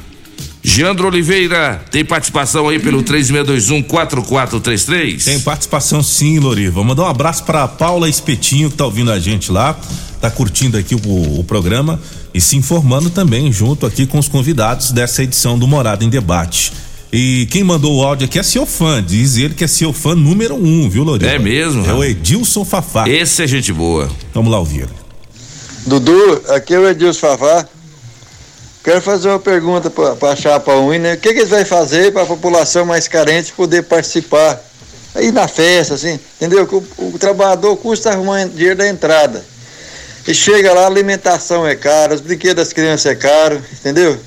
Geandro 0.61 1.07
Oliveira, 1.07 1.81
tem 1.89 2.03
participação 2.03 2.67
aí 2.67 2.79
pelo 2.79 3.01
3621-4433? 3.03 5.23
Tem 5.23 5.39
participação 5.39 6.03
sim, 6.03 6.37
Loriva. 6.37 6.75
Vou 6.75 6.83
mandar 6.83 7.03
um 7.03 7.07
abraço 7.07 7.45
para 7.45 7.65
Paula 7.67 8.09
Espetinho, 8.09 8.69
que 8.69 8.75
tá 8.75 8.83
ouvindo 8.83 9.09
a 9.09 9.17
gente 9.17 9.53
lá, 9.53 9.79
tá 10.19 10.29
curtindo 10.29 10.77
aqui 10.77 10.95
o, 10.95 11.39
o, 11.39 11.45
programa 11.45 11.97
e 12.33 12.41
se 12.41 12.57
informando 12.57 13.09
também 13.09 13.49
junto 13.53 13.85
aqui 13.85 14.05
com 14.05 14.19
os 14.19 14.27
convidados 14.27 14.91
dessa 14.91 15.23
edição 15.23 15.57
do 15.57 15.65
Morada 15.65 16.03
em 16.03 16.09
Debate. 16.09 16.73
E 17.11 17.47
quem 17.49 17.63
mandou 17.63 17.97
o 17.97 18.03
áudio 18.03 18.25
aqui 18.25 18.37
é 18.37 18.43
seu 18.43 18.65
fã, 18.65 19.01
diz 19.01 19.37
ele 19.37 19.53
que 19.53 19.63
é 19.63 19.67
seu 19.67 19.93
fã 19.93 20.13
número 20.13 20.55
um, 20.55 20.89
viu, 20.89 21.03
Loriva? 21.03 21.31
É 21.31 21.39
mesmo? 21.39 21.85
É 21.85 21.93
o 21.93 22.03
Edilson 22.03 22.65
Fafá. 22.65 23.09
Esse 23.09 23.43
é 23.43 23.47
gente 23.47 23.71
boa. 23.71 24.09
Vamos 24.33 24.51
lá 24.51 24.59
ouvir. 24.59 24.89
Dudu, 25.87 26.41
aqui 26.49 26.73
é 26.73 26.79
o 26.79 26.85
Edilson 26.87 27.37
Fafá. 27.37 27.65
Quero 28.83 29.01
fazer 29.01 29.27
uma 29.27 29.39
pergunta 29.39 29.89
para 29.89 30.31
a 30.31 30.35
Chapa 30.35 30.73
Uni, 30.73 30.99
né? 30.99 31.13
O 31.13 31.17
que, 31.17 31.33
que 31.33 31.39
eles 31.39 31.49
vão 31.49 31.65
fazer 31.65 32.13
para 32.13 32.23
a 32.23 32.25
população 32.25 32.85
mais 32.85 33.07
carente 33.07 33.51
poder 33.51 33.83
participar? 33.83 34.59
Aí 35.13 35.31
na 35.31 35.47
festa, 35.47 35.95
assim, 35.95 36.19
entendeu? 36.37 36.65
O, 36.97 37.13
o 37.13 37.19
trabalhador 37.19 37.75
custa 37.77 38.11
arrumar 38.11 38.45
dinheiro 38.45 38.77
da 38.77 38.87
entrada. 38.87 39.43
E 40.25 40.33
chega 40.33 40.73
lá, 40.73 40.83
a 40.83 40.87
alimentação 40.87 41.67
é 41.67 41.75
cara, 41.75 42.13
os 42.13 42.21
brinquedos 42.21 42.63
das 42.63 42.73
crianças 42.73 43.07
é 43.07 43.15
caro, 43.15 43.61
entendeu? 43.73 44.17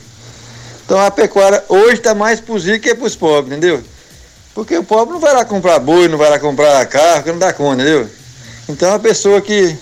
Então 0.85 1.01
a 1.01 1.11
pecuária 1.11 1.65
hoje 1.69 1.95
está 1.95 2.15
mais 2.15 2.41
para 2.41 2.55
os 2.55 2.65
ricos 2.65 2.83
que 2.83 2.95
para 2.95 3.07
os 3.07 3.17
pobres, 3.17 3.57
entendeu? 3.57 3.83
Porque 4.55 4.77
o 4.77 4.85
pobre 4.85 5.15
não 5.15 5.21
vai 5.21 5.33
lá 5.33 5.45
comprar 5.45 5.79
boi, 5.79 6.09
não 6.09 6.19
vai 6.19 6.29
lá 6.29 6.39
comprar 6.39 6.85
carro, 6.87 7.25
não 7.29 7.39
dá 7.39 7.53
conta, 7.53 7.83
entendeu? 7.83 8.07
Então 8.69 8.93
a 8.93 8.99
pessoa 8.99 9.41
que 9.41 9.77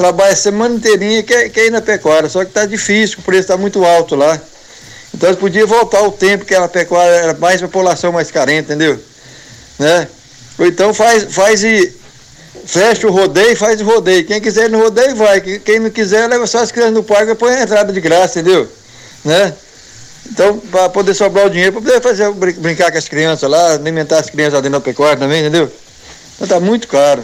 trabalha 0.00 0.32
a 0.32 0.36
semana 0.36 0.76
inteirinha 0.76 1.22
quer, 1.22 1.50
quer 1.50 1.66
ir 1.66 1.70
na 1.70 1.82
pecuária, 1.82 2.26
só 2.26 2.42
que 2.42 2.48
está 2.48 2.64
difícil, 2.64 3.18
o 3.18 3.22
preço 3.22 3.42
está 3.42 3.58
muito 3.58 3.84
alto 3.84 4.16
lá. 4.16 4.40
Então 5.12 5.28
eles 5.28 5.38
podiam 5.38 5.66
voltar 5.66 6.00
o 6.00 6.10
tempo 6.10 6.46
que 6.46 6.54
a 6.54 6.66
pecuária 6.66 7.16
era 7.16 7.34
mais 7.34 7.60
população 7.60 8.10
mais 8.10 8.30
carente, 8.30 8.62
entendeu? 8.62 8.98
Né? 9.78 10.08
Ou 10.58 10.64
então 10.64 10.94
faz, 10.94 11.24
faz 11.24 11.62
e 11.62 11.94
fecha 12.64 13.06
o 13.06 13.10
rodeio 13.10 13.52
e 13.52 13.56
faz 13.56 13.78
o 13.82 13.84
rodeio. 13.84 14.24
Quem 14.24 14.40
quiser 14.40 14.66
ir 14.66 14.70
no 14.70 14.78
rodeio 14.78 15.14
vai. 15.16 15.42
Quem 15.42 15.78
não 15.78 15.90
quiser, 15.90 16.26
leva 16.30 16.46
só 16.46 16.60
as 16.60 16.72
crianças 16.72 16.94
no 16.94 17.02
parque 17.02 17.32
e 17.32 17.34
põe 17.34 17.52
a 17.52 17.62
entrada 17.62 17.92
de 17.92 18.00
graça, 18.00 18.40
entendeu? 18.40 18.66
Né? 19.22 19.52
Então, 20.32 20.56
para 20.60 20.88
poder 20.88 21.12
sobrar 21.12 21.44
o 21.44 21.50
dinheiro, 21.50 21.74
para 21.74 21.82
poder 21.82 22.00
fazer, 22.00 22.32
brincar 22.32 22.90
com 22.90 22.96
as 22.96 23.06
crianças 23.06 23.50
lá, 23.50 23.74
alimentar 23.74 24.20
as 24.20 24.30
crianças 24.30 24.54
lá 24.54 24.60
dentro 24.62 24.78
da 24.78 24.80
pecuária 24.80 25.18
também, 25.18 25.40
entendeu? 25.40 25.70
Então 26.36 26.48
tá 26.48 26.58
muito 26.58 26.88
caro. 26.88 27.22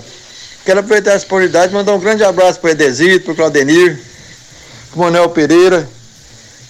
Quero 0.66 0.80
aproveitar 0.80 1.12
essa 1.12 1.24
oportunidade 1.24 1.72
mandar 1.72 1.94
um 1.94 2.00
grande 2.00 2.24
abraço 2.24 2.58
para 2.58 2.66
o 2.66 2.70
Edesito, 2.72 3.26
para 3.26 3.32
o 3.32 3.36
Claudenir, 3.36 3.96
para 4.90 4.98
o 4.98 5.04
Manuel 5.04 5.30
Pereira, 5.30 5.88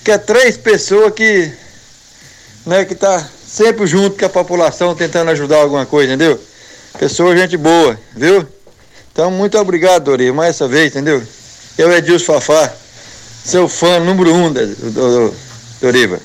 que 0.04 0.10
é 0.10 0.18
três 0.18 0.54
pessoas 0.58 1.14
que, 1.14 1.50
né, 2.66 2.84
que 2.84 2.94
tá 2.94 3.26
sempre 3.48 3.86
junto 3.86 4.18
com 4.18 4.26
a 4.26 4.28
população 4.28 4.94
tentando 4.94 5.30
ajudar 5.30 5.62
alguma 5.62 5.86
coisa, 5.86 6.12
entendeu? 6.12 6.38
Pessoa, 6.98 7.34
gente 7.34 7.56
boa, 7.56 7.98
viu? 8.14 8.46
Então, 9.10 9.30
muito 9.30 9.56
obrigado, 9.56 10.04
Dori, 10.04 10.30
mais 10.30 10.50
essa 10.50 10.68
vez, 10.68 10.88
entendeu? 10.88 11.22
Eu, 11.78 11.90
Edilson 11.90 12.38
Fafá, 12.38 12.70
seu 13.46 13.66
fã 13.66 13.98
número 13.98 14.30
um 14.34 14.52
do, 14.52 14.66
do, 14.66 15.34
Doriva. 15.80 16.20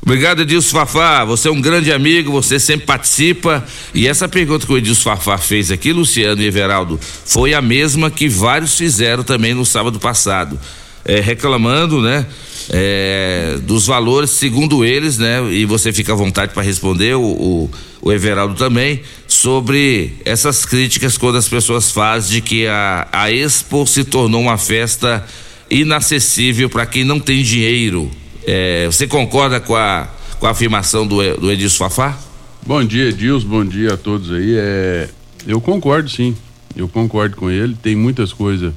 Obrigado, 0.00 0.42
Edilson 0.42 0.70
Fafá. 0.70 1.24
Você 1.24 1.48
é 1.48 1.50
um 1.50 1.60
grande 1.60 1.92
amigo, 1.92 2.30
você 2.30 2.58
sempre 2.58 2.86
participa. 2.86 3.64
E 3.92 4.06
essa 4.06 4.28
pergunta 4.28 4.66
que 4.66 4.72
o 4.72 4.78
Edilson 4.78 5.02
Fafá 5.02 5.36
fez 5.38 5.70
aqui, 5.70 5.92
Luciano 5.92 6.40
e 6.40 6.46
Everaldo, 6.46 6.98
foi 7.24 7.52
a 7.52 7.60
mesma 7.60 8.10
que 8.10 8.28
vários 8.28 8.76
fizeram 8.76 9.22
também 9.22 9.54
no 9.54 9.66
sábado 9.66 9.98
passado. 9.98 10.58
É, 11.04 11.20
reclamando, 11.20 12.02
né? 12.02 12.26
É, 12.70 13.58
dos 13.62 13.86
valores, 13.86 14.30
segundo 14.30 14.84
eles, 14.84 15.16
né? 15.16 15.42
E 15.50 15.64
você 15.64 15.92
fica 15.92 16.12
à 16.12 16.16
vontade 16.16 16.52
para 16.52 16.62
responder, 16.62 17.14
o, 17.14 17.22
o, 17.22 17.70
o, 18.02 18.12
Everaldo 18.12 18.54
também, 18.54 19.00
sobre 19.26 20.12
essas 20.24 20.66
críticas 20.66 21.16
quando 21.16 21.36
as 21.36 21.48
pessoas 21.48 21.90
fazem 21.90 22.32
de 22.32 22.40
que 22.42 22.66
a, 22.66 23.08
a 23.10 23.32
Expo 23.32 23.86
se 23.86 24.04
tornou 24.04 24.42
uma 24.42 24.58
festa 24.58 25.24
inacessível 25.70 26.68
para 26.68 26.84
quem 26.84 27.04
não 27.04 27.18
tem 27.18 27.42
dinheiro. 27.42 28.10
É, 28.50 28.86
você 28.86 29.06
concorda 29.06 29.60
com 29.60 29.76
a, 29.76 30.08
com 30.40 30.46
a 30.46 30.50
afirmação 30.52 31.06
do, 31.06 31.18
do 31.36 31.52
Edilson 31.52 31.76
Fafá? 31.76 32.18
Bom 32.66 32.82
dia, 32.82 33.10
Edilson, 33.10 33.46
bom 33.46 33.62
dia 33.62 33.92
a 33.92 33.96
todos 33.98 34.32
aí. 34.32 34.54
É, 34.56 35.10
eu 35.46 35.60
concordo 35.60 36.08
sim, 36.08 36.34
eu 36.74 36.88
concordo 36.88 37.36
com 37.36 37.50
ele. 37.50 37.76
Tem 37.82 37.94
muitas 37.94 38.32
coisas 38.32 38.72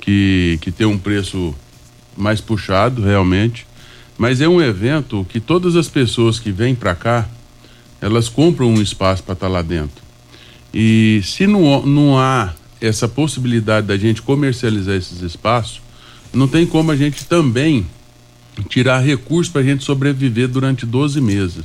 que, 0.00 0.58
que 0.60 0.72
tem 0.72 0.84
um 0.84 0.98
preço 0.98 1.54
mais 2.16 2.40
puxado, 2.40 3.02
realmente. 3.02 3.68
Mas 4.18 4.40
é 4.40 4.48
um 4.48 4.60
evento 4.60 5.24
que 5.28 5.38
todas 5.38 5.76
as 5.76 5.86
pessoas 5.86 6.40
que 6.40 6.50
vêm 6.50 6.74
para 6.74 6.96
cá, 6.96 7.28
elas 8.00 8.28
compram 8.28 8.66
um 8.66 8.82
espaço 8.82 9.22
para 9.22 9.34
estar 9.34 9.46
tá 9.46 9.52
lá 9.52 9.62
dentro. 9.62 10.02
E 10.74 11.20
se 11.22 11.46
não, 11.46 11.86
não 11.86 12.18
há 12.18 12.52
essa 12.80 13.06
possibilidade 13.06 13.86
da 13.86 13.96
gente 13.96 14.20
comercializar 14.20 14.96
esses 14.96 15.20
espaços, 15.20 15.80
não 16.32 16.48
tem 16.48 16.66
como 16.66 16.90
a 16.90 16.96
gente 16.96 17.24
também 17.26 17.86
tirar 18.68 19.00
recursos 19.00 19.52
para 19.52 19.60
a 19.60 19.64
gente 19.64 19.84
sobreviver 19.84 20.48
durante 20.48 20.86
12 20.86 21.20
meses. 21.20 21.64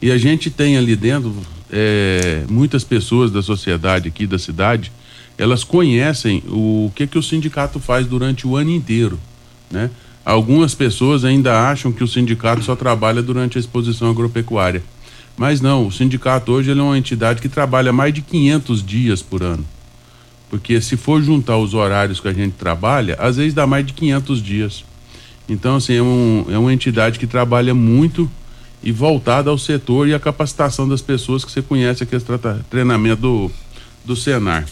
E 0.00 0.10
a 0.10 0.18
gente 0.18 0.50
tem 0.50 0.76
ali 0.76 0.94
dentro 0.94 1.34
é, 1.70 2.44
muitas 2.48 2.84
pessoas 2.84 3.30
da 3.30 3.42
sociedade 3.42 4.08
aqui 4.08 4.26
da 4.26 4.38
cidade, 4.38 4.92
elas 5.38 5.64
conhecem 5.64 6.42
o 6.48 6.90
que 6.94 7.06
que 7.06 7.18
o 7.18 7.22
sindicato 7.22 7.78
faz 7.78 8.06
durante 8.06 8.46
o 8.46 8.56
ano 8.56 8.70
inteiro, 8.70 9.18
né? 9.70 9.90
Algumas 10.24 10.74
pessoas 10.74 11.24
ainda 11.24 11.70
acham 11.70 11.92
que 11.92 12.02
o 12.02 12.08
sindicato 12.08 12.62
só 12.62 12.74
trabalha 12.74 13.22
durante 13.22 13.58
a 13.58 13.60
exposição 13.60 14.10
agropecuária. 14.10 14.82
Mas 15.36 15.60
não, 15.60 15.86
o 15.86 15.92
sindicato 15.92 16.50
hoje 16.50 16.72
é 16.72 16.74
uma 16.74 16.98
entidade 16.98 17.40
que 17.40 17.48
trabalha 17.48 17.92
mais 17.92 18.12
de 18.12 18.22
500 18.22 18.84
dias 18.84 19.22
por 19.22 19.42
ano. 19.42 19.64
Porque 20.50 20.80
se 20.80 20.96
for 20.96 21.22
juntar 21.22 21.58
os 21.58 21.74
horários 21.74 22.18
que 22.18 22.26
a 22.26 22.32
gente 22.32 22.54
trabalha, 22.54 23.16
às 23.20 23.36
vezes 23.36 23.54
dá 23.54 23.68
mais 23.68 23.86
de 23.86 23.92
500 23.92 24.42
dias. 24.42 24.84
Então, 25.48 25.76
assim, 25.76 25.94
é, 25.94 26.02
um, 26.02 26.44
é 26.50 26.58
uma 26.58 26.72
entidade 26.72 27.18
que 27.18 27.26
trabalha 27.26 27.74
muito 27.74 28.30
e 28.82 28.92
voltada 28.92 29.50
ao 29.50 29.58
setor 29.58 30.08
e 30.08 30.14
à 30.14 30.18
capacitação 30.18 30.88
das 30.88 31.00
pessoas 31.00 31.44
que 31.44 31.50
você 31.50 31.62
conhece 31.62 32.02
aqui, 32.02 32.16
esse 32.16 32.26
treinamento 32.70 33.22
do, 33.22 33.50
do 34.04 34.16
Senar. 34.16 34.66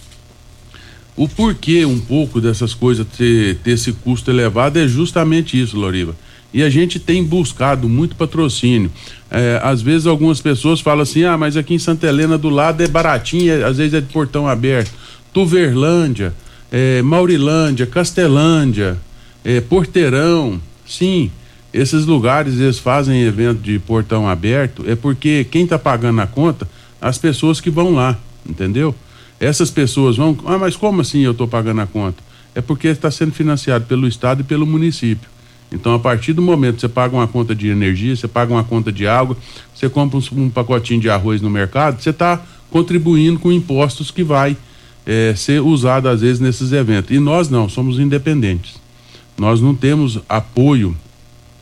O 1.17 1.29
porquê 1.29 1.85
um 1.85 1.99
pouco 1.99 2.41
dessas 2.41 2.75
coisas 2.75 3.07
ter, 3.17 3.57
ter 3.57 3.73
esse 3.73 3.93
custo 3.93 4.31
elevado 4.31 4.79
é 4.79 4.87
justamente 4.87 5.61
isso, 5.61 5.77
Loriva. 5.77 6.15
E 6.53 6.63
a 6.63 6.71
gente 6.71 6.99
tem 7.01 7.23
buscado 7.23 7.89
muito 7.89 8.15
patrocínio. 8.15 8.91
É, 9.31 9.61
às 9.63 9.83
vezes 9.83 10.07
algumas 10.07 10.41
pessoas 10.41 10.81
falam 10.81 11.03
assim, 11.03 11.25
ah, 11.25 11.37
mas 11.37 11.57
aqui 11.57 11.75
em 11.75 11.79
Santa 11.79 12.07
Helena 12.07 12.39
do 12.39 12.49
lado 12.49 12.81
é 12.83 12.87
baratinho, 12.87 13.53
é, 13.53 13.65
às 13.65 13.77
vezes 13.79 13.95
é 13.95 14.01
de 14.01 14.13
portão 14.13 14.47
aberto. 14.47 14.93
Tuverlândia, 15.33 16.33
é, 16.71 17.03
Maurilândia, 17.03 17.87
Castelândia, 17.87 18.97
é, 19.45 19.61
Porteirão, 19.61 20.61
sim, 20.87 21.31
esses 21.73 22.07
lugares 22.07 22.55
eles 22.61 22.79
fazem 22.79 23.23
evento 23.23 23.61
de 23.61 23.79
portão 23.79 24.29
aberto, 24.29 24.85
é 24.87 24.95
porque 24.95 25.45
quem 25.51 25.65
está 25.65 25.79
pagando 25.79 26.21
a 26.21 26.27
conta, 26.27 26.69
as 27.01 27.19
pessoas 27.19 27.61
que 27.61 27.69
vão 27.69 27.93
lá, 27.93 28.17
entendeu? 28.49 28.95
Essas 29.41 29.71
pessoas 29.71 30.17
vão, 30.17 30.39
ah, 30.47 30.57
mas 30.57 30.77
como 30.77 31.01
assim 31.01 31.21
eu 31.21 31.33
estou 31.33 31.49
pagando 31.49 31.81
a 31.81 31.87
conta? 31.87 32.23
É 32.55 32.61
porque 32.61 32.87
está 32.87 33.11
sendo 33.11 33.33
financiado 33.33 33.85
pelo 33.87 34.07
Estado 34.07 34.41
e 34.41 34.45
pelo 34.45 34.65
município. 34.65 35.29
Então, 35.73 35.93
a 35.93 35.99
partir 35.99 36.33
do 36.33 36.41
momento 36.41 36.77
que 36.77 36.83
você 36.83 36.89
paga 36.89 37.17
uma 37.17 37.27
conta 37.27 37.55
de 37.55 37.69
energia, 37.69 38.15
você 38.15 38.29
paga 38.29 38.53
uma 38.53 38.63
conta 38.63 38.93
de 38.93 39.09
água, 39.09 39.37
você 39.75 39.89
compra 39.89 40.19
um, 40.19 40.45
um 40.45 40.49
pacotinho 40.49 41.01
de 41.01 41.11
arroz 41.11 41.43
no 41.43 41.51
mercado, 41.51 42.01
você 42.01 42.11
está 42.11 42.41
contribuindo 42.71 43.41
com 43.41 43.51
impostos 43.51 44.13
que 44.13 44.23
vai 44.23 44.57
eh, 45.05 45.35
ser 45.37 45.61
usado 45.61 46.09
às 46.09 46.21
vezes 46.21 46.39
nesses 46.39 46.71
eventos. 46.71 47.11
E 47.11 47.19
nós 47.19 47.49
não, 47.51 47.69
somos 47.69 47.99
independentes. 47.99 48.84
Nós 49.37 49.61
não 49.61 49.75
temos 49.75 50.21
apoio 50.29 50.97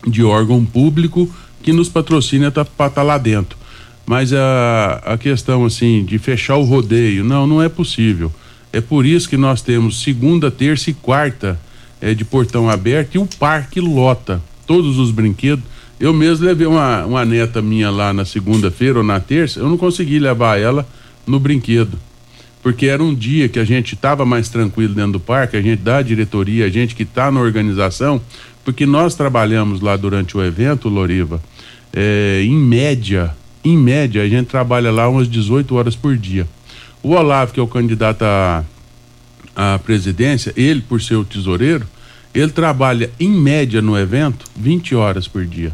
de 0.06 0.22
órgão 0.22 0.64
público 0.64 1.32
que 1.62 1.72
nos 1.72 1.88
patrocina 1.88 2.50
para 2.50 2.62
estar 2.62 2.90
tá 2.90 3.02
lá 3.02 3.16
dentro. 3.18 3.56
Mas 4.04 4.32
a, 4.32 5.00
a 5.04 5.18
questão 5.18 5.64
assim 5.64 6.04
de 6.04 6.18
fechar 6.18 6.56
o 6.56 6.64
rodeio, 6.64 7.24
não, 7.24 7.46
não 7.46 7.62
é 7.62 7.68
possível. 7.68 8.32
É 8.72 8.80
por 8.80 9.06
isso 9.06 9.28
que 9.28 9.36
nós 9.36 9.62
temos 9.62 10.02
segunda, 10.02 10.50
terça 10.50 10.90
e 10.90 10.94
quarta 10.94 11.58
é, 12.00 12.14
de 12.14 12.24
portão 12.24 12.68
aberto 12.68 13.14
e 13.14 13.18
o 13.18 13.26
parque 13.38 13.80
lota 13.80 14.42
todos 14.66 14.98
os 14.98 15.10
brinquedos. 15.10 15.64
Eu 16.00 16.12
mesmo 16.12 16.46
levei 16.46 16.66
uma, 16.66 17.04
uma 17.04 17.24
neta 17.24 17.62
minha 17.62 17.90
lá 17.90 18.12
na 18.12 18.24
segunda-feira 18.24 18.98
ou 18.98 19.04
na 19.04 19.20
terça, 19.20 19.60
eu 19.60 19.68
não 19.68 19.76
consegui 19.76 20.18
levar 20.18 20.58
ela 20.58 20.86
no 21.26 21.38
brinquedo. 21.38 21.98
Porque 22.62 22.86
era 22.86 23.02
um 23.02 23.14
dia 23.14 23.48
que 23.48 23.58
a 23.58 23.64
gente 23.64 23.94
estava 23.94 24.24
mais 24.24 24.48
tranquilo 24.48 24.94
dentro 24.94 25.12
do 25.12 25.20
parque, 25.20 25.56
a 25.56 25.62
gente 25.62 25.80
da 25.80 26.00
diretoria, 26.00 26.66
a 26.66 26.68
gente 26.68 26.94
que 26.94 27.02
está 27.02 27.30
na 27.30 27.40
organização, 27.40 28.20
porque 28.64 28.86
nós 28.86 29.14
trabalhamos 29.14 29.80
lá 29.80 29.96
durante 29.96 30.36
o 30.36 30.44
evento, 30.44 30.88
Loriva, 30.88 31.42
é, 31.92 32.42
em 32.44 32.56
média, 32.56 33.34
em 33.64 33.76
média, 33.76 34.22
a 34.22 34.28
gente 34.28 34.46
trabalha 34.46 34.90
lá 34.90 35.08
umas 35.08 35.28
18 35.28 35.74
horas 35.74 35.96
por 35.96 36.16
dia. 36.16 36.46
O 37.02 37.10
Olavo, 37.10 37.52
que 37.52 37.58
é 37.58 37.62
o 37.62 37.66
candidato 37.66 38.24
a 39.54 39.78
presidência, 39.84 40.52
ele, 40.56 40.80
por 40.80 41.00
ser 41.00 41.16
o 41.16 41.24
tesoureiro, 41.24 41.86
ele 42.34 42.50
trabalha 42.50 43.10
em 43.20 43.28
média 43.28 43.82
no 43.82 43.98
evento 43.98 44.46
20 44.56 44.94
horas 44.94 45.28
por 45.28 45.44
dia. 45.44 45.72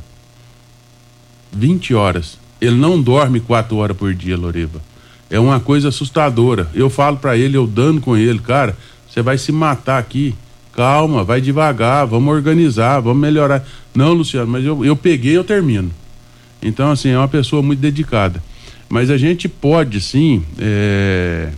20 1.52 1.94
horas. 1.94 2.38
Ele 2.60 2.74
não 2.76 3.00
dorme 3.00 3.40
4 3.40 3.76
horas 3.76 3.96
por 3.96 4.12
dia, 4.12 4.36
Loriva. 4.36 4.82
É 5.30 5.38
uma 5.38 5.60
coisa 5.60 5.88
assustadora. 5.88 6.68
Eu 6.74 6.88
falo 6.88 7.16
para 7.16 7.36
ele, 7.36 7.56
eu 7.56 7.66
dando 7.66 8.00
com 8.00 8.16
ele, 8.16 8.38
cara, 8.38 8.76
você 9.08 9.22
vai 9.22 9.36
se 9.36 9.52
matar 9.52 9.98
aqui. 9.98 10.34
Calma, 10.74 11.24
vai 11.24 11.40
devagar, 11.40 12.06
vamos 12.06 12.32
organizar, 12.32 13.00
vamos 13.00 13.20
melhorar. 13.20 13.66
Não, 13.94 14.12
Luciano, 14.12 14.46
mas 14.46 14.64
eu, 14.64 14.84
eu 14.84 14.94
peguei, 14.94 15.36
eu 15.36 15.42
termino. 15.42 15.90
Então, 16.62 16.90
assim, 16.90 17.10
é 17.10 17.18
uma 17.18 17.28
pessoa 17.28 17.62
muito 17.62 17.80
dedicada. 17.80 18.42
Mas 18.88 19.10
a 19.10 19.16
gente 19.16 19.48
pode, 19.48 20.00
sim. 20.00 20.42
É... 20.58 21.50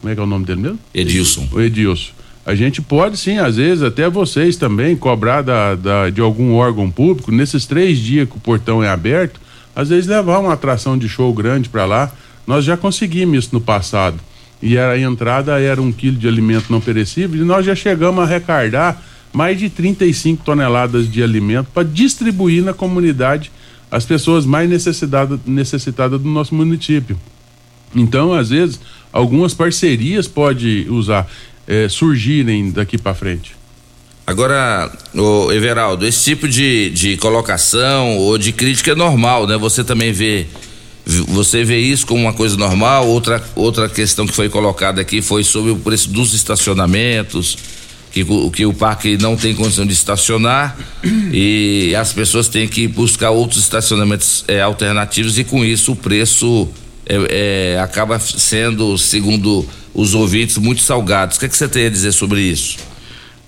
Como 0.00 0.12
é 0.12 0.14
que 0.14 0.20
é 0.20 0.24
o 0.24 0.26
nome 0.26 0.44
dele 0.44 0.60
mesmo? 0.60 0.78
Edilson. 0.94 1.48
O 1.52 1.60
Edilson. 1.60 2.12
A 2.44 2.54
gente 2.54 2.82
pode, 2.82 3.16
sim, 3.16 3.38
às 3.38 3.56
vezes, 3.56 3.82
até 3.84 4.10
vocês 4.10 4.56
também, 4.56 4.96
cobrar 4.96 5.42
da, 5.42 5.74
da, 5.76 6.10
de 6.10 6.20
algum 6.20 6.54
órgão 6.54 6.90
público, 6.90 7.30
nesses 7.30 7.66
três 7.66 7.98
dias 7.98 8.28
que 8.28 8.36
o 8.36 8.40
portão 8.40 8.82
é 8.82 8.88
aberto, 8.88 9.40
às 9.74 9.90
vezes 9.90 10.06
levar 10.06 10.40
uma 10.40 10.52
atração 10.52 10.98
de 10.98 11.08
show 11.08 11.32
grande 11.32 11.68
para 11.68 11.84
lá. 11.84 12.12
Nós 12.46 12.64
já 12.64 12.76
conseguimos 12.76 13.44
isso 13.44 13.48
no 13.52 13.60
passado. 13.60 14.18
E 14.62 14.78
a 14.78 14.96
entrada 14.98 15.58
era 15.60 15.82
um 15.82 15.90
quilo 15.90 16.16
de 16.16 16.28
alimento 16.28 16.66
não 16.70 16.80
perecível, 16.80 17.40
e 17.40 17.44
nós 17.44 17.66
já 17.66 17.74
chegamos 17.74 18.20
a 18.20 18.24
arrecadar 18.24 19.02
mais 19.32 19.58
de 19.58 19.68
35 19.68 20.44
toneladas 20.44 21.10
de 21.10 21.22
alimento 21.22 21.68
para 21.72 21.82
distribuir 21.82 22.62
na 22.62 22.72
comunidade 22.72 23.50
as 23.90 24.04
pessoas 24.04 24.46
mais 24.46 24.68
necessitadas 24.68 25.40
necessitada 25.46 26.18
do 26.18 26.28
nosso 26.28 26.54
município. 26.54 27.18
Então, 27.94 28.32
às 28.32 28.50
vezes, 28.50 28.80
algumas 29.12 29.52
parcerias 29.52 30.26
pode 30.26 30.86
usar, 30.88 31.28
é, 31.66 31.88
surgirem 31.88 32.70
daqui 32.70 32.96
para 32.96 33.14
frente. 33.14 33.54
Agora, 34.26 34.90
o 35.14 35.52
Everaldo, 35.52 36.06
esse 36.06 36.24
tipo 36.24 36.48
de, 36.48 36.90
de 36.90 37.16
colocação 37.16 38.16
ou 38.18 38.38
de 38.38 38.52
crítica 38.52 38.92
é 38.92 38.94
normal, 38.94 39.46
né? 39.46 39.58
Você 39.58 39.82
também 39.82 40.12
vê 40.12 40.46
você 41.04 41.64
vê 41.64 41.78
isso 41.78 42.06
como 42.06 42.22
uma 42.22 42.32
coisa 42.32 42.56
normal? 42.56 43.08
Outra, 43.08 43.42
outra 43.56 43.88
questão 43.88 44.26
que 44.26 44.34
foi 44.34 44.48
colocada 44.48 45.00
aqui 45.00 45.20
foi 45.20 45.42
sobre 45.42 45.72
o 45.72 45.76
preço 45.76 46.08
dos 46.10 46.32
estacionamentos 46.32 47.56
que, 48.12 48.24
que 48.52 48.66
o 48.66 48.74
parque 48.74 49.16
não 49.16 49.36
tem 49.36 49.54
condição 49.54 49.86
de 49.86 49.92
estacionar 49.92 50.76
e 51.32 51.94
as 51.96 52.12
pessoas 52.12 52.46
têm 52.46 52.68
que 52.68 52.86
buscar 52.86 53.30
outros 53.30 53.62
estacionamentos 53.62 54.44
é, 54.46 54.60
alternativos 54.60 55.38
e 55.38 55.44
com 55.44 55.64
isso 55.64 55.92
o 55.92 55.96
preço 55.96 56.68
é, 57.06 57.74
é, 57.74 57.80
acaba 57.80 58.18
sendo, 58.20 58.96
segundo 58.98 59.66
os 59.94 60.14
ouvintes, 60.14 60.58
muito 60.58 60.82
salgado. 60.82 61.34
O 61.34 61.38
que, 61.38 61.46
é 61.46 61.48
que 61.48 61.56
você 61.56 61.68
tem 61.68 61.86
a 61.86 61.90
dizer 61.90 62.12
sobre 62.12 62.40
isso? 62.40 62.76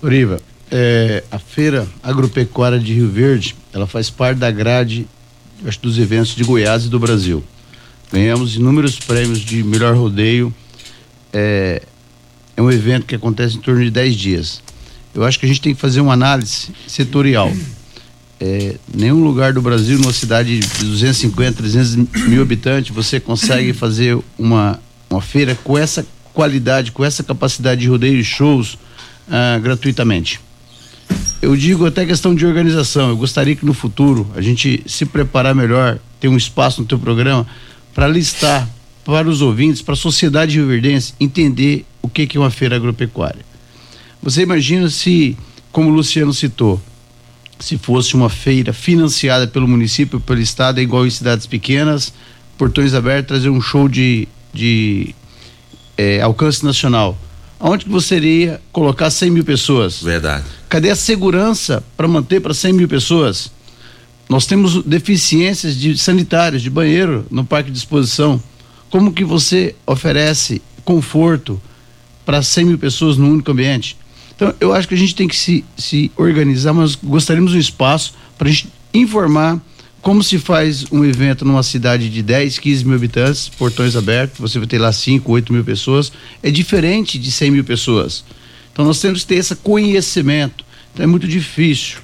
Oriva, 0.01 0.39
é, 0.71 1.23
a 1.31 1.39
feira 1.39 1.87
agropecuária 2.01 2.79
de 2.79 2.93
Rio 2.93 3.09
Verde, 3.09 3.55
ela 3.71 3.85
faz 3.87 4.09
parte 4.09 4.39
da 4.39 4.49
grade 4.49 5.07
acho, 5.65 5.79
dos 5.79 5.97
eventos 5.97 6.35
de 6.35 6.43
Goiás 6.43 6.85
e 6.85 6.89
do 6.89 6.99
Brasil. 6.99 7.43
Ganhamos 8.11 8.55
inúmeros 8.55 8.97
prêmios 8.99 9.39
de 9.39 9.63
melhor 9.63 9.95
rodeio. 9.95 10.53
É, 11.31 11.81
é 12.55 12.61
um 12.61 12.71
evento 12.71 13.05
que 13.05 13.15
acontece 13.15 13.57
em 13.57 13.61
torno 13.61 13.83
de 13.83 13.91
10 13.91 14.15
dias. 14.15 14.61
Eu 15.13 15.23
acho 15.23 15.39
que 15.39 15.45
a 15.45 15.49
gente 15.49 15.61
tem 15.61 15.73
que 15.73 15.79
fazer 15.79 16.01
uma 16.01 16.13
análise 16.13 16.69
setorial. 16.87 17.51
É, 18.39 18.75
nenhum 18.93 19.23
lugar 19.23 19.53
do 19.53 19.61
Brasil, 19.61 19.97
numa 19.97 20.11
cidade 20.11 20.59
de 20.59 20.85
250, 20.85 21.57
300 21.57 22.27
mil 22.27 22.41
habitantes, 22.41 22.93
você 22.93 23.19
consegue 23.19 23.71
fazer 23.71 24.17
uma, 24.37 24.79
uma 25.09 25.21
feira 25.21 25.57
com 25.63 25.77
essa 25.77 26.05
qualidade, 26.33 26.91
com 26.91 27.03
essa 27.03 27.23
capacidade 27.23 27.81
de 27.81 27.87
rodeio 27.87 28.19
e 28.19 28.23
shows 28.23 28.77
ah, 29.29 29.57
gratuitamente. 29.59 30.39
Eu 31.41 31.55
digo 31.55 31.85
até 31.85 32.05
questão 32.05 32.33
de 32.33 32.45
organização. 32.45 33.09
Eu 33.09 33.17
gostaria 33.17 33.55
que 33.55 33.65
no 33.65 33.73
futuro 33.73 34.29
a 34.35 34.41
gente 34.41 34.83
se 34.87 35.05
preparar 35.05 35.53
melhor, 35.53 35.99
ter 36.19 36.27
um 36.27 36.37
espaço 36.37 36.81
no 36.81 36.87
teu 36.87 36.97
programa 36.97 37.45
para 37.93 38.07
listar 38.07 38.67
para 39.05 39.29
os 39.29 39.41
ouvintes, 39.41 39.83
para 39.83 39.93
a 39.93 39.97
sociedade 39.97 40.55
rioverdense 40.55 41.13
entender 41.19 41.85
o 42.01 42.09
que, 42.09 42.25
que 42.25 42.37
é 42.37 42.39
uma 42.39 42.49
feira 42.49 42.75
agropecuária. 42.75 43.45
Você 44.21 44.41
imagina 44.41 44.89
se, 44.89 45.37
como 45.71 45.91
o 45.91 45.93
Luciano 45.93 46.33
citou, 46.33 46.81
se 47.59 47.77
fosse 47.77 48.15
uma 48.15 48.29
feira 48.29 48.73
financiada 48.73 49.47
pelo 49.47 49.67
município, 49.67 50.19
pelo 50.19 50.41
estado, 50.41 50.79
é 50.79 50.81
igual 50.81 51.05
em 51.05 51.11
cidades 51.11 51.45
pequenas, 51.45 52.11
portões 52.57 52.95
abertos, 52.95 53.27
trazer 53.27 53.49
um 53.49 53.61
show 53.61 53.87
de, 53.87 54.27
de 54.51 55.13
é, 55.95 56.21
alcance 56.21 56.65
nacional. 56.65 57.15
Aonde 57.59 57.85
que 57.85 57.91
você 57.91 58.17
iria 58.17 58.61
colocar 58.71 59.09
100 59.09 59.31
mil 59.31 59.45
pessoas? 59.45 60.01
Verdade. 60.01 60.45
Cadê 60.67 60.89
a 60.89 60.95
segurança 60.95 61.83
para 61.95 62.07
manter 62.07 62.41
para 62.41 62.53
100 62.53 62.73
mil 62.73 62.87
pessoas? 62.87 63.51
Nós 64.27 64.45
temos 64.45 64.83
deficiências 64.83 65.75
de 65.75 65.97
sanitários, 65.97 66.61
de 66.61 66.69
banheiro 66.69 67.25
no 67.29 67.45
parque 67.45 67.71
de 67.71 67.77
exposição. 67.77 68.41
Como 68.89 69.13
que 69.13 69.23
você 69.23 69.75
oferece 69.85 70.61
conforto 70.83 71.61
para 72.25 72.41
100 72.41 72.65
mil 72.65 72.77
pessoas 72.77 73.17
num 73.17 73.31
único 73.31 73.51
ambiente? 73.51 73.97
Então, 74.35 74.53
eu 74.59 74.73
acho 74.73 74.87
que 74.87 74.93
a 74.93 74.97
gente 74.97 75.15
tem 75.15 75.27
que 75.27 75.35
se, 75.35 75.63
se 75.77 76.11
organizar, 76.17 76.73
mas 76.73 76.95
gostaríamos 76.95 77.51
de 77.51 77.57
um 77.57 77.61
espaço 77.61 78.13
para 78.37 78.49
a 78.49 78.51
gente 78.51 78.67
informar 78.93 79.61
como 80.05 80.21
se 80.21 80.37
faz 80.37 80.85
um 80.91 81.03
evento 81.03 81.43
numa 81.43 81.63
cidade 81.63 82.11
de 82.11 82.21
10, 82.21 82.59
15 82.59 82.85
mil 82.85 82.95
habitantes, 82.95 83.49
portões 83.49 83.95
abertos, 83.95 84.39
você 84.39 84.59
vai 84.59 84.67
ter 84.67 84.77
lá 84.77 84.91
5, 84.91 85.31
8 85.31 85.51
mil 85.51 85.63
pessoas, 85.63 86.11
é 86.43 86.51
diferente 86.51 87.17
de 87.17 87.31
100 87.31 87.49
mil 87.49 87.63
pessoas. 87.63 88.23
Então 88.71 88.85
nós 88.85 89.01
temos 89.01 89.21
que 89.21 89.29
ter 89.29 89.37
esse 89.37 89.55
conhecimento. 89.55 90.63
Então 90.93 91.03
é 91.03 91.07
muito 91.07 91.27
difícil. 91.27 91.97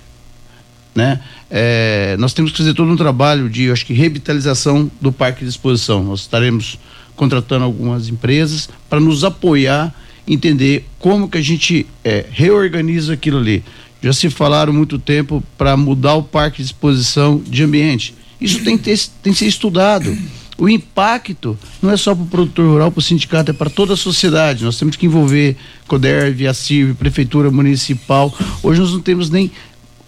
Né? 0.96 1.22
É, 1.48 2.16
nós 2.18 2.34
temos 2.34 2.52
que 2.52 2.58
fazer 2.58 2.74
todo 2.74 2.92
um 2.92 2.98
trabalho 2.98 3.48
de, 3.48 3.70
acho 3.70 3.86
que, 3.86 3.94
revitalização 3.94 4.90
do 5.00 5.12
parque 5.12 5.44
de 5.44 5.52
exposição. 5.52 6.04
Nós 6.04 6.22
estaremos 6.22 6.80
contratando 7.16 7.66
algumas 7.66 8.10
empresas 8.10 8.68
para 8.90 9.00
nos 9.00 9.24
apoiar, 9.24 9.94
entender 10.28 10.88
como 10.98 11.30
que 11.30 11.38
a 11.38 11.44
gente 11.44 11.86
é, 12.04 12.26
reorganiza 12.32 13.14
aquilo 13.14 13.38
ali. 13.38 13.64
Já 14.02 14.14
se 14.14 14.30
falaram 14.30 14.74
muito 14.74 14.98
tempo 14.98 15.44
para 15.58 15.78
mudar 15.78 16.16
o 16.16 16.24
parque 16.24 16.58
de 16.58 16.64
exposição 16.64 17.42
de 17.46 17.64
ambiente. 17.64 18.16
Isso 18.40 18.64
tem 18.64 18.78
que, 18.78 18.84
ter, 18.84 19.00
tem 19.22 19.32
que 19.32 19.40
ser 19.40 19.48
estudado. 19.48 20.18
O 20.58 20.68
impacto 20.68 21.58
não 21.82 21.92
é 21.92 21.98
só 21.98 22.14
para 22.14 22.24
o 22.24 22.28
produtor 22.28 22.66
rural, 22.68 22.92
para 22.92 23.00
o 23.00 23.02
sindicato, 23.02 23.52
é 23.52 23.54
para 23.54 23.70
toda 23.70 23.94
a 23.94 23.98
sociedade. 23.98 24.64
Nós 24.64 24.78
temos 24.78 24.96
que 24.96 25.06
envolver 25.06 25.56
CODERV, 25.88 26.48
a 26.48 26.54
CIV, 26.54 26.94
Prefeitura 26.96 27.52
Municipal. 27.52 28.36
Hoje 28.64 28.80
nós 28.80 28.92
não 28.92 29.00
temos 29.00 29.30
nem 29.30 29.52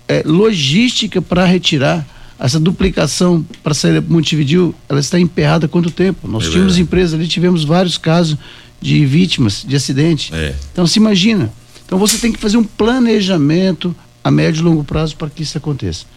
é, 0.07 0.23
logística 0.25 1.21
para 1.21 1.45
retirar 1.45 2.05
essa 2.39 2.59
duplicação 2.59 3.45
para 3.63 3.73
sair 3.73 4.01
para 4.01 4.13
Montevideo, 4.13 4.75
ela 4.89 4.99
está 4.99 5.19
emperrada 5.19 5.65
há 5.65 5.69
quanto 5.69 5.89
tempo? 5.89 6.27
Nós 6.27 6.45
é 6.47 6.49
tínhamos 6.49 6.77
empresas 6.77 7.13
ali, 7.13 7.27
tivemos 7.27 7.63
vários 7.63 7.97
casos 7.97 8.37
de 8.81 9.05
vítimas 9.05 9.63
de 9.65 9.75
acidente. 9.75 10.33
É. 10.33 10.53
Então 10.71 10.85
se 10.85 10.99
imagina. 10.99 11.51
Então 11.93 11.99
você 11.99 12.17
tem 12.17 12.31
que 12.31 12.39
fazer 12.39 12.57
um 12.57 12.63
planejamento 12.63 13.95
a 14.23 14.31
médio 14.31 14.61
e 14.61 14.63
longo 14.63 14.83
prazo 14.83 15.15
para 15.15 15.29
que 15.29 15.43
isso 15.43 15.59
aconteça. 15.59 16.07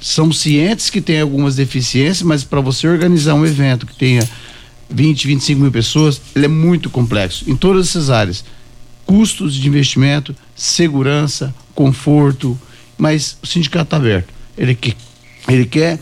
São 0.00 0.30
cientes 0.30 0.90
que 0.90 1.00
tem 1.00 1.20
algumas 1.20 1.56
deficiências, 1.56 2.22
mas 2.22 2.44
para 2.44 2.60
você 2.60 2.86
organizar 2.86 3.34
um 3.34 3.44
evento 3.44 3.84
que 3.84 3.96
tenha 3.96 4.22
20, 4.88 5.26
25 5.26 5.60
mil 5.60 5.72
pessoas, 5.72 6.20
ele 6.36 6.44
é 6.44 6.48
muito 6.48 6.88
complexo 6.88 7.50
em 7.50 7.56
todas 7.56 7.88
essas 7.88 8.10
áreas. 8.10 8.44
Custos 9.04 9.54
de 9.54 9.66
investimento, 9.66 10.36
segurança, 10.54 11.52
conforto, 11.74 12.56
mas 12.96 13.38
o 13.42 13.46
sindicato 13.48 13.86
está 13.86 13.96
aberto. 13.96 14.32
Ele 14.56 14.76
quer, 14.76 14.94
ele 15.48 15.66
quer 15.66 15.98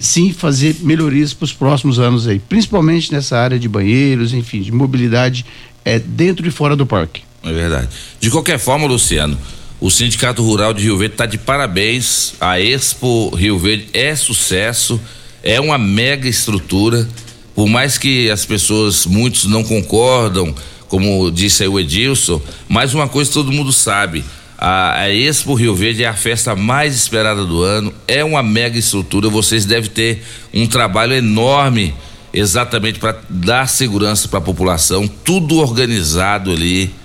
sim 0.00 0.32
fazer 0.32 0.74
melhorias 0.80 1.32
para 1.32 1.44
os 1.44 1.52
próximos 1.52 2.00
anos 2.00 2.26
aí, 2.26 2.40
principalmente 2.40 3.12
nessa 3.12 3.38
área 3.38 3.60
de 3.60 3.68
banheiros, 3.68 4.34
enfim, 4.34 4.60
de 4.60 4.72
mobilidade 4.72 5.46
é, 5.84 6.00
dentro 6.00 6.48
e 6.48 6.50
fora 6.50 6.74
do 6.74 6.84
parque. 6.84 7.29
É 7.42 7.52
verdade. 7.52 7.88
De 8.18 8.30
qualquer 8.30 8.58
forma, 8.58 8.86
Luciano, 8.86 9.38
o 9.80 9.90
Sindicato 9.90 10.42
Rural 10.42 10.74
de 10.74 10.82
Rio 10.82 10.98
Verde 10.98 11.14
está 11.14 11.26
de 11.26 11.38
parabéns. 11.38 12.34
A 12.40 12.60
Expo 12.60 13.34
Rio 13.34 13.58
Verde 13.58 13.88
é 13.94 14.14
sucesso, 14.14 15.00
é 15.42 15.60
uma 15.60 15.78
mega 15.78 16.28
estrutura. 16.28 17.08
Por 17.54 17.66
mais 17.66 17.96
que 17.96 18.30
as 18.30 18.44
pessoas, 18.44 19.06
muitos 19.06 19.46
não 19.46 19.64
concordam, 19.64 20.54
como 20.88 21.30
disse 21.30 21.62
aí 21.62 21.68
o 21.68 21.80
Edilson, 21.80 22.40
mas 22.68 22.92
uma 22.94 23.08
coisa 23.08 23.32
todo 23.32 23.52
mundo 23.52 23.72
sabe: 23.72 24.22
a, 24.58 25.00
a 25.00 25.10
Expo 25.10 25.54
Rio 25.54 25.74
Verde 25.74 26.04
é 26.04 26.08
a 26.08 26.14
festa 26.14 26.54
mais 26.54 26.94
esperada 26.94 27.44
do 27.44 27.62
ano, 27.62 27.92
é 28.06 28.22
uma 28.22 28.42
mega 28.42 28.78
estrutura. 28.78 29.30
Vocês 29.30 29.64
devem 29.64 29.88
ter 29.88 30.22
um 30.52 30.66
trabalho 30.66 31.14
enorme 31.14 31.94
exatamente 32.32 32.98
para 32.98 33.18
dar 33.28 33.66
segurança 33.66 34.28
para 34.28 34.38
a 34.38 34.42
população, 34.42 35.08
tudo 35.08 35.56
organizado 35.56 36.50
ali. 36.50 36.99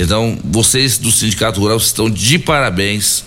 Então, 0.00 0.38
vocês 0.44 0.96
do 0.96 1.10
Sindicato 1.10 1.58
Rural 1.58 1.76
estão 1.76 2.08
de 2.08 2.38
parabéns 2.38 3.24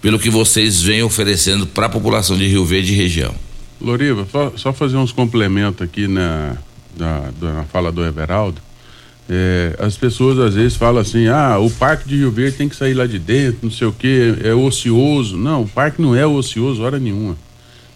pelo 0.00 0.18
que 0.18 0.30
vocês 0.30 0.80
vêm 0.80 1.02
oferecendo 1.02 1.66
para 1.66 1.84
a 1.84 1.88
população 1.90 2.34
de 2.34 2.48
Rio 2.48 2.64
Verde 2.64 2.94
e 2.94 2.96
região. 2.96 3.34
Loriva, 3.78 4.26
só 4.56 4.72
fazer 4.72 4.96
uns 4.96 5.12
complementos 5.12 5.82
aqui 5.82 6.08
na, 6.08 6.56
na, 6.96 7.30
na 7.42 7.64
fala 7.64 7.92
do 7.92 8.02
Everaldo. 8.02 8.58
É, 9.28 9.76
as 9.78 9.98
pessoas 9.98 10.38
às 10.38 10.54
vezes 10.54 10.76
falam 10.78 11.02
assim: 11.02 11.26
ah, 11.26 11.58
o 11.58 11.70
Parque 11.70 12.08
de 12.08 12.16
Rio 12.16 12.30
Verde 12.30 12.56
tem 12.56 12.70
que 12.70 12.76
sair 12.76 12.94
lá 12.94 13.06
de 13.06 13.18
dentro, 13.18 13.58
não 13.62 13.70
sei 13.70 13.86
o 13.86 13.92
que, 13.92 14.34
é 14.42 14.54
ocioso. 14.54 15.36
Não, 15.36 15.64
o 15.64 15.68
parque 15.68 16.00
não 16.00 16.16
é 16.16 16.26
ocioso, 16.26 16.82
hora 16.82 16.98
nenhuma. 16.98 17.36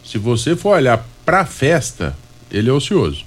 Se 0.05 0.19
você 0.19 0.55
for 0.55 0.77
olhar 0.77 1.03
para 1.25 1.41
a 1.41 1.47
festa, 1.47 2.15
ele 2.51 2.69
é 2.69 2.73
ocioso. 2.73 3.25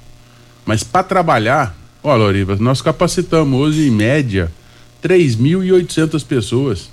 Mas 0.64 0.84
para 0.84 1.02
trabalhar, 1.02 1.76
ó, 2.04 2.16
Loriva, 2.16 2.56
nós 2.60 2.84
capacitamos 2.84 3.60
hoje 3.60 3.88
em 3.88 3.92
média 3.92 4.52
3.800 5.04 6.26
pessoas. 6.26 6.90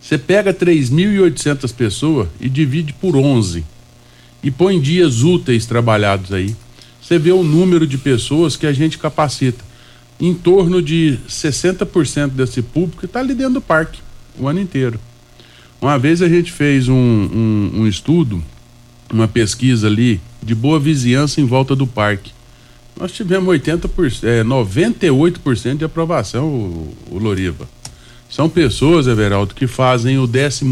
Você 0.00 0.18
pega 0.18 0.52
3.800 0.52 1.74
pessoas 1.74 2.28
e 2.38 2.48
divide 2.48 2.92
por 2.92 3.16
11 3.16 3.64
e 4.42 4.50
põe 4.50 4.78
dias 4.78 5.22
úteis 5.22 5.64
trabalhados 5.64 6.32
aí. 6.32 6.54
Você 7.00 7.18
vê 7.18 7.32
o 7.32 7.42
número 7.42 7.86
de 7.86 7.96
pessoas 7.96 8.56
que 8.56 8.66
a 8.66 8.72
gente 8.72 8.98
capacita. 8.98 9.64
Em 10.20 10.34
torno 10.34 10.82
de 10.82 11.18
60% 11.28 12.28
desse 12.28 12.60
público 12.60 13.06
está 13.06 13.20
ali 13.20 13.34
dentro 13.34 13.54
do 13.54 13.60
parque 13.60 14.00
o 14.38 14.46
ano 14.46 14.60
inteiro. 14.60 15.00
Uma 15.80 15.98
vez 15.98 16.20
a 16.20 16.28
gente 16.28 16.52
fez 16.52 16.88
um, 16.88 16.94
um, 16.94 17.70
um 17.80 17.86
estudo, 17.86 18.42
uma 19.10 19.26
pesquisa 19.28 19.86
ali 19.86 20.20
de 20.42 20.54
boa 20.54 20.78
vizinhança 20.78 21.40
em 21.40 21.44
volta 21.46 21.74
do 21.74 21.86
parque. 21.86 22.33
Nós 22.96 23.12
tivemos 23.12 23.52
80%, 23.52 24.24
é, 24.24 24.44
98% 24.44 25.78
de 25.78 25.84
aprovação, 25.84 26.46
o, 26.46 26.96
o, 27.10 27.18
Loriva. 27.18 27.68
São 28.30 28.48
pessoas, 28.48 29.06
Everaldo, 29.06 29.54
que 29.54 29.66
fazem 29.66 30.18
o 30.18 30.28
14 30.28 30.64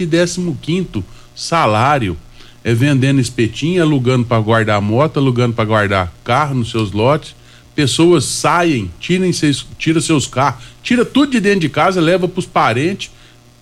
e 0.00 0.06
15 0.06 1.04
salário. 1.34 2.16
É 2.62 2.74
vendendo 2.74 3.20
espetinho, 3.20 3.82
alugando 3.82 4.26
para 4.26 4.40
guardar 4.42 4.82
moto, 4.82 5.18
alugando 5.18 5.54
para 5.54 5.64
guardar 5.64 6.12
carro 6.22 6.56
nos 6.56 6.70
seus 6.70 6.92
lotes. 6.92 7.34
Pessoas 7.74 8.24
saem, 8.24 8.90
tiram 9.00 9.32
seus, 9.32 9.66
tira 9.78 10.00
seus 10.00 10.26
carros, 10.26 10.64
tira 10.82 11.04
tudo 11.04 11.32
de 11.32 11.40
dentro 11.40 11.60
de 11.60 11.68
casa, 11.70 12.00
leva 12.00 12.28
para 12.28 12.38
os 12.38 12.46
parentes 12.46 13.10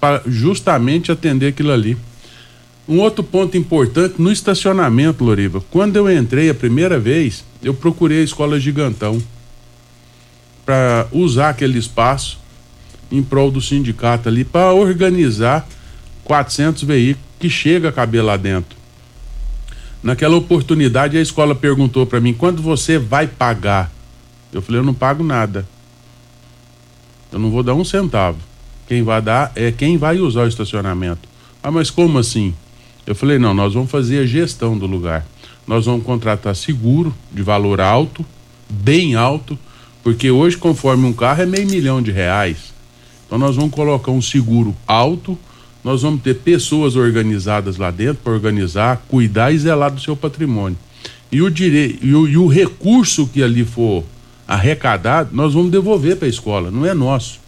para 0.00 0.22
justamente 0.26 1.12
atender 1.12 1.48
aquilo 1.48 1.70
ali. 1.70 1.96
Um 2.88 3.00
outro 3.00 3.22
ponto 3.22 3.56
importante 3.56 4.14
no 4.18 4.32
estacionamento, 4.32 5.22
Loriva. 5.22 5.62
Quando 5.70 5.96
eu 5.96 6.10
entrei 6.10 6.48
a 6.48 6.54
primeira 6.54 6.98
vez, 6.98 7.44
eu 7.62 7.74
procurei 7.74 8.20
a 8.20 8.24
escola 8.24 8.60
Gigantão 8.60 9.22
para 10.64 11.08
usar 11.12 11.50
aquele 11.50 11.78
espaço 11.78 12.38
em 13.10 13.22
prol 13.22 13.50
do 13.50 13.60
sindicato 13.60 14.28
ali 14.28 14.44
para 14.44 14.72
organizar 14.72 15.66
400 16.24 16.82
veículos 16.82 17.26
que 17.38 17.48
chega 17.48 17.88
a 17.88 17.92
caber 17.92 18.22
lá 18.22 18.36
dentro. 18.36 18.76
Naquela 20.02 20.36
oportunidade 20.36 21.16
a 21.16 21.20
escola 21.20 21.54
perguntou 21.54 22.06
para 22.06 22.20
mim: 22.20 22.34
"Quando 22.34 22.62
você 22.62 22.98
vai 22.98 23.26
pagar?" 23.26 23.90
Eu 24.52 24.62
falei: 24.62 24.80
"Eu 24.80 24.84
não 24.84 24.94
pago 24.94 25.24
nada. 25.24 25.66
Eu 27.32 27.38
não 27.38 27.50
vou 27.50 27.62
dar 27.62 27.74
um 27.74 27.84
centavo. 27.84 28.38
Quem 28.86 29.02
vai 29.02 29.20
dar 29.20 29.52
é 29.54 29.72
quem 29.72 29.96
vai 29.96 30.18
usar 30.18 30.42
o 30.42 30.48
estacionamento." 30.48 31.28
Ah, 31.62 31.70
mas 31.70 31.90
como 31.90 32.18
assim? 32.18 32.54
Eu 33.06 33.14
falei: 33.14 33.38
não, 33.38 33.54
nós 33.54 33.74
vamos 33.74 33.90
fazer 33.90 34.18
a 34.20 34.26
gestão 34.26 34.76
do 34.76 34.86
lugar. 34.86 35.26
Nós 35.68 35.84
vamos 35.84 36.06
contratar 36.06 36.56
seguro 36.56 37.14
de 37.30 37.42
valor 37.42 37.78
alto, 37.78 38.24
bem 38.70 39.14
alto, 39.14 39.58
porque 40.02 40.30
hoje, 40.30 40.56
conforme 40.56 41.04
um 41.04 41.12
carro, 41.12 41.42
é 41.42 41.46
meio 41.46 41.68
milhão 41.68 42.00
de 42.00 42.10
reais. 42.10 42.72
Então, 43.26 43.36
nós 43.38 43.54
vamos 43.54 43.72
colocar 43.72 44.10
um 44.10 44.22
seguro 44.22 44.74
alto, 44.86 45.38
nós 45.84 46.00
vamos 46.00 46.22
ter 46.22 46.36
pessoas 46.36 46.96
organizadas 46.96 47.76
lá 47.76 47.90
dentro 47.90 48.22
para 48.24 48.32
organizar, 48.32 49.04
cuidar 49.08 49.52
e 49.52 49.58
zelar 49.58 49.92
do 49.92 50.00
seu 50.00 50.16
patrimônio. 50.16 50.78
E 51.30 51.42
o, 51.42 51.50
dire... 51.50 51.98
e 52.00 52.14
o, 52.14 52.26
e 52.26 52.38
o 52.38 52.46
recurso 52.46 53.26
que 53.26 53.42
ali 53.42 53.62
for 53.62 54.04
arrecadado, 54.46 55.36
nós 55.36 55.52
vamos 55.52 55.70
devolver 55.70 56.16
para 56.16 56.26
a 56.26 56.30
escola, 56.30 56.70
não 56.70 56.86
é 56.86 56.94
nosso. 56.94 57.40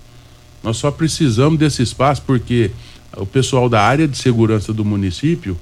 Nós 0.62 0.76
só 0.76 0.90
precisamos 0.90 1.58
desse 1.58 1.82
espaço 1.82 2.22
porque 2.26 2.70
o 3.16 3.24
pessoal 3.24 3.66
da 3.66 3.80
área 3.80 4.06
de 4.06 4.18
segurança 4.18 4.74
do 4.74 4.84
município 4.84 5.56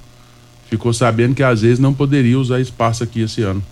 ficou 0.69 0.93
sabendo 0.93 1.35
que 1.35 1.43
às 1.43 1.63
vezes 1.63 1.79
não 1.79 1.95
poderia 1.95 2.39
usar 2.39 2.61
espaço 2.61 3.03
aqui 3.03 3.21
esse 3.21 3.43
ano. 3.43 3.63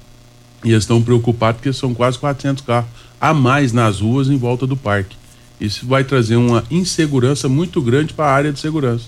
E 0.64 0.70
eles 0.70 0.84
estão 0.84 1.03
preocupados 1.03 1.61
porque 1.61 1.72
são 1.72 1.94
quase 1.94 2.18
400 2.18 2.64
carros 2.64 2.88
a 3.20 3.32
mais 3.32 3.72
nas 3.72 4.01
ruas 4.01 4.28
em 4.28 4.36
volta 4.36 4.66
do 4.66 4.76
parque. 4.76 5.16
Isso 5.61 5.86
vai 5.86 6.05
trazer 6.05 6.36
uma 6.36 6.64
insegurança 6.70 7.49
muito 7.49 7.80
grande 7.80 8.12
para 8.12 8.26
a 8.26 8.34
área 8.34 8.53
de 8.53 8.61
segurança. 8.61 9.07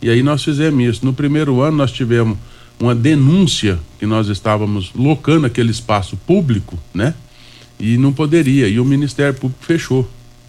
E 0.00 0.10
aí 0.10 0.22
nós 0.22 0.44
fizemos 0.44 0.84
isso. 0.84 1.04
No 1.04 1.12
primeiro 1.12 1.60
ano 1.60 1.76
nós 1.76 1.90
tivemos 1.90 2.38
uma 2.78 2.94
denúncia 2.94 3.78
que 3.98 4.06
nós 4.06 4.28
estávamos 4.28 4.92
locando 4.94 5.46
aquele 5.46 5.70
espaço 5.70 6.16
público, 6.16 6.78
né? 6.92 7.14
E 7.80 7.96
não 7.96 8.12
poderia. 8.12 8.68
E 8.68 8.78
o 8.78 8.84
Ministério 8.84 9.34
Público 9.34 9.64
fechou 9.64 10.08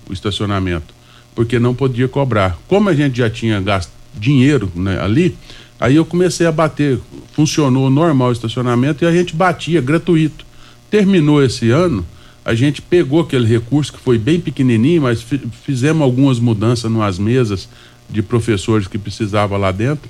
o 0.09 0.13
estacionamento 0.13 0.97
porque 1.37 1.59
não 1.59 1.75
podia 1.75 2.07
cobrar. 2.07 2.57
Como 2.67 2.89
a 2.89 2.95
gente 2.95 3.19
já 3.19 3.29
tinha 3.29 3.61
gasto 3.61 3.91
dinheiro 4.15 4.71
né, 4.73 4.99
ali, 4.99 5.37
aí 5.79 5.95
eu 5.95 6.05
comecei 6.05 6.45
a 6.45 6.51
bater. 6.51 6.99
Funcionou 7.33 7.89
normal 7.89 8.29
o 8.29 8.31
estacionamento 8.31 9.03
e 9.03 9.07
a 9.07 9.11
gente 9.11 9.35
batia 9.35 9.81
gratuito. 9.81 10.45
Terminou 10.89 11.43
esse 11.43 11.69
ano, 11.69 12.05
a 12.43 12.53
gente 12.55 12.81
pegou 12.81 13.21
aquele 13.21 13.45
recurso 13.45 13.91
que 13.93 13.99
foi 13.99 14.17
bem 14.17 14.39
pequenininho, 14.39 15.01
mas 15.01 15.25
fizemos 15.63 16.01
algumas 16.01 16.39
mudanças 16.39 16.89
nas 16.91 17.19
mesas 17.19 17.67
de 18.09 18.21
professores 18.21 18.87
que 18.87 18.97
precisava 18.97 19.57
lá 19.57 19.71
dentro. 19.71 20.09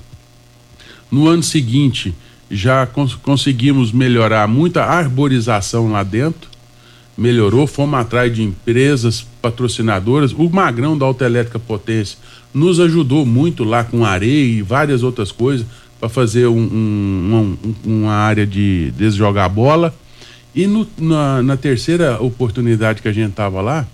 No 1.10 1.26
ano 1.26 1.42
seguinte, 1.42 2.14
já 2.50 2.86
cons 2.86 3.14
conseguimos 3.14 3.92
melhorar 3.92 4.46
muita 4.46 4.84
arborização 4.84 5.90
lá 5.90 6.02
dentro 6.02 6.48
melhorou, 7.18 7.66
fomos 7.66 7.98
atrás 7.98 8.32
de 8.32 8.44
empresas 8.44 9.26
patrocinadoras. 9.42 10.32
O 10.32 10.48
Magrão 10.48 10.96
da 10.96 11.04
Autoelétrica 11.04 11.58
Potência 11.58 12.16
nos 12.58 12.80
ajudou 12.80 13.24
muito 13.24 13.64
lá 13.64 13.84
com 13.84 14.04
areia 14.04 14.58
e 14.58 14.62
várias 14.62 15.02
outras 15.02 15.30
coisas 15.32 15.66
para 15.98 16.08
fazer 16.08 16.46
um, 16.46 16.58
um, 16.58 17.56
um, 17.64 17.74
uma 17.84 18.12
área 18.12 18.46
de, 18.46 18.90
de 18.92 19.10
jogar 19.10 19.48
bola. 19.48 19.94
E 20.54 20.66
no, 20.66 20.86
na, 20.98 21.42
na, 21.42 21.56
terceira 21.56 22.20
oportunidade 22.20 23.02
que 23.02 23.08
a 23.08 23.12
gente 23.12 23.30
estava 23.30 23.60
lá, 23.60 23.86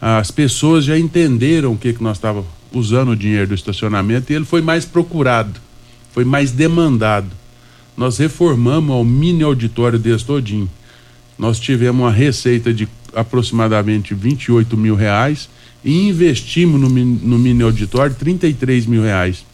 as 0.00 0.30
pessoas 0.30 0.84
já 0.84 0.98
entenderam 0.98 1.72
o 1.72 1.78
que, 1.78 1.92
que 1.92 2.02
nós 2.02 2.16
estávamos 2.16 2.48
usando 2.72 3.10
o 3.10 3.16
dinheiro 3.16 3.48
do 3.48 3.54
estacionamento 3.54 4.32
e 4.32 4.36
ele 4.36 4.44
foi 4.44 4.60
mais 4.60 4.84
procurado, 4.84 5.60
foi 6.12 6.24
mais 6.24 6.50
demandado. 6.50 7.30
Nós 7.96 8.18
reformamos 8.18 8.96
o 8.96 9.04
mini 9.04 9.44
auditório 9.44 9.98
desse 9.98 10.24
todinho 10.24 10.68
nós 11.38 11.58
tivemos 11.58 12.00
uma 12.00 12.12
receita 12.12 12.72
de 12.72 12.88
aproximadamente 13.14 14.14
28 14.14 14.76
mil 14.76 14.94
reais 14.94 15.48
e 15.84 16.08
investimos 16.08 16.80
no, 16.80 16.88
no 16.88 17.38
mini 17.38 17.62
auditório 17.62 18.14
33 18.14 18.86
mil 18.86 19.02
reais. 19.02 19.44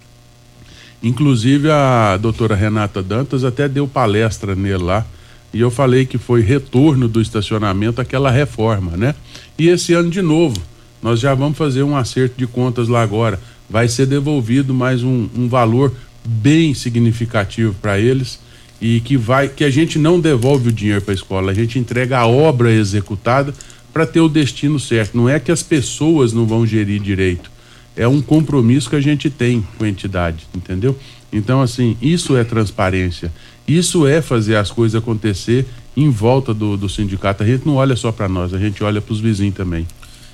Inclusive 1.02 1.70
a 1.70 2.16
doutora 2.16 2.54
Renata 2.54 3.02
Dantas 3.02 3.42
até 3.42 3.68
deu 3.68 3.88
palestra 3.88 4.54
nele 4.54 4.84
lá 4.84 5.04
e 5.52 5.60
eu 5.60 5.70
falei 5.70 6.06
que 6.06 6.18
foi 6.18 6.42
retorno 6.42 7.08
do 7.08 7.20
estacionamento 7.20 8.00
aquela 8.00 8.30
reforma, 8.30 8.96
né? 8.96 9.14
E 9.58 9.68
esse 9.68 9.92
ano 9.92 10.10
de 10.10 10.22
novo, 10.22 10.56
nós 11.02 11.18
já 11.18 11.34
vamos 11.34 11.58
fazer 11.58 11.82
um 11.82 11.96
acerto 11.96 12.36
de 12.38 12.46
contas 12.46 12.86
lá 12.86 13.02
agora. 13.02 13.40
Vai 13.68 13.88
ser 13.88 14.06
devolvido 14.06 14.72
mais 14.72 15.02
um, 15.02 15.28
um 15.36 15.48
valor 15.48 15.92
bem 16.24 16.74
significativo 16.74 17.74
para 17.80 17.98
eles 17.98 18.38
e 18.80 19.00
que 19.00 19.16
vai 19.16 19.48
que 19.48 19.64
a 19.64 19.70
gente 19.70 19.98
não 19.98 20.20
devolve 20.20 20.68
o 20.68 20.72
dinheiro 20.72 21.02
para 21.02 21.12
a 21.12 21.14
escola, 21.14 21.50
a 21.50 21.54
gente 21.54 21.78
entrega 21.78 22.18
a 22.18 22.26
obra 22.26 22.70
executada 22.72 23.54
para 23.92 24.06
ter 24.06 24.20
o 24.20 24.28
destino 24.28 24.78
certo. 24.78 25.16
Não 25.16 25.28
é 25.28 25.38
que 25.40 25.52
as 25.52 25.62
pessoas 25.62 26.32
não 26.32 26.46
vão 26.46 26.66
gerir 26.66 27.00
direito, 27.00 27.50
é 27.96 28.06
um 28.06 28.20
compromisso 28.22 28.88
que 28.88 28.96
a 28.96 29.00
gente 29.00 29.28
tem 29.28 29.66
com 29.76 29.84
a 29.84 29.88
entidade, 29.88 30.46
entendeu? 30.54 30.96
Então 31.32 31.60
assim, 31.60 31.96
isso 32.00 32.36
é 32.36 32.44
transparência, 32.44 33.32
isso 33.66 34.06
é 34.06 34.22
fazer 34.22 34.56
as 34.56 34.70
coisas 34.70 35.00
acontecer 35.00 35.66
em 35.96 36.10
volta 36.10 36.54
do, 36.54 36.76
do 36.76 36.88
sindicato. 36.88 37.42
A 37.42 37.46
gente 37.46 37.66
não 37.66 37.76
olha 37.76 37.96
só 37.96 38.10
para 38.10 38.28
nós, 38.28 38.54
a 38.54 38.58
gente 38.58 38.82
olha 38.82 39.00
para 39.00 39.12
os 39.12 39.20
vizinhos 39.20 39.54
também. 39.54 39.86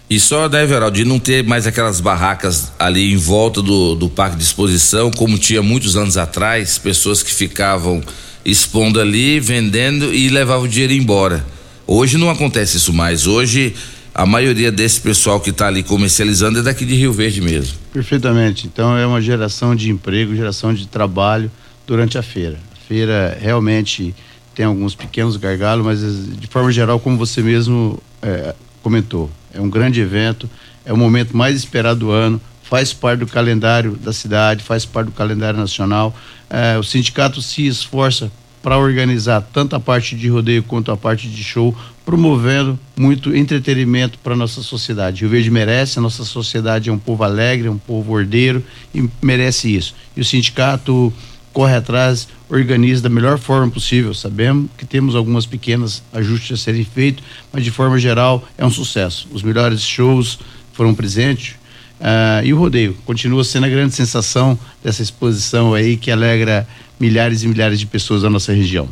E 0.08 0.20
só, 0.20 0.48
né, 0.48 0.62
Everaldo, 0.62 0.96
de 0.96 1.04
não 1.04 1.18
ter 1.18 1.42
mais 1.42 1.66
aquelas 1.66 2.00
barracas 2.00 2.72
ali 2.78 3.12
em 3.12 3.16
volta 3.16 3.60
do, 3.60 3.96
do 3.96 4.08
parque 4.08 4.36
de 4.36 4.44
exposição, 4.44 5.10
como 5.10 5.36
tinha 5.36 5.62
muitos 5.62 5.96
anos 5.96 6.16
atrás, 6.16 6.78
pessoas 6.78 7.24
que 7.24 7.34
ficavam 7.34 8.00
expondo 8.44 9.00
ali, 9.00 9.40
vendendo 9.40 10.14
e 10.14 10.28
levavam 10.28 10.66
o 10.66 10.68
dinheiro 10.68 10.92
embora. 10.92 11.44
Hoje 11.86 12.18
não 12.18 12.28
acontece 12.28 12.76
isso 12.78 12.92
mais. 12.92 13.26
Hoje 13.26 13.74
a 14.12 14.26
maioria 14.26 14.72
desse 14.72 15.00
pessoal 15.00 15.38
que 15.38 15.50
está 15.50 15.68
ali 15.68 15.82
comercializando 15.82 16.58
é 16.58 16.62
daqui 16.62 16.84
de 16.84 16.94
Rio 16.94 17.12
Verde 17.12 17.40
mesmo. 17.40 17.78
Perfeitamente. 17.92 18.66
Então 18.66 18.96
é 18.96 19.06
uma 19.06 19.20
geração 19.20 19.76
de 19.76 19.90
emprego, 19.90 20.34
geração 20.34 20.74
de 20.74 20.88
trabalho 20.88 21.50
durante 21.86 22.18
a 22.18 22.22
feira. 22.22 22.58
A 22.72 22.88
feira 22.88 23.38
realmente 23.40 24.14
tem 24.52 24.66
alguns 24.66 24.94
pequenos 24.96 25.36
gargalos, 25.36 25.84
mas 25.84 26.00
de 26.40 26.46
forma 26.48 26.72
geral, 26.72 26.98
como 26.98 27.16
você 27.16 27.40
mesmo 27.40 28.02
é, 28.20 28.54
comentou, 28.82 29.30
é 29.54 29.60
um 29.60 29.70
grande 29.70 30.00
evento, 30.00 30.50
é 30.84 30.92
o 30.92 30.96
momento 30.96 31.36
mais 31.36 31.54
esperado 31.54 32.00
do 32.00 32.10
ano, 32.10 32.40
faz 32.62 32.92
parte 32.92 33.20
do 33.20 33.26
calendário 33.26 33.92
da 33.92 34.12
cidade, 34.12 34.64
faz 34.64 34.84
parte 34.84 35.06
do 35.06 35.12
calendário 35.12 35.60
nacional. 35.60 36.16
É, 36.50 36.76
o 36.78 36.82
sindicato 36.82 37.40
se 37.40 37.66
esforça 37.66 38.32
para 38.66 38.78
organizar 38.78 39.48
tanto 39.52 39.76
a 39.76 39.78
parte 39.78 40.16
de 40.16 40.28
rodeio 40.28 40.60
quanto 40.60 40.90
a 40.90 40.96
parte 40.96 41.28
de 41.28 41.44
show, 41.44 41.72
promovendo 42.04 42.76
muito 42.96 43.32
entretenimento 43.32 44.18
para 44.18 44.34
nossa 44.34 44.60
sociedade. 44.60 45.24
O 45.24 45.28
Verde 45.28 45.48
merece, 45.52 46.00
a 46.00 46.02
nossa 46.02 46.24
sociedade 46.24 46.90
é 46.90 46.92
um 46.92 46.98
povo 46.98 47.22
alegre, 47.22 47.68
é 47.68 47.70
um 47.70 47.78
povo 47.78 48.12
ordeiro 48.12 48.64
e 48.92 49.08
merece 49.22 49.72
isso. 49.72 49.94
E 50.16 50.20
o 50.20 50.24
sindicato 50.24 51.12
corre 51.52 51.76
atrás, 51.76 52.26
organiza 52.50 53.04
da 53.04 53.08
melhor 53.08 53.38
forma 53.38 53.70
possível. 53.70 54.12
Sabemos 54.12 54.68
que 54.76 54.84
temos 54.84 55.14
algumas 55.14 55.46
pequenas 55.46 56.02
ajustes 56.12 56.60
a 56.60 56.64
serem 56.64 56.82
feitos, 56.82 57.22
mas 57.52 57.62
de 57.62 57.70
forma 57.70 58.00
geral 58.00 58.44
é 58.58 58.66
um 58.66 58.70
sucesso. 58.70 59.28
Os 59.32 59.44
melhores 59.44 59.80
shows 59.80 60.40
foram 60.72 60.92
presentes. 60.92 61.54
Uh, 62.00 62.44
e 62.44 62.52
o 62.52 62.58
rodeio 62.58 62.94
continua 63.06 63.42
sendo 63.42 63.64
a 63.64 63.70
grande 63.70 63.94
sensação 63.94 64.58
dessa 64.84 65.02
exposição 65.02 65.72
aí 65.72 65.96
que 65.96 66.10
alegra 66.10 66.66
milhares 66.98 67.42
e 67.42 67.48
milhares 67.48 67.78
de 67.78 67.86
pessoas 67.86 68.22
da 68.22 68.30
nossa 68.30 68.52
região. 68.52 68.88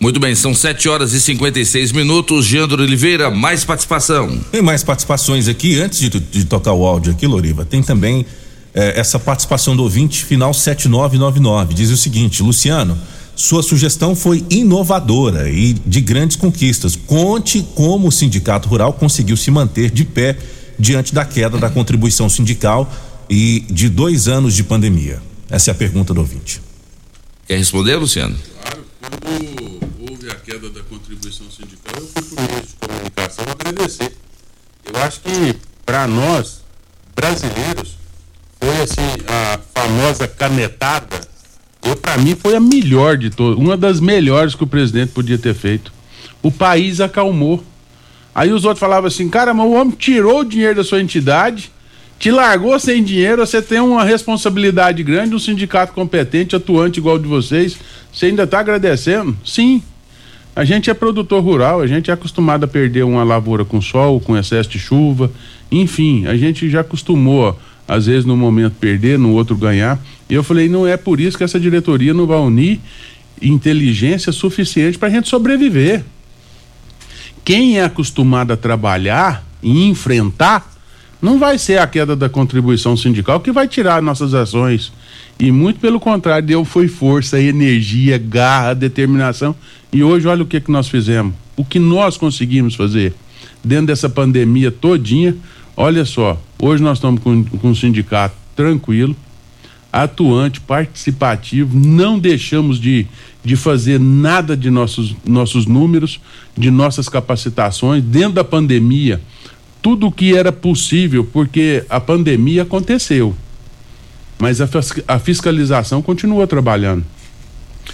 Muito 0.00 0.20
bem, 0.20 0.32
são 0.34 0.54
7 0.54 0.88
horas 0.88 1.12
e 1.12 1.20
56 1.20 1.90
minutos. 1.90 2.46
Geandro 2.46 2.82
Oliveira, 2.82 3.30
mais 3.30 3.64
participação. 3.64 4.38
Tem 4.52 4.62
mais 4.62 4.84
participações 4.84 5.48
aqui. 5.48 5.80
Antes 5.80 5.98
de, 5.98 6.08
de 6.08 6.44
tocar 6.44 6.72
o 6.72 6.86
áudio 6.86 7.12
aqui, 7.12 7.26
Loriva, 7.26 7.64
tem 7.64 7.82
também 7.82 8.24
eh, 8.72 8.94
essa 8.96 9.18
participação 9.18 9.74
do 9.74 9.82
ouvinte, 9.82 10.24
final 10.24 10.54
7999. 10.54 11.74
Diz 11.74 11.90
o 11.90 11.96
seguinte: 11.96 12.44
Luciano, 12.44 12.96
sua 13.34 13.60
sugestão 13.60 14.14
foi 14.14 14.44
inovadora 14.48 15.50
e 15.50 15.72
de 15.72 16.00
grandes 16.00 16.36
conquistas. 16.36 16.94
Conte 16.94 17.66
como 17.74 18.06
o 18.06 18.12
Sindicato 18.12 18.68
Rural 18.68 18.92
conseguiu 18.92 19.36
se 19.36 19.50
manter 19.50 19.90
de 19.90 20.04
pé 20.04 20.36
diante 20.78 21.12
da 21.12 21.24
queda 21.24 21.58
da 21.58 21.68
contribuição 21.68 22.28
sindical 22.28 22.88
e 23.28 23.64
de 23.68 23.88
dois 23.88 24.28
anos 24.28 24.54
de 24.54 24.62
pandemia. 24.62 25.20
Essa 25.50 25.70
é 25.70 25.72
a 25.72 25.74
pergunta 25.74 26.14
do 26.14 26.20
ouvinte. 26.20 26.67
Quer 27.48 27.56
responder, 27.56 27.96
Luciano? 27.96 28.36
Claro, 28.60 28.84
quando 29.00 30.10
houve 30.10 30.30
a 30.30 30.34
queda 30.34 30.68
da 30.68 30.82
contribuição 30.82 31.50
sindical, 31.50 31.94
eu 31.96 32.06
fui 32.06 32.22
para 32.22 32.44
o 32.44 32.46
meio 32.46 32.62
de 32.62 32.74
comunicação 32.78 33.44
agradecer. 33.50 34.16
Eu 34.84 35.02
acho 35.02 35.20
que, 35.20 35.56
para 35.86 36.06
nós, 36.06 36.60
brasileiros, 37.16 37.96
foi 38.60 38.82
assim, 38.82 39.24
a 39.26 39.58
famosa 39.74 40.28
canetada. 40.28 41.26
Para 42.02 42.18
mim, 42.18 42.36
foi 42.36 42.54
a 42.54 42.60
melhor 42.60 43.16
de 43.16 43.30
todas, 43.30 43.58
uma 43.58 43.78
das 43.78 43.98
melhores 43.98 44.54
que 44.54 44.64
o 44.64 44.66
presidente 44.66 45.12
podia 45.12 45.38
ter 45.38 45.54
feito. 45.54 45.90
O 46.42 46.52
país 46.52 47.00
acalmou. 47.00 47.64
Aí 48.34 48.52
os 48.52 48.66
outros 48.66 48.80
falavam 48.80 49.08
assim, 49.08 49.26
cara, 49.30 49.54
mas 49.54 49.66
o 49.66 49.72
homem 49.72 49.96
tirou 49.98 50.40
o 50.40 50.44
dinheiro 50.44 50.74
da 50.74 50.84
sua 50.84 51.00
entidade 51.00 51.72
te 52.18 52.30
largou 52.30 52.78
sem 52.80 53.02
dinheiro, 53.02 53.46
você 53.46 53.62
tem 53.62 53.80
uma 53.80 54.02
responsabilidade 54.02 55.02
grande, 55.02 55.34
um 55.34 55.38
sindicato 55.38 55.92
competente, 55.92 56.56
atuante 56.56 56.98
igual 56.98 57.18
de 57.18 57.28
vocês, 57.28 57.76
você 58.12 58.26
ainda 58.26 58.42
está 58.42 58.58
agradecendo? 58.60 59.36
Sim. 59.44 59.82
A 60.56 60.64
gente 60.64 60.90
é 60.90 60.94
produtor 60.94 61.40
rural, 61.40 61.80
a 61.80 61.86
gente 61.86 62.10
é 62.10 62.14
acostumado 62.14 62.64
a 62.64 62.68
perder 62.68 63.04
uma 63.04 63.22
lavoura 63.22 63.64
com 63.64 63.80
sol, 63.80 64.18
com 64.18 64.36
excesso 64.36 64.68
de 64.68 64.78
chuva, 64.78 65.30
enfim, 65.70 66.26
a 66.26 66.36
gente 66.36 66.68
já 66.68 66.80
acostumou, 66.80 67.56
às 67.86 68.06
vezes 68.06 68.24
no 68.24 68.36
momento 68.36 68.74
perder, 68.80 69.18
no 69.18 69.32
outro 69.34 69.56
ganhar. 69.56 70.00
E 70.28 70.34
eu 70.34 70.42
falei, 70.42 70.68
não 70.68 70.84
é 70.84 70.96
por 70.96 71.20
isso 71.20 71.38
que 71.38 71.44
essa 71.44 71.60
diretoria 71.60 72.12
não 72.12 72.26
vai 72.26 72.38
unir 72.38 72.80
inteligência 73.40 74.32
suficiente 74.32 74.98
para 74.98 75.06
a 75.06 75.10
gente 75.10 75.28
sobreviver. 75.28 76.04
Quem 77.44 77.78
é 77.78 77.84
acostumado 77.84 78.52
a 78.52 78.56
trabalhar 78.56 79.46
e 79.62 79.86
enfrentar, 79.86 80.70
não 81.20 81.38
vai 81.38 81.58
ser 81.58 81.78
a 81.78 81.86
queda 81.86 82.14
da 82.14 82.28
contribuição 82.28 82.96
sindical 82.96 83.40
que 83.40 83.52
vai 83.52 83.66
tirar 83.66 84.00
nossas 84.00 84.34
ações. 84.34 84.92
E 85.38 85.50
muito 85.50 85.80
pelo 85.80 85.98
contrário, 86.00 86.46
deu 86.46 86.64
foi 86.64 86.88
força, 86.88 87.40
energia, 87.40 88.18
garra, 88.18 88.74
determinação. 88.74 89.54
E 89.92 90.02
hoje 90.02 90.26
olha 90.28 90.42
o 90.42 90.46
que 90.46 90.60
que 90.60 90.70
nós 90.70 90.88
fizemos. 90.88 91.34
O 91.56 91.64
que 91.64 91.78
nós 91.78 92.16
conseguimos 92.16 92.74
fazer 92.74 93.14
dentro 93.64 93.86
dessa 93.86 94.08
pandemia 94.08 94.70
todinha. 94.70 95.36
Olha 95.76 96.04
só, 96.04 96.40
hoje 96.58 96.82
nós 96.82 96.98
estamos 96.98 97.22
com, 97.22 97.44
com 97.44 97.68
um 97.68 97.74
sindicato 97.74 98.34
tranquilo, 98.56 99.14
atuante, 99.92 100.60
participativo, 100.60 101.78
não 101.78 102.18
deixamos 102.18 102.80
de, 102.80 103.06
de 103.44 103.56
fazer 103.56 104.00
nada 104.00 104.56
de 104.56 104.70
nossos, 104.70 105.14
nossos 105.24 105.66
números, 105.66 106.20
de 106.56 106.70
nossas 106.70 107.08
capacitações. 107.08 108.02
Dentro 108.02 108.32
da 108.32 108.44
pandemia, 108.44 109.20
tudo 109.88 110.08
o 110.08 110.12
que 110.12 110.36
era 110.36 110.52
possível, 110.52 111.26
porque 111.32 111.82
a 111.88 111.98
pandemia 111.98 112.60
aconteceu. 112.60 113.34
Mas 114.38 114.60
a, 114.60 114.68
a 115.08 115.18
fiscalização 115.18 116.02
continua 116.02 116.46
trabalhando. 116.46 117.06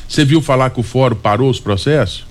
Você 0.09 0.25
viu 0.25 0.43
falar 0.43 0.71
que 0.71 0.81
o 0.81 0.83
fórum 0.83 1.15
parou 1.15 1.49
os 1.49 1.61
processos? 1.61 2.27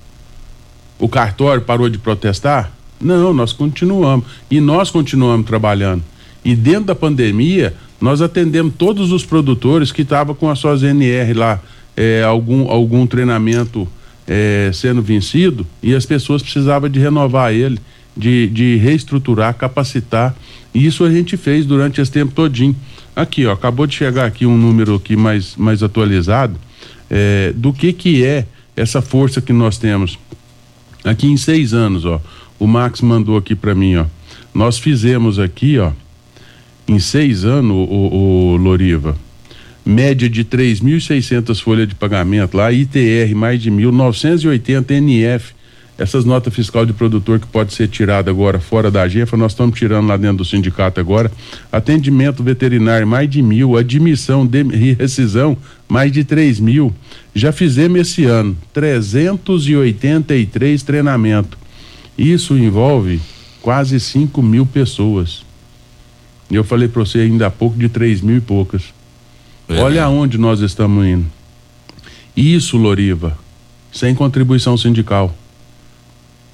O 0.98 1.08
cartório 1.08 1.62
parou 1.62 1.88
de 1.88 1.96
protestar? 1.96 2.72
Não, 3.00 3.32
nós 3.32 3.54
continuamos. 3.54 4.26
E 4.50 4.60
nós 4.60 4.90
continuamos 4.90 5.46
trabalhando. 5.46 6.04
E 6.44 6.54
dentro 6.54 6.84
da 6.84 6.94
pandemia, 6.94 7.74
nós 7.98 8.20
atendemos 8.20 8.74
todos 8.76 9.12
os 9.12 9.24
produtores 9.24 9.90
que 9.90 10.02
estavam 10.02 10.34
com 10.34 10.50
as 10.50 10.58
suas 10.58 10.82
NR 10.82 11.32
lá, 11.32 11.58
é, 11.96 12.22
algum, 12.22 12.68
algum 12.68 13.06
treinamento 13.06 13.88
é, 14.28 14.70
sendo 14.74 15.00
vencido, 15.00 15.66
e 15.82 15.94
as 15.94 16.04
pessoas 16.04 16.42
precisavam 16.42 16.90
de 16.90 17.00
renovar 17.00 17.54
ele 17.54 17.80
de, 18.16 18.48
de 18.48 18.76
reestruturar, 18.76 19.54
capacitar. 19.54 20.34
E 20.74 20.86
isso 20.86 21.04
a 21.04 21.10
gente 21.10 21.36
fez 21.36 21.66
durante 21.66 22.00
esse 22.00 22.10
tempo 22.10 22.32
todinho. 22.32 22.74
Aqui, 23.14 23.46
ó, 23.46 23.52
acabou 23.52 23.86
de 23.86 23.94
chegar 23.94 24.26
aqui 24.26 24.46
um 24.46 24.56
número 24.56 24.96
aqui 24.96 25.16
mais, 25.16 25.56
mais 25.56 25.82
atualizado 25.82 26.58
é, 27.10 27.52
do 27.54 27.72
que 27.72 27.92
que 27.92 28.24
é 28.24 28.46
essa 28.76 29.00
força 29.00 29.40
que 29.40 29.52
nós 29.52 29.78
temos. 29.78 30.18
Aqui 31.04 31.26
em 31.26 31.36
seis 31.36 31.72
anos, 31.72 32.04
ó, 32.04 32.20
o 32.58 32.66
Max 32.66 33.00
mandou 33.00 33.36
aqui 33.36 33.54
para 33.54 33.74
mim, 33.74 33.96
ó. 33.96 34.06
Nós 34.52 34.78
fizemos 34.78 35.38
aqui, 35.38 35.78
ó, 35.78 35.92
em 36.88 36.98
seis 36.98 37.44
anos, 37.44 37.72
o, 37.72 38.54
o 38.54 38.56
Loriva, 38.56 39.16
média 39.84 40.28
de 40.28 40.44
3.600 40.44 41.60
folhas 41.60 41.88
de 41.88 41.94
pagamento 41.94 42.56
lá, 42.56 42.72
ITR 42.72 43.34
mais 43.34 43.60
de 43.60 43.70
1.980 43.70 44.90
NF 44.90 45.53
essas 45.96 46.24
notas 46.24 46.52
fiscal 46.52 46.84
de 46.84 46.92
produtor 46.92 47.38
que 47.38 47.46
pode 47.46 47.72
ser 47.72 47.86
tirada 47.86 48.28
agora 48.30 48.58
fora 48.58 48.90
da 48.90 49.02
agência, 49.02 49.38
nós 49.38 49.52
estamos 49.52 49.78
tirando 49.78 50.08
lá 50.08 50.16
dentro 50.16 50.38
do 50.38 50.44
sindicato 50.44 50.98
agora. 50.98 51.30
Atendimento 51.70 52.42
veterinário, 52.42 53.06
mais 53.06 53.30
de 53.30 53.40
mil. 53.40 53.76
Admissão 53.76 54.44
de 54.44 54.64
rescisão, 54.94 55.56
mais 55.88 56.10
de 56.10 56.24
três 56.24 56.58
mil. 56.58 56.92
Já 57.32 57.52
fizemos 57.52 58.00
esse 58.00 58.24
ano 58.24 58.56
383 58.72 60.82
treinamentos. 60.82 61.56
Isso 62.18 62.58
envolve 62.58 63.20
quase 63.62 64.00
5 64.00 64.42
mil 64.42 64.66
pessoas. 64.66 65.44
E 66.50 66.56
eu 66.56 66.64
falei 66.64 66.88
para 66.88 67.04
você 67.04 67.20
ainda 67.20 67.46
há 67.46 67.50
pouco 67.50 67.78
de 67.78 67.88
três 67.88 68.20
mil 68.20 68.36
e 68.36 68.40
poucas. 68.40 68.92
É. 69.68 69.80
Olha 69.80 70.04
aonde 70.04 70.38
nós 70.38 70.60
estamos 70.60 71.06
indo. 71.06 71.26
Isso, 72.36 72.76
Loriva, 72.76 73.38
sem 73.92 74.12
contribuição 74.14 74.76
sindical. 74.76 75.34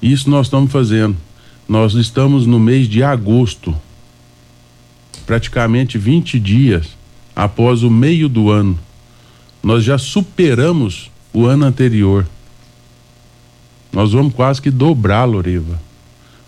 Isso 0.01 0.29
nós 0.29 0.47
estamos 0.47 0.71
fazendo. 0.71 1.15
Nós 1.67 1.93
estamos 1.93 2.45
no 2.45 2.59
mês 2.59 2.87
de 2.87 3.03
agosto, 3.03 3.73
praticamente 5.25 5.97
20 5.97 6.39
dias 6.39 6.89
após 7.35 7.83
o 7.83 7.89
meio 7.89 8.27
do 8.27 8.49
ano. 8.49 8.77
Nós 9.63 9.83
já 9.83 9.97
superamos 9.97 11.11
o 11.33 11.45
ano 11.45 11.65
anterior. 11.65 12.27
Nós 13.91 14.11
vamos 14.11 14.33
quase 14.33 14.61
que 14.61 14.71
dobrar, 14.71 15.25
Loriva. 15.25 15.79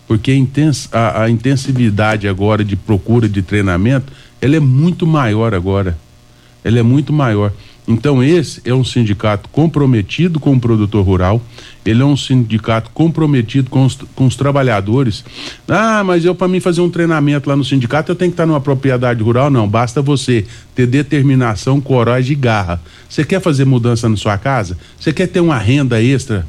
Porque 0.06 0.30
a, 0.30 0.36
intens 0.36 0.88
a, 0.92 1.22
a 1.22 1.30
intensividade 1.30 2.28
agora 2.28 2.64
de 2.64 2.76
procura 2.76 3.28
de 3.28 3.42
treinamento, 3.42 4.12
ela 4.40 4.56
é 4.56 4.60
muito 4.60 5.06
maior 5.06 5.54
agora. 5.54 5.96
Ela 6.62 6.78
é 6.78 6.82
muito 6.82 7.12
maior. 7.12 7.52
Então, 7.86 8.22
esse 8.22 8.62
é 8.64 8.72
um 8.72 8.82
sindicato 8.82 9.48
comprometido 9.50 10.40
com 10.40 10.54
o 10.54 10.60
produtor 10.60 11.04
rural, 11.04 11.42
ele 11.84 12.00
é 12.00 12.04
um 12.04 12.16
sindicato 12.16 12.90
comprometido 12.94 13.68
com 13.68 13.84
os, 13.84 13.94
com 14.14 14.24
os 14.24 14.36
trabalhadores. 14.36 15.22
Ah, 15.68 16.02
mas 16.02 16.24
eu, 16.24 16.34
para 16.34 16.48
mim, 16.48 16.60
fazer 16.60 16.80
um 16.80 16.88
treinamento 16.88 17.48
lá 17.48 17.54
no 17.54 17.64
sindicato, 17.64 18.10
eu 18.10 18.16
tenho 18.16 18.30
que 18.30 18.34
estar 18.34 18.46
numa 18.46 18.60
propriedade 18.60 19.22
rural? 19.22 19.50
Não, 19.50 19.68
basta 19.68 20.00
você 20.00 20.46
ter 20.74 20.86
determinação, 20.86 21.78
coragem 21.78 22.32
e 22.32 22.36
garra. 22.36 22.80
Você 23.06 23.22
quer 23.22 23.40
fazer 23.40 23.66
mudança 23.66 24.08
na 24.08 24.16
sua 24.16 24.38
casa? 24.38 24.78
Você 24.98 25.12
quer 25.12 25.26
ter 25.26 25.40
uma 25.40 25.58
renda 25.58 26.02
extra? 26.02 26.46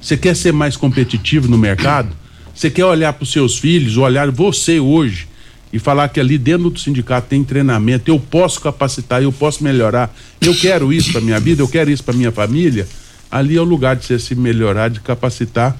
Você 0.00 0.16
quer 0.16 0.34
ser 0.34 0.52
mais 0.52 0.76
competitivo 0.76 1.46
no 1.46 1.56
mercado? 1.56 2.10
Você 2.52 2.68
quer 2.68 2.84
olhar 2.84 3.12
para 3.12 3.22
os 3.22 3.30
seus 3.30 3.56
filhos, 3.56 3.96
olhar 3.96 4.28
você 4.32 4.80
hoje 4.80 5.28
e 5.72 5.78
falar 5.78 6.08
que 6.08 6.20
ali 6.20 6.36
dentro 6.36 6.68
do 6.68 6.78
sindicato 6.78 7.28
tem 7.28 7.42
treinamento, 7.42 8.10
eu 8.10 8.20
posso 8.20 8.60
capacitar, 8.60 9.22
eu 9.22 9.32
posso 9.32 9.64
melhorar, 9.64 10.14
eu 10.40 10.54
quero 10.54 10.92
isso 10.92 11.12
para 11.12 11.20
minha 11.20 11.40
vida, 11.40 11.62
eu 11.62 11.68
quero 11.68 11.90
isso 11.90 12.04
para 12.04 12.14
minha 12.14 12.30
família, 12.30 12.86
ali 13.30 13.56
é 13.56 13.60
o 13.60 13.64
lugar 13.64 13.96
de 13.96 14.04
você 14.04 14.18
se 14.18 14.34
melhorar, 14.34 14.88
de 14.88 15.00
capacitar 15.00 15.76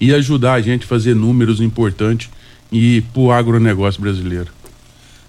e 0.00 0.14
ajudar 0.14 0.54
a 0.54 0.60
gente 0.60 0.84
a 0.84 0.88
fazer 0.88 1.14
números 1.14 1.60
importantes 1.60 2.30
e 2.70 3.02
para 3.12 3.20
o 3.20 3.32
agronegócio 3.32 4.00
brasileiro. 4.00 4.52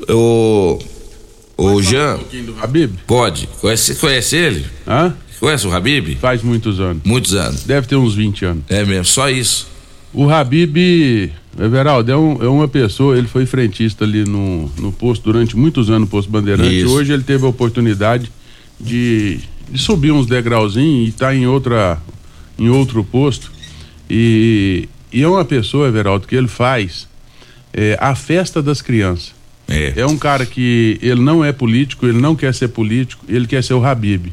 O 0.08 0.78
o 1.56 1.80
Jean. 1.82 2.20
Um 2.32 2.44
do 2.44 2.54
Habib? 2.60 2.92
Pode. 3.06 3.48
Conhece, 3.60 3.94
conhece 3.96 4.36
ele? 4.36 4.64
Hã? 4.86 5.12
Conhece 5.38 5.66
o 5.66 5.74
Habib? 5.74 6.16
Faz 6.20 6.42
muitos 6.42 6.78
anos. 6.80 7.02
Muitos 7.04 7.34
anos. 7.34 7.64
Deve 7.64 7.86
ter 7.86 7.96
uns 7.96 8.14
20 8.14 8.44
anos. 8.44 8.64
É 8.68 8.84
mesmo, 8.84 9.06
só 9.06 9.30
isso. 9.30 9.66
O 10.12 10.28
Habib, 10.28 11.32
Everaldo, 11.58 12.12
é, 12.12 12.16
um, 12.16 12.42
é 12.42 12.48
uma 12.48 12.68
pessoa, 12.68 13.16
ele 13.16 13.26
foi 13.26 13.46
frentista 13.46 14.04
ali 14.04 14.24
no, 14.24 14.70
no 14.78 14.92
posto 14.92 15.24
durante 15.24 15.56
muitos 15.56 15.88
anos, 15.88 16.02
no 16.02 16.06
posto 16.06 16.30
Bandeirante. 16.30 16.80
Isso. 16.80 16.90
Hoje 16.90 17.12
ele 17.12 17.22
teve 17.22 17.46
a 17.46 17.48
oportunidade 17.48 18.30
de, 18.78 19.40
de 19.70 19.80
subir 19.80 20.12
uns 20.12 20.26
degrauzinhos 20.26 21.06
e 21.06 21.10
estar 21.10 21.28
tá 21.28 21.34
em 21.34 21.46
outra 21.46 21.98
em 22.58 22.68
outro 22.68 23.02
posto. 23.04 23.50
E, 24.08 24.88
e 25.12 25.22
é 25.22 25.28
uma 25.28 25.44
pessoa, 25.44 25.88
Everaldo, 25.88 26.26
que 26.26 26.36
ele 26.36 26.48
faz 26.48 27.08
é, 27.72 27.96
a 28.00 28.14
festa 28.14 28.62
das 28.62 28.82
crianças. 28.82 29.34
É. 29.68 30.00
é 30.00 30.06
um 30.06 30.18
cara 30.18 30.44
que 30.44 30.98
ele 31.00 31.20
não 31.20 31.44
é 31.44 31.52
político, 31.52 32.06
ele 32.06 32.20
não 32.20 32.36
quer 32.36 32.52
ser 32.52 32.68
político, 32.68 33.24
ele 33.28 33.46
quer 33.46 33.62
ser 33.64 33.74
o 33.74 33.84
Habib. 33.84 34.32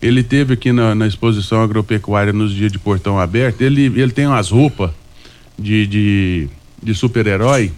Ele 0.00 0.22
teve 0.22 0.54
aqui 0.54 0.72
na, 0.72 0.94
na 0.94 1.06
exposição 1.06 1.62
agropecuária 1.62 2.32
nos 2.32 2.54
dias 2.54 2.70
de 2.70 2.78
portão 2.78 3.18
aberto. 3.18 3.62
Ele, 3.62 3.86
ele 4.00 4.12
tem 4.12 4.26
umas 4.26 4.50
roupas 4.50 4.90
de, 5.58 5.86
de, 5.86 6.48
de 6.82 6.94
super-herói. 6.94 7.72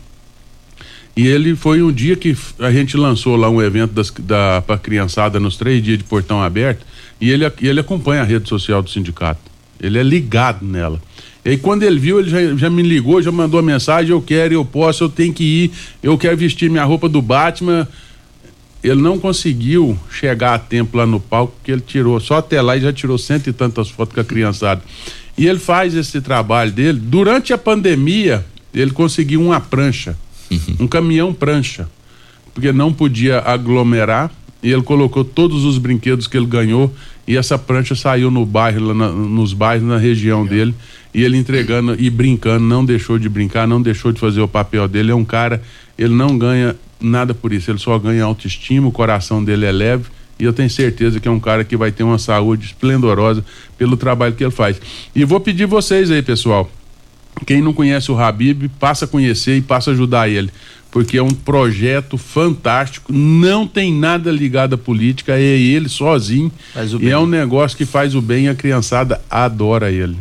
E 1.17 1.27
ele 1.27 1.57
foi 1.57 1.83
um 1.83 1.91
dia 1.91 2.17
que 2.17 2.37
a 2.61 2.71
gente 2.71 2.97
lançou 2.97 3.37
lá 3.37 3.49
um 3.49 3.63
evento 3.63 3.93
das, 3.93 4.11
da, 4.11 4.63
pra 4.63 4.79
criançada 4.79 5.41
nos 5.41 5.57
três 5.57 5.83
dias 5.83 5.99
de 5.99 6.05
portão 6.05 6.43
aberto. 6.43 6.85
E 7.21 7.31
ele, 7.31 7.51
ele 7.61 7.81
acompanha 7.81 8.23
a 8.23 8.25
rede 8.25 8.49
social 8.49 8.83
do 8.83 8.91
sindicato. 8.91 9.41
Ele 9.81 9.99
é 9.99 10.03
ligado 10.03 10.65
nela. 10.65 11.01
E 11.45 11.51
aí 11.51 11.57
quando 11.57 11.83
ele 11.83 11.99
viu, 11.99 12.21
ele 12.21 12.29
já, 12.29 12.57
já 12.57 12.71
me 12.71 12.83
ligou, 12.83 13.23
já 13.23 13.33
mandou 13.33 13.63
mensagem, 13.63 14.11
eu 14.11 14.21
quero, 14.21 14.55
eu 14.55 14.65
posso, 14.65 15.05
eu 15.05 15.09
tenho 15.09 15.33
que 15.33 15.45
ir, 15.45 15.71
eu 16.03 16.19
quero 16.19 16.37
vestir 16.37 16.69
minha 16.69 16.85
roupa 16.85 17.09
do 17.09 17.23
Batman. 17.23 17.89
Ele 18.83 19.01
não 19.01 19.19
conseguiu 19.19 19.99
chegar 20.11 20.55
a 20.55 20.59
tempo 20.59 20.97
lá 20.97 21.07
no 21.07 21.19
palco, 21.19 21.55
porque 21.57 21.73
ele 21.73 21.81
tirou, 21.81 22.21
só 22.21 22.37
até 22.37 22.63
lá 22.63 22.77
e 22.77 22.81
já 22.81 22.93
tirou 22.93 23.19
cento 23.19 23.49
e 23.49 23.53
tantas 23.53 23.89
fotos 23.89 24.15
com 24.15 24.21
a 24.21 24.25
criançada. 24.25 24.83
E 25.37 25.47
ele 25.47 25.59
faz 25.59 25.95
esse 25.95 26.21
trabalho 26.21 26.71
dele. 26.71 26.99
Durante 27.01 27.53
a 27.53 27.59
pandemia, 27.59 28.45
ele 28.75 28.91
conseguiu 28.91 29.43
uma 29.43 29.61
prancha, 29.61 30.17
um 30.79 30.87
caminhão 30.87 31.33
prancha, 31.33 31.89
porque 32.53 32.73
não 32.73 32.93
podia 32.93 33.41
aglomerar. 33.41 34.31
E 34.63 34.73
ele 34.73 34.83
colocou 34.83 35.25
todos 35.25 35.65
os 35.65 35.79
brinquedos 35.79 36.27
que 36.27 36.37
ele 36.37 36.47
ganhou 36.47 36.93
e 37.27 37.37
essa 37.37 37.57
prancha 37.57 37.95
saiu 37.95 38.31
no 38.31 38.45
bairro, 38.45 38.87
lá 38.89 38.95
na- 38.95 39.13
nos 39.13 39.53
bairros 39.53 39.87
na 39.87 39.99
região 39.99 40.45
dele 40.45 40.75
e 41.15 41.23
ele 41.23 41.37
entregando 41.37 41.95
e 41.99 42.11
brincando, 42.11 42.65
não 42.65 42.85
deixou 42.85 43.19
de 43.19 43.29
brincar, 43.29 43.69
não 43.69 43.81
deixou 43.81 44.11
de 44.13 44.19
fazer 44.19 44.41
o 44.41 44.49
papel 44.49 44.89
dele. 44.89 45.13
É 45.13 45.15
um 45.15 45.25
cara, 45.25 45.63
ele 45.97 46.13
não 46.15 46.37
ganha 46.37 46.75
nada 47.01 47.33
por 47.33 47.53
isso, 47.53 47.71
ele 47.71 47.79
só 47.79 47.97
ganha 47.99 48.25
autoestima, 48.25 48.89
o 48.89 48.93
coração 48.93 49.45
dele 49.45 49.65
é 49.65 49.71
leve 49.71 50.07
e 50.41 50.45
eu 50.45 50.53
tenho 50.53 50.69
certeza 50.71 51.21
que 51.21 51.29
é 51.29 51.31
um 51.31 51.39
cara 51.41 51.63
que 51.63 51.77
vai 51.77 51.93
ter 51.93 52.03
uma 52.03 52.19
saúde 52.19 52.67
esplendorosa 52.67 53.45
pelo 53.77 53.97
trabalho 53.97 54.35
que 54.35 54.43
ele 54.43 54.51
faz. 54.51 54.81
E 55.15 55.25
vou 55.25 55.39
pedir 55.39 55.67
vocês 55.67 56.11
aí, 56.11 56.23
pessoal, 56.23 56.69
quem 57.47 57.63
não 57.63 57.73
conhece 57.73 58.11
o 58.11 58.19
Habib, 58.19 58.69
passa 58.81 59.05
a 59.05 59.09
conhecer 59.09 59.57
e 59.57 59.63
passa 59.63 59.91
a 59.91 59.95
ajudar 59.95 60.29
ele. 60.29 60.51
Porque 60.91 61.19
é 61.19 61.23
um 61.23 61.31
projeto 61.31 62.17
fantástico, 62.17 63.13
não 63.13 63.67
tem 63.67 63.93
nada 63.93 64.31
ligado 64.31 64.75
à 64.75 64.79
política, 64.79 65.35
é 65.35 65.43
ele 65.43 65.89
sozinho. 65.89 66.51
Faz 66.73 66.95
o 66.95 66.97
e 66.97 67.01
bem. 67.01 67.11
é 67.11 67.19
um 67.19 67.27
negócio 67.27 67.77
que 67.77 67.85
faz 67.85 68.15
o 68.15 68.23
bem 68.23 68.47
e 68.47 68.49
a 68.49 68.55
criançada 68.55 69.21
adora 69.31 69.93
ele. 69.93 70.17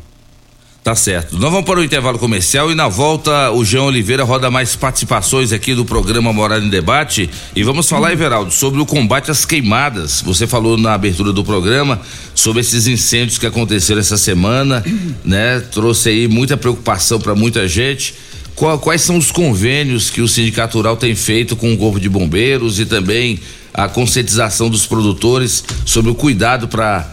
Tá 0.87 0.95
certo. 0.95 1.37
Nós 1.37 1.51
vamos 1.51 1.65
para 1.65 1.81
o 1.81 1.83
intervalo 1.83 2.17
comercial 2.17 2.71
e 2.71 2.75
na 2.75 2.87
volta 2.87 3.51
o 3.51 3.65
João 3.65 3.87
Oliveira 3.87 4.23
roda 4.23 4.49
mais 4.49 4.73
participações 4.73 5.51
aqui 5.51 5.75
do 5.75 5.83
programa 5.83 6.31
Morada 6.31 6.63
em 6.63 6.69
Debate 6.69 7.29
e 7.53 7.61
vamos 7.61 7.89
falar, 7.89 8.13
Everaldo, 8.13 8.51
sobre 8.51 8.79
o 8.79 8.85
combate 8.85 9.29
às 9.29 9.43
queimadas. 9.43 10.21
Você 10.21 10.47
falou 10.47 10.77
na 10.77 10.93
abertura 10.93 11.33
do 11.33 11.43
programa 11.43 11.99
sobre 12.33 12.61
esses 12.61 12.87
incêndios 12.87 13.37
que 13.37 13.45
aconteceram 13.45 13.99
essa 13.99 14.15
semana, 14.15 14.81
né? 15.25 15.59
Trouxe 15.59 16.07
aí 16.07 16.25
muita 16.25 16.55
preocupação 16.55 17.19
para 17.19 17.35
muita 17.35 17.67
gente. 17.67 18.13
Qual- 18.57 18.79
quais 18.79 19.01
são 19.03 19.17
os 19.17 19.29
convênios 19.29 20.09
que 20.09 20.19
o 20.19 20.27
Sindicato 20.27 20.77
Rural 20.77 20.97
tem 20.97 21.13
feito 21.13 21.55
com 21.55 21.71
o 21.71 21.77
Corpo 21.77 21.99
de 21.99 22.09
Bombeiros 22.09 22.79
e 22.79 22.87
também 22.87 23.39
a 23.71 23.87
conscientização 23.87 24.67
dos 24.67 24.87
produtores 24.87 25.63
sobre 25.85 26.09
o 26.09 26.15
cuidado 26.15 26.67
para 26.67 27.05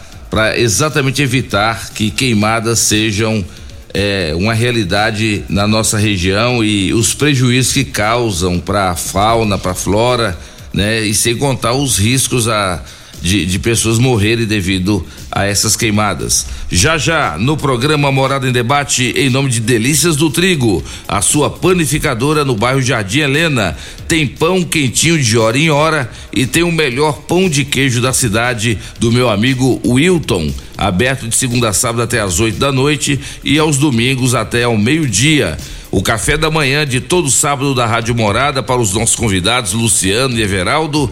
exatamente 0.57 1.21
evitar 1.21 1.91
que 1.93 2.09
queimadas 2.09 2.79
sejam 2.79 3.45
é, 3.93 4.33
uma 4.35 4.55
realidade 4.55 5.43
na 5.47 5.67
nossa 5.67 5.99
região 5.99 6.63
e 6.63 6.91
os 6.91 7.13
prejuízos 7.13 7.71
que 7.71 7.83
causam 7.85 8.59
para 8.59 8.89
a 8.89 8.95
fauna, 8.95 9.55
para 9.59 9.71
a 9.73 9.75
flora, 9.75 10.35
né? 10.73 11.01
E 11.01 11.13
sem 11.13 11.37
contar 11.37 11.73
os 11.73 11.99
riscos 11.99 12.47
a, 12.47 12.83
de, 13.21 13.45
de 13.45 13.59
pessoas 13.59 13.97
morrerem 13.97 14.45
devido 14.45 15.05
a 15.31 15.45
essas 15.45 15.75
queimadas. 15.75 16.45
Já 16.71 16.97
já, 16.97 17.37
no 17.37 17.57
programa 17.57 18.11
Morada 18.11 18.47
em 18.47 18.51
Debate, 18.51 19.13
em 19.15 19.29
nome 19.29 19.49
de 19.49 19.59
Delícias 19.59 20.15
do 20.15 20.29
Trigo, 20.29 20.83
a 21.07 21.21
sua 21.21 21.49
panificadora 21.49 22.45
no 22.45 22.55
bairro 22.55 22.81
Jardim 22.81 23.19
Helena. 23.19 23.75
Tem 24.07 24.27
pão 24.27 24.63
quentinho 24.63 25.21
de 25.21 25.37
hora 25.37 25.57
em 25.57 25.69
hora 25.69 26.09
e 26.31 26.45
tem 26.45 26.63
o 26.63 26.71
melhor 26.71 27.21
pão 27.21 27.49
de 27.49 27.65
queijo 27.65 28.01
da 28.01 28.13
cidade 28.13 28.77
do 28.99 29.11
meu 29.11 29.29
amigo 29.29 29.81
Wilton. 29.85 30.51
Aberto 30.77 31.27
de 31.27 31.35
segunda 31.35 31.69
a 31.69 31.73
sábado 31.73 32.01
até 32.01 32.19
às 32.19 32.39
8 32.39 32.57
da 32.59 32.71
noite 32.71 33.19
e 33.43 33.57
aos 33.57 33.77
domingos 33.77 34.35
até 34.35 34.63
ao 34.63 34.77
meio-dia. 34.77 35.57
O 35.91 36.01
café 36.01 36.37
da 36.37 36.51
manhã 36.51 36.85
de 36.85 36.99
todo 36.99 37.31
sábado 37.31 37.73
da 37.73 37.85
Rádio 37.85 38.13
Morada 38.13 38.61
para 38.61 38.81
os 38.81 38.93
nossos 38.93 39.15
convidados 39.15 39.73
Luciano 39.73 40.37
e 40.37 40.41
Everaldo. 40.41 41.09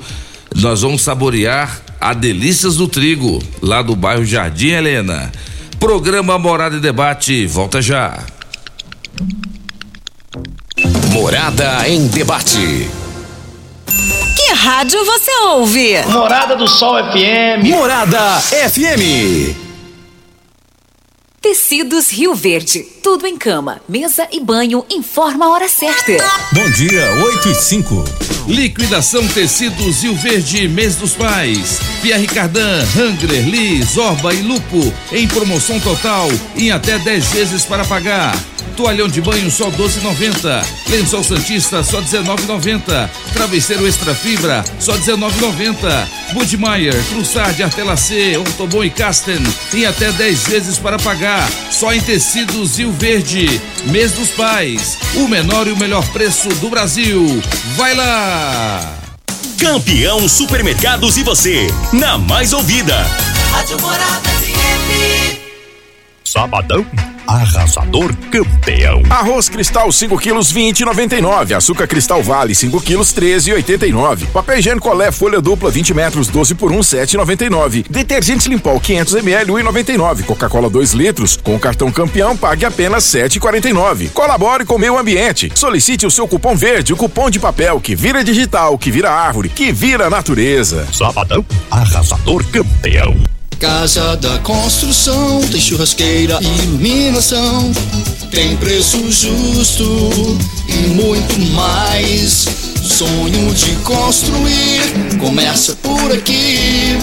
Nós 0.56 0.82
vamos 0.82 1.01
saborear 1.01 1.82
a 2.04 2.14
Delícias 2.14 2.76
do 2.76 2.86
Trigo, 2.86 3.41
lá 3.62 3.82
do 3.82 3.95
bairro 3.95 4.26
Jardim 4.26 4.72
Helena. 4.72 5.32
Programa 5.80 6.38
Morada 6.38 6.76
e 6.76 6.82
Debate, 6.82 7.47
volta 7.47 7.82
já. 7.82 8.20
Morada 11.14 11.88
em 11.88 12.06
debate. 12.08 12.89
Que 14.36 14.54
rádio 14.54 15.06
você 15.06 15.32
ouve? 15.43 16.04
Morada 16.08 16.58
do 16.58 16.68
Sol 16.68 16.97
FM. 16.97 17.70
Morada 17.70 18.41
FM. 18.41 19.56
Tecidos 21.39 22.12
Rio 22.12 22.36
Verde. 22.36 22.84
Tudo 23.01 23.26
em 23.26 23.38
cama, 23.38 23.82
mesa 23.88 24.28
e 24.30 24.41
banho. 24.41 24.86
Informa 24.89 25.45
a 25.45 25.49
hora 25.51 25.70
certa. 25.70 26.18
Bom 26.51 26.70
dia, 26.72 27.14
8 27.24 27.47
e 27.47 27.56
5. 27.56 28.32
Liquidação 28.47 29.25
Tecidos 29.29 30.03
Rio 30.03 30.15
Verde, 30.15 30.67
mês 30.67 30.95
dos 30.97 31.13
pais. 31.13 31.79
Pierre 32.01 32.27
Cardan, 32.27 32.83
Hangler, 32.95 33.47
Lee, 33.47 33.81
Zorba 33.83 34.33
e 34.33 34.41
Lupo 34.41 34.93
em 35.13 35.27
promoção 35.27 35.79
total 35.79 36.29
em 36.55 36.69
até 36.69 36.99
10 36.99 37.31
vezes 37.31 37.65
para 37.65 37.85
pagar. 37.85 38.35
Toalhão 38.74 39.07
de 39.07 39.21
banho 39.21 39.49
só 39.49 39.69
12,90. 39.69 40.65
Lençol 40.89 41.24
Santista 41.24 41.84
só 41.84 42.01
19,90. 42.01 43.09
Travesseiro 43.34 43.88
Extra 43.88 44.13
Fibra 44.13 44.63
só 44.80 44.93
19,90. 44.93 46.07
Budmeier, 46.34 46.95
Trussard, 47.09 47.61
Artelacê, 47.61 48.38
Ortobon 48.38 48.84
e 48.84 48.89
Casten 48.89 49.41
em 49.74 49.86
até 49.86 50.11
10 50.11 50.47
vezes 50.47 50.78
para 50.78 50.97
pagar. 50.97 51.47
Só 51.71 51.93
em 51.93 52.01
tecidos 52.01 52.78
Rio 52.78 52.91
Verde. 52.91 53.61
Mês 53.86 54.13
dos 54.13 54.30
Pais. 54.30 54.97
O 55.15 55.28
menor 55.28 55.67
e 55.67 55.71
o 55.71 55.78
melhor 55.78 56.05
preço 56.09 56.49
do 56.55 56.69
Brasil. 56.69 57.41
Vai 57.76 57.93
lá! 57.95 58.99
Campeão 59.59 60.28
Supermercados 60.28 61.15
e 61.15 61.24
você, 61.24 61.67
na 61.93 62.17
mais 62.17 62.51
ouvida. 62.51 62.95
Rádio 63.51 63.80
Morada 63.80 64.30
FM. 64.30 65.39
Sabadão 66.24 66.86
arrasador 67.28 68.13
campeão. 68.32 69.01
Arroz 69.09 69.49
Cristal 69.49 69.91
5 69.91 70.17
quilos 70.17 70.53
20,99. 70.53 71.55
Açúcar 71.55 71.88
Cristal 71.88 72.21
Vale 72.21 72.53
5 72.53 72.82
quilos 72.82 73.13
13,89. 73.13 74.28
Papel 74.28 74.59
higiênico 74.59 74.89
Colé 74.89 75.11
folha 75.11 75.39
dupla 75.41 75.71
20 75.71 75.93
metros 75.93 76.28
12 76.28 76.55
por 76.55 76.71
1 76.71 76.80
7,99. 76.80 77.86
Detergente 77.89 78.49
Limpol 78.49 78.80
500 78.80 79.15
ml 79.15 79.51
1,99. 79.51 80.24
Coca-Cola 80.24 80.69
2 80.69 80.91
litros 80.93 81.38
com 81.38 81.57
cartão 81.57 81.91
campeão 81.91 82.36
pague 82.36 82.65
apenas 82.65 83.03
7,49. 83.05 84.09
Colabore 84.11 84.65
com 84.65 84.76
o 84.76 84.80
meio 84.80 84.97
ambiente. 84.97 85.51
Solicite 85.55 86.05
o 86.05 86.11
seu 86.11 86.28
cupom 86.28 86.55
verde, 86.55 86.93
o 86.93 86.97
cupom 86.97 87.30
de 87.30 87.39
papel 87.39 87.80
que 87.80 87.95
vira 87.95 88.24
digital, 88.24 88.78
que 88.78 88.91
vira 88.91 89.11
árvore, 89.11 89.49
que 89.49 89.71
vira 89.71 90.09
natureza. 90.09 90.88
Sabadão 90.91 91.45
arrasador 91.71 92.43
campeão. 92.51 93.15
Casa 93.64 94.18
da 94.18 94.38
construção, 94.39 95.39
tem 95.49 95.61
churrasqueira 95.61 96.38
e 96.41 96.64
iluminação, 96.64 97.72
tem 98.30 98.57
preço 98.57 99.09
justo 99.09 100.38
e 100.68 100.74
muito 100.89 101.39
mais. 101.53 102.45
Sonho 102.84 103.53
de 103.53 103.72
construir 103.78 104.82
começa 105.18 105.74
por 105.78 106.11
aqui. 106.11 106.97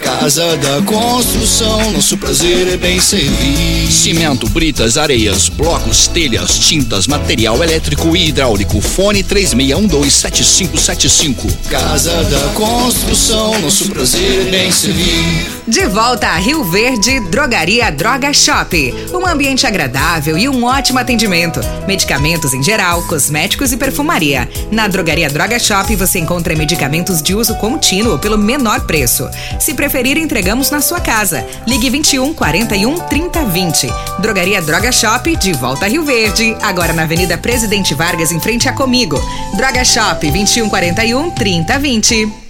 Casa 0.00 0.56
da 0.56 0.82
construção, 0.82 1.92
nosso 1.92 2.18
prazer 2.18 2.66
é 2.68 2.76
bem 2.76 3.00
servir. 3.00 3.90
Cimento, 3.90 4.48
britas, 4.50 4.98
areias, 4.98 5.48
blocos, 5.48 6.08
telhas, 6.08 6.58
tintas, 6.58 7.06
material 7.06 7.62
elétrico 7.62 8.16
e 8.16 8.28
hidráulico. 8.28 8.80
Fone 8.80 9.22
36127575. 9.22 11.48
Casa 11.70 12.24
da 12.24 12.40
construção, 12.54 13.56
nosso 13.60 13.88
prazer 13.88 14.48
é 14.48 14.50
bem 14.50 14.72
servir. 14.72 15.46
De 15.84 15.90
volta 15.90 16.28
a 16.28 16.36
Rio 16.36 16.64
Verde, 16.64 17.20
Drogaria 17.28 17.92
Droga 17.92 18.32
Shop. 18.32 18.74
Um 19.12 19.26
ambiente 19.26 19.66
agradável 19.66 20.38
e 20.38 20.48
um 20.48 20.64
ótimo 20.64 20.98
atendimento. 20.98 21.60
Medicamentos 21.86 22.54
em 22.54 22.62
geral, 22.62 23.02
cosméticos 23.02 23.70
e 23.70 23.76
perfumaria. 23.76 24.48
Na 24.70 24.88
Drogaria 24.88 25.28
Droga 25.28 25.58
Shop 25.58 25.94
você 25.94 26.18
encontra 26.18 26.56
medicamentos 26.56 27.20
de 27.20 27.34
uso 27.34 27.54
contínuo 27.56 28.18
pelo 28.18 28.38
menor 28.38 28.86
preço. 28.86 29.28
Se 29.60 29.74
preferir, 29.74 30.16
entregamos 30.16 30.70
na 30.70 30.80
sua 30.80 31.02
casa. 31.02 31.46
Ligue 31.66 31.90
21 31.90 32.32
41 32.32 33.00
30 33.00 33.44
20. 33.44 33.92
Drogaria 34.20 34.62
Droga 34.62 34.90
Shop, 34.90 35.36
de 35.36 35.52
volta 35.52 35.84
a 35.84 35.88
Rio 35.88 36.02
Verde. 36.02 36.56
Agora 36.62 36.94
na 36.94 37.02
Avenida 37.02 37.36
Presidente 37.36 37.92
Vargas, 37.92 38.32
em 38.32 38.40
frente 38.40 38.70
a 38.70 38.72
Comigo. 38.72 39.20
Droga 39.54 39.84
Shop, 39.84 40.30
21 40.30 40.66
41 40.70 41.30
30 41.32 41.78
20. 41.78 42.43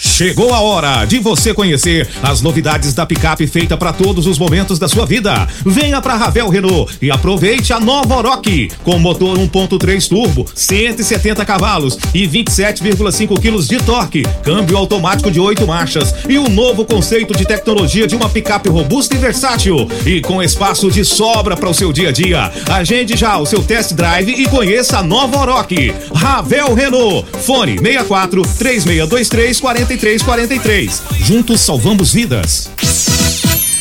Chegou 0.00 0.54
a 0.54 0.60
hora 0.60 1.04
de 1.04 1.18
você 1.18 1.52
conhecer 1.52 2.08
as 2.22 2.40
novidades 2.40 2.94
da 2.94 3.04
picape 3.04 3.48
feita 3.48 3.76
para 3.76 3.92
todos 3.92 4.28
os 4.28 4.38
momentos 4.38 4.78
da 4.78 4.86
sua 4.86 5.04
vida. 5.04 5.48
Venha 5.66 6.00
para 6.00 6.14
Ravel 6.14 6.48
Renault 6.48 6.96
e 7.02 7.10
aproveite 7.10 7.72
a 7.72 7.80
nova 7.80 8.14
Oroch 8.16 8.70
com 8.84 8.96
motor 8.96 9.36
1.3 9.36 10.08
turbo, 10.08 10.46
170 10.54 11.44
cavalos 11.44 11.98
e 12.14 12.28
27,5 12.28 13.40
quilos 13.40 13.66
de 13.66 13.78
torque, 13.78 14.22
câmbio 14.44 14.76
automático 14.76 15.32
de 15.32 15.40
8 15.40 15.66
marchas 15.66 16.14
e 16.28 16.38
um 16.38 16.48
novo 16.48 16.84
conceito 16.84 17.36
de 17.36 17.44
tecnologia 17.44 18.06
de 18.06 18.14
uma 18.14 18.28
picape 18.28 18.68
robusta 18.68 19.16
e 19.16 19.18
versátil 19.18 19.88
e 20.06 20.20
com 20.20 20.40
espaço 20.40 20.92
de 20.92 21.04
sobra 21.04 21.56
para 21.56 21.70
o 21.70 21.74
seu 21.74 21.92
dia 21.92 22.10
a 22.10 22.12
dia. 22.12 22.52
Agende 22.70 23.16
já 23.16 23.36
o 23.36 23.46
seu 23.46 23.64
test 23.64 23.94
drive 23.94 24.30
e 24.30 24.46
conheça 24.48 24.98
a 24.98 25.02
nova 25.02 25.38
Oroch. 25.38 25.92
Ravel 26.14 26.72
Renault. 26.74 27.26
Fone 27.42 27.78
64 27.78 28.42
3623 28.58 29.60
40 29.60 29.87
4343. 29.96 31.02
Juntos 31.20 31.60
salvamos 31.60 32.12
vidas. 32.12 32.70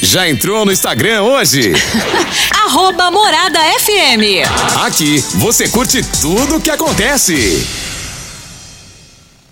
Já 0.01 0.29
entrou 0.29 0.65
no 0.65 0.71
Instagram 0.71 1.23
hoje? 1.23 1.73
Arroba 2.65 3.11
Morada 3.11 3.59
FM. 3.79 4.47
Aqui 4.85 5.23
você 5.35 5.67
curte 5.67 6.01
tudo 6.21 6.57
o 6.57 6.61
que 6.61 6.69
acontece. 6.69 7.86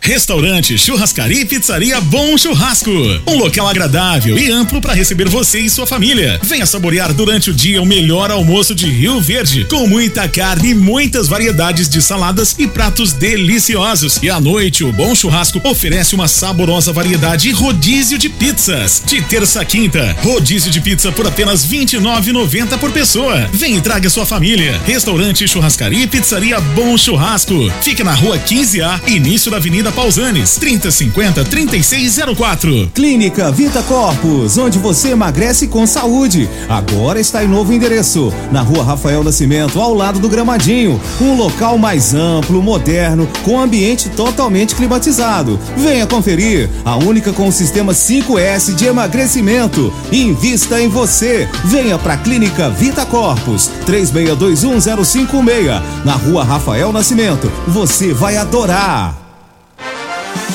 Restaurante, 0.06 0.78
churrascaria 0.78 1.42
e 1.42 1.46
pizzaria 1.46 2.00
Bom 2.00 2.38
Churrasco. 2.38 2.92
Um 3.28 3.38
local 3.40 3.68
agradável 3.68 4.38
e 4.38 4.52
amplo 4.52 4.80
para 4.80 4.94
receber 4.94 5.28
você 5.28 5.60
e 5.60 5.68
sua 5.68 5.88
família. 5.88 6.40
Venha 6.44 6.68
saborear 6.68 7.12
durante 7.12 7.50
o 7.50 7.54
dia 7.54 7.82
o 7.82 7.88
melhor 7.88 8.30
almoço 8.30 8.76
de 8.76 8.88
Rio 8.88 9.20
Verde, 9.20 9.66
com 9.66 9.88
muita 9.88 10.30
carne 10.30 10.70
e 10.70 10.76
muitas 10.76 11.28
variedades 11.28 11.90
de 11.90 12.04
saladas 12.04 12.56
e 12.60 12.68
pratos 12.68 13.14
deliciosos. 13.14 14.20
E 14.22 14.30
à 14.30 14.40
noite, 14.40 14.84
o 14.84 14.94
Bom 14.94 15.16
Churrasco 15.16 15.60
oferece 15.68 16.14
uma 16.14 16.28
saborosa 16.28 16.94
variedade 16.94 17.50
e 17.50 17.52
rodízio 17.52 18.20
de 18.20 18.30
pizzas. 18.30 19.02
De 19.08 19.24
terça 19.24 19.62
a 19.62 19.66
quinta, 19.66 20.16
rodízio 20.22 20.70
de 20.70 20.82
pizza 20.82 21.12
por 21.12 21.26
apenas 21.26 21.64
R$ 21.64 21.80
29,90 21.80 22.78
por 22.78 22.92
pessoa. 22.92 23.50
Vem 23.52 23.78
e 23.78 23.82
traga 23.82 24.08
sua 24.08 24.24
família. 24.24 24.80
Restaurante, 24.86 25.48
churrascaria 25.48 26.04
e 26.04 26.08
pizzaria 26.08 26.60
Bom 26.60 26.96
Churrasco. 26.96 27.72
Fica 27.82 28.04
na 28.04 28.14
rua 28.14 28.38
15A, 28.38 29.10
início 29.10 29.50
da 29.50 29.58
Avenida 29.58 29.95
Pausanes, 29.96 30.58
3050 30.58 31.46
3604. 31.46 32.92
Clínica 32.94 33.52
Vita 33.52 33.82
Corpus, 33.84 34.58
onde 34.58 34.78
você 34.78 35.12
emagrece 35.12 35.68
com 35.68 35.88
saúde. 35.88 36.50
Agora 36.68 37.20
está 37.20 37.44
em 37.44 37.48
novo 37.48 37.72
endereço, 37.74 38.32
na 38.52 38.62
rua 38.62 38.84
Rafael 38.84 39.24
Nascimento, 39.24 39.80
ao 39.80 39.94
lado 39.94 40.20
do 40.20 40.30
Gramadinho. 40.30 41.00
Um 41.22 41.36
local 41.36 41.78
mais 41.78 42.14
amplo, 42.14 42.62
moderno, 42.62 43.28
com 43.44 43.60
ambiente 43.60 44.10
totalmente 44.10 44.76
climatizado. 44.76 45.60
Venha 45.78 46.06
conferir, 46.06 46.70
a 46.84 46.98
única 46.98 47.32
com 47.32 47.48
o 47.48 47.52
sistema 47.52 47.94
5S 47.94 48.76
de 48.76 48.86
emagrecimento. 48.86 49.94
Invista 50.12 50.82
em 50.82 50.90
você. 50.90 51.48
Venha 51.64 51.98
para 51.98 52.16
a 52.16 52.18
Clínica 52.18 52.70
Vita 52.70 53.06
Corpus, 53.06 53.72
36210556, 53.88 55.82
na 56.04 56.14
rua 56.14 56.44
Rafael 56.44 56.92
Nascimento. 56.92 57.52
Você 57.68 58.14
vai 58.14 58.36
adorar. 58.36 59.25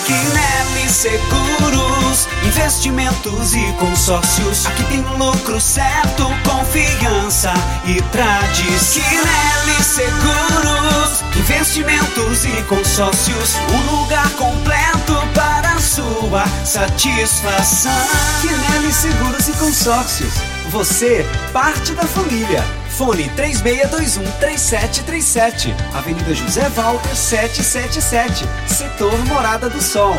Quinelli 0.05 0.89
Seguros, 0.89 2.29
investimentos 2.47 3.55
e 3.55 3.73
consórcios. 3.79 4.67
Aqui 4.67 4.85
tem 4.85 5.01
lucro 5.19 5.61
certo, 5.61 6.27
confiança 6.45 7.53
e 7.87 8.01
tradição. 8.11 9.03
Quinelli 9.03 9.83
Seguros, 9.83 11.25
investimentos 11.37 12.45
e 12.45 12.63
consórcios. 12.65 13.57
Um 13.57 14.01
lugar 14.01 14.29
completo 14.31 15.15
para 15.35 15.79
sua 15.81 16.45
satisfação. 16.65 17.93
Quinelli 18.41 18.93
Seguros 18.93 19.49
e 19.49 19.53
Consórcios. 19.53 20.35
Você, 20.71 21.27
parte 21.53 21.93
da 21.95 22.05
família. 22.05 22.63
Fone 22.91 23.29
3621-3737. 23.31 25.75
Avenida 25.93 26.33
José 26.33 26.69
Walter 26.69 27.17
777. 27.17 28.45
Setor 28.69 29.19
Morada 29.27 29.69
do 29.69 29.83
Sol. 29.83 30.15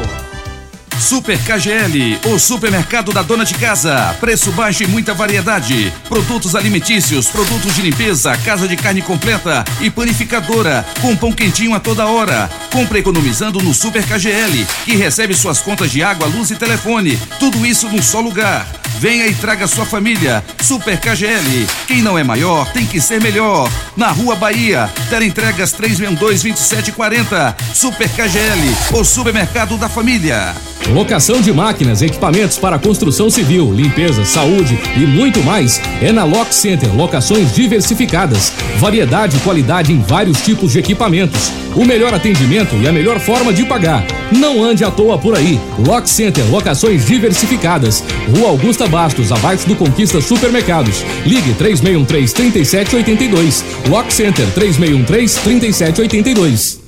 Super 1.00 1.38
KGL, 1.40 2.20
o 2.26 2.40
supermercado 2.40 3.12
da 3.12 3.22
dona 3.22 3.44
de 3.44 3.54
casa. 3.56 4.16
Preço 4.20 4.52
baixo 4.52 4.84
e 4.84 4.88
muita 4.88 5.14
variedade. 5.14 5.92
Produtos 6.08 6.56
alimentícios, 6.56 7.28
produtos 7.28 7.76
de 7.76 7.82
limpeza, 7.82 8.38
casa 8.38 8.68
de 8.68 8.76
carne 8.76 9.02
completa 9.02 9.64
e 9.80 9.90
panificadora, 9.90 10.86
com 11.02 11.16
pão 11.16 11.32
quentinho 11.32 11.74
a 11.74 11.80
toda 11.80 12.06
hora. 12.06 12.50
Compre 12.72 13.00
economizando 13.00 13.62
no 13.62 13.74
Super 13.74 14.04
KGL, 14.06 14.66
que 14.86 14.96
recebe 14.96 15.34
suas 15.34 15.60
contas 15.60 15.92
de 15.92 16.04
água, 16.04 16.28
luz 16.28 16.52
e 16.52 16.56
telefone. 16.56 17.18
Tudo 17.40 17.66
isso 17.66 17.88
num 17.90 18.02
só 18.02 18.20
lugar. 18.20 18.68
Venha 19.00 19.26
e 19.26 19.34
traga 19.34 19.68
sua 19.68 19.86
família. 19.86 20.44
Super 20.62 21.00
KGL. 21.00 21.68
Quem 21.88 22.02
não 22.02 22.18
é 22.20 22.24
maior 22.24 22.72
tem 22.72 22.86
que 22.86 23.02
ser 23.02 23.20
melhor. 23.20 23.72
Na 23.98 24.10
Rua 24.12 24.36
Bahia, 24.36 24.90
entregas 25.22 25.74
362-2740. 25.74 27.56
Super 27.74 28.10
KGL, 28.10 29.00
o 29.00 29.04
supermercado 29.04 29.78
da 29.78 29.90
família. 29.90 30.54
Locação 30.94 31.40
de 31.42 31.54
máquinas, 31.54 32.02
equipamentos 32.02 32.58
para 32.58 32.78
construção 32.78 33.30
civil, 33.30 33.72
limpeza, 33.72 34.26
saúde 34.26 34.78
e 34.98 35.00
muito 35.00 35.42
mais 35.42 35.80
é 36.02 36.12
na 36.12 36.26
Lock 36.26 36.54
Center. 36.54 36.94
Locações 36.94 37.54
diversificadas, 37.54 38.52
variedade 38.78 39.38
e 39.38 39.40
qualidade 39.40 39.94
em 39.94 40.02
vários 40.02 40.42
tipos 40.42 40.74
de 40.74 40.80
equipamentos, 40.80 41.50
o 41.78 41.86
melhor 41.86 42.14
atendimento 42.14 42.76
e 42.76 42.90
a 42.90 42.92
melhor 42.92 43.22
forma 43.22 43.54
de 43.54 43.64
pagar. 43.64 44.06
Não 44.34 44.62
ande 44.62 44.84
à 44.84 44.92
toa 44.92 45.18
por 45.18 45.34
aí. 45.34 45.58
Lock 45.88 46.10
Center, 46.10 46.44
locações 46.52 47.06
diversificadas. 47.06 48.04
Rua 48.36 48.50
Augusta 48.50 48.86
Bastos, 48.86 49.32
abaixo 49.32 49.68
do 49.70 49.78
Conquista 49.78 50.20
Supermercados. 50.20 51.06
Ligue 51.26 51.54
3613 51.54 52.34
3782. 52.34 53.64
Lock 53.88 54.14
Center 54.14 54.46
3613 54.54 55.40
3782. 55.40 56.82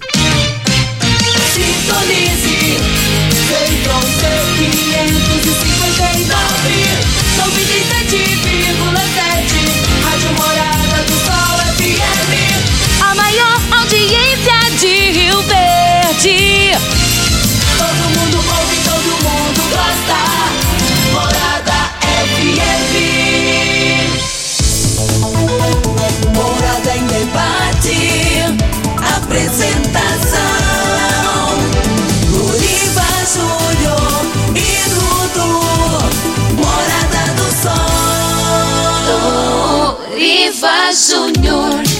Sintonize. 1.53 2.42
Verde. 16.13 16.77
Todo 17.77 18.03
mundo 18.09 18.37
ouve, 18.37 18.77
todo 18.83 19.11
mundo 19.23 19.61
gosta. 19.71 20.19
Morada 21.11 21.79
FM. 22.29 22.93
Morada 26.35 26.91
em 26.95 27.05
debate. 27.07 27.97
Apresentação. 29.17 30.53
Luriva 32.29 33.09
Júnior 33.33 34.21
e 34.55 34.59
Dudu. 34.89 35.51
Morada 36.57 37.23
do 37.33 37.47
Sol. 37.63 37.97
Luriva 40.09 40.75
Júnior. 40.93 41.92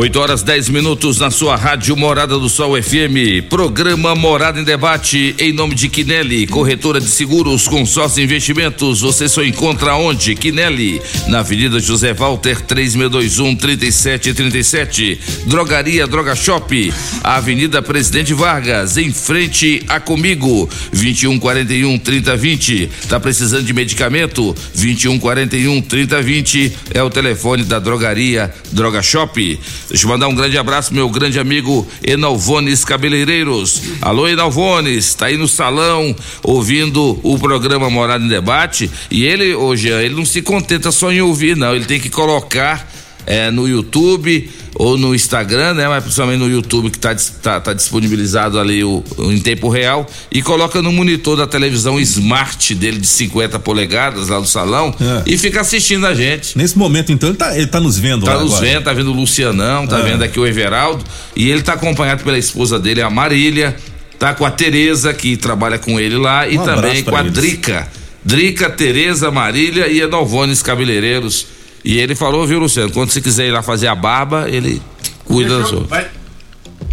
8 0.00 0.18
horas 0.18 0.42
10 0.42 0.70
minutos 0.70 1.18
na 1.18 1.30
sua 1.30 1.56
rádio 1.56 1.94
Morada 1.94 2.38
do 2.38 2.48
Sol 2.48 2.82
FM. 2.82 3.44
Programa 3.50 4.14
Morada 4.14 4.58
em 4.58 4.64
Debate 4.64 5.34
em 5.38 5.52
nome 5.52 5.74
de 5.74 5.90
Quinelli, 5.90 6.46
corretora 6.46 6.98
de 6.98 7.06
seguros, 7.06 7.68
consórcio 7.68 8.24
investimentos. 8.24 9.02
Você 9.02 9.28
só 9.28 9.44
encontra 9.44 9.96
onde? 9.96 10.34
Quinelli, 10.34 11.02
na 11.28 11.40
Avenida 11.40 11.78
José 11.78 12.14
Walter 12.14 12.62
3621 12.62 13.54
3737. 13.56 15.20
Drogaria 15.44 16.06
Droga 16.06 16.34
Shop, 16.34 16.94
Avenida 17.22 17.82
Presidente 17.82 18.32
Vargas, 18.32 18.96
em 18.96 19.12
frente 19.12 19.82
a 19.86 20.00
Comigo, 20.00 20.66
2141 20.94 21.98
3020. 21.98 22.88
Tá 23.06 23.20
precisando 23.20 23.66
de 23.66 23.74
medicamento? 23.74 24.56
2141 24.74 25.82
3020 25.82 26.72
é 26.94 27.02
o 27.02 27.10
telefone 27.10 27.64
da 27.64 27.78
Drogaria 27.78 28.50
Droga 28.72 29.02
Shop. 29.02 29.60
Deixa 29.90 30.06
eu 30.06 30.08
mandar 30.08 30.28
um 30.28 30.34
grande 30.36 30.56
abraço, 30.56 30.94
meu 30.94 31.08
grande 31.08 31.40
amigo 31.40 31.84
Enalvones 32.00 32.84
Cabeleireiros. 32.84 33.82
Alô, 34.00 34.28
Enalvones, 34.28 35.14
tá 35.14 35.26
aí 35.26 35.36
no 35.36 35.48
salão 35.48 36.14
ouvindo 36.44 37.18
o 37.24 37.36
programa 37.36 37.90
Morada 37.90 38.24
em 38.24 38.28
Debate. 38.28 38.88
E 39.10 39.24
ele, 39.24 39.52
hoje, 39.52 39.88
ele 39.88 40.14
não 40.14 40.24
se 40.24 40.42
contenta 40.42 40.92
só 40.92 41.10
em 41.10 41.20
ouvir, 41.20 41.56
não. 41.56 41.74
Ele 41.74 41.86
tem 41.86 41.98
que 41.98 42.08
colocar 42.08 42.88
é, 43.26 43.50
no 43.50 43.66
YouTube 43.66 44.48
ou 44.74 44.96
no 44.96 45.14
Instagram, 45.14 45.74
né? 45.74 45.88
Mas 45.88 46.02
principalmente 46.04 46.38
no 46.38 46.48
YouTube 46.48 46.90
que 46.90 46.98
tá, 46.98 47.14
tá, 47.42 47.60
tá 47.60 47.72
disponibilizado 47.72 48.58
ali 48.58 48.82
o, 48.84 49.02
o, 49.16 49.32
em 49.32 49.38
tempo 49.40 49.68
real 49.68 50.06
e 50.30 50.40
coloca 50.42 50.80
no 50.80 50.92
monitor 50.92 51.36
da 51.36 51.46
televisão 51.46 51.98
smart 52.00 52.74
dele 52.74 52.98
de 52.98 53.06
50 53.06 53.58
polegadas 53.58 54.28
lá 54.28 54.38
no 54.40 54.46
salão 54.46 54.94
É. 55.00 55.22
e 55.26 55.36
fica 55.36 55.60
assistindo 55.60 56.06
a 56.06 56.14
gente. 56.14 56.56
Nesse 56.56 56.78
momento, 56.78 57.10
então, 57.12 57.28
ele 57.30 57.36
tá, 57.38 57.56
ele 57.56 57.66
tá 57.66 57.80
nos 57.80 57.98
vendo 57.98 58.24
Tá 58.26 58.34
lá 58.34 58.42
nos 58.42 58.54
agora. 58.54 58.66
vendo, 58.72 58.84
tá 58.84 58.92
vendo 58.92 59.10
o 59.10 59.14
Lucianão, 59.14 59.86
tá 59.86 59.98
É. 59.98 60.02
vendo 60.02 60.22
aqui 60.22 60.38
o 60.38 60.46
Everaldo. 60.46 61.04
E 61.34 61.50
ele 61.50 61.62
tá 61.62 61.72
acompanhado 61.74 62.22
pela 62.24 62.38
esposa 62.38 62.78
dele, 62.78 63.02
a 63.02 63.10
Marília. 63.10 63.76
Tá 64.18 64.34
com 64.34 64.44
a 64.44 64.50
Tereza, 64.50 65.14
que 65.14 65.36
trabalha 65.36 65.78
com 65.78 65.98
ele 65.98 66.16
lá. 66.16 66.46
E 66.46 66.58
Um 66.58 66.62
também 66.64 66.78
abraço 66.90 67.04
com 67.04 67.16
a 67.16 67.20
eles. 67.20 67.32
Drica. 67.32 67.88
Drica, 68.22 68.68
Tereza, 68.68 69.30
Marília 69.30 69.88
e 69.88 70.00
Edalvones 70.02 70.60
Cabeleireiros. 70.62 71.46
E 71.84 71.98
ele 71.98 72.14
falou, 72.14 72.46
viu, 72.46 72.58
Luciano? 72.58 72.92
Quando 72.92 73.10
você 73.10 73.20
quiser 73.20 73.46
ir 73.48 73.50
lá 73.50 73.62
fazer 73.62 73.88
a 73.88 73.94
barba, 73.94 74.48
ele 74.48 74.80
cuida 75.24 75.58
do 75.60 75.68
senhor. 75.68 75.86
Vai, 75.86 76.06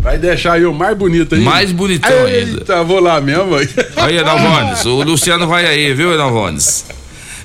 vai 0.02 0.18
deixar 0.18 0.60
eu 0.60 0.74
mais 0.74 0.98
bonito 0.98 1.36
aí? 1.36 1.42
Mais 1.42 1.72
bonitão 1.72 2.26
ainda. 2.26 2.60
Eita, 2.60 2.84
vou 2.84 3.00
lá 3.00 3.20
mesmo. 3.20 3.56
aí. 3.56 3.68
Aí, 3.96 4.18
Edalvones. 4.18 4.86
o 4.86 5.02
Luciano 5.04 5.48
vai 5.48 5.66
aí, 5.66 5.94
viu, 5.94 6.14
Edalvones? 6.14 6.86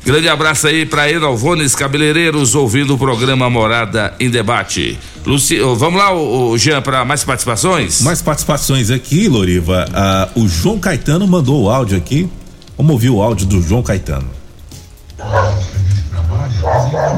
Grande 0.05 0.28
abraço 0.28 0.66
aí 0.66 0.84
pra 0.84 1.09
Edalvones 1.09 1.76
Cabeleireiros, 1.76 2.57
ouvindo 2.57 2.95
o 2.95 2.99
programa 2.99 3.49
Morada 3.49 4.12
em 4.18 4.28
Debate. 4.28 4.99
Luci... 5.24 5.61
Vamos 5.76 6.01
lá, 6.01 6.12
ô, 6.12 6.59
Jean, 6.59 6.82
para 6.82 7.05
mais 7.05 7.22
participações? 7.22 8.03
Mais 8.03 8.20
participações 8.20 8.90
aqui, 8.90 9.28
Loriva. 9.28 9.86
Ah, 9.95 10.28
o 10.34 10.49
João 10.49 10.80
Caetano 10.80 11.26
mandou 11.28 11.62
o 11.62 11.70
áudio 11.70 11.97
aqui. 11.97 12.28
Vamos 12.76 12.93
ouvir 12.93 13.11
o 13.11 13.22
áudio 13.22 13.47
do 13.47 13.62
João 13.62 13.80
Caetano. 13.80 14.28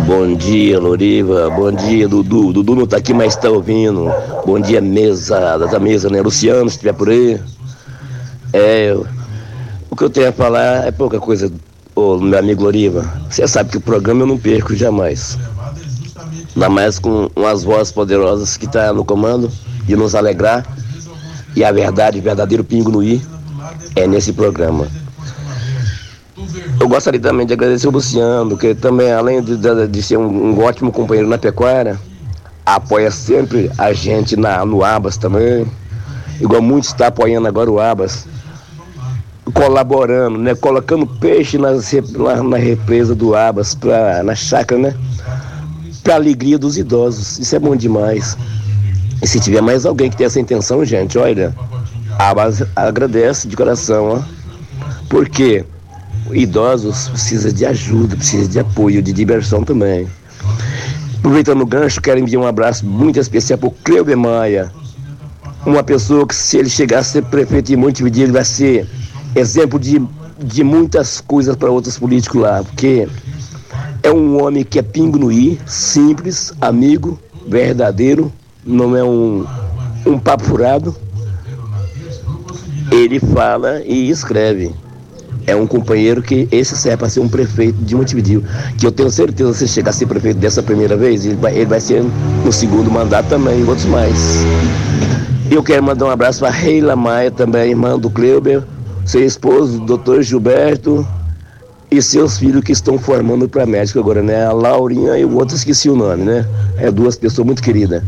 Bom 0.07 0.35
dia, 0.35 0.79
Loriva. 0.81 1.49
Bom 1.51 1.71
dia, 1.71 2.09
Dudu. 2.09 2.53
Dudu 2.53 2.75
não 2.75 2.87
tá 2.87 2.97
aqui, 2.97 3.15
mas 3.15 3.37
tá 3.37 3.49
ouvindo. 3.49 4.11
Bom 4.45 4.59
dia, 4.59 4.81
mesa, 4.81 5.59
da 5.59 5.79
mesa, 5.79 6.11
né? 6.11 6.21
Luciano, 6.21 6.69
se 6.69 6.77
estiver 6.77 6.93
por 6.93 7.09
aí. 7.09 7.41
É, 8.53 8.97
o 9.91 9.97
que 9.97 10.05
eu 10.05 10.11
tenho 10.11 10.29
a 10.29 10.33
falar 10.33 10.87
é 10.87 10.91
pouca 10.91 11.21
coisa, 11.21 11.53
ô 11.95 12.19
meu 12.19 12.39
amigo 12.39 12.63
Loriva. 12.65 13.05
Você 13.31 13.47
sabe 13.47 13.71
que 13.71 13.77
o 13.77 13.81
programa 13.81 14.23
eu 14.23 14.27
não 14.27 14.39
perco 14.39 14.75
jamais. 14.75 15.39
Ainda 16.55 16.69
mais 16.69 16.99
com 16.99 17.31
umas 17.37 17.65
vozes 17.65 17.93
poderosas 17.93 18.57
que 18.57 18.67
tá 18.67 18.93
no 18.93 19.05
comando 19.05 19.51
de 19.85 19.97
nos 19.97 20.15
alegrar. 20.15 20.67
E 21.55 21.63
a 21.63 21.71
verdade, 21.71 22.21
verdadeiro 22.21 22.65
pingo 22.65 22.91
no 22.91 23.03
i 23.03 23.23
é 23.95 24.07
nesse 24.07 24.33
programa. 24.33 24.89
Eu 26.81 26.89
gostaria 26.89 27.21
também 27.21 27.47
de 27.47 27.53
agradecer 27.53 27.87
o 27.89 27.91
Luciano, 27.91 28.57
que 28.57 28.75
também, 28.75 29.13
além 29.13 29.43
de, 29.43 29.57
de- 29.57 30.03
ser 30.03 30.17
um, 30.17 30.51
um 30.53 30.63
ótimo 30.63 30.91
companheiro 30.93 31.29
na 31.29 31.39
pecuária, 31.39 31.99
apoia 32.65 33.11
sempre 33.11 33.71
a 33.79 33.93
gente 33.93 34.37
na, 34.37 34.65
no 34.65 34.85
Abas 34.85 35.17
também. 35.17 35.67
Igual 36.41 36.61
muitos 36.61 36.91
está 36.91 37.07
apoiando 37.09 37.47
agora 37.49 37.71
o 37.71 37.81
Abas. 37.81 38.27
Colaborando, 39.53 40.39
né? 40.39 40.55
Colocando 40.55 41.07
peixe 41.07 41.59
nas, 41.59 41.93
lá 42.15 42.43
na 42.43 42.57
represa 42.57 43.15
do 43.15 43.35
Abas, 43.37 43.75
pra, 43.75 44.23
na 44.23 44.35
chácara, 44.35 44.81
né? 44.81 44.95
Pra 46.03 46.15
alegria 46.17 46.59
dos 46.59 46.77
idosos. 46.79 47.39
Isso 47.39 47.55
é 47.55 47.59
bom 47.59 47.77
demais. 47.77 48.37
E 49.23 49.27
se 49.27 49.39
tiver 49.39 49.61
mais 49.61 49.87
alguém 49.87 50.11
que 50.11 50.17
tem 50.17 50.27
essa 50.27 50.41
intenção, 50.41 50.85
gente, 50.85 51.17
olha, 51.19 51.55
Abas 52.19 52.63
agradece 52.75 53.47
de 53.47 53.57
coração, 53.57 54.09
ó. 54.09 54.23
Porque 55.09 55.65
idosos 56.33 57.09
precisam 57.09 57.53
de 57.53 57.67
ajuda, 57.67 58.17
precisam 58.17 58.49
de 58.49 58.59
apoio, 58.59 59.03
de 59.03 59.13
diversão 59.13 59.63
também. 59.63 60.09
Aproveitando 61.19 61.63
o 61.63 61.67
gancho, 61.67 62.01
quero 62.01 62.21
enviar 62.21 62.43
um 62.43 62.47
abraço 62.47 62.87
muito 62.87 63.19
especial 63.19 63.59
para 63.59 63.69
o 63.69 63.71
Cleuber 63.71 64.17
Maia. 64.17 64.71
Uma 65.65 65.83
pessoa 65.83 66.27
que, 66.27 66.35
se 66.35 66.59
ele 66.59 66.69
chegar 66.69 66.99
a 66.99 67.03
ser 67.03 67.23
prefeito 67.25 67.67
de 67.67 67.77
Montevideo, 67.77 68.25
ele 68.25 68.33
vai 68.33 68.45
ser 68.45 68.87
exemplo 69.35 69.79
de, 69.79 70.03
de 70.39 70.63
muitas 70.63 71.21
coisas 71.21 71.57
para 71.57 71.71
outros 71.71 71.99
políticos 71.99 72.43
lá. 72.43 72.63
Porque 72.63 73.09
é 74.03 74.11
um 74.11 74.43
homem 74.43 74.65
que 74.65 74.79
é 74.79 74.83
pingo 74.83 75.19
no 75.19 75.33
i, 75.33 75.59
simples, 75.67 76.53
amigo, 76.61 77.19
verdadeiro, 77.47 78.31
não 78.65 78.95
é 78.95 79.03
um, 79.03 79.47
um 80.07 80.19
papo 80.19 80.45
furado. 80.45 80.95
Ele 82.93 83.19
fala 83.19 83.81
e 83.83 84.11
escreve 84.11 84.75
é 85.47 85.55
um 85.55 85.67
companheiro 85.67 86.23
que 86.23 86.49
esse 86.51 86.77
serve 86.77 86.99
para 86.99 87.09
ser 87.09 87.21
um 87.21 87.29
prefeito 87.29 87.77
de 87.83 87.95
Montevideo. 87.95 88.43
Que 88.79 88.87
eu 88.87 88.93
tenho 88.93 89.11
certeza 89.11 89.53
se 89.55 89.69
chegar 89.69 89.91
a 89.91 89.93
ser 89.93 90.07
prefeito 90.07 90.39
dessa 90.39 90.63
primeira 90.63 90.97
vez, 90.97 91.25
ele 91.25 91.37
vai, 91.37 91.55
ele 91.55 91.67
vai 91.67 91.81
ser 91.81 92.05
no 92.45 92.53
segundo 92.53 92.91
mandato 92.91 93.29
também, 93.29 93.61
e 93.61 93.65
outros 93.65 93.87
mais. 93.87 94.19
Eu 95.51 95.63
quero 95.63 95.83
mandar 95.83 96.07
um 96.07 96.11
abraço 96.11 96.41
para 96.41 96.51
Reila 96.51 96.97
Maia 96.97 97.31
também, 97.31 97.71
irmã 97.71 97.99
do 97.99 98.09
Kleuber, 98.11 98.63
seu 99.05 99.25
esposo, 99.25 99.79
doutor 99.81 100.23
Gilberto, 100.23 101.07
e 101.91 102.03
seus 102.03 102.39
filhos 102.39 102.65
que 102.65 102.73
estão 102.73 102.99
formando 102.99 103.49
para 103.49 103.67
médico 103.67 104.01
agora, 104.01 104.23
né? 104.23 104.45
A 104.47 104.53
Laurinha 104.53 105.17
e 105.17 105.25
o 105.25 105.37
outro 105.37 105.57
esqueci 105.57 105.89
o 105.89 105.95
nome, 105.95 106.25
né? 106.25 106.47
É 106.77 106.91
duas 106.91 107.17
pessoas 107.17 107.47
muito 107.47 107.63
queridas. 107.63 108.03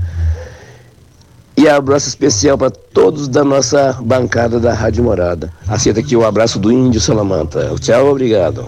E 1.56 1.66
abraço 1.68 2.08
especial 2.08 2.58
para 2.58 2.70
todos 2.70 3.28
da 3.28 3.42
nossa 3.42 3.98
bancada 4.02 4.60
da 4.60 4.74
Rádio 4.74 5.02
Morada. 5.02 5.50
Aceita 5.66 6.00
aqui 6.00 6.14
o 6.14 6.24
abraço 6.24 6.58
do 6.58 6.70
Índio 6.70 7.00
Salamanta. 7.00 7.74
Tchau, 7.80 8.10
obrigado. 8.10 8.66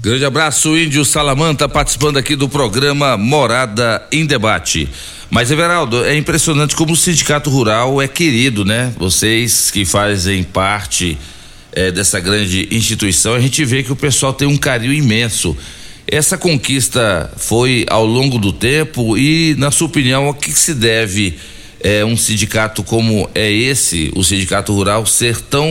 Grande 0.00 0.24
abraço, 0.24 0.76
Índio 0.76 1.04
Salamanta, 1.04 1.68
participando 1.68 2.18
aqui 2.18 2.36
do 2.36 2.48
programa 2.48 3.16
Morada 3.16 4.06
em 4.12 4.24
Debate. 4.24 4.88
Mas, 5.30 5.50
Everaldo, 5.50 6.04
é 6.04 6.16
impressionante 6.16 6.76
como 6.76 6.92
o 6.92 6.96
sindicato 6.96 7.50
rural 7.50 8.00
é 8.00 8.06
querido, 8.06 8.64
né? 8.64 8.92
Vocês 8.96 9.70
que 9.70 9.84
fazem 9.84 10.44
parte 10.44 11.18
eh, 11.72 11.90
dessa 11.90 12.20
grande 12.20 12.68
instituição, 12.70 13.34
a 13.34 13.40
gente 13.40 13.64
vê 13.64 13.82
que 13.82 13.90
o 13.90 13.96
pessoal 13.96 14.32
tem 14.32 14.46
um 14.46 14.56
carinho 14.56 14.92
imenso. 14.92 15.56
Essa 16.06 16.36
conquista 16.36 17.32
foi 17.36 17.86
ao 17.88 18.04
longo 18.04 18.38
do 18.38 18.52
tempo 18.52 19.16
e, 19.16 19.54
na 19.58 19.70
sua 19.70 19.86
opinião, 19.86 20.28
a 20.28 20.34
que, 20.34 20.52
se 20.52 20.74
deve 20.74 21.38
eh, 21.80 22.04
um 22.04 22.16
sindicato 22.16 22.82
como 22.82 23.28
é 23.34 23.50
esse, 23.50 24.12
o 24.14 24.22
sindicato 24.22 24.72
rural, 24.74 25.06
ser 25.06 25.40
tão 25.40 25.68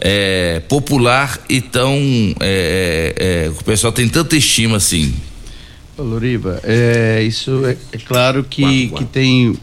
eh, 0.00 0.62
popular 0.68 1.40
e 1.48 1.60
tão. 1.60 1.98
eh, 2.40 3.50
o 3.58 3.64
pessoal 3.64 3.92
tem 3.92 4.08
tanta 4.08 4.36
estima 4.36 4.76
assim? 4.76 5.12
É, 6.62 7.22
isso 7.24 7.66
é, 7.66 7.76
é 7.92 7.98
claro 7.98 8.44
que, 8.44 8.88
que 8.88 9.04
tem 9.04 9.58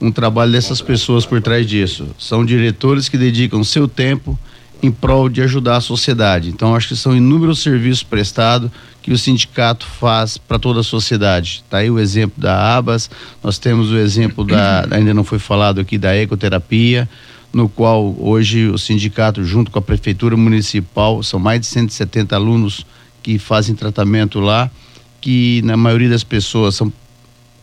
um 0.00 0.10
trabalho 0.10 0.50
dessas 0.50 0.80
pessoas 0.80 1.24
por 1.24 1.40
trás 1.40 1.64
disso. 1.64 2.08
São 2.18 2.44
diretores 2.44 3.08
que 3.08 3.16
dedicam 3.16 3.62
seu 3.62 3.86
tempo 3.86 4.36
em 4.82 4.90
prol 4.90 5.28
de 5.28 5.42
ajudar 5.42 5.76
a 5.76 5.80
sociedade. 5.80 6.48
Então, 6.48 6.74
acho 6.74 6.88
que 6.88 6.96
são 6.96 7.14
inúmeros 7.16 7.62
serviços 7.62 8.02
prestados 8.02 8.70
que 9.02 9.12
o 9.12 9.18
sindicato 9.18 9.86
faz 9.86 10.38
para 10.38 10.58
toda 10.58 10.80
a 10.80 10.82
sociedade. 10.82 11.62
Está 11.64 11.78
aí 11.78 11.90
o 11.90 11.98
exemplo 11.98 12.40
da 12.40 12.76
ABAS, 12.76 13.10
nós 13.42 13.58
temos 13.58 13.90
o 13.90 13.96
exemplo 13.96 14.44
da, 14.44 14.86
ainda 14.92 15.12
não 15.12 15.24
foi 15.24 15.38
falado 15.38 15.80
aqui, 15.80 15.98
da 15.98 16.16
ecoterapia, 16.16 17.08
no 17.52 17.68
qual 17.68 18.14
hoje 18.18 18.66
o 18.68 18.78
sindicato, 18.78 19.44
junto 19.44 19.70
com 19.70 19.78
a 19.78 19.82
prefeitura 19.82 20.36
municipal, 20.36 21.22
são 21.22 21.40
mais 21.40 21.60
de 21.60 21.66
170 21.66 22.34
alunos 22.34 22.86
que 23.22 23.38
fazem 23.38 23.74
tratamento 23.74 24.40
lá, 24.40 24.70
que 25.20 25.60
na 25.62 25.76
maioria 25.76 26.08
das 26.08 26.24
pessoas 26.24 26.74
são 26.74 26.92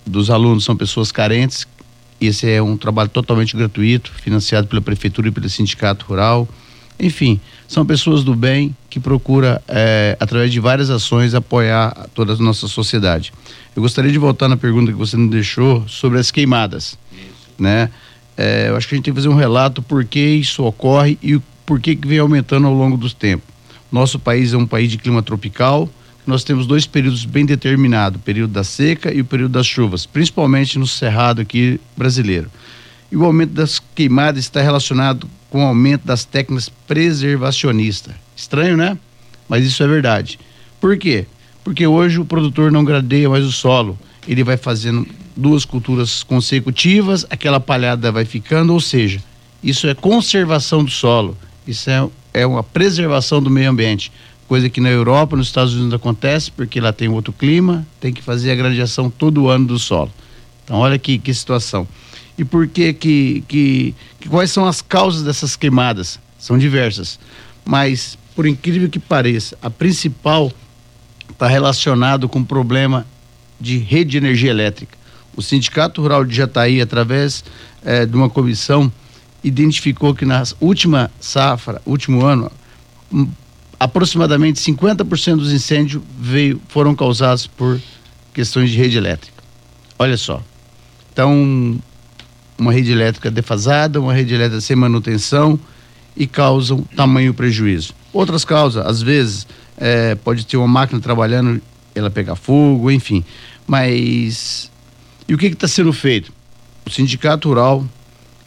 dos 0.07 0.29
alunos 0.29 0.63
são 0.63 0.75
pessoas 0.75 1.11
carentes. 1.11 1.67
Esse 2.19 2.49
é 2.49 2.61
um 2.61 2.77
trabalho 2.77 3.09
totalmente 3.09 3.55
gratuito, 3.55 4.11
financiado 4.11 4.67
pela 4.67 4.81
prefeitura 4.81 5.27
e 5.27 5.31
pelo 5.31 5.49
sindicato 5.49 6.05
rural. 6.05 6.47
Enfim, 6.99 7.39
são 7.67 7.85
pessoas 7.85 8.23
do 8.23 8.33
bem 8.33 8.75
que 8.89 8.99
procura, 8.99 9.61
eh, 9.67 10.17
através 10.19 10.51
de 10.51 10.59
várias 10.59 10.89
ações, 10.89 11.35
apoiar 11.35 12.07
toda 12.13 12.33
a 12.33 12.37
nossa 12.37 12.67
sociedade. 12.67 13.31
Eu 13.75 13.81
gostaria 13.81 14.11
de 14.11 14.17
voltar 14.17 14.47
na 14.47 14.57
pergunta 14.57 14.91
que 14.91 14.97
você 14.97 15.15
nos 15.15 15.29
deixou 15.29 15.87
sobre 15.87 16.17
as 16.17 16.31
queimadas, 16.31 16.97
né? 17.57 17.91
Eh, 18.35 18.69
eu 18.69 18.75
acho 18.75 18.87
que 18.87 18.95
a 18.95 18.97
gente 18.97 19.05
tem 19.05 19.13
que 19.13 19.19
fazer 19.19 19.29
um 19.29 19.35
relato 19.35 19.81
por 19.81 20.03
que 20.05 20.19
isso 20.19 20.63
ocorre 20.63 21.19
e 21.21 21.39
por 21.65 21.79
que 21.79 21.95
que 21.95 22.07
vem 22.07 22.17
aumentando 22.17 22.65
ao 22.65 22.73
longo 22.73 22.97
dos 22.97 23.13
tempos. 23.13 23.47
Nosso 23.91 24.17
país 24.17 24.53
é 24.53 24.57
um 24.57 24.65
país 24.65 24.89
de 24.89 24.97
clima 24.97 25.21
tropical. 25.21 25.89
Nós 26.25 26.43
temos 26.43 26.65
dois 26.65 26.85
períodos 26.85 27.25
bem 27.25 27.45
determinados, 27.45 28.19
o 28.19 28.23
período 28.23 28.51
da 28.51 28.63
seca 28.63 29.13
e 29.13 29.21
o 29.21 29.25
período 29.25 29.51
das 29.51 29.65
chuvas, 29.65 30.05
principalmente 30.05 30.77
no 30.79 30.87
cerrado 30.87 31.41
aqui 31.41 31.79
brasileiro. 31.95 32.49
E 33.11 33.15
o 33.15 33.25
aumento 33.25 33.51
das 33.53 33.81
queimadas 33.95 34.43
está 34.43 34.61
relacionado 34.61 35.27
com 35.49 35.63
o 35.63 35.67
aumento 35.67 36.05
das 36.05 36.25
técnicas 36.25 36.69
preservacionistas. 36.87 38.13
Estranho, 38.35 38.75
né? 38.75 38.97
Mas 39.47 39.65
isso 39.65 39.81
é 39.81 39.87
verdade. 39.87 40.39
Por 40.79 40.97
quê? 40.97 41.25
Porque 41.63 41.87
hoje 41.87 42.19
o 42.19 42.25
produtor 42.25 42.71
não 42.71 42.83
gradeia 42.83 43.29
mais 43.29 43.45
o 43.45 43.51
solo. 43.51 43.97
Ele 44.27 44.43
vai 44.43 44.57
fazendo 44.57 45.07
duas 45.35 45.63
culturas 45.63 46.23
consecutivas, 46.23 47.25
aquela 47.29 47.59
palhada 47.59 48.11
vai 48.11 48.25
ficando, 48.25 48.73
ou 48.73 48.79
seja, 48.79 49.21
isso 49.63 49.87
é 49.87 49.93
conservação 49.93 50.83
do 50.83 50.91
solo. 50.91 51.37
Isso 51.67 51.89
é, 51.89 52.07
é 52.33 52.45
uma 52.45 52.63
preservação 52.63 53.41
do 53.41 53.49
meio 53.49 53.69
ambiente. 53.69 54.11
Coisa 54.47 54.69
que 54.69 54.79
na 54.79 54.89
Europa, 54.89 55.35
nos 55.35 55.47
Estados 55.47 55.73
Unidos 55.73 55.93
acontece, 55.93 56.51
porque 56.51 56.79
lá 56.79 56.93
tem 56.93 57.09
outro 57.09 57.33
clima, 57.33 57.85
tem 57.99 58.13
que 58.13 58.21
fazer 58.21 58.51
a 58.51 58.55
gradiação 58.55 59.09
todo 59.09 59.49
ano 59.49 59.67
do 59.67 59.79
solo. 59.79 60.11
Então, 60.63 60.77
olha 60.77 60.97
que, 60.97 61.17
que 61.17 61.33
situação. 61.33 61.87
E 62.37 62.45
por 62.45 62.67
que, 62.67 62.93
que, 62.93 63.43
que, 63.47 63.95
que 64.19 64.29
quais 64.29 64.51
são 64.51 64.65
as 64.65 64.81
causas 64.81 65.23
dessas 65.23 65.55
queimadas? 65.55 66.19
São 66.37 66.57
diversas. 66.57 67.19
Mas, 67.65 68.17
por 68.35 68.45
incrível 68.45 68.87
que 68.89 68.99
pareça, 68.99 69.57
a 69.61 69.69
principal 69.69 70.51
está 71.29 71.47
relacionado 71.47 72.29
com 72.29 72.39
o 72.39 72.45
problema 72.45 73.05
de 73.59 73.77
rede 73.77 74.11
de 74.11 74.17
energia 74.17 74.51
elétrica. 74.51 74.97
O 75.35 75.41
Sindicato 75.41 76.01
Rural 76.01 76.23
de 76.25 76.35
Jataí, 76.35 76.81
através 76.81 77.43
eh, 77.83 78.05
de 78.05 78.15
uma 78.15 78.29
comissão, 78.29 78.91
identificou 79.43 80.13
que 80.13 80.25
na 80.25 80.43
última 80.59 81.11
safra, 81.19 81.81
último 81.85 82.25
ano, 82.25 82.51
hum, 83.11 83.27
aproximadamente 83.79 84.59
50% 84.59 85.37
dos 85.37 85.51
incêndios 85.51 86.01
veio, 86.19 86.61
foram 86.67 86.95
causados 86.95 87.47
por 87.47 87.79
questões 88.33 88.71
de 88.71 88.77
rede 88.77 88.97
elétrica. 88.97 89.43
Olha 89.99 90.17
só. 90.17 90.41
Então, 91.13 91.79
uma 92.57 92.73
rede 92.73 92.91
elétrica 92.91 93.29
defasada, 93.29 93.99
uma 93.99 94.13
rede 94.13 94.33
elétrica 94.33 94.61
sem 94.61 94.75
manutenção 94.75 95.59
e 96.15 96.25
causam 96.25 96.83
tamanho 96.95 97.33
prejuízo. 97.33 97.93
Outras 98.11 98.43
causas, 98.43 98.85
às 98.85 99.01
vezes, 99.01 99.47
eh, 99.77 100.15
pode 100.15 100.45
ter 100.45 100.57
uma 100.57 100.67
máquina 100.67 100.99
trabalhando, 100.99 101.61
ela 101.93 102.09
pegar 102.09 102.35
fogo, 102.35 102.89
enfim. 102.89 103.23
Mas 103.67 104.71
e 105.27 105.33
o 105.33 105.37
que 105.37 105.47
está 105.47 105.67
sendo 105.67 105.91
feito? 105.91 106.31
O 106.85 106.89
Sindicato 106.89 107.49
Rural, 107.49 107.85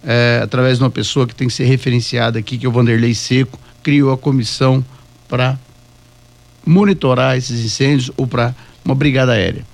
eh, 0.03 0.41
através 0.43 0.79
de 0.79 0.85
uma 0.85 0.91
pessoa 0.91 1.27
que 1.27 1.35
tem 1.35 1.47
que 1.47 1.53
ser 1.53 1.65
referenciada 1.65 2.39
aqui, 2.39 2.57
que 2.57 2.65
é 2.65 2.69
o 2.69 2.73
Vanderlei 2.73 3.15
Seco, 3.15 3.59
criou 3.83 4.13
a 4.13 4.19
comissão 4.19 4.85
para 5.29 5.59
monitorar 6.65 7.37
esses 7.37 7.65
incêndios 7.65 8.11
ou 8.17 8.27
para 8.27 8.55
uma 8.85 8.95
brigada 8.95 9.33
aérea. 9.33 9.65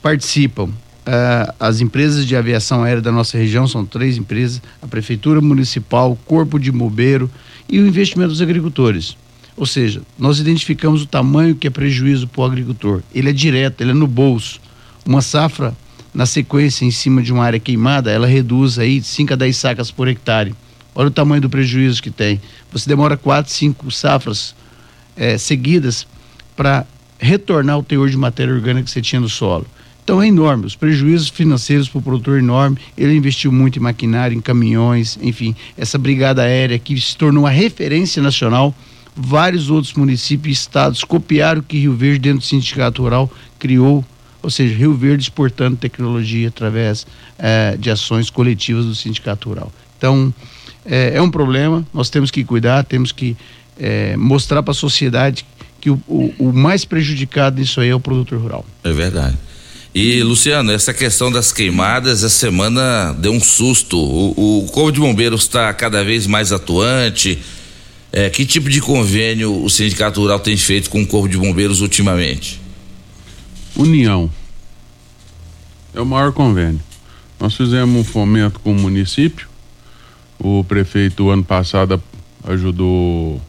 Participam 0.00 0.70
ah, 1.06 1.54
as 1.60 1.80
empresas 1.80 2.26
de 2.26 2.34
aviação 2.34 2.82
aérea 2.82 3.02
da 3.02 3.12
nossa 3.12 3.36
região, 3.36 3.66
são 3.66 3.84
três 3.84 4.16
empresas, 4.16 4.62
a 4.80 4.86
Prefeitura 4.86 5.40
Municipal, 5.40 6.12
o 6.12 6.16
Corpo 6.16 6.58
de 6.58 6.72
Bombeiro 6.72 7.30
e 7.68 7.78
o 7.78 7.86
investimento 7.86 8.30
dos 8.30 8.42
agricultores. 8.42 9.16
Ou 9.56 9.66
seja, 9.66 10.02
nós 10.18 10.40
identificamos 10.40 11.02
o 11.02 11.06
tamanho 11.06 11.54
que 11.54 11.66
é 11.66 11.70
prejuízo 11.70 12.26
para 12.26 12.40
o 12.40 12.44
agricultor. 12.44 13.02
Ele 13.14 13.30
é 13.30 13.32
direto, 13.32 13.80
ele 13.80 13.92
é 13.92 13.94
no 13.94 14.06
bolso. 14.06 14.60
Uma 15.06 15.22
safra, 15.22 15.76
na 16.12 16.26
sequência, 16.26 16.84
em 16.84 16.90
cima 16.90 17.22
de 17.22 17.32
uma 17.32 17.44
área 17.44 17.60
queimada, 17.60 18.10
ela 18.10 18.26
reduz 18.26 18.78
aí 18.78 18.98
de 18.98 19.06
5 19.06 19.32
a 19.32 19.36
10 19.36 19.56
sacas 19.56 19.90
por 19.90 20.08
hectare. 20.08 20.54
Olha 20.94 21.08
o 21.08 21.10
tamanho 21.10 21.42
do 21.42 21.50
prejuízo 21.50 22.02
que 22.02 22.10
tem. 22.10 22.40
Você 22.72 22.88
demora 22.88 23.16
quatro, 23.16 23.52
cinco 23.52 23.90
safras 23.90 24.54
eh, 25.16 25.38
seguidas 25.38 26.06
para 26.56 26.86
retornar 27.18 27.78
o 27.78 27.82
teor 27.82 28.08
de 28.08 28.16
matéria 28.16 28.54
orgânica 28.54 28.84
que 28.84 28.90
você 28.90 29.02
tinha 29.02 29.20
no 29.20 29.28
solo. 29.28 29.66
Então 30.04 30.20
é 30.20 30.28
enorme, 30.28 30.66
os 30.66 30.76
prejuízos 30.76 31.30
financeiros 31.30 31.88
para 31.88 31.98
o 31.98 32.02
produtor 32.02 32.36
é 32.36 32.40
enorme. 32.40 32.76
Ele 32.96 33.14
investiu 33.16 33.50
muito 33.50 33.78
em 33.78 33.82
maquinário, 33.82 34.36
em 34.36 34.40
caminhões, 34.40 35.18
enfim, 35.22 35.56
essa 35.78 35.96
brigada 35.96 36.42
aérea 36.42 36.78
que 36.78 37.00
se 37.00 37.16
tornou 37.16 37.44
uma 37.44 37.50
referência 37.50 38.22
nacional. 38.22 38.74
Vários 39.16 39.70
outros 39.70 39.94
municípios 39.94 40.58
e 40.58 40.60
estados 40.60 41.04
copiaram 41.04 41.60
o 41.60 41.62
que 41.62 41.78
Rio 41.78 41.94
Verde, 41.94 42.18
dentro 42.18 42.40
do 42.40 42.44
sindicato 42.44 43.00
rural, 43.00 43.32
criou, 43.58 44.04
ou 44.42 44.50
seja, 44.50 44.74
Rio 44.76 44.92
Verde 44.92 45.22
exportando 45.22 45.76
tecnologia 45.76 46.48
através 46.48 47.06
eh, 47.38 47.76
de 47.78 47.90
ações 47.90 48.28
coletivas 48.28 48.84
do 48.84 48.94
sindicato 48.94 49.48
rural. 49.48 49.72
Então 49.96 50.34
eh, 50.84 51.12
é 51.14 51.22
um 51.22 51.30
problema, 51.30 51.86
nós 51.94 52.10
temos 52.10 52.30
que 52.30 52.44
cuidar, 52.44 52.84
temos 52.84 53.10
que 53.10 53.34
eh, 53.78 54.18
mostrar 54.18 54.62
para 54.62 54.72
a 54.72 54.74
sociedade 54.74 55.46
que 55.80 55.88
o, 55.88 55.98
o, 56.06 56.34
o 56.38 56.52
mais 56.52 56.84
prejudicado 56.84 57.58
nisso 57.58 57.80
aí 57.80 57.88
é 57.88 57.94
o 57.94 58.00
produtor 58.00 58.38
rural. 58.38 58.66
É 58.82 58.92
verdade. 58.92 59.38
E, 59.94 60.24
Luciano, 60.24 60.72
essa 60.72 60.92
questão 60.92 61.30
das 61.30 61.52
queimadas, 61.52 62.24
essa 62.24 62.28
semana 62.28 63.12
deu 63.12 63.32
um 63.32 63.40
susto. 63.40 63.96
O, 63.96 64.64
o 64.64 64.66
Corpo 64.66 64.90
de 64.90 64.98
Bombeiros 64.98 65.42
está 65.42 65.72
cada 65.72 66.02
vez 66.02 66.26
mais 66.26 66.50
atuante. 66.50 67.38
É, 68.12 68.28
que 68.28 68.44
tipo 68.44 68.68
de 68.68 68.80
convênio 68.80 69.62
o 69.62 69.70
Sindicato 69.70 70.20
Rural 70.20 70.40
tem 70.40 70.56
feito 70.56 70.90
com 70.90 71.00
o 71.00 71.06
Corpo 71.06 71.28
de 71.28 71.38
Bombeiros 71.38 71.80
ultimamente? 71.80 72.60
União. 73.76 74.28
É 75.94 76.00
o 76.00 76.06
maior 76.06 76.32
convênio. 76.32 76.80
Nós 77.38 77.54
fizemos 77.54 77.94
um 77.94 78.02
fomento 78.02 78.58
com 78.58 78.72
o 78.72 78.74
município. 78.74 79.46
O 80.40 80.64
prefeito, 80.64 81.30
ano 81.30 81.44
passado, 81.44 82.02
ajudou 82.42 83.40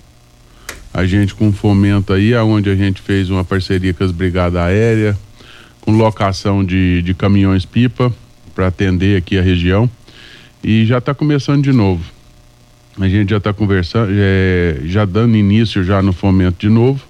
a 0.93 1.05
gente 1.07 1.33
com 1.33 1.51
fomento 1.51 2.13
aí, 2.13 2.35
aonde 2.35 2.69
a 2.69 2.75
gente 2.75 3.01
fez 3.01 3.31
uma 3.31 3.43
parceria 3.43 3.93
com 3.95 4.03
as 4.03 4.11
brigadas 4.11 4.61
aéreas, 4.61 5.15
locação 5.91 6.63
de, 6.63 7.01
de 7.01 7.13
caminhões-pipa 7.13 8.13
para 8.53 8.67
atender 8.67 9.17
aqui 9.17 9.37
a 9.37 9.41
região. 9.41 9.89
E 10.63 10.85
já 10.85 10.97
está 10.97 11.13
começando 11.13 11.63
de 11.63 11.71
novo. 11.71 12.03
A 12.99 13.07
gente 13.07 13.29
já 13.31 13.37
está 13.37 13.51
conversando, 13.53 14.09
é, 14.11 14.79
já 14.85 15.03
dando 15.05 15.35
início 15.35 15.83
já 15.83 16.01
no 16.01 16.13
fomento 16.13 16.57
de 16.59 16.69
novo, 16.69 17.01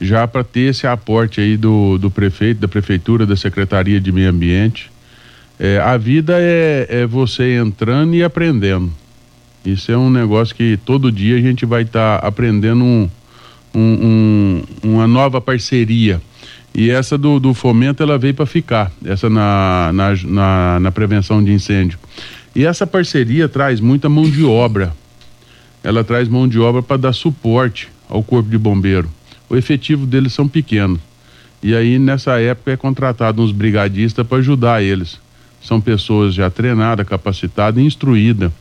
já 0.00 0.26
para 0.26 0.44
ter 0.44 0.70
esse 0.70 0.86
aporte 0.86 1.40
aí 1.40 1.56
do, 1.56 1.98
do 1.98 2.10
prefeito, 2.10 2.60
da 2.60 2.68
prefeitura, 2.68 3.26
da 3.26 3.34
Secretaria 3.36 4.00
de 4.00 4.12
Meio 4.12 4.30
Ambiente. 4.30 4.90
É, 5.58 5.78
a 5.78 5.96
vida 5.96 6.34
é, 6.38 6.86
é 6.88 7.06
você 7.06 7.56
entrando 7.56 8.14
e 8.14 8.22
aprendendo. 8.22 8.92
Isso 9.64 9.90
é 9.90 9.98
um 9.98 10.08
negócio 10.10 10.54
que 10.54 10.78
todo 10.84 11.10
dia 11.10 11.36
a 11.36 11.40
gente 11.40 11.66
vai 11.66 11.82
estar 11.82 12.20
tá 12.20 12.26
aprendendo 12.26 12.84
um, 12.84 13.10
um- 13.74 14.62
um- 14.84 14.90
uma 14.92 15.08
nova 15.08 15.40
parceria. 15.40 16.20
E 16.78 16.90
essa 16.90 17.16
do, 17.16 17.40
do 17.40 17.54
fomento 17.54 18.02
ela 18.02 18.18
veio 18.18 18.34
para 18.34 18.44
ficar, 18.44 18.92
essa 19.02 19.30
na, 19.30 19.90
na, 19.94 20.14
na, 20.24 20.80
na 20.80 20.92
prevenção 20.92 21.42
de 21.42 21.50
incêndio. 21.50 21.98
E 22.54 22.66
essa 22.66 22.86
parceria 22.86 23.48
traz 23.48 23.80
muita 23.80 24.10
mão 24.10 24.28
de 24.28 24.44
obra. 24.44 24.94
Ela 25.82 26.04
traz 26.04 26.28
mão 26.28 26.46
de 26.46 26.60
obra 26.60 26.82
para 26.82 26.98
dar 26.98 27.14
suporte 27.14 27.88
ao 28.10 28.22
corpo 28.22 28.50
de 28.50 28.58
bombeiro. 28.58 29.08
O 29.48 29.56
efetivo 29.56 30.04
deles 30.04 30.34
são 30.34 30.46
pequenos. 30.46 31.00
E 31.62 31.74
aí 31.74 31.98
nessa 31.98 32.38
época 32.38 32.72
é 32.72 32.76
contratado 32.76 33.40
uns 33.40 33.52
brigadistas 33.52 34.26
para 34.26 34.36
ajudar 34.36 34.82
eles. 34.82 35.18
São 35.62 35.80
pessoas 35.80 36.34
já 36.34 36.50
treinadas, 36.50 37.08
capacitadas 37.08 37.82
e 37.82 37.86
instruídas. 37.86 38.52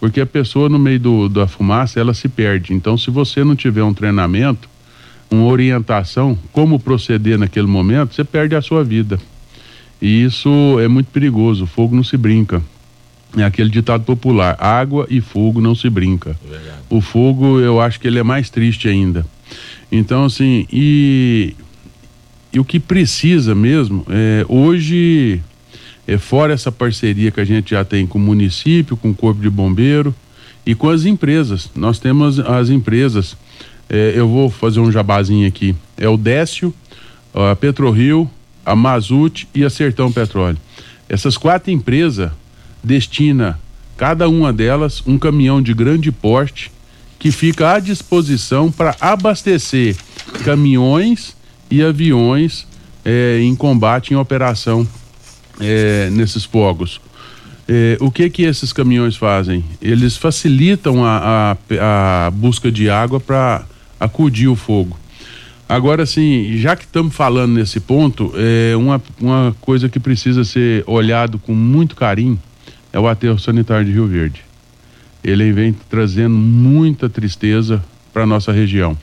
Porque 0.00 0.22
a 0.22 0.26
pessoa 0.26 0.70
no 0.70 0.78
meio 0.78 1.00
do, 1.00 1.28
da 1.28 1.46
fumaça 1.46 2.00
ela 2.00 2.14
se 2.14 2.30
perde. 2.30 2.72
Então 2.72 2.96
se 2.96 3.10
você 3.10 3.44
não 3.44 3.54
tiver 3.54 3.82
um 3.82 3.92
treinamento, 3.92 4.70
uma 5.30 5.44
orientação, 5.44 6.38
como 6.52 6.78
proceder 6.78 7.38
naquele 7.38 7.66
momento, 7.66 8.14
você 8.14 8.24
perde 8.24 8.54
a 8.54 8.62
sua 8.62 8.82
vida. 8.82 9.18
E 10.00 10.24
isso 10.24 10.50
é 10.80 10.88
muito 10.88 11.08
perigoso. 11.08 11.66
Fogo 11.66 11.94
não 11.94 12.04
se 12.04 12.16
brinca. 12.16 12.62
É 13.36 13.44
aquele 13.44 13.68
ditado 13.68 14.04
popular: 14.04 14.56
água 14.58 15.06
e 15.10 15.20
fogo 15.20 15.60
não 15.60 15.74
se 15.74 15.90
brinca. 15.90 16.38
O 16.88 17.00
fogo, 17.00 17.60
eu 17.60 17.80
acho 17.80 18.00
que 18.00 18.06
ele 18.06 18.18
é 18.18 18.22
mais 18.22 18.48
triste 18.48 18.88
ainda. 18.88 19.26
Então, 19.90 20.24
assim, 20.24 20.66
e, 20.72 21.54
e 22.52 22.60
o 22.60 22.64
que 22.64 22.78
precisa 22.78 23.54
mesmo, 23.54 24.06
é, 24.08 24.44
hoje, 24.48 25.40
é, 26.06 26.18
fora 26.18 26.52
essa 26.52 26.70
parceria 26.70 27.30
que 27.30 27.40
a 27.40 27.44
gente 27.44 27.70
já 27.70 27.84
tem 27.84 28.06
com 28.06 28.18
o 28.18 28.22
município, 28.22 28.96
com 28.96 29.10
o 29.10 29.14
Corpo 29.14 29.40
de 29.40 29.50
Bombeiro 29.50 30.14
e 30.64 30.74
com 30.74 30.88
as 30.88 31.04
empresas. 31.04 31.70
Nós 31.74 31.98
temos 31.98 32.38
as 32.38 32.68
empresas, 32.68 33.36
é, 33.88 34.12
eu 34.14 34.28
vou 34.28 34.50
fazer 34.50 34.80
um 34.80 34.92
jabazinho 34.92 35.46
aqui: 35.46 35.74
é 35.96 36.08
o 36.08 36.16
Décio, 36.16 36.74
a 37.34 37.54
PetroRio, 37.56 38.30
a 38.64 38.76
Mazut 38.76 39.48
e 39.54 39.64
a 39.64 39.70
Sertão 39.70 40.12
Petróleo. 40.12 40.58
Essas 41.08 41.36
quatro 41.36 41.70
empresas 41.70 42.30
destina 42.84 43.58
cada 43.96 44.28
uma 44.28 44.52
delas 44.52 45.02
um 45.06 45.18
caminhão 45.18 45.60
de 45.60 45.74
grande 45.74 46.12
porte 46.12 46.70
que 47.18 47.32
fica 47.32 47.72
à 47.72 47.80
disposição 47.80 48.70
para 48.70 48.94
abastecer 49.00 49.96
caminhões 50.44 51.36
e 51.70 51.82
aviões 51.82 52.66
eh, 53.04 53.40
em 53.42 53.56
combate, 53.56 54.12
em 54.12 54.16
operação 54.16 54.86
eh, 55.60 56.08
nesses 56.12 56.44
fogos. 56.44 57.00
Eh, 57.66 57.96
o 58.00 58.10
que 58.10 58.30
que 58.30 58.42
esses 58.42 58.72
caminhões 58.72 59.16
fazem? 59.16 59.64
Eles 59.82 60.16
facilitam 60.16 61.04
a, 61.04 61.56
a, 61.80 62.26
a 62.26 62.30
busca 62.30 62.70
de 62.70 62.88
água 62.88 63.18
para 63.18 63.64
acudir 63.98 64.48
o 64.48 64.56
fogo. 64.56 64.98
Agora, 65.68 66.04
assim, 66.04 66.56
já 66.56 66.74
que 66.74 66.84
estamos 66.84 67.14
falando 67.14 67.52
nesse 67.52 67.78
ponto, 67.78 68.32
é 68.36 68.74
uma, 68.74 69.02
uma 69.20 69.54
coisa 69.60 69.88
que 69.88 70.00
precisa 70.00 70.42
ser 70.42 70.82
olhado 70.86 71.38
com 71.38 71.54
muito 71.54 71.94
carinho 71.94 72.40
é 72.92 72.98
o 72.98 73.06
aterro 73.06 73.38
sanitário 73.38 73.84
de 73.84 73.92
Rio 73.92 74.06
Verde. 74.06 74.42
Ele 75.22 75.52
vem 75.52 75.74
trazendo 75.90 76.34
muita 76.34 77.08
tristeza 77.08 77.84
para 78.12 78.24
nossa 78.24 78.50
região. 78.52 78.96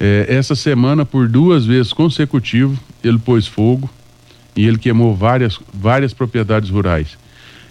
É, 0.00 0.26
essa 0.28 0.54
semana, 0.54 1.04
por 1.04 1.28
duas 1.28 1.64
vezes 1.64 1.92
consecutivas, 1.92 2.76
ele 3.02 3.18
pôs 3.18 3.46
fogo 3.46 3.88
e 4.56 4.66
ele 4.66 4.78
queimou 4.78 5.14
várias, 5.14 5.58
várias 5.72 6.12
propriedades 6.12 6.70
rurais. 6.70 7.16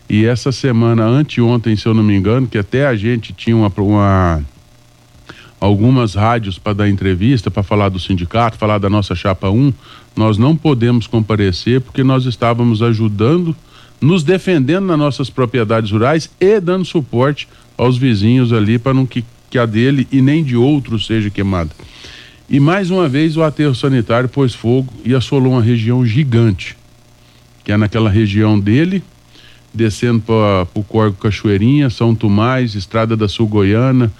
E 0.10 0.26
essa 0.26 0.52
semana, 0.52 1.06
anteontem, 1.06 1.76
se 1.76 1.86
eu 1.86 1.94
não 1.94 2.04
me 2.04 2.16
engano, 2.16 2.48
que 2.48 2.58
até 2.58 2.88
a 2.88 2.96
gente 2.96 3.34
tinha 3.34 3.56
uma, 3.56 3.72
uma 3.78 4.44
algumas 5.64 6.14
rádios 6.14 6.60
para 6.60 6.73
dar 6.73 6.90
entrevista, 6.90 7.49
para 7.49 7.64
falar 7.64 7.88
do 7.88 7.98
sindicato, 7.98 8.57
falar 8.57 8.80
da 8.80 8.90
nossa 8.90 9.15
chapa 9.15 9.49
1, 9.49 9.72
nós 10.14 10.38
não 10.38 10.57
podemos 10.57 11.07
comparecer 11.07 11.80
porque 11.80 12.03
nós 12.03 12.26
estávamos 12.26 12.81
ajudando, 12.81 13.56
nos 14.02 14.23
defendendo 14.23 14.88
nas 14.88 14.99
nossas 14.99 15.30
propriedades 15.30 15.90
rurais 15.90 16.30
e 16.38 16.60
dando 16.60 16.84
suporte 16.84 17.48
aos 17.77 17.98
vizinhos 17.98 18.52
ali 18.52 18.77
para 18.77 18.94
não 18.94 19.06
que, 19.06 19.23
que 19.49 19.57
a 19.57 19.65
dele 19.65 20.06
e 20.11 20.22
nem 20.22 20.44
de 20.44 20.57
outros 20.57 21.06
seja 21.06 21.30
queimada. 21.30 21.69
E 22.49 22.60
mais 22.60 22.91
uma 22.91 23.07
vez 23.07 23.38
o 23.38 23.41
aterro 23.41 23.73
sanitário 23.73 24.27
pôs 24.27 24.53
fogo 24.53 24.94
e 25.06 25.15
assolou 25.15 25.53
uma 25.53 25.61
região 25.61 26.06
gigante, 26.06 26.76
que 27.64 27.72
é 27.72 27.77
naquela 27.77 28.10
região 28.10 28.60
dele, 28.60 29.02
descendo 29.73 30.19
para 30.19 30.68
o 30.73 30.84
Corgo 30.84 31.15
Cachoeirinha, 31.15 31.90
São 31.90 32.14
Tomás, 32.14 32.76
Estrada 32.76 33.15
da 33.15 33.30
Sul 33.30 33.48
Goiana, 33.48 34.11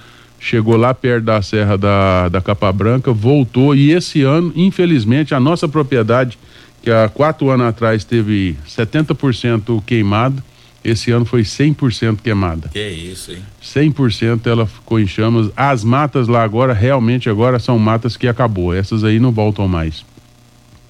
chegou 0.44 0.76
lá 0.76 0.94
perto 0.94 1.24
da 1.24 1.42
Serra 1.42 1.78
da, 1.78 2.28
da 2.28 2.42
Capa 2.42 2.70
Branca, 2.74 3.14
voltou 3.14 3.74
e 3.74 3.92
esse 3.92 4.24
ano, 4.24 4.52
infelizmente, 4.58 5.34
a 5.34 5.40
nossa 5.40 5.70
propriedade, 5.70 6.38
que 6.82 6.92
há 6.92 7.08
quatro 7.08 7.50
anos 7.50 7.66
atrás 7.66 8.04
teve 8.04 8.58
70% 8.68 9.82
queimada, 9.86 10.44
esse 10.84 11.12
ano 11.12 11.24
foi 11.24 11.44
100% 11.44 12.20
queimada. 12.22 12.68
Que 12.68 12.90
isso, 12.90 13.32
hein? 13.32 13.38
100% 13.64 14.46
ela 14.46 14.68
ficou 14.68 15.00
em 15.00 15.08
chamas. 15.08 15.50
As 15.56 15.82
matas 15.82 16.28
lá 16.28 16.44
agora, 16.44 16.74
realmente 16.74 17.30
agora 17.30 17.58
são 17.58 17.80
matas 17.80 18.18
que 18.18 18.28
acabou. 18.28 18.74
Essas 18.74 19.06
aí 19.06 19.18
não 19.18 19.32
voltam 19.32 19.66
mais. 19.66 20.04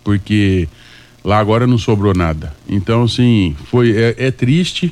Porque 0.03 0.67
lá 1.23 1.37
agora 1.37 1.67
não 1.67 1.77
sobrou 1.77 2.15
nada. 2.15 2.55
Então, 2.67 3.03
assim, 3.03 3.55
foi, 3.69 3.95
é, 3.95 4.15
é 4.17 4.31
triste. 4.31 4.91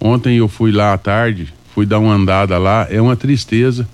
Ontem 0.00 0.36
eu 0.36 0.46
fui 0.46 0.70
lá 0.70 0.92
à 0.92 0.98
tarde, 0.98 1.52
fui 1.80 1.86
dar 1.86 1.98
uma 1.98 2.12
andada 2.12 2.58
lá, 2.58 2.86
é 2.90 3.00
uma 3.00 3.16
tristeza. 3.16 3.88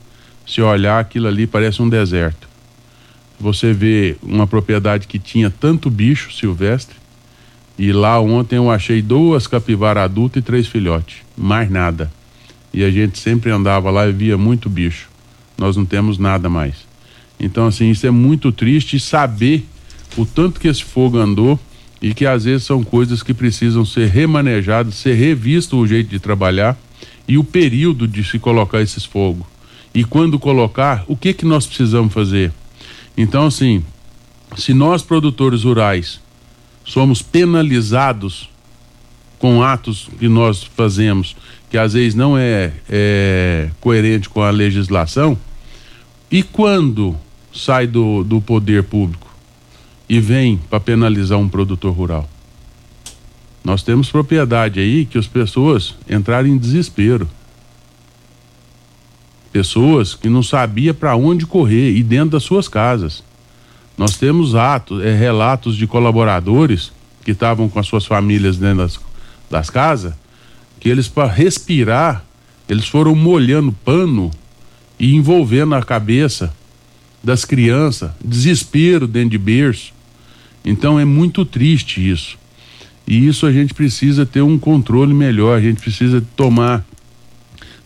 Se 0.44 0.60
olhar 0.60 0.98
aquilo 0.98 1.28
ali 1.28 1.46
parece 1.46 1.80
um 1.80 1.88
deserto. 1.88 2.48
Você 3.38 3.72
vê 3.72 4.16
uma 4.20 4.44
propriedade 4.44 5.06
que 5.06 5.20
tinha 5.20 5.50
tanto 5.50 5.88
bicho 5.88 6.32
silvestre, 6.32 6.96
e 7.78 7.92
lá 7.92 8.18
ontem 8.20 8.56
eu 8.56 8.68
achei 8.68 9.00
duas 9.00 9.46
capivaras 9.46 10.02
adultas 10.02 10.40
e 10.40 10.44
três 10.44 10.66
filhotes, 10.66 11.18
mais 11.36 11.70
nada. 11.70 12.10
E 12.74 12.82
a 12.82 12.90
gente 12.90 13.20
sempre 13.20 13.52
andava 13.52 13.88
lá 13.88 14.08
e 14.08 14.12
via 14.12 14.36
muito 14.36 14.68
bicho. 14.68 15.08
Nós 15.56 15.76
não 15.76 15.84
temos 15.84 16.18
nada 16.18 16.48
mais. 16.48 16.74
Então, 17.38 17.68
assim, 17.68 17.88
isso 17.88 18.04
é 18.04 18.10
muito 18.10 18.50
triste 18.50 18.98
saber 18.98 19.64
o 20.16 20.26
tanto 20.26 20.58
que 20.58 20.66
esse 20.66 20.82
fogo 20.82 21.18
andou 21.18 21.56
e 22.02 22.12
que 22.12 22.26
às 22.26 22.46
vezes 22.46 22.66
são 22.66 22.82
coisas 22.82 23.22
que 23.22 23.32
precisam 23.32 23.84
ser 23.84 24.08
remanejadas, 24.08 24.96
ser 24.96 25.14
revisto 25.14 25.76
o 25.76 25.86
jeito 25.86 26.10
de 26.10 26.18
trabalhar 26.18 26.76
e 27.28 27.38
o 27.38 27.44
período 27.44 28.06
de 28.06 28.22
se 28.22 28.38
colocar 28.38 28.80
esses 28.80 29.04
fogos. 29.04 29.46
E 29.94 30.04
quando 30.04 30.38
colocar, 30.38 31.04
o 31.06 31.16
que 31.16 31.32
que 31.32 31.44
nós 31.44 31.66
precisamos 31.66 32.12
fazer? 32.12 32.52
Então, 33.16 33.46
assim, 33.46 33.82
se 34.56 34.74
nós 34.74 35.02
produtores 35.02 35.64
rurais 35.64 36.20
somos 36.84 37.22
penalizados 37.22 38.48
com 39.38 39.62
atos 39.62 40.08
que 40.18 40.28
nós 40.28 40.62
fazemos, 40.62 41.36
que 41.70 41.76
às 41.76 41.94
vezes 41.94 42.14
não 42.14 42.38
é, 42.38 42.72
é 42.88 43.70
coerente 43.80 44.28
com 44.28 44.42
a 44.42 44.50
legislação, 44.50 45.36
e 46.30 46.42
quando 46.42 47.16
sai 47.52 47.86
do, 47.86 48.22
do 48.22 48.40
poder 48.40 48.82
público 48.84 49.34
e 50.08 50.20
vem 50.20 50.56
para 50.56 50.78
penalizar 50.78 51.38
um 51.38 51.48
produtor 51.48 51.92
rural? 51.92 52.28
Nós 53.66 53.82
temos 53.82 54.08
propriedade 54.08 54.78
aí 54.78 55.04
que 55.04 55.18
as 55.18 55.26
pessoas 55.26 55.96
entraram 56.08 56.46
em 56.46 56.56
desespero. 56.56 57.28
Pessoas 59.52 60.14
que 60.14 60.28
não 60.28 60.40
sabia 60.40 60.94
para 60.94 61.16
onde 61.16 61.44
correr 61.44 61.90
e 61.90 62.00
dentro 62.00 62.30
das 62.30 62.44
suas 62.44 62.68
casas. 62.68 63.24
Nós 63.98 64.16
temos 64.16 64.54
atos, 64.54 65.04
é, 65.04 65.12
relatos 65.12 65.76
de 65.76 65.84
colaboradores 65.84 66.92
que 67.24 67.32
estavam 67.32 67.68
com 67.68 67.80
as 67.80 67.88
suas 67.88 68.06
famílias 68.06 68.56
dentro 68.56 68.84
das, 68.84 69.00
das 69.50 69.68
casas, 69.68 70.14
que 70.78 70.88
eles 70.88 71.08
para 71.08 71.28
respirar, 71.28 72.24
eles 72.68 72.86
foram 72.86 73.16
molhando 73.16 73.72
pano 73.72 74.30
e 74.96 75.16
envolvendo 75.16 75.74
a 75.74 75.82
cabeça 75.82 76.54
das 77.20 77.44
crianças, 77.44 78.12
desespero 78.24 79.08
dentro 79.08 79.30
de 79.30 79.38
berço. 79.38 79.92
Então 80.64 81.00
é 81.00 81.04
muito 81.04 81.44
triste 81.44 82.08
isso. 82.08 82.38
E 83.06 83.26
isso 83.26 83.46
a 83.46 83.52
gente 83.52 83.72
precisa 83.72 84.26
ter 84.26 84.42
um 84.42 84.58
controle 84.58 85.14
melhor, 85.14 85.58
a 85.58 85.60
gente 85.60 85.80
precisa 85.80 86.22
tomar 86.36 86.84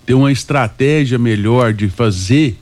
ter 0.06 0.14
uma 0.14 0.32
estratégia 0.32 1.18
melhor 1.18 1.72
de 1.72 1.88
fazer 1.88 2.56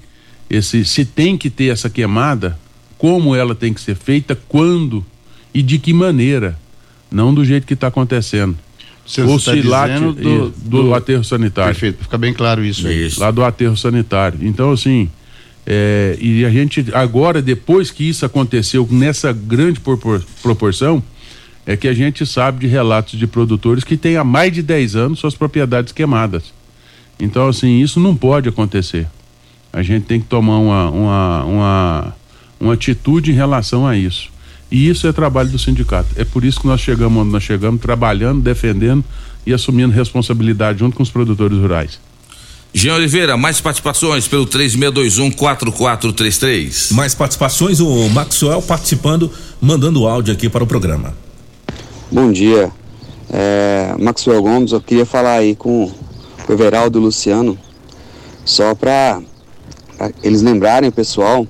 esse 0.50 0.84
se 0.84 1.04
tem 1.04 1.36
que 1.36 1.48
ter 1.48 1.66
essa 1.72 1.88
queimada, 1.88 2.58
como 2.98 3.34
ela 3.34 3.54
tem 3.54 3.72
que 3.72 3.80
ser 3.80 3.94
feita, 3.94 4.34
quando 4.48 5.04
e 5.54 5.62
de 5.62 5.78
que 5.78 5.92
maneira, 5.92 6.58
não 7.10 7.32
do 7.32 7.44
jeito 7.44 7.66
que 7.66 7.74
está 7.74 7.86
acontecendo. 7.86 8.56
Você 9.06 9.22
Ou 9.22 9.38
tá 9.40 9.52
se 9.54 9.62
lá 9.62 9.86
dizendo 9.88 10.12
te- 10.14 10.20
do- 10.22 10.50
do, 10.50 10.82
do- 10.82 10.94
aterro 10.94 11.24
sanitário. 11.24 11.72
Perfeito, 11.72 12.02
fica 12.02 12.18
bem 12.18 12.34
claro 12.34 12.62
isso 12.64 12.86
aí. 12.86 13.10
Lá 13.16 13.30
do 13.30 13.42
aterro 13.42 13.76
sanitário. 13.76 14.38
Então, 14.42 14.72
assim, 14.72 15.08
é, 15.66 16.18
e 16.20 16.44
a 16.44 16.50
gente, 16.50 16.84
agora, 16.92 17.40
depois 17.40 17.90
que 17.90 18.06
isso 18.06 18.26
aconteceu 18.26 18.86
nessa 18.90 19.32
grande 19.32 19.80
propor- 19.80 20.22
proporção, 20.42 21.02
é 21.68 21.76
que 21.76 21.86
a 21.86 21.92
gente 21.92 22.24
sabe 22.24 22.60
de 22.60 22.66
relatos 22.66 23.18
de 23.18 23.26
produtores 23.26 23.84
que 23.84 23.94
têm 23.94 24.16
há 24.16 24.24
mais 24.24 24.50
de 24.50 24.62
10 24.62 24.96
anos 24.96 25.18
suas 25.18 25.34
propriedades 25.34 25.92
queimadas. 25.92 26.44
Então, 27.20 27.46
assim, 27.46 27.82
isso 27.82 28.00
não 28.00 28.16
pode 28.16 28.48
acontecer. 28.48 29.06
A 29.70 29.82
gente 29.82 30.06
tem 30.06 30.18
que 30.18 30.26
tomar 30.26 30.60
uma, 30.60 30.90
uma, 30.90 31.44
uma, 31.44 32.16
uma 32.58 32.72
atitude 32.72 33.32
em 33.32 33.34
relação 33.34 33.86
a 33.86 33.94
isso. 33.94 34.30
E 34.70 34.88
isso 34.88 35.06
é 35.06 35.12
trabalho 35.12 35.50
do 35.50 35.58
sindicato. 35.58 36.08
É 36.16 36.24
por 36.24 36.42
isso 36.42 36.58
que 36.58 36.66
nós 36.66 36.80
chegamos 36.80 37.20
onde 37.20 37.32
nós 37.32 37.42
chegamos, 37.42 37.82
trabalhando, 37.82 38.40
defendendo 38.40 39.04
e 39.46 39.52
assumindo 39.52 39.92
responsabilidade 39.92 40.78
junto 40.78 40.96
com 40.96 41.02
os 41.02 41.10
produtores 41.10 41.58
rurais. 41.58 42.00
Jean 42.72 42.94
Oliveira, 42.94 43.36
mais 43.36 43.60
participações 43.60 44.26
pelo 44.26 44.46
3621-4433. 44.46 46.94
Mais 46.94 47.14
participações, 47.14 47.78
o 47.78 48.08
Maxwell 48.08 48.62
participando, 48.62 49.30
mandando 49.60 50.08
áudio 50.08 50.32
aqui 50.32 50.48
para 50.48 50.64
o 50.64 50.66
programa. 50.66 51.27
Bom 52.10 52.32
dia, 52.32 52.72
é, 53.30 53.94
Maxwell 53.98 54.40
Gomes. 54.40 54.72
Eu 54.72 54.80
queria 54.80 55.04
falar 55.04 55.34
aí 55.34 55.54
com 55.54 55.84
o 55.84 55.92
Everaldo 56.52 56.98
e 56.98 57.02
o 57.02 57.04
Luciano, 57.04 57.58
só 58.46 58.74
para 58.74 59.20
eles 60.22 60.40
lembrarem 60.40 60.88
o 60.88 60.92
pessoal. 60.92 61.46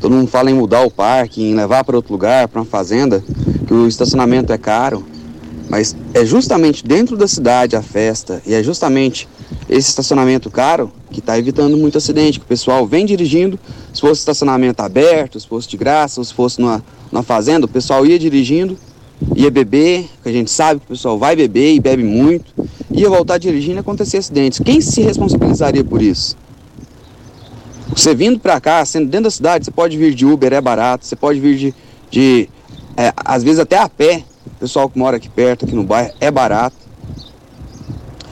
Todo 0.00 0.10
mundo 0.12 0.26
fala 0.26 0.50
em 0.50 0.54
mudar 0.54 0.80
o 0.84 0.90
parque, 0.90 1.40
em 1.40 1.54
levar 1.54 1.84
para 1.84 1.94
outro 1.94 2.10
lugar, 2.10 2.48
para 2.48 2.60
uma 2.60 2.66
fazenda, 2.66 3.22
que 3.64 3.72
o 3.72 3.86
estacionamento 3.86 4.52
é 4.52 4.58
caro. 4.58 5.06
Mas 5.70 5.94
é 6.12 6.24
justamente 6.24 6.84
dentro 6.84 7.16
da 7.16 7.28
cidade 7.28 7.76
a 7.76 7.82
festa, 7.82 8.42
e 8.44 8.54
é 8.54 8.60
justamente 8.60 9.28
esse 9.68 9.88
estacionamento 9.88 10.50
caro 10.50 10.90
que 11.12 11.20
está 11.20 11.38
evitando 11.38 11.76
muito 11.76 11.96
acidente, 11.96 12.40
que 12.40 12.44
o 12.44 12.48
pessoal 12.48 12.84
vem 12.88 13.06
dirigindo, 13.06 13.56
se 13.94 14.00
fosse 14.00 14.18
estacionamento 14.18 14.82
aberto, 14.82 15.38
se 15.38 15.46
fosse 15.46 15.68
de 15.68 15.76
graça, 15.76 16.24
se 16.24 16.34
fosse 16.34 16.60
numa 16.60 17.22
fazenda, 17.22 17.66
o 17.66 17.68
pessoal 17.68 18.04
ia 18.04 18.18
dirigindo, 18.18 18.76
ia 19.36 19.50
beber, 19.50 20.08
que 20.22 20.28
a 20.28 20.32
gente 20.32 20.50
sabe 20.50 20.80
que 20.80 20.86
o 20.86 20.88
pessoal 20.90 21.18
vai 21.18 21.36
beber 21.36 21.74
e 21.74 21.80
bebe 21.80 22.02
muito, 22.02 22.52
ia 22.90 23.08
voltar 23.08 23.38
dirigindo 23.38 23.76
e 23.76 23.78
acontecer 23.78 24.18
acidentes. 24.18 24.58
Quem 24.58 24.80
se 24.80 25.00
responsabilizaria 25.02 25.84
por 25.84 26.02
isso? 26.02 26.36
Você 27.94 28.14
vindo 28.14 28.38
para 28.38 28.60
cá, 28.60 28.84
sendo 28.84 29.06
dentro 29.06 29.24
da 29.24 29.30
cidade, 29.30 29.64
você 29.64 29.70
pode 29.70 29.96
vir 29.96 30.14
de 30.14 30.24
Uber, 30.24 30.52
é 30.52 30.60
barato, 30.60 31.06
você 31.06 31.14
pode 31.14 31.38
vir 31.40 31.56
de, 31.56 31.74
de 32.10 32.48
é, 32.96 33.12
às 33.16 33.42
vezes 33.42 33.58
até 33.58 33.76
a 33.76 33.88
pé, 33.88 34.24
o 34.46 34.60
pessoal 34.60 34.88
que 34.88 34.98
mora 34.98 35.16
aqui 35.16 35.28
perto, 35.28 35.64
aqui 35.64 35.74
no 35.74 35.84
bairro, 35.84 36.12
é 36.20 36.30
barato. 36.30 36.76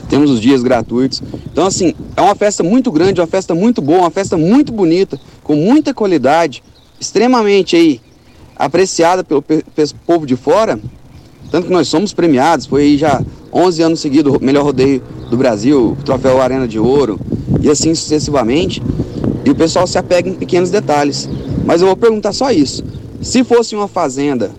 Temos 0.08 0.30
os 0.30 0.40
dias 0.40 0.62
gratuitos. 0.62 1.22
Então, 1.52 1.66
assim, 1.66 1.94
é 2.16 2.20
uma 2.20 2.34
festa 2.34 2.64
muito 2.64 2.90
grande, 2.90 3.20
uma 3.20 3.26
festa 3.26 3.54
muito 3.54 3.80
boa, 3.80 4.00
uma 4.00 4.10
festa 4.10 4.36
muito 4.36 4.72
bonita, 4.72 5.20
com 5.44 5.54
muita 5.54 5.94
qualidade, 5.94 6.64
extremamente 6.98 7.76
aí 7.76 8.00
apreciada 8.60 9.24
pelo 9.24 9.40
pe- 9.40 9.64
pe- 9.74 9.94
povo 10.06 10.26
de 10.26 10.36
fora. 10.36 10.78
Tanto 11.50 11.66
que 11.66 11.72
nós 11.72 11.88
somos 11.88 12.12
premiados, 12.12 12.66
foi 12.66 12.96
já 12.96 13.20
11 13.52 13.82
anos 13.82 14.00
seguidos 14.00 14.38
melhor 14.38 14.64
rodeio 14.64 15.02
do 15.30 15.36
Brasil, 15.36 15.96
troféu 16.04 16.40
Arena 16.40 16.68
de 16.68 16.78
Ouro, 16.78 17.18
e 17.60 17.68
assim 17.70 17.94
sucessivamente. 17.94 18.82
E 19.44 19.50
o 19.50 19.54
pessoal 19.54 19.86
se 19.86 19.98
apega 19.98 20.28
em 20.28 20.34
pequenos 20.34 20.70
detalhes. 20.70 21.28
Mas 21.64 21.80
eu 21.80 21.86
vou 21.88 21.96
perguntar 21.96 22.32
só 22.32 22.50
isso. 22.52 22.84
Se 23.22 23.42
fosse 23.42 23.74
uma 23.74 23.88
fazenda, 23.88 24.50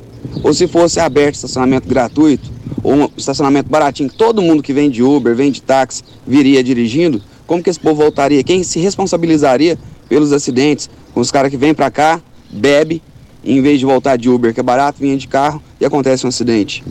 ou 0.44 0.54
se 0.54 0.68
fosse 0.68 1.00
aberto 1.00 1.36
estacionamento 1.36 1.88
gratuito, 1.88 2.52
ou 2.84 2.94
um 2.96 3.10
estacionamento 3.16 3.70
baratinho, 3.70 4.10
que 4.10 4.18
todo 4.18 4.42
mundo 4.42 4.64
que 4.64 4.74
vem 4.74 4.90
de 4.90 5.04
Uber, 5.04 5.36
vem 5.36 5.52
de 5.52 5.62
táxi, 5.62 6.04
viria 6.26 6.64
dirigindo, 6.64 7.22
como 7.46 7.62
que 7.62 7.70
esse 7.70 7.80
povo 7.80 8.02
voltaria? 8.02 8.44
Quem 8.44 8.64
se 8.64 8.80
responsabilizaria 8.80 9.78
pelos 10.10 10.34
acidentes? 10.34 10.90
Com 11.14 11.20
os 11.22 11.32
caras 11.32 11.52
que 11.52 11.58
vêm 11.58 11.74
pra 11.74 11.92
cá, 11.92 12.20
bebe, 12.52 13.02
em 13.44 13.62
vez 13.62 13.80
de 13.80 13.86
voltar 13.86 14.18
de 14.18 14.30
Uber, 14.30 14.54
que 14.54 14.60
é 14.60 14.64
barato, 14.64 15.00
vinha 15.00 15.18
de 15.18 15.28
carro 15.28 15.62
e 15.80 15.86
acontece 15.86 16.26
um 16.26 16.30
acidente. 16.30 16.84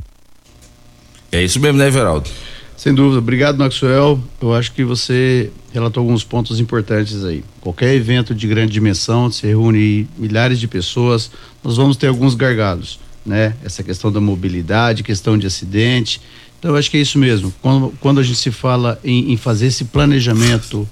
É 1.33 1.43
isso 1.43 1.61
mesmo, 1.61 1.79
né, 1.79 1.87
Everaldo? 1.87 2.29
Sem 2.77 2.95
dúvida. 2.95 3.19
Obrigado, 3.19 3.59
Maxwell. 3.59 4.19
Eu 4.41 4.55
acho 4.55 4.73
que 4.73 4.83
você 4.83 5.51
relatou 5.73 6.01
alguns 6.01 6.25
pontos 6.25 6.59
importantes 6.59 7.23
aí. 7.25 7.45
Qualquer 7.61 7.95
evento 7.95 8.35
de 8.35 8.49
grande 8.49 8.73
dimensão, 8.73 9.31
se 9.31 9.47
reúne 9.47 10.09
milhares 10.17 10.59
de 10.59 10.67
pessoas, 10.67 11.31
nós 11.63 11.77
vamos 11.77 11.97
ter 11.97 12.07
alguns 12.07 12.35
gargalos, 12.35 12.99
né? 13.25 13.55
Essa 13.63 13.83
questão 13.83 14.11
da 14.11 14.21
mobilidade, 14.21 15.03
questão 15.03 15.37
de 15.37 15.47
acidente. 15.47 16.21
Então, 16.59 16.71
eu 16.71 16.77
acho 16.79 16.91
que 16.91 16.97
é 16.97 17.01
isso 17.01 17.19
mesmo. 17.19 17.53
Quando, 17.61 17.93
quando 18.01 18.19
a 18.19 18.23
gente 18.23 18.39
se 18.39 18.51
fala 18.51 18.99
em, 19.05 19.33
em 19.33 19.37
fazer 19.37 19.67
esse 19.67 19.85
planejamento, 19.85 20.89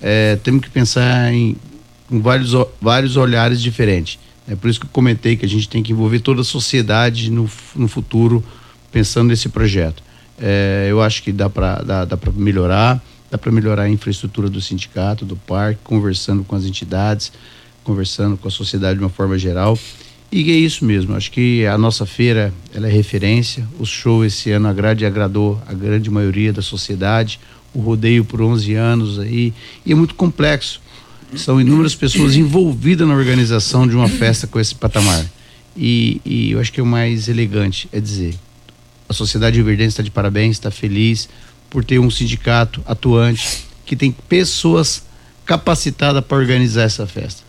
é, 0.00 0.36
temos 0.36 0.62
que 0.62 0.70
pensar 0.70 1.32
em, 1.32 1.56
em 2.10 2.20
vários, 2.20 2.52
vários 2.80 3.16
olhares 3.16 3.60
diferentes. 3.62 4.18
É 4.48 4.56
por 4.56 4.68
isso 4.68 4.80
que 4.80 4.86
eu 4.86 4.90
comentei 4.92 5.36
que 5.36 5.44
a 5.44 5.48
gente 5.48 5.68
tem 5.68 5.82
que 5.82 5.92
envolver 5.92 6.20
toda 6.20 6.40
a 6.40 6.44
sociedade 6.44 7.30
no, 7.30 7.48
no 7.76 7.88
futuro, 7.88 8.44
pensando 8.90 9.28
nesse 9.28 9.48
projeto. 9.48 10.02
É, 10.38 10.88
eu 10.90 11.02
acho 11.02 11.22
que 11.22 11.32
dá 11.32 11.50
para 11.50 11.82
dá, 11.82 12.04
dá 12.04 12.18
melhorar, 12.34 13.02
dá 13.30 13.36
para 13.36 13.52
melhorar 13.52 13.82
a 13.82 13.90
infraestrutura 13.90 14.48
do 14.48 14.60
sindicato, 14.60 15.24
do 15.24 15.36
parque, 15.36 15.80
conversando 15.84 16.42
com 16.42 16.56
as 16.56 16.64
entidades, 16.64 17.30
conversando 17.84 18.36
com 18.36 18.48
a 18.48 18.50
sociedade 18.50 18.98
de 18.98 19.04
uma 19.04 19.10
forma 19.10 19.38
geral. 19.38 19.78
E 20.32 20.50
é 20.50 20.54
isso 20.54 20.84
mesmo, 20.84 21.16
acho 21.16 21.30
que 21.32 21.66
a 21.66 21.76
nossa 21.76 22.06
feira 22.06 22.54
ela 22.72 22.86
é 22.86 22.90
referência, 22.90 23.66
o 23.80 23.84
show 23.84 24.24
esse 24.24 24.52
ano 24.52 24.68
agrade 24.68 25.02
e 25.02 25.06
agradou 25.06 25.60
a 25.66 25.72
grande 25.72 26.08
maioria 26.08 26.52
da 26.52 26.62
sociedade, 26.62 27.40
o 27.74 27.80
rodeio 27.80 28.24
por 28.24 28.40
11 28.40 28.74
anos 28.74 29.18
aí, 29.18 29.52
e 29.84 29.90
é 29.90 29.94
muito 29.94 30.14
complexo. 30.14 30.80
São 31.36 31.60
inúmeras 31.60 31.94
pessoas 31.94 32.34
envolvidas 32.34 33.06
na 33.06 33.14
organização 33.14 33.86
de 33.86 33.94
uma 33.94 34.08
festa 34.08 34.46
com 34.46 34.58
esse 34.58 34.74
patamar. 34.74 35.24
E, 35.76 36.20
e 36.24 36.50
eu 36.52 36.60
acho 36.60 36.72
que 36.72 36.80
o 36.80 36.86
mais 36.86 37.28
elegante 37.28 37.88
é 37.92 38.00
dizer: 38.00 38.34
a 39.08 39.12
sociedade 39.12 39.56
rioverdense 39.56 39.90
está 39.90 40.02
de 40.02 40.10
parabéns, 40.10 40.56
está 40.56 40.70
feliz 40.70 41.28
por 41.68 41.84
ter 41.84 41.98
um 41.98 42.10
sindicato 42.10 42.82
atuante 42.84 43.64
que 43.86 43.94
tem 43.96 44.10
pessoas 44.10 45.04
capacitadas 45.44 46.24
para 46.24 46.36
organizar 46.36 46.82
essa 46.82 47.06
festa. 47.06 47.42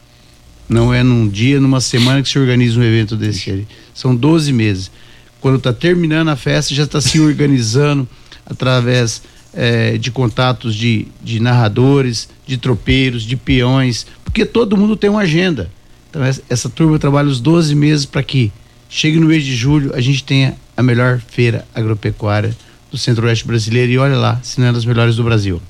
Não 0.70 0.94
é 0.94 1.03
num 1.03 1.28
dia, 1.28 1.60
numa 1.60 1.82
semana 1.82 2.22
que 2.22 2.30
se 2.30 2.40
organiza 2.40 2.80
um 2.80 2.84
evento 2.84 3.16
desse 3.16 3.52
aí. 3.52 3.68
São 3.94 4.16
12 4.16 4.53
meses. 4.53 4.91
Quando 5.40 5.58
está 5.58 5.74
terminando 5.74 6.30
a 6.30 6.36
festa, 6.36 6.74
já 6.74 6.84
está 6.84 7.02
se 7.02 7.20
organizando 7.20 8.08
através 8.45 9.22
eh, 9.53 9.98
de 9.98 10.11
contatos 10.11 10.76
de, 10.76 11.07
de 11.22 11.40
narradores, 11.40 12.30
de 12.45 12.57
tropeiros, 12.57 13.23
de 13.23 13.36
peões, 13.36 14.06
porque 14.23 14.45
todo 14.45 14.78
mundo 14.78 14.95
tem 14.95 15.10
uma 15.10 15.22
agenda. 15.22 15.69
Então, 16.10 16.23
essa, 16.23 16.41
essa 16.49 16.69
turma 16.69 16.99
trabalha 16.99 17.28
os 17.28 17.40
12 17.40 17.73
meses 17.76 18.06
para 18.06 18.22
que 18.23 18.52
chegue 18.90 19.19
no 19.19 19.28
mês 19.28 19.45
de 19.45 19.56
julho 19.56 19.95
a 19.95 20.02
gente 20.02 20.23
tenha 20.23 20.56
a 20.76 20.84
melhor 20.84 21.22
feira 21.26 21.65
agropecuária 21.73 22.56
do 22.91 22.98
Centro-Oeste 22.98 23.48
brasileiro 23.48 23.91
e 23.91 23.98
olha 23.98 24.18
lá, 24.18 24.40
se 24.44 24.60
não 24.60 24.68
é 24.68 24.73
das 24.73 24.84
melhores 24.84 25.15
do 25.15 25.23
Brasil. 25.23 25.61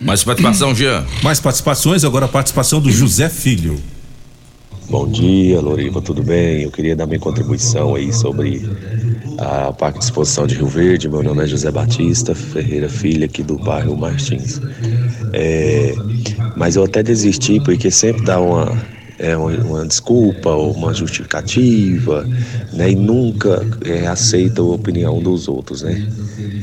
Mais 0.00 0.22
participação, 0.24 0.74
Jean. 0.74 1.06
Mais 1.22 1.40
participações, 1.40 2.04
agora 2.04 2.26
a 2.26 2.28
participação 2.28 2.80
do 2.80 2.90
José 2.90 3.28
Filho. 3.28 3.80
Bom 4.88 5.08
dia, 5.08 5.60
Loriva, 5.60 6.00
tudo 6.00 6.22
bem? 6.22 6.62
Eu 6.62 6.70
queria 6.70 6.94
dar 6.94 7.06
minha 7.06 7.18
contribuição 7.18 7.96
aí 7.96 8.12
sobre 8.12 8.62
a 9.36 9.72
Parque 9.72 9.98
de 9.98 10.04
Exposição 10.04 10.46
de 10.46 10.54
Rio 10.54 10.68
Verde. 10.68 11.08
Meu 11.08 11.22
nome 11.24 11.42
é 11.42 11.46
José 11.46 11.70
Batista 11.72 12.34
Ferreira 12.36 12.88
Filho, 12.88 13.24
aqui 13.24 13.42
do 13.42 13.58
bairro 13.58 13.96
Martins. 13.96 14.60
É, 15.32 15.98
mas 16.54 16.76
eu 16.76 16.84
até 16.84 17.02
desisti 17.02 17.58
porque 17.60 17.90
sempre 17.90 18.22
dá 18.22 18.40
uma, 18.40 18.80
é, 19.18 19.36
uma, 19.36 19.86
desculpa 19.86 20.50
ou 20.50 20.72
uma 20.72 20.92
justificativa, 20.92 22.26
né? 22.72 22.90
E 22.90 22.94
nunca 22.94 23.66
é, 23.84 24.06
aceita 24.06 24.60
a 24.60 24.64
opinião 24.64 25.20
dos 25.20 25.48
outros, 25.48 25.82
né? 25.82 26.06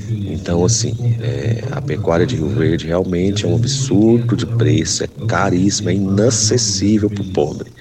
Então, 0.10 0.64
assim, 0.64 0.96
é, 1.22 1.64
a 1.72 1.82
pecuária 1.82 2.26
de 2.26 2.36
Rio 2.36 2.50
Verde 2.50 2.88
realmente 2.88 3.46
é 3.46 3.48
um 3.48 3.56
absurdo 3.56 4.36
de 4.36 4.46
preço, 4.46 5.04
é 5.04 5.08
caríssimo, 5.28 5.90
é 5.90 5.94
inacessível 5.94 7.10
para 7.10 7.22
o 7.24 7.26
pobre. 7.26 7.72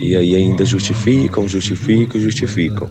E 0.00 0.14
aí 0.16 0.34
ainda 0.34 0.64
justificam, 0.64 1.48
justificam, 1.48 2.20
justificam. 2.20 2.88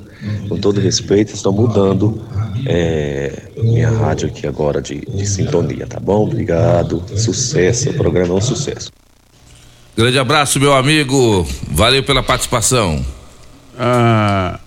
Com 0.48 0.58
todo 0.58 0.80
respeito, 0.80 1.34
estão 1.34 1.52
mudando 1.52 2.22
é, 2.66 3.44
minha 3.58 3.90
rádio 3.90 4.28
aqui 4.28 4.46
agora 4.48 4.82
de, 4.82 5.02
de 5.02 5.26
sintonia, 5.26 5.88
tá 5.88 6.00
bom? 6.00 6.24
Obrigado, 6.26 7.04
sucesso, 7.16 7.90
o 7.90 7.94
programa 7.94 8.34
é 8.34 8.38
um 8.38 8.42
sucesso. 8.42 8.92
Grande 9.96 10.18
abraço, 10.18 10.58
meu 10.58 10.74
amigo. 10.74 11.46
Valeu 11.70 12.02
pela 12.02 12.24
participação. 12.24 13.06
há, 13.78 14.58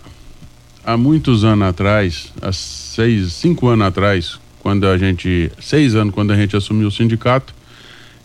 há 0.83 0.95
muitos 0.95 1.43
anos 1.43 1.67
atrás, 1.67 2.31
há 2.39 2.51
seis, 2.51 3.33
cinco 3.33 3.67
anos 3.67 3.87
atrás, 3.87 4.39
quando 4.61 4.87
a 4.87 4.95
gente, 4.97 5.51
seis 5.59 5.95
anos 5.95 6.13
quando 6.13 6.31
a 6.31 6.35
gente 6.35 6.55
assumiu 6.55 6.89
o 6.89 6.91
sindicato, 6.91 7.55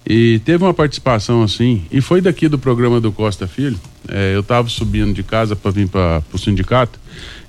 e 0.06 0.40
teve 0.40 0.62
uma 0.62 0.74
participação 0.74 1.42
assim, 1.42 1.84
e 1.90 2.02
foi 2.02 2.20
daqui 2.20 2.48
do 2.48 2.58
programa 2.58 3.00
do 3.00 3.10
Costa 3.10 3.46
Filho. 3.46 3.78
é, 4.08 4.34
eu 4.34 4.40
estava 4.40 4.68
subindo 4.68 5.14
de 5.14 5.22
casa 5.22 5.56
para 5.56 5.70
vir 5.70 5.88
para 5.88 6.22
o 6.32 6.38
sindicato, 6.38 6.98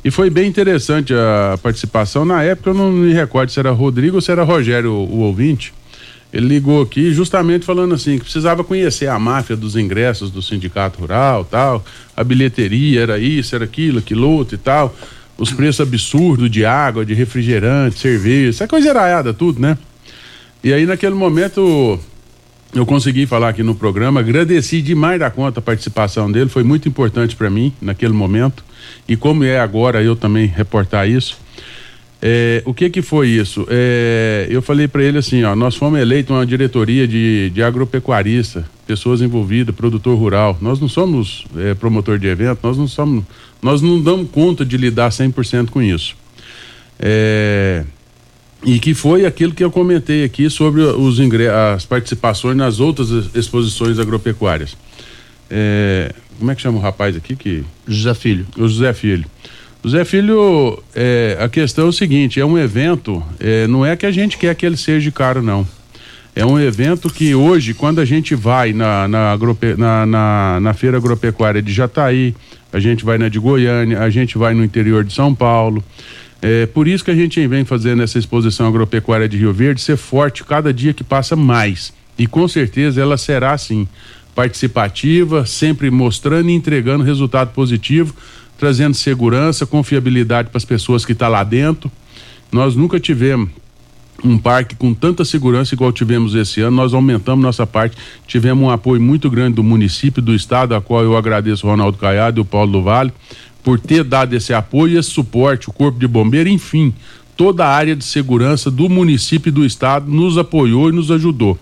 e 0.03 0.09
foi 0.09 0.29
bem 0.29 0.47
interessante 0.47 1.13
a 1.13 1.57
participação. 1.61 2.23
Na 2.23 2.41
época 2.41 2.69
eu 2.69 2.73
não 2.73 2.89
me 2.89 3.13
recordo 3.13 3.51
se 3.51 3.59
era 3.59 3.71
Rodrigo 3.71 4.15
ou 4.15 4.21
se 4.21 4.31
era 4.31 4.43
Rogério, 4.43 4.91
o, 4.93 5.15
o 5.15 5.19
ouvinte. 5.19 5.73
Ele 6.33 6.47
ligou 6.47 6.81
aqui 6.81 7.13
justamente 7.13 7.65
falando 7.65 7.93
assim 7.93 8.17
que 8.17 8.23
precisava 8.23 8.63
conhecer 8.63 9.07
a 9.07 9.19
máfia 9.19 9.55
dos 9.55 9.75
ingressos 9.75 10.31
do 10.31 10.41
sindicato 10.41 10.99
rural, 10.99 11.43
tal, 11.43 11.83
a 12.15 12.23
bilheteria 12.23 13.01
era 13.01 13.19
isso, 13.19 13.53
era 13.53 13.65
aquilo, 13.65 13.99
aquilo 13.99 14.29
outro 14.29 14.55
e 14.55 14.57
tal, 14.57 14.95
os 15.37 15.51
preços 15.51 15.81
absurdos 15.81 16.49
de 16.49 16.63
água, 16.63 17.05
de 17.05 17.13
refrigerante, 17.13 17.99
cerveja, 17.99 18.49
essa 18.49 18.67
coisa 18.67 18.89
eraiada 18.89 19.33
tudo, 19.33 19.59
né? 19.59 19.77
E 20.63 20.71
aí 20.71 20.85
naquele 20.85 21.15
momento 21.15 21.99
eu 22.73 22.85
consegui 22.85 23.25
falar 23.25 23.49
aqui 23.49 23.63
no 23.63 23.75
programa. 23.75 24.21
Agradeci 24.21 24.81
demais 24.81 25.19
da 25.19 25.29
conta 25.29 25.59
a 25.59 25.61
participação 25.61 26.31
dele, 26.31 26.49
foi 26.49 26.63
muito 26.63 26.87
importante 26.87 27.35
para 27.35 27.49
mim 27.49 27.73
naquele 27.81 28.13
momento. 28.13 28.63
E 29.07 29.15
como 29.15 29.43
é 29.43 29.59
agora 29.59 30.01
eu 30.01 30.15
também 30.15 30.45
reportar 30.45 31.07
isso. 31.07 31.37
É, 32.23 32.61
o 32.65 32.73
que 32.73 32.87
que 32.89 33.01
foi 33.01 33.29
isso? 33.29 33.65
É, 33.67 34.45
eu 34.49 34.61
falei 34.61 34.87
para 34.87 35.03
ele 35.03 35.17
assim, 35.17 35.43
ó, 35.43 35.55
nós 35.55 35.75
fomos 35.75 35.99
eleitos 35.99 36.35
uma 36.35 36.45
diretoria 36.45 37.07
de, 37.07 37.49
de 37.49 37.63
agropecuarista, 37.63 38.63
pessoas 38.85 39.21
envolvidas, 39.21 39.73
produtor 39.75 40.15
rural. 40.17 40.55
Nós 40.61 40.79
não 40.79 40.87
somos 40.87 41.45
é, 41.57 41.73
promotor 41.73 42.19
de 42.19 42.27
evento, 42.27 42.59
nós 42.61 42.77
não 42.77 42.87
somos, 42.87 43.23
nós 43.59 43.81
não 43.81 43.99
damos 43.99 44.29
conta 44.29 44.63
de 44.63 44.77
lidar 44.77 45.09
100% 45.09 45.69
com 45.71 45.81
isso. 45.81 46.15
É, 46.99 47.83
e 48.63 48.77
que 48.79 48.93
foi 48.93 49.25
aquilo 49.25 49.53
que 49.53 49.63
eu 49.63 49.71
comentei 49.71 50.23
aqui 50.23 50.47
sobre 50.47 50.81
os 50.81 51.17
as 51.19 51.85
participações 51.85 52.55
nas 52.55 52.79
outras 52.79 53.09
ex- 53.09 53.29
exposições 53.33 53.97
agropecuárias. 53.97 54.77
É, 55.49 56.13
como 56.37 56.51
é 56.51 56.55
que 56.55 56.61
chama 56.61 56.77
o 56.77 56.81
rapaz 56.81 57.15
aqui 57.15 57.35
que 57.35 57.63
José 57.87 58.13
Filho. 58.13 58.45
O 58.55 58.67
José 58.67 58.93
Filho. 58.93 59.25
Zé 59.87 60.05
Filho, 60.05 60.81
é, 60.93 61.37
a 61.39 61.49
questão 61.49 61.85
é 61.85 61.89
o 61.89 61.91
seguinte: 61.91 62.39
é 62.39 62.45
um 62.45 62.57
evento, 62.57 63.23
é, 63.39 63.67
não 63.67 63.85
é 63.85 63.95
que 63.95 64.05
a 64.05 64.11
gente 64.11 64.37
quer 64.37 64.53
que 64.55 64.65
ele 64.65 64.77
seja 64.77 65.11
caro, 65.11 65.41
não. 65.41 65.67
É 66.35 66.45
um 66.45 66.57
evento 66.59 67.09
que 67.09 67.35
hoje, 67.35 67.73
quando 67.73 67.99
a 67.99 68.05
gente 68.05 68.35
vai 68.35 68.71
na, 68.71 69.07
na, 69.07 69.31
agrope- 69.31 69.75
na, 69.77 70.05
na, 70.05 70.59
na 70.61 70.73
feira 70.73 70.97
agropecuária 70.97 71.61
de 71.61 71.73
Jataí, 71.73 72.33
a 72.71 72.79
gente 72.79 73.03
vai 73.03 73.17
na 73.17 73.27
de 73.27 73.37
Goiânia, 73.37 73.99
a 73.99 74.09
gente 74.09 74.37
vai 74.37 74.53
no 74.53 74.63
interior 74.63 75.03
de 75.03 75.13
São 75.13 75.35
Paulo. 75.35 75.83
É 76.41 76.65
por 76.67 76.87
isso 76.87 77.03
que 77.03 77.11
a 77.11 77.15
gente 77.15 77.45
vem 77.47 77.65
fazendo 77.65 78.01
essa 78.01 78.17
exposição 78.17 78.67
agropecuária 78.67 79.27
de 79.27 79.37
Rio 79.37 79.51
Verde 79.51 79.81
ser 79.81 79.97
forte 79.97 80.43
cada 80.43 80.73
dia 80.73 80.93
que 80.93 81.03
passa 81.03 81.35
mais. 81.35 81.91
E 82.17 82.25
com 82.27 82.47
certeza 82.47 83.01
ela 83.01 83.17
será 83.17 83.51
assim, 83.51 83.87
participativa, 84.33 85.45
sempre 85.45 85.91
mostrando 85.91 86.49
e 86.49 86.53
entregando 86.53 87.03
resultado 87.03 87.51
positivo, 87.51 88.15
trazendo 88.61 88.93
segurança, 88.93 89.65
confiabilidade 89.65 90.49
para 90.49 90.57
as 90.59 90.63
pessoas 90.63 91.03
que 91.03 91.13
estão 91.13 91.29
lá 91.29 91.43
dentro. 91.43 91.91
Nós 92.51 92.75
nunca 92.75 92.99
tivemos 92.99 93.49
um 94.23 94.37
parque 94.37 94.75
com 94.75 94.93
tanta 94.93 95.25
segurança 95.25 95.73
igual 95.73 95.91
tivemos 95.91 96.35
esse 96.35 96.61
ano. 96.61 96.77
Nós 96.77 96.93
aumentamos 96.93 97.43
nossa 97.43 97.65
parte, 97.65 97.97
tivemos 98.27 98.63
um 98.63 98.69
apoio 98.69 99.01
muito 99.01 99.31
grande 99.31 99.55
do 99.55 99.63
município, 99.63 100.21
do 100.21 100.35
estado, 100.35 100.75
a 100.75 100.81
qual 100.81 101.01
eu 101.01 101.17
agradeço 101.17 101.65
o 101.65 101.71
Ronaldo 101.71 101.97
Caiado 101.97 102.39
e 102.39 102.41
o 102.43 102.45
Paulo 102.45 102.71
do 102.71 102.83
Vale 102.83 103.11
por 103.63 103.79
ter 103.79 104.03
dado 104.03 104.35
esse 104.35 104.53
apoio, 104.53 104.99
esse 104.99 105.09
suporte, 105.09 105.67
o 105.67 105.73
Corpo 105.73 105.99
de 105.99 106.07
Bombeiro, 106.07 106.47
enfim, 106.47 106.93
toda 107.35 107.65
a 107.65 107.69
área 107.69 107.95
de 107.95 108.05
segurança 108.05 108.69
do 108.69 108.87
município 108.87 109.49
e 109.49 109.51
do 109.51 109.65
estado 109.65 110.07
nos 110.07 110.37
apoiou 110.37 110.89
e 110.89 110.91
nos 110.91 111.09
ajudou. 111.09 111.57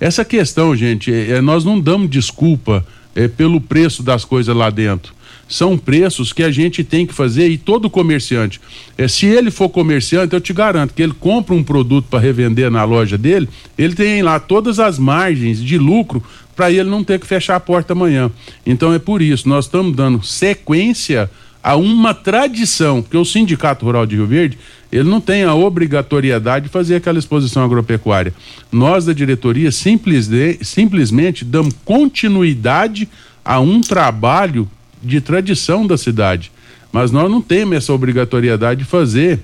Essa 0.00 0.24
questão, 0.24 0.74
gente, 0.74 1.12
é, 1.12 1.32
é, 1.32 1.40
nós 1.42 1.62
não 1.62 1.78
damos 1.78 2.08
desculpa 2.08 2.86
é, 3.14 3.28
pelo 3.28 3.60
preço 3.60 4.02
das 4.02 4.24
coisas 4.24 4.56
lá 4.56 4.70
dentro 4.70 5.17
são 5.48 5.78
preços 5.78 6.32
que 6.32 6.42
a 6.42 6.50
gente 6.50 6.84
tem 6.84 7.06
que 7.06 7.14
fazer 7.14 7.48
e 7.48 7.56
todo 7.56 7.88
comerciante, 7.88 8.60
é, 8.96 9.08
se 9.08 9.26
ele 9.26 9.50
for 9.50 9.68
comerciante, 9.70 10.34
eu 10.34 10.40
te 10.40 10.52
garanto 10.52 10.92
que 10.92 11.02
ele 11.02 11.14
compra 11.14 11.54
um 11.54 11.64
produto 11.64 12.06
para 12.10 12.20
revender 12.20 12.70
na 12.70 12.84
loja 12.84 13.16
dele, 13.16 13.48
ele 13.76 13.94
tem 13.94 14.22
lá 14.22 14.38
todas 14.38 14.78
as 14.78 14.98
margens 14.98 15.62
de 15.62 15.78
lucro 15.78 16.22
para 16.54 16.70
ele 16.70 16.90
não 16.90 17.02
ter 17.02 17.18
que 17.18 17.26
fechar 17.26 17.56
a 17.56 17.60
porta 17.60 17.94
amanhã. 17.94 18.30
Então 18.66 18.92
é 18.92 18.98
por 18.98 19.22
isso, 19.22 19.48
nós 19.48 19.64
estamos 19.64 19.96
dando 19.96 20.22
sequência 20.22 21.30
a 21.62 21.76
uma 21.76 22.14
tradição, 22.14 23.02
que 23.02 23.16
o 23.16 23.24
Sindicato 23.24 23.84
Rural 23.84 24.06
de 24.06 24.16
Rio 24.16 24.26
Verde, 24.26 24.58
ele 24.90 25.08
não 25.08 25.20
tem 25.20 25.44
a 25.44 25.54
obrigatoriedade 25.54 26.66
de 26.66 26.70
fazer 26.70 26.96
aquela 26.96 27.18
exposição 27.18 27.62
agropecuária. 27.62 28.32
Nós 28.70 29.04
da 29.04 29.12
diretoria 29.12 29.70
simples, 29.70 30.30
simplesmente 30.62 31.44
damos 31.44 31.74
continuidade 31.84 33.08
a 33.44 33.60
um 33.60 33.80
trabalho 33.80 34.68
de 35.02 35.20
tradição 35.20 35.86
da 35.86 35.96
cidade. 35.96 36.50
Mas 36.92 37.10
nós 37.10 37.30
não 37.30 37.40
temos 37.40 37.76
essa 37.76 37.92
obrigatoriedade 37.92 38.80
de 38.80 38.86
fazer. 38.86 39.40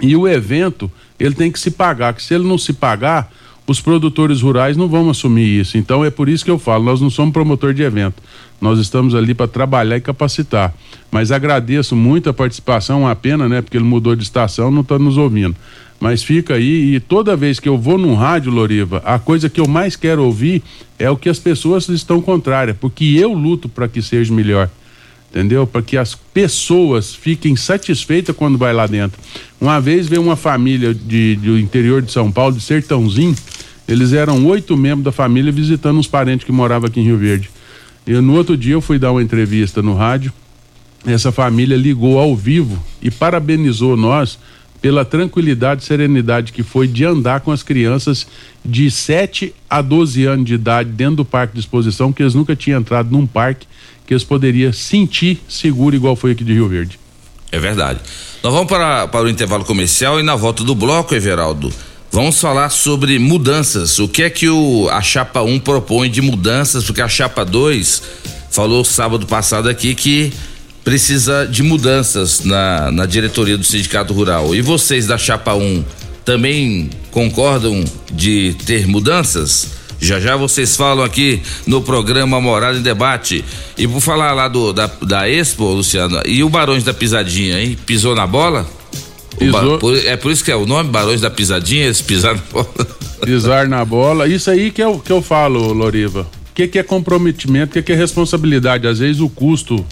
E 0.00 0.16
o 0.16 0.26
evento, 0.26 0.90
ele 1.18 1.34
tem 1.34 1.52
que 1.52 1.60
se 1.60 1.70
pagar, 1.70 2.14
que 2.14 2.22
se 2.22 2.34
ele 2.34 2.46
não 2.46 2.56
se 2.56 2.72
pagar, 2.72 3.30
os 3.66 3.80
produtores 3.80 4.40
rurais 4.40 4.76
não 4.76 4.88
vão 4.88 5.10
assumir 5.10 5.60
isso. 5.60 5.76
Então 5.76 6.04
é 6.04 6.10
por 6.10 6.28
isso 6.28 6.44
que 6.44 6.50
eu 6.50 6.58
falo, 6.58 6.84
nós 6.84 7.00
não 7.00 7.10
somos 7.10 7.32
promotor 7.32 7.74
de 7.74 7.82
evento. 7.82 8.22
Nós 8.60 8.78
estamos 8.78 9.14
ali 9.14 9.34
para 9.34 9.46
trabalhar 9.46 9.96
e 9.96 10.00
capacitar. 10.00 10.74
Mas 11.10 11.30
agradeço 11.30 11.94
muito 11.94 12.28
a 12.28 12.32
participação, 12.32 13.02
uma 13.02 13.14
pena, 13.14 13.48
né? 13.48 13.62
Porque 13.62 13.76
ele 13.76 13.84
mudou 13.84 14.16
de 14.16 14.22
estação, 14.22 14.70
não 14.70 14.80
está 14.80 14.98
nos 14.98 15.16
ouvindo. 15.16 15.54
Mas 16.00 16.22
fica 16.22 16.54
aí 16.54 16.94
e 16.94 17.00
toda 17.00 17.36
vez 17.36 17.60
que 17.60 17.68
eu 17.68 17.76
vou 17.76 17.98
num 17.98 18.14
rádio, 18.14 18.50
Loriva, 18.50 19.02
a 19.04 19.18
coisa 19.18 19.50
que 19.50 19.60
eu 19.60 19.68
mais 19.68 19.96
quero 19.96 20.24
ouvir 20.24 20.62
é 20.98 21.10
o 21.10 21.16
que 21.16 21.28
as 21.28 21.38
pessoas 21.38 21.88
estão 21.90 22.22
contrárias, 22.22 22.76
porque 22.80 23.04
eu 23.04 23.34
luto 23.34 23.68
para 23.68 23.86
que 23.86 24.00
seja 24.00 24.32
melhor 24.32 24.70
entendeu? 25.30 25.66
Para 25.66 25.82
que 25.82 25.96
as 25.96 26.14
pessoas 26.14 27.14
fiquem 27.14 27.56
satisfeitas 27.56 28.34
quando 28.36 28.58
vai 28.58 28.72
lá 28.72 28.86
dentro. 28.86 29.20
Uma 29.60 29.80
vez 29.80 30.06
veio 30.08 30.22
uma 30.22 30.36
família 30.36 30.92
de, 30.92 31.36
do 31.36 31.58
interior 31.58 32.02
de 32.02 32.12
São 32.12 32.30
Paulo, 32.30 32.56
de 32.56 32.62
Sertãozinho, 32.62 33.34
eles 33.86 34.12
eram 34.12 34.44
oito 34.46 34.76
membros 34.76 35.04
da 35.04 35.12
família 35.12 35.50
visitando 35.50 35.98
uns 35.98 36.06
parentes 36.06 36.44
que 36.44 36.52
moravam 36.52 36.88
aqui 36.88 37.00
em 37.00 37.04
Rio 37.04 37.18
Verde. 37.18 37.50
E 38.06 38.12
no 38.14 38.34
outro 38.34 38.56
dia 38.56 38.74
eu 38.74 38.80
fui 38.80 38.98
dar 38.98 39.12
uma 39.12 39.22
entrevista 39.22 39.82
no 39.82 39.94
rádio, 39.94 40.32
essa 41.06 41.32
família 41.32 41.76
ligou 41.76 42.18
ao 42.18 42.36
vivo 42.36 42.82
e 43.00 43.10
parabenizou 43.10 43.96
nós 43.96 44.38
pela 44.80 45.04
tranquilidade 45.04 45.82
e 45.82 45.86
serenidade 45.86 46.52
que 46.52 46.62
foi 46.62 46.86
de 46.86 47.04
andar 47.04 47.40
com 47.40 47.52
as 47.52 47.62
crianças 47.62 48.26
de 48.64 48.90
7 48.90 49.54
a 49.68 49.82
12 49.82 50.24
anos 50.24 50.44
de 50.46 50.54
idade 50.54 50.90
dentro 50.90 51.16
do 51.16 51.24
parque 51.24 51.54
de 51.54 51.60
exposição, 51.60 52.12
que 52.12 52.22
eles 52.22 52.34
nunca 52.34 52.56
tinham 52.56 52.80
entrado 52.80 53.10
num 53.10 53.26
parque 53.26 53.66
que 54.10 54.14
eles 54.14 54.24
poderiam 54.24 54.72
sentir 54.72 55.40
seguro 55.48 55.94
igual 55.94 56.16
foi 56.16 56.32
aqui 56.32 56.42
de 56.42 56.52
Rio 56.52 56.68
Verde. 56.68 56.98
É 57.52 57.60
verdade. 57.60 58.00
Nós 58.42 58.52
vamos 58.52 58.66
para, 58.66 59.06
para 59.06 59.24
o 59.24 59.28
intervalo 59.28 59.64
comercial 59.64 60.18
e 60.18 60.22
na 60.24 60.34
volta 60.34 60.64
do 60.64 60.74
bloco, 60.74 61.14
Everaldo, 61.14 61.72
vamos 62.10 62.40
falar 62.40 62.70
sobre 62.70 63.20
mudanças. 63.20 64.00
O 64.00 64.08
que 64.08 64.24
é 64.24 64.28
que 64.28 64.48
o, 64.48 64.88
a 64.90 65.00
Chapa 65.00 65.42
1 65.42 65.60
propõe 65.60 66.10
de 66.10 66.20
mudanças, 66.20 66.82
porque 66.82 67.00
a 67.00 67.06
Chapa 67.06 67.44
2 67.44 68.02
falou 68.50 68.84
sábado 68.84 69.26
passado 69.26 69.68
aqui 69.68 69.94
que 69.94 70.32
precisa 70.82 71.46
de 71.46 71.62
mudanças 71.62 72.40
na, 72.42 72.90
na 72.90 73.06
diretoria 73.06 73.56
do 73.56 73.62
Sindicato 73.62 74.12
Rural. 74.12 74.56
E 74.56 74.60
vocês 74.60 75.06
da 75.06 75.16
Chapa 75.16 75.54
1 75.54 75.84
também 76.24 76.90
concordam 77.12 77.84
de 78.10 78.56
ter 78.66 78.88
mudanças? 78.88 79.79
Já 80.00 80.18
já 80.18 80.34
vocês 80.36 80.74
falam 80.76 81.04
aqui 81.04 81.42
no 81.66 81.82
programa 81.82 82.40
Morada 82.40 82.78
em 82.78 82.82
Debate. 82.82 83.44
E 83.76 83.86
por 83.86 84.00
falar 84.00 84.32
lá 84.32 84.48
do, 84.48 84.72
da, 84.72 84.86
da 85.02 85.28
Expo, 85.28 85.64
Luciano, 85.64 86.20
e 86.24 86.42
o 86.42 86.48
Barões 86.48 86.82
da 86.84 86.94
Pisadinha, 86.94 87.60
hein? 87.60 87.76
Pisou 87.84 88.14
na 88.14 88.26
bola? 88.26 88.66
O 89.40 89.50
ba- 89.50 89.60
Pisou. 89.60 89.78
por- 89.78 89.96
é 89.96 90.16
por 90.16 90.32
isso 90.32 90.42
que 90.44 90.50
é 90.50 90.56
o 90.56 90.64
nome, 90.66 90.90
Barões 90.90 91.20
da 91.20 91.30
Pisadinha, 91.30 91.84
eles 91.84 92.00
pisaram 92.00 92.36
na 92.38 92.42
bola. 92.52 92.86
Pisar 93.24 93.68
na 93.68 93.84
bola, 93.84 94.26
isso 94.26 94.50
aí 94.50 94.70
que 94.70 94.82
eu, 94.82 94.98
que 94.98 95.12
eu 95.12 95.20
falo, 95.20 95.72
Loriva. 95.74 96.22
O 96.50 96.54
que, 96.54 96.66
que 96.66 96.78
é 96.78 96.82
comprometimento, 96.82 97.70
o 97.70 97.72
que, 97.74 97.82
que 97.82 97.92
é 97.92 97.94
responsabilidade? 97.94 98.86
Às 98.86 98.98
vezes 98.98 99.20
o 99.20 99.28
custo 99.28 99.84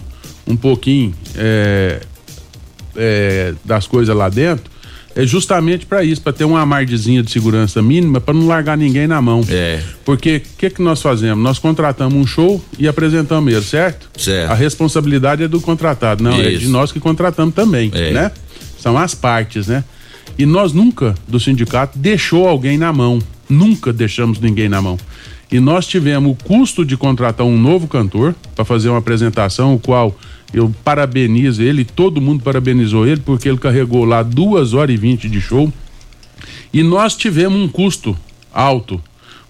um 0.47 0.57
pouquinho 0.57 1.15
é, 1.37 2.01
é, 2.97 3.55
das 3.65 3.87
coisas 3.87 4.15
lá 4.17 4.29
dentro 4.31 4.65
é 5.19 5.27
justamente 5.27 5.85
para 5.85 6.05
isso, 6.05 6.23
para 6.23 6.32
ter 6.32 6.45
uma 6.45 6.65
margezinha 6.65 7.24
de 7.24 7.31
segurança 7.32 7.82
mínima, 7.82 8.20
para 8.20 8.32
não 8.32 8.47
largar 8.47 8.78
ninguém 8.78 9.09
na 9.09 9.20
mão. 9.20 9.45
É. 9.49 9.82
Porque 10.05 10.36
o 10.36 10.57
que, 10.57 10.70
que 10.70 10.81
nós 10.81 11.03
fazemos? 11.03 11.43
Nós 11.43 11.59
contratamos 11.59 12.15
um 12.15 12.24
show 12.24 12.65
e 12.78 12.86
apresentamos 12.86 13.53
ele, 13.53 13.65
certo? 13.65 14.09
Certo. 14.16 14.49
A 14.49 14.55
responsabilidade 14.55 15.43
é 15.43 15.49
do 15.49 15.61
contratado, 15.61 16.23
não, 16.23 16.35
é 16.35 16.51
Isso. 16.53 16.61
de 16.61 16.69
nós 16.69 16.93
que 16.93 17.01
contratamos 17.01 17.53
também, 17.53 17.90
É. 17.93 18.12
né? 18.12 18.31
São 18.78 18.97
as 18.97 19.12
partes, 19.12 19.66
né? 19.66 19.82
E 20.39 20.47
nós 20.47 20.73
nunca, 20.73 21.16
do 21.27 21.40
sindicato, 21.40 21.99
deixou 21.99 22.47
alguém 22.47 22.78
na 22.78 22.93
mão. 22.93 23.19
Nunca 23.51 23.93
deixamos 23.93 24.39
ninguém 24.39 24.69
na 24.69 24.81
mão. 24.81 24.97
E 25.51 25.59
nós 25.59 25.85
tivemos 25.85 26.31
o 26.31 26.35
custo 26.45 26.85
de 26.85 26.97
contratar 26.97 27.45
um 27.45 27.59
novo 27.59 27.89
cantor 27.89 28.36
para 28.55 28.65
fazer 28.65 28.89
uma 28.89 28.99
apresentação, 28.99 29.74
o 29.74 29.81
qual 29.81 30.16
eu 30.53 30.75
parabenizo 30.83 31.62
ele, 31.62 31.85
todo 31.85 32.20
mundo 32.20 32.43
parabenizou 32.43 33.07
ele, 33.07 33.20
porque 33.20 33.49
ele 33.49 33.59
carregou 33.59 34.05
lá 34.05 34.23
duas 34.23 34.73
horas 34.73 34.95
e 34.95 34.99
vinte 34.99 35.29
de 35.29 35.41
show. 35.41 35.73
E 36.73 36.83
nós 36.83 37.15
tivemos 37.15 37.61
um 37.61 37.69
custo 37.69 38.16
alto, 38.53 39.01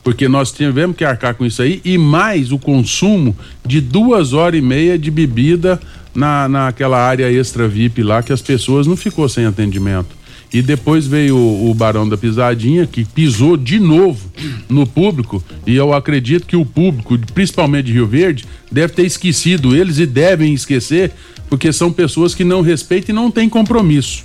porque 0.03 0.29
nós 0.29 0.51
tivemos 0.51 0.97
que 0.97 1.05
arcar 1.05 1.35
com 1.35 1.45
isso 1.45 1.63
aí, 1.63 1.81
e 1.85 1.97
mais 1.97 2.51
o 2.51 2.59
consumo 2.59 3.37
de 3.65 3.81
duas 3.81 4.33
horas 4.33 4.59
e 4.59 4.63
meia 4.63 4.99
de 4.99 5.11
bebida 5.11 5.81
na, 6.15 6.49
naquela 6.49 6.99
área 6.99 7.31
extra 7.31 7.69
VIP 7.69 8.03
lá, 8.03 8.23
que 8.23 8.33
as 8.33 8.43
pessoas 8.43 8.87
não 8.87 8.97
ficou 8.97 9.29
sem 9.29 9.45
atendimento. 9.47 10.18
E 10.53 10.63
depois 10.63 11.07
veio 11.07 11.37
o, 11.37 11.71
o 11.71 11.75
Barão 11.75 12.09
da 12.09 12.17
Pisadinha, 12.17 12.87
que 12.87 13.05
pisou 13.05 13.57
de 13.57 13.79
novo 13.79 14.31
no 14.69 14.87
público, 14.87 15.43
e 15.67 15.77
eu 15.77 15.93
acredito 15.93 16.47
que 16.47 16.57
o 16.57 16.65
público, 16.65 17.19
principalmente 17.35 17.87
de 17.87 17.93
Rio 17.93 18.07
Verde, 18.07 18.45
deve 18.71 18.95
ter 18.95 19.05
esquecido 19.05 19.77
eles 19.77 19.99
e 19.99 20.07
devem 20.07 20.55
esquecer, 20.55 21.13
porque 21.51 21.73
são 21.73 21.93
pessoas 21.93 22.35
que 22.35 22.45
não 22.45 22.63
respeitam 22.63 23.15
e 23.15 23.17
não 23.17 23.31
têm 23.31 23.49
compromisso 23.49 24.25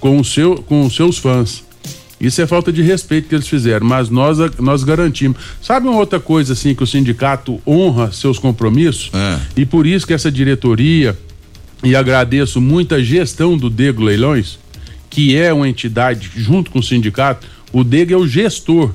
com, 0.00 0.18
o 0.18 0.24
seu, 0.24 0.56
com 0.56 0.84
os 0.84 0.94
seus 0.94 1.18
fãs. 1.18 1.62
Isso 2.20 2.40
é 2.40 2.46
falta 2.46 2.72
de 2.72 2.82
respeito 2.82 3.28
que 3.28 3.34
eles 3.34 3.48
fizeram, 3.48 3.84
mas 3.84 4.08
nós, 4.08 4.38
nós 4.60 4.84
garantimos. 4.84 5.38
Sabe 5.60 5.88
uma 5.88 5.98
outra 5.98 6.20
coisa 6.20 6.52
assim 6.52 6.72
que 6.72 6.82
o 6.82 6.86
sindicato 6.86 7.60
honra 7.66 8.12
seus 8.12 8.38
compromissos? 8.38 9.10
E 9.56 9.66
por 9.66 9.88
isso 9.88 10.06
que 10.06 10.12
essa 10.12 10.30
diretoria, 10.30 11.18
e 11.82 11.96
agradeço 11.96 12.60
muito 12.60 12.94
a 12.94 13.02
gestão 13.02 13.58
do 13.58 13.68
Dego 13.68 14.04
Leilões, 14.04 14.61
que 15.12 15.36
é 15.36 15.52
uma 15.52 15.68
entidade 15.68 16.30
junto 16.34 16.70
com 16.70 16.78
o 16.78 16.82
sindicato, 16.82 17.46
o 17.70 17.84
Dego 17.84 18.14
é 18.14 18.16
o 18.16 18.26
gestor 18.26 18.90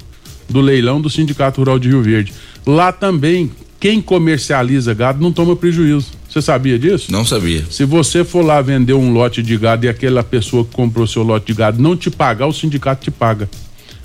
do 0.50 0.60
leilão 0.60 1.00
do 1.00 1.12
Sindicato 1.12 1.62
Rural 1.62 1.78
de 1.78 1.90
Rio 1.90 2.02
Verde. 2.02 2.34
Lá 2.66 2.92
também, 2.92 3.52
quem 3.80 4.02
comercializa 4.02 4.96
gado 4.96 5.22
não 5.22 5.32
toma 5.32 5.56
prejuízo. 5.56 6.08
Você 6.28 6.42
sabia 6.42 6.80
disso? 6.80 7.12
Não 7.12 7.24
sabia. 7.24 7.64
Se 7.70 7.86
você 7.86 8.24
for 8.24 8.44
lá 8.44 8.60
vender 8.64 8.94
um 8.94 9.14
lote 9.14 9.44
de 9.44 9.56
gado 9.58 9.86
e 9.86 9.90
aquela 9.90 10.24
pessoa 10.24 10.66
que 10.66 10.72
comprou 10.76 11.06
seu 11.06 11.22
lote 11.22 11.46
de 11.46 11.54
gado 11.54 11.80
não 11.80 11.96
te 11.96 12.10
pagar, 12.10 12.48
o 12.48 12.54
sindicato 12.54 13.04
te 13.04 13.12
paga. 13.12 13.48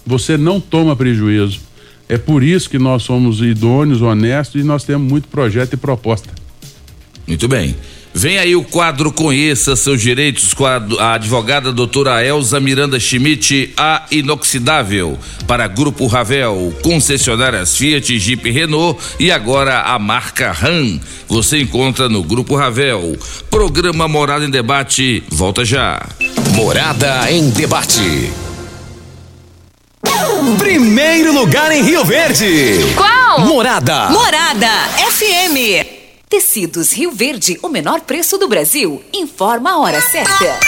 Você 0.05 0.36
não 0.36 0.60
toma 0.60 0.94
prejuízo. 0.94 1.60
É 2.10 2.18
por 2.18 2.43
isso 2.43 2.68
que 2.68 2.78
nós 2.78 3.05
somos 3.05 3.40
idôneos, 3.40 4.02
honestos 4.02 4.60
e 4.60 4.64
nós 4.64 4.84
temos 4.84 5.10
muito 5.10 5.28
projeto 5.28 5.72
e 5.72 5.76
proposta. 5.78 6.28
Muito 7.26 7.48
bem. 7.48 7.74
Vem 8.14 8.39
aí 8.39 8.55
o 8.55 8.62
quadro 8.62 9.10
Conheça 9.10 9.74
seus 9.74 10.01
direitos 10.01 10.52
com 10.52 10.66
a, 10.66 10.80
a 10.98 11.14
advogada 11.14 11.72
doutora 11.72 12.24
Elza 12.24 12.60
Miranda 12.60 13.01
Schmidt, 13.01 13.72
a 13.76 14.05
inoxidável, 14.10 15.18
para 15.47 15.66
Grupo 15.66 16.06
Ravel, 16.06 16.74
concessionárias 16.82 17.76
Fiat, 17.76 18.18
Jeep 18.18 18.51
Renault 18.51 19.01
e 19.18 19.30
agora 19.30 19.82
a 19.82 19.98
marca 19.98 20.52
RAM. 20.52 21.01
Você 21.28 21.60
encontra 21.60 22.09
no 22.09 22.22
Grupo 22.22 22.55
Ravel. 22.55 23.16
Programa 23.51 24.06
Morada 24.06 24.44
em 24.44 24.51
Debate, 24.51 25.22
volta 25.30 25.64
já. 25.64 26.06
Morada 26.55 27.30
em 27.30 27.51
debate. 27.51 28.30
Primeiro 30.59 31.32
lugar 31.32 31.72
em 31.72 31.82
Rio 31.82 32.05
Verde. 32.05 32.78
Qual? 32.94 33.40
Morada. 33.40 34.10
Morada 34.10 34.68
FM. 35.10 36.02
Tecidos 36.33 36.93
Rio 36.93 37.13
Verde, 37.13 37.59
o 37.63 37.69
menor 37.69 38.01
preço 38.01 38.39
do 38.39 38.49
Brasil. 38.49 39.05
Informa 39.13 39.73
a 39.73 39.79
hora 39.79 40.01
certa. 40.01 40.59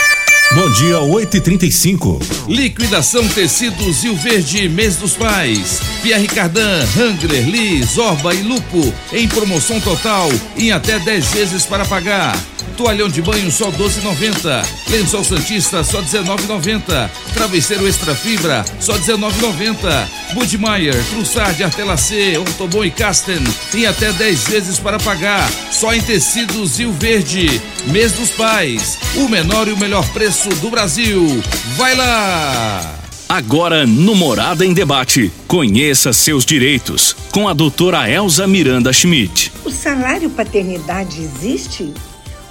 Bom 0.55 0.70
dia, 0.70 0.97
8h35. 0.99 2.20
Liquidação 2.47 3.27
Tecidos 3.27 4.03
Rio 4.03 4.15
Verde, 4.15 4.69
mês 4.69 4.97
dos 4.97 5.15
pais. 5.15 5.81
Pierre 6.03 6.27
Cardan, 6.27 6.85
Hangler, 6.95 7.49
Lee, 7.49 7.82
Zorba 7.82 8.35
e 8.35 8.43
Lupo 8.43 8.93
em 9.11 9.27
promoção 9.27 9.81
total 9.81 10.28
em 10.55 10.70
até 10.70 10.99
10 10.99 11.32
vezes 11.32 11.65
para 11.65 11.86
pagar. 11.86 12.36
Toalhão 12.76 13.09
de 13.09 13.22
banho 13.22 13.51
só 13.51 13.70
12,90. 13.70 14.66
Lençol 14.90 15.24
Santista 15.24 15.82
só 15.82 16.02
19,90. 16.02 17.10
Travesseiro 17.32 17.86
Extra 17.86 18.14
Fibra 18.14 18.64
só 18.80 18.94
19,90. 18.94 20.09
Budmeier, 20.34 20.94
Trussard, 21.10 21.62
Artelacê, 21.62 22.36
Ortobon 22.38 22.84
e 22.84 22.90
Casten 22.90 23.42
em 23.74 23.86
até 23.86 24.12
10 24.12 24.44
vezes 24.48 24.78
para 24.78 24.98
pagar. 24.98 25.48
Só 25.70 25.94
em 25.94 26.01
tecidos 26.01 26.78
Rio 26.78 26.92
Verde. 26.92 27.60
Mês 27.86 28.12
dos 28.12 28.30
pais. 28.30 28.98
O 29.16 29.28
menor 29.28 29.68
e 29.68 29.72
o 29.72 29.78
melhor 29.78 30.06
preço 30.10 30.48
do 30.56 30.70
Brasil. 30.70 31.42
Vai 31.76 31.94
lá! 31.94 33.05
Agora 33.28 33.86
no 33.86 34.14
Morada 34.14 34.64
em 34.64 34.74
Debate, 34.74 35.32
conheça 35.48 36.12
seus 36.12 36.44
direitos 36.44 37.16
com 37.32 37.48
a 37.48 37.55
doutora 37.55 38.09
Elza 38.09 38.46
Miranda 38.46 38.92
Schmidt. 38.92 39.51
O 39.64 39.70
salário 39.70 40.28
paternidade 40.30 41.20
existe? 41.20 41.92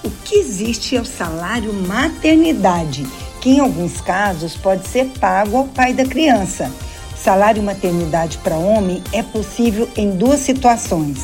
O 0.04 0.10
que 0.10 0.36
existe 0.36 0.98
é 0.98 1.02
o 1.02 1.06
salário 1.06 1.72
maternidade, 1.74 3.08
que 3.40 3.52
em 3.52 3.60
alguns 3.60 4.02
casos 4.02 4.54
pode 4.54 4.86
ser 4.86 5.06
pago 5.18 5.56
ao 5.56 5.64
pai 5.66 5.94
da 5.94 6.04
criança. 6.04 6.70
Salário 7.16 7.64
maternidade 7.64 8.38
para 8.40 8.58
homem 8.58 9.02
é 9.14 9.24
possível 9.24 9.88
em 9.96 10.12
duas 10.12 10.42
situações: 10.42 11.20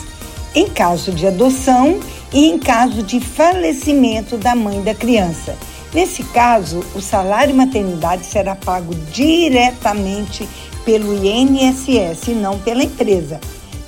em 0.55 0.69
caso 0.69 1.11
de 1.11 1.27
adoção 1.27 1.99
e 2.31 2.45
em 2.47 2.57
caso 2.57 3.03
de 3.03 3.19
falecimento 3.19 4.37
da 4.37 4.55
mãe 4.55 4.81
da 4.81 4.95
criança. 4.95 5.57
Nesse 5.93 6.23
caso, 6.23 6.81
o 6.95 7.01
salário 7.01 7.53
maternidade 7.53 8.25
será 8.25 8.55
pago 8.55 8.95
diretamente 9.11 10.47
pelo 10.85 11.13
INSS 11.21 12.29
e 12.29 12.31
não 12.31 12.57
pela 12.59 12.83
empresa. 12.83 13.41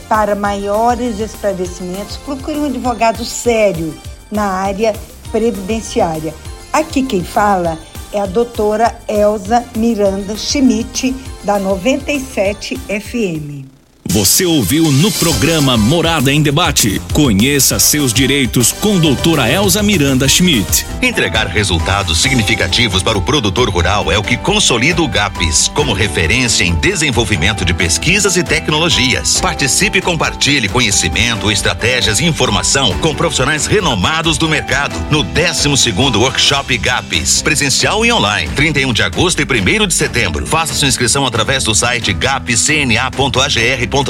Para 0.09 0.35
maiores 0.35 1.17
esclarecimentos, 1.21 2.17
procure 2.17 2.57
um 2.57 2.65
advogado 2.65 3.23
sério 3.23 3.97
na 4.31 4.45
área 4.45 4.93
previdenciária. 5.31 6.33
Aqui 6.71 7.03
quem 7.03 7.23
fala 7.23 7.77
é 8.13 8.19
a 8.19 8.25
doutora 8.25 8.97
Elza 9.07 9.63
Miranda 9.75 10.35
Schmidt, 10.35 11.15
da 11.43 11.59
97 11.59 12.77
FM. 12.77 13.70
Você 14.11 14.45
ouviu 14.45 14.91
no 14.91 15.09
programa 15.09 15.77
Morada 15.77 16.33
em 16.33 16.41
Debate. 16.41 17.01
Conheça 17.13 17.79
seus 17.79 18.13
direitos 18.13 18.69
com 18.69 18.99
doutora 18.99 19.49
Elza 19.49 19.81
Miranda 19.81 20.27
Schmidt. 20.27 20.85
Entregar 21.01 21.47
resultados 21.47 22.21
significativos 22.21 23.01
para 23.01 23.17
o 23.17 23.21
produtor 23.21 23.69
rural 23.69 24.11
é 24.11 24.17
o 24.17 24.23
que 24.23 24.35
consolida 24.35 25.01
o 25.01 25.07
GAPS 25.07 25.69
como 25.73 25.93
referência 25.93 26.65
em 26.65 26.75
desenvolvimento 26.75 27.63
de 27.63 27.73
pesquisas 27.73 28.35
e 28.35 28.43
tecnologias. 28.43 29.39
Participe 29.39 29.99
e 29.99 30.01
compartilhe 30.01 30.67
conhecimento, 30.67 31.49
estratégias 31.49 32.19
e 32.19 32.25
informação 32.25 32.91
com 32.99 33.15
profissionais 33.15 33.65
renomados 33.65 34.37
do 34.37 34.49
mercado 34.49 34.93
no 35.09 35.23
12º 35.23 36.17
Workshop 36.17 36.77
GAPS, 36.77 37.41
presencial 37.41 38.05
e 38.05 38.11
online, 38.11 38.51
31 38.57 38.91
de 38.91 39.03
agosto 39.03 39.39
e 39.39 39.45
1 39.45 39.87
de 39.87 39.93
setembro. 39.93 40.45
Faça 40.45 40.73
sua 40.73 40.89
inscrição 40.89 41.25
através 41.25 41.63
do 41.63 41.73
site 41.73 42.11
gapcna.agr.br. 42.11 44.00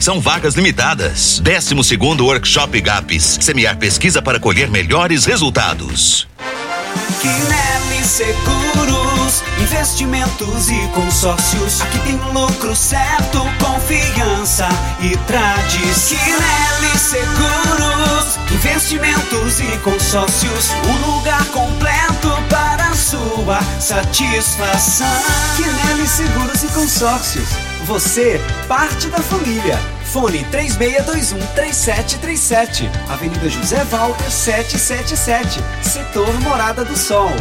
São 0.00 0.20
vagas 0.20 0.54
limitadas. 0.54 1.40
12º 1.44 2.22
Workshop 2.22 2.80
GAPS, 2.80 3.38
semear 3.40 3.76
pesquisa 3.76 4.22
para 4.22 4.40
colher 4.40 4.70
melhores 4.70 5.24
resultados. 5.24 6.26
Quinelli 7.20 8.04
Seguros, 8.04 9.42
investimentos 9.60 10.70
e 10.70 10.88
consórcios. 10.94 11.82
Aqui 11.82 11.98
tem 12.00 12.16
lucro 12.32 12.74
certo, 12.74 13.40
confiança 13.58 14.68
e 15.00 15.16
tradição. 15.26 16.18
Quinelli 16.18 16.98
Seguros, 16.98 18.38
investimentos 18.50 19.60
e 19.60 19.78
consórcios. 19.78 20.70
Um 20.86 21.16
lugar 21.16 21.44
completo 21.46 22.30
para 22.48 22.83
sua 22.94 23.60
satisfação. 23.80 25.06
Quinelli 25.56 26.06
Seguros 26.06 26.62
e 26.62 26.68
Consórcios. 26.68 27.48
Você, 27.86 28.40
parte 28.68 29.08
da 29.08 29.18
família. 29.18 29.76
Fone 30.04 30.46
3621-3737. 30.52 32.88
Avenida 33.08 33.48
José 33.48 33.82
Walter 33.84 34.30
777. 34.30 35.60
Setor 35.82 36.32
Morada 36.40 36.84
do 36.84 36.96
Sol. 36.96 37.32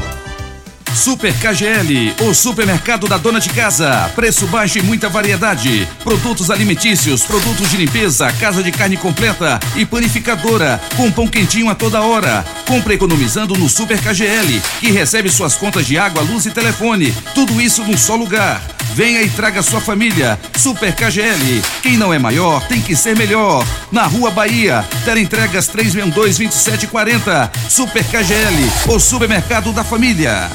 Super 0.95 1.34
KGL, 1.34 2.14
o 2.22 2.34
supermercado 2.34 3.07
da 3.07 3.18
dona 3.18 3.40
de 3.40 3.49
casa. 3.49 4.11
Preço 4.15 4.45
baixo 4.48 4.78
e 4.78 4.82
muita 4.82 5.10
variedade. 5.10 5.88
Produtos 6.03 6.52
alimentícios, 6.52 7.24
produtos 7.24 7.70
de 7.72 7.78
limpeza, 7.78 8.32
casa 8.34 8.61
de 8.61 8.72
carne 8.72 8.95
completa 8.95 9.60
e 9.76 9.86
panificadora, 9.86 10.80
com 10.95 11.11
pão 11.11 11.28
quentinho 11.28 11.70
a 11.70 11.76
toda 11.76 12.02
hora. 12.02 12.45
Compre 12.68 12.94
economizando 12.94 13.56
no 13.56 13.68
Super 13.68 13.99
KGL, 13.99 14.61
que 14.80 14.91
recebe 14.91 15.30
suas 15.30 15.56
contas 15.56 15.86
de 15.88 15.98
água, 15.98 16.22
luz 16.22 16.45
e 16.45 16.52
telefone. 16.52 17.11
Tudo 17.34 17.60
isso 17.60 17.84
num 17.84 17.98
só 17.98 18.15
lugar. 18.15 18.61
Venha 18.94 19.24
e 19.24 19.30
traga 19.30 19.64
sua 19.64 19.82
família. 19.82 20.40
Super 20.57 20.94
KGL. 20.94 21.64
Quem 21.82 21.98
não 21.98 22.14
é 22.14 22.20
maior 22.20 22.65
tem 22.68 22.80
que 22.80 22.95
ser 22.95 23.18
melhor. 23.18 23.65
Na 23.91 24.03
Rua 24.03 24.30
Bahia, 24.30 24.86
entregas 25.18 25.68
362-2740. 25.70 27.49
Super 27.68 28.03
KGL, 28.03 28.94
o 28.94 28.99
supermercado 28.99 29.74
da 29.74 29.84
família. 29.84 30.52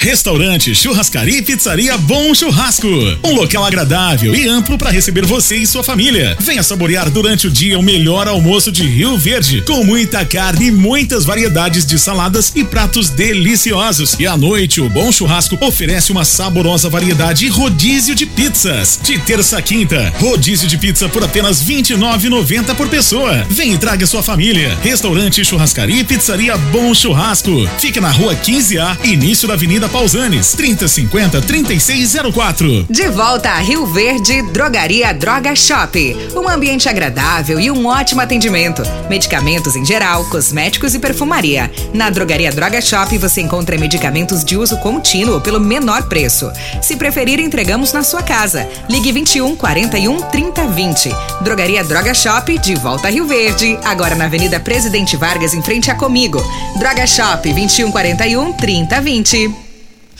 Restaurante, 0.00 0.76
churrascaria 0.76 1.38
e 1.38 1.42
pizzaria 1.42 1.98
Bom 1.98 2.32
Churrasco. 2.32 2.86
Um 3.24 3.32
local 3.32 3.64
agradável 3.64 4.32
e 4.32 4.46
amplo 4.46 4.78
para 4.78 4.92
receber 4.92 5.26
você 5.26 5.56
e 5.56 5.66
sua 5.66 5.82
família. 5.82 6.36
Venha 6.38 6.62
saborear 6.62 7.10
durante 7.10 7.48
o 7.48 7.50
dia 7.50 7.76
o 7.76 7.82
melhor 7.82 8.28
almoço 8.28 8.70
de 8.70 8.86
Rio 8.86 9.18
Verde, 9.18 9.60
com 9.62 9.82
muita 9.82 10.24
carne 10.24 10.68
e 10.68 10.70
muitas 10.70 11.24
variedades 11.24 11.84
de 11.84 11.98
saladas 11.98 12.52
e 12.54 12.62
pratos 12.62 13.10
deliciosos. 13.10 14.14
E 14.20 14.26
à 14.26 14.36
noite, 14.36 14.80
o 14.80 14.88
Bom 14.88 15.10
Churrasco 15.10 15.58
oferece 15.60 16.12
uma 16.12 16.24
saborosa 16.24 16.88
variedade 16.88 17.46
e 17.46 17.48
rodízio 17.48 18.14
de 18.14 18.24
pizzas. 18.24 19.00
De 19.02 19.18
terça 19.18 19.58
a 19.58 19.62
quinta, 19.62 20.14
rodízio 20.20 20.68
de 20.68 20.78
pizza 20.78 21.08
por 21.08 21.24
apenas 21.24 21.60
R$ 21.60 21.82
29,90 21.82 22.72
por 22.76 22.88
pessoa. 22.88 23.44
Vem 23.50 23.72
e 23.72 23.78
traga 23.78 24.06
sua 24.06 24.22
família. 24.22 24.78
Restaurante, 24.80 25.44
churrascaria 25.44 26.00
e 26.00 26.04
pizzaria 26.04 26.56
Bom 26.56 26.94
Churrasco. 26.94 27.68
Fica 27.80 28.00
na 28.00 28.12
rua 28.12 28.36
15A, 28.36 29.04
início 29.04 29.48
da 29.48 29.54
Avenida 29.54 29.87
Pausanes, 29.88 30.52
3050 30.52 31.40
3604. 31.40 32.86
De 32.88 33.08
volta 33.08 33.50
a 33.50 33.58
Rio 33.58 33.86
Verde, 33.86 34.42
Drogaria 34.52 35.12
Droga 35.12 35.54
Shop. 35.54 36.16
Um 36.34 36.48
ambiente 36.48 36.88
agradável 36.88 37.58
e 37.58 37.70
um 37.70 37.86
ótimo 37.86 38.20
atendimento. 38.20 38.82
Medicamentos 39.08 39.76
em 39.76 39.84
geral, 39.84 40.24
cosméticos 40.26 40.94
e 40.94 40.98
perfumaria. 40.98 41.70
Na 41.92 42.10
Drogaria 42.10 42.50
Droga 42.50 42.80
Shop 42.80 43.16
você 43.18 43.40
encontra 43.40 43.78
medicamentos 43.78 44.44
de 44.44 44.56
uso 44.56 44.76
contínuo 44.78 45.40
pelo 45.40 45.60
menor 45.60 46.08
preço. 46.08 46.50
Se 46.82 46.96
preferir, 46.96 47.40
entregamos 47.40 47.92
na 47.92 48.02
sua 48.02 48.22
casa. 48.22 48.68
Ligue 48.88 49.12
21 49.12 49.56
41 49.56 50.20
30 50.22 50.66
20. 50.68 51.10
Drogaria 51.42 51.84
Droga 51.84 52.14
Shop, 52.14 52.58
de 52.58 52.74
volta 52.74 53.08
a 53.08 53.10
Rio 53.10 53.26
Verde. 53.26 53.78
Agora 53.84 54.14
na 54.14 54.26
Avenida 54.26 54.60
Presidente 54.60 55.16
Vargas, 55.16 55.54
em 55.54 55.62
frente 55.62 55.90
a 55.90 55.94
Comigo. 55.94 56.42
Droga 56.78 57.06
Shop 57.06 57.52
21 57.52 57.90
41 57.90 58.52
30 58.52 59.00
20. 59.00 59.68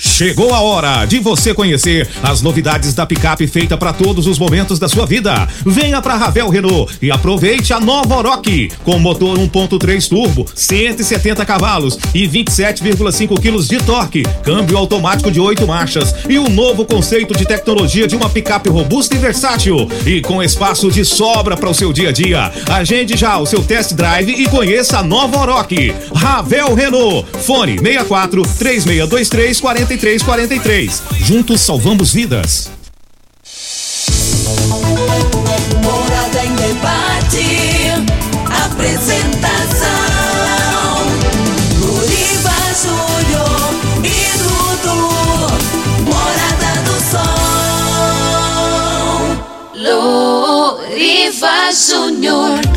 Chegou 0.00 0.54
a 0.54 0.60
hora 0.60 1.04
de 1.06 1.18
você 1.18 1.52
conhecer 1.52 2.08
as 2.22 2.40
novidades 2.40 2.94
da 2.94 3.04
picape 3.04 3.48
feita 3.48 3.76
para 3.76 3.92
todos 3.92 4.28
os 4.28 4.38
momentos 4.38 4.78
da 4.78 4.88
sua 4.88 5.04
vida. 5.04 5.48
Venha 5.66 6.00
para 6.00 6.14
Ravel 6.14 6.48
Renault 6.48 6.96
e 7.02 7.10
aproveite 7.10 7.72
a 7.72 7.80
nova 7.80 8.16
Oroch 8.16 8.70
com 8.84 8.96
motor 9.00 9.36
1.3 9.36 10.08
turbo, 10.08 10.46
170 10.54 11.44
cavalos 11.44 11.98
e 12.14 12.28
27,5 12.28 13.40
quilos 13.40 13.66
de 13.66 13.78
torque, 13.78 14.22
câmbio 14.44 14.78
automático 14.78 15.32
de 15.32 15.40
8 15.40 15.66
marchas 15.66 16.14
e 16.28 16.38
um 16.38 16.48
novo 16.48 16.84
conceito 16.84 17.36
de 17.36 17.44
tecnologia 17.44 18.06
de 18.06 18.14
uma 18.14 18.30
picape 18.30 18.70
robusta 18.70 19.16
e 19.16 19.18
versátil 19.18 19.88
e 20.06 20.20
com 20.20 20.40
espaço 20.40 20.92
de 20.92 21.04
sobra 21.04 21.56
para 21.56 21.70
o 21.70 21.74
seu 21.74 21.92
dia 21.92 22.10
a 22.10 22.12
dia. 22.12 22.52
Agende 22.70 23.16
já 23.16 23.36
o 23.36 23.46
seu 23.46 23.64
test 23.64 23.94
drive 23.94 24.30
e 24.30 24.48
conheça 24.48 24.98
a 24.98 25.02
nova 25.02 25.40
Oroch. 25.40 25.92
Ravel 26.14 26.74
Renault. 26.74 27.26
Fone 27.42 27.78
64 27.78 28.42
3623 28.58 29.87
4343. 29.96 31.02
Juntos 31.24 31.62
salvamos 31.62 32.12
vidas. 32.12 32.70
Morada 35.82 36.44
em 36.44 36.54
debate. 36.54 37.94
Apresentação: 38.66 39.88
Luriva 41.80 42.52
Júnior 42.82 43.74
e 44.04 44.38
Dudu. 44.38 45.08
Morada 46.04 46.72
do 46.84 46.96
Sol. 47.10 47.32
Luriva 50.84 51.72
Júnior. 51.72 52.67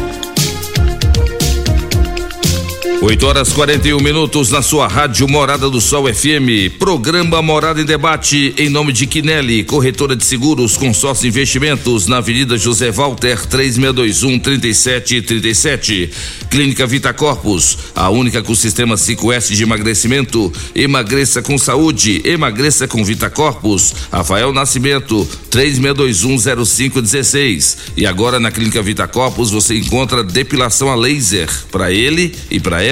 8 3.03 3.25
horas 3.25 3.51
41 3.51 3.99
minutos 3.99 4.51
na 4.51 4.61
sua 4.61 4.87
rádio 4.87 5.27
Morada 5.27 5.67
do 5.67 5.81
Sol 5.81 6.05
FM. 6.13 6.77
Programa 6.77 7.41
Morada 7.41 7.81
em 7.81 7.83
Debate 7.83 8.53
em 8.59 8.69
nome 8.69 8.93
de 8.93 9.07
Quinelli, 9.07 9.63
corretora 9.63 10.15
de 10.15 10.23
seguros, 10.23 10.77
consórcio 10.77 11.27
investimentos 11.27 12.05
na 12.05 12.17
Avenida 12.17 12.59
José 12.59 12.91
Walter 12.91 13.43
3621 13.47 14.37
3737. 14.37 16.11
Clínica 16.51 16.85
Vita 16.85 17.11
Corpus, 17.11 17.75
a 17.95 18.11
única 18.11 18.43
com 18.43 18.53
sistema 18.53 18.93
5S 18.93 19.55
de 19.55 19.63
emagrecimento. 19.63 20.53
Emagreça 20.75 21.41
com 21.41 21.57
saúde, 21.57 22.21
emagreça 22.23 22.87
com 22.87 23.03
Vita 23.03 23.31
Corpus. 23.31 23.95
Rafael 24.11 24.53
Nascimento 24.53 25.27
36210516. 25.49 27.77
E 27.97 28.05
agora 28.05 28.39
na 28.39 28.51
Clínica 28.51 28.83
Vita 28.83 29.07
Corpus 29.07 29.49
você 29.49 29.75
encontra 29.75 30.23
depilação 30.23 30.91
a 30.91 30.95
laser 30.95 31.49
para 31.71 31.91
ele 31.91 32.35
e 32.51 32.59
para 32.59 32.83
ela. 32.83 32.90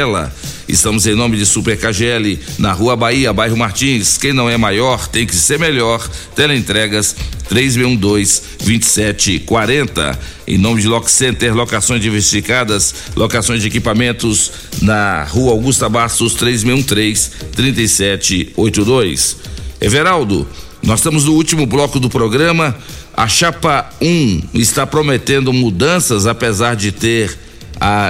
Estamos 0.66 1.06
em 1.08 1.14
nome 1.14 1.36
de 1.36 1.46
Super 1.46 1.78
KGL, 1.78 2.40
na 2.58 2.72
Rua 2.72 2.96
Bahia, 2.96 3.34
bairro 3.34 3.58
Martins. 3.58 4.18
Quem 4.18 4.32
não 4.32 4.50
é 4.50 4.56
maior 4.56 5.06
tem 5.08 5.26
que 5.26 5.36
ser 5.36 5.60
melhor. 5.60 6.10
Teleentregas 6.34 7.18
3612-2740. 7.52 10.18
Em 10.48 10.58
nome 10.58 10.82
de 10.82 10.88
Lock 10.88 11.12
Center, 11.12 11.54
locações 11.54 12.02
diversificadas, 12.02 12.96
locações 13.14 13.62
de 13.62 13.68
equipamentos 13.68 14.54
na 14.82 15.26
Rua 15.26 15.52
Augusta 15.52 15.90
Bastos 15.90 16.38
3613-3782. 16.38 19.36
Everaldo, 19.82 20.48
nós 20.82 21.00
estamos 21.00 21.26
no 21.26 21.34
último 21.34 21.66
bloco 21.66 22.00
do 22.00 22.10
programa. 22.10 22.74
A 23.18 23.28
Chapa 23.28 23.90
1 24.02 24.44
está 24.54 24.88
prometendo 24.88 25.52
mudanças, 25.52 26.26
apesar 26.26 26.78
de 26.78 26.94
ter 26.94 27.49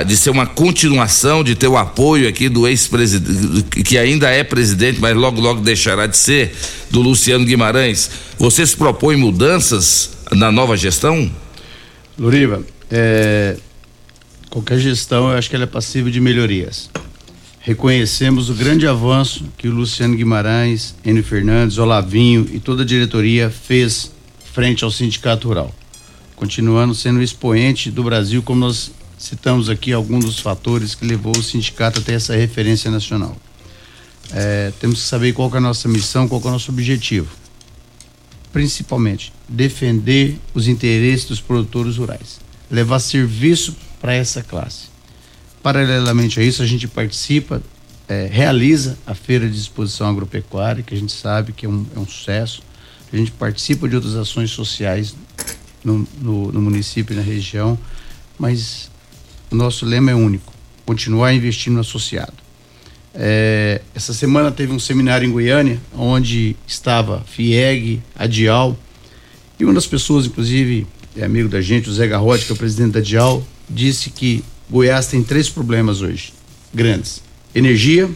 de 0.06 0.18
ser 0.18 0.32
uma 0.32 0.48
continuação, 0.48 1.44
de 1.44 1.56
ter 1.56 1.68
o 1.68 1.78
apoio 1.78 2.28
aqui 2.28 2.50
do 2.50 2.68
ex-presidente, 2.68 3.84
que 3.84 3.98
ainda 3.98 4.30
é 4.30 4.44
presidente, 4.44 5.00
mas 5.00 5.16
logo, 5.16 5.40
logo 5.40 5.62
deixará 5.62 6.08
de 6.08 6.18
ser, 6.18 6.56
do 6.90 7.02
Luciano 7.02 7.46
Guimarães. 7.46 8.10
Vocês 8.38 8.74
propõem 8.74 9.18
mudanças 9.18 10.12
na 10.32 10.52
nova 10.52 10.76
gestão? 10.76 11.32
Luriva, 12.18 12.64
é, 12.90 13.58
qualquer 14.50 14.80
gestão 14.80 15.32
eu 15.32 15.38
acho 15.38 15.50
que 15.50 15.56
ela 15.56 15.66
é 15.66 15.68
passível 15.68 16.12
de 16.12 16.20
melhorias. 16.20 16.90
Reconhecemos 17.62 18.50
o 18.50 18.54
grande 18.54 18.88
avanço 18.88 19.46
que 19.58 19.68
o 19.68 19.72
Luciano 19.72 20.16
Guimarães, 20.16 20.96
Enio 21.06 21.24
Fernandes, 21.24 21.78
Olavinho 21.78 22.48
e 22.52 22.60
toda 22.60 22.82
a 22.82 22.86
diretoria 22.86 23.50
fez 23.50 24.12
frente 24.54 24.84
ao 24.84 24.90
sindicato 24.90 25.48
rural. 25.48 25.74
Continuando 26.36 26.96
sendo 26.96 27.22
expoente 27.22 27.92
do 27.92 28.02
Brasil, 28.02 28.42
como 28.42 28.62
nós 28.62 28.92
citamos 29.20 29.70
aqui 29.70 29.92
alguns 29.92 30.24
dos 30.24 30.40
fatores 30.40 30.96
que 30.96 31.06
levou 31.06 31.38
o 31.38 31.44
sindicato 31.44 32.00
até 32.00 32.14
essa 32.14 32.36
referência 32.36 32.90
nacional. 32.90 33.36
É, 34.32 34.72
temos 34.80 35.02
que 35.02 35.08
saber 35.08 35.34
qual 35.34 35.50
que 35.50 35.58
é 35.58 35.60
a 35.60 35.62
nossa 35.62 35.90
missão, 35.90 36.28
qual 36.28 36.42
é 36.42 36.48
o 36.48 36.52
nosso 36.52 36.72
objetivo. 36.72 37.28
Principalmente, 38.54 39.34
defender 39.48 40.40
os 40.54 40.68
interesses 40.68 41.26
dos 41.26 41.42
produtores 41.42 41.98
rurais, 41.98 42.40
levar 42.72 43.00
serviço 43.00 43.76
para 44.00 44.14
essa 44.14 44.42
classe. 44.42 44.88
Paralelamente 45.62 46.40
a 46.40 46.44
isso, 46.44 46.64
a 46.64 46.66
gente 46.66 46.88
participa, 46.88 47.62
é, 48.08 48.28
realiza 48.32 48.98
a 49.06 49.14
feira 49.14 49.50
de 49.50 49.58
exposição 49.58 50.08
agropecuária, 50.08 50.82
que 50.82 50.94
a 50.96 50.98
gente 50.98 51.12
sabe 51.12 51.52
que 51.52 51.66
é 51.66 51.70
um, 51.70 51.86
é 51.96 52.00
um 52.00 52.08
sucesso. 52.08 52.62
A 53.12 53.18
gente 53.18 53.32
participa 53.32 53.90
de 53.90 53.96
outras 53.96 54.16
ações 54.16 54.52
sociais 54.52 55.14
no, 55.84 56.08
no, 56.22 56.52
no 56.52 56.62
município 56.62 57.14
e 57.14 57.18
na 57.18 57.22
região, 57.22 57.78
mas 58.38 58.89
nosso 59.56 59.86
lema 59.86 60.12
é 60.12 60.16
único: 60.16 60.54
continuar 60.86 61.34
investindo 61.34 61.76
no 61.76 61.82
associado. 61.82 62.34
É, 63.14 63.82
essa 63.96 64.14
semana 64.14 64.52
teve 64.52 64.72
um 64.72 64.80
seminário 64.80 65.28
em 65.28 65.32
Goiânia, 65.32 65.80
onde 65.96 66.56
estava 66.68 67.24
FIEG, 67.28 68.02
Adial, 68.16 68.78
e 69.60 69.66
uma 69.66 69.74
das 69.74 69.88
pessoas, 69.88 70.26
inclusive, 70.26 70.88
é 71.18 71.26
amigo 71.26 71.50
da 71.50 71.60
gente, 71.60 71.90
o 71.90 71.94
Zé 71.94 72.08
Garrote, 72.08 72.46
que 72.46 72.52
é 72.52 72.56
o 72.56 72.58
presidente 72.58 72.94
da 72.94 73.00
Adial, 73.00 73.44
disse 73.70 74.10
que 74.10 74.44
Goiás 74.70 75.08
tem 75.08 75.22
três 75.22 75.50
problemas 75.50 76.02
hoje, 76.02 76.34
grandes: 76.74 77.22
energia, 77.54 78.10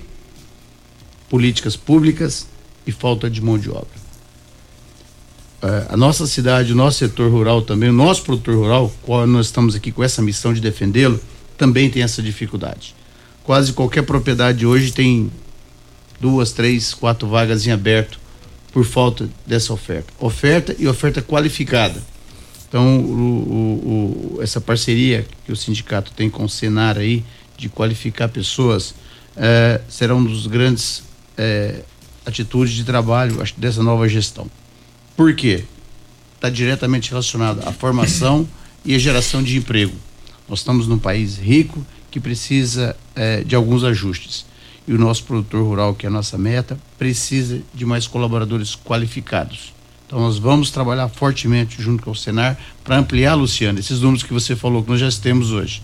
políticas 1.29 1.75
públicas 1.75 2.47
e 2.85 2.91
falta 2.91 3.29
de 3.29 3.41
mão 3.41 3.57
de 3.57 3.69
obra. 3.69 4.02
É, 5.63 5.93
a 5.93 5.95
nossa 5.95 6.27
cidade, 6.27 6.73
o 6.73 6.75
nosso 6.75 6.97
setor 6.97 7.31
rural 7.31 7.61
também, 7.61 7.89
o 7.89 7.93
nosso 7.93 8.21
produtor 8.23 8.55
rural, 8.55 8.93
qual 9.01 9.25
nós 9.25 9.45
estamos 9.45 9.75
aqui 9.75 9.93
com 9.93 10.03
essa 10.03 10.21
missão 10.21 10.53
de 10.53 10.59
defendê-lo, 10.59 11.17
também 11.57 11.89
tem 11.89 12.03
essa 12.03 12.21
dificuldade. 12.21 12.93
Quase 13.45 13.71
qualquer 13.71 14.01
propriedade 14.01 14.65
hoje 14.65 14.91
tem 14.91 15.31
duas, 16.19 16.51
três, 16.51 16.93
quatro 16.93 17.29
vagas 17.29 17.65
em 17.65 17.71
aberto 17.71 18.19
por 18.73 18.83
falta 18.83 19.29
dessa 19.47 19.71
oferta. 19.71 20.11
Oferta 20.19 20.75
e 20.77 20.85
oferta 20.85 21.21
qualificada. 21.21 22.03
Então, 22.67 22.99
o, 22.99 23.13
o, 23.13 24.37
o, 24.37 24.41
essa 24.41 24.59
parceria 24.59 25.25
que 25.45 25.51
o 25.51 25.55
sindicato 25.55 26.11
tem 26.11 26.29
com 26.29 26.43
o 26.43 26.49
Senar 26.49 26.97
aí, 26.97 27.23
de 27.55 27.69
qualificar 27.69 28.27
pessoas, 28.27 28.93
é, 29.37 29.79
será 29.87 30.13
um 30.13 30.25
dos 30.25 30.45
grandes 30.45 31.03
é, 31.37 31.83
atitudes 32.25 32.73
de 32.73 32.83
trabalho 32.83 33.41
acho, 33.41 33.53
dessa 33.57 33.81
nova 33.81 34.09
gestão. 34.09 34.49
Por 35.15 35.35
quê? 35.35 35.63
Está 36.35 36.49
diretamente 36.49 37.09
relacionado 37.09 37.67
à 37.67 37.71
formação 37.71 38.47
e 38.83 38.95
à 38.95 38.99
geração 38.99 39.41
de 39.41 39.57
emprego. 39.57 39.95
Nós 40.49 40.59
estamos 40.59 40.87
num 40.87 40.97
país 40.97 41.37
rico 41.37 41.85
que 42.11 42.19
precisa 42.19 42.95
é, 43.15 43.43
de 43.43 43.55
alguns 43.55 43.83
ajustes. 43.83 44.45
E 44.87 44.93
o 44.93 44.97
nosso 44.97 45.23
produtor 45.23 45.63
rural, 45.63 45.95
que 45.95 46.05
é 46.05 46.09
a 46.09 46.11
nossa 46.11 46.37
meta, 46.37 46.77
precisa 46.97 47.61
de 47.73 47.85
mais 47.85 48.07
colaboradores 48.07 48.75
qualificados. 48.75 49.73
Então 50.05 50.19
nós 50.19 50.37
vamos 50.37 50.69
trabalhar 50.69 51.07
fortemente 51.07 51.81
junto 51.81 52.03
com 52.03 52.11
o 52.11 52.15
Senar 52.15 52.59
para 52.83 52.97
ampliar, 52.97 53.35
Luciano, 53.35 53.79
esses 53.79 54.01
números 54.01 54.23
que 54.23 54.33
você 54.33 54.55
falou 54.55 54.83
que 54.83 54.89
nós 54.89 54.99
já 54.99 55.09
temos 55.21 55.51
hoje. 55.51 55.81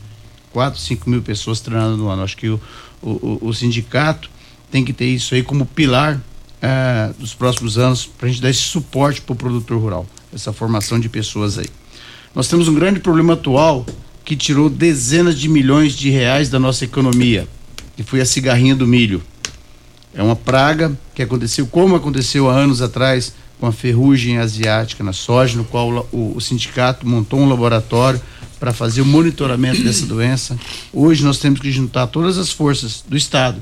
4, 0.51 0.79
5 0.79 1.09
mil 1.09 1.21
pessoas 1.21 1.61
treinando 1.61 1.97
no 1.97 2.09
ano. 2.09 2.23
Acho 2.23 2.35
que 2.35 2.49
o, 2.49 2.59
o, 3.01 3.39
o 3.41 3.53
sindicato 3.53 4.29
tem 4.69 4.83
que 4.83 4.93
ter 4.93 5.05
isso 5.05 5.33
aí 5.33 5.41
como 5.41 5.65
pilar 5.65 6.21
é, 6.61 7.11
dos 7.17 7.33
próximos 7.33 7.77
anos 7.77 8.05
para 8.05 8.27
a 8.27 8.31
gente 8.31 8.41
dar 8.41 8.49
esse 8.49 8.61
suporte 8.61 9.21
para 9.21 9.33
o 9.33 9.35
produtor 9.35 9.79
rural, 9.79 10.05
essa 10.33 10.51
formação 10.51 10.99
de 10.99 11.09
pessoas 11.09 11.57
aí. 11.57 11.67
Nós 12.35 12.47
temos 12.47 12.67
um 12.67 12.75
grande 12.75 12.99
problema 12.99 13.33
atual 13.33 13.85
que 14.23 14.35
tirou 14.35 14.69
dezenas 14.69 15.39
de 15.39 15.49
milhões 15.49 15.93
de 15.93 16.09
reais 16.09 16.49
da 16.49 16.59
nossa 16.59 16.85
economia, 16.85 17.47
que 17.95 18.03
foi 18.03 18.21
a 18.21 18.25
cigarrinha 18.25 18.75
do 18.75 18.85
milho. 18.85 19.21
É 20.13 20.21
uma 20.21 20.35
praga 20.35 20.97
que 21.15 21.21
aconteceu 21.21 21.65
como 21.67 21.95
aconteceu 21.95 22.49
há 22.49 22.53
anos 22.53 22.81
atrás 22.81 23.33
com 23.59 23.65
a 23.65 23.71
ferrugem 23.71 24.37
asiática 24.37 25.03
na 25.03 25.13
soja, 25.13 25.57
no 25.57 25.65
qual 25.65 26.07
o, 26.11 26.35
o 26.35 26.39
sindicato 26.39 27.07
montou 27.07 27.39
um 27.39 27.49
laboratório 27.49 28.21
para 28.59 28.73
fazer 28.73 29.01
o 29.01 29.05
monitoramento 29.05 29.81
dessa 29.83 30.05
doença. 30.05 30.57
Hoje 30.93 31.23
nós 31.23 31.39
temos 31.39 31.59
que 31.59 31.71
juntar 31.71 32.07
todas 32.07 32.37
as 32.37 32.51
forças 32.51 33.03
do 33.07 33.17
Estado, 33.17 33.61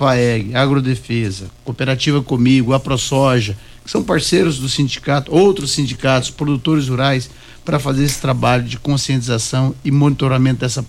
FAEG, 0.00 0.54
Agrodefesa, 0.54 1.50
Cooperativa 1.62 2.22
Comigo, 2.22 2.72
a 2.72 2.80
ProSoja, 2.80 3.54
que 3.84 3.90
são 3.90 4.02
parceiros 4.02 4.58
do 4.58 4.66
sindicato, 4.66 5.30
outros 5.30 5.72
sindicatos, 5.72 6.30
produtores 6.30 6.88
rurais, 6.88 7.28
para 7.66 7.78
fazer 7.78 8.04
esse 8.04 8.18
trabalho 8.18 8.64
de 8.64 8.78
conscientização 8.78 9.74
e 9.84 9.90
monitoramento 9.90 10.60
dessa, 10.60 10.82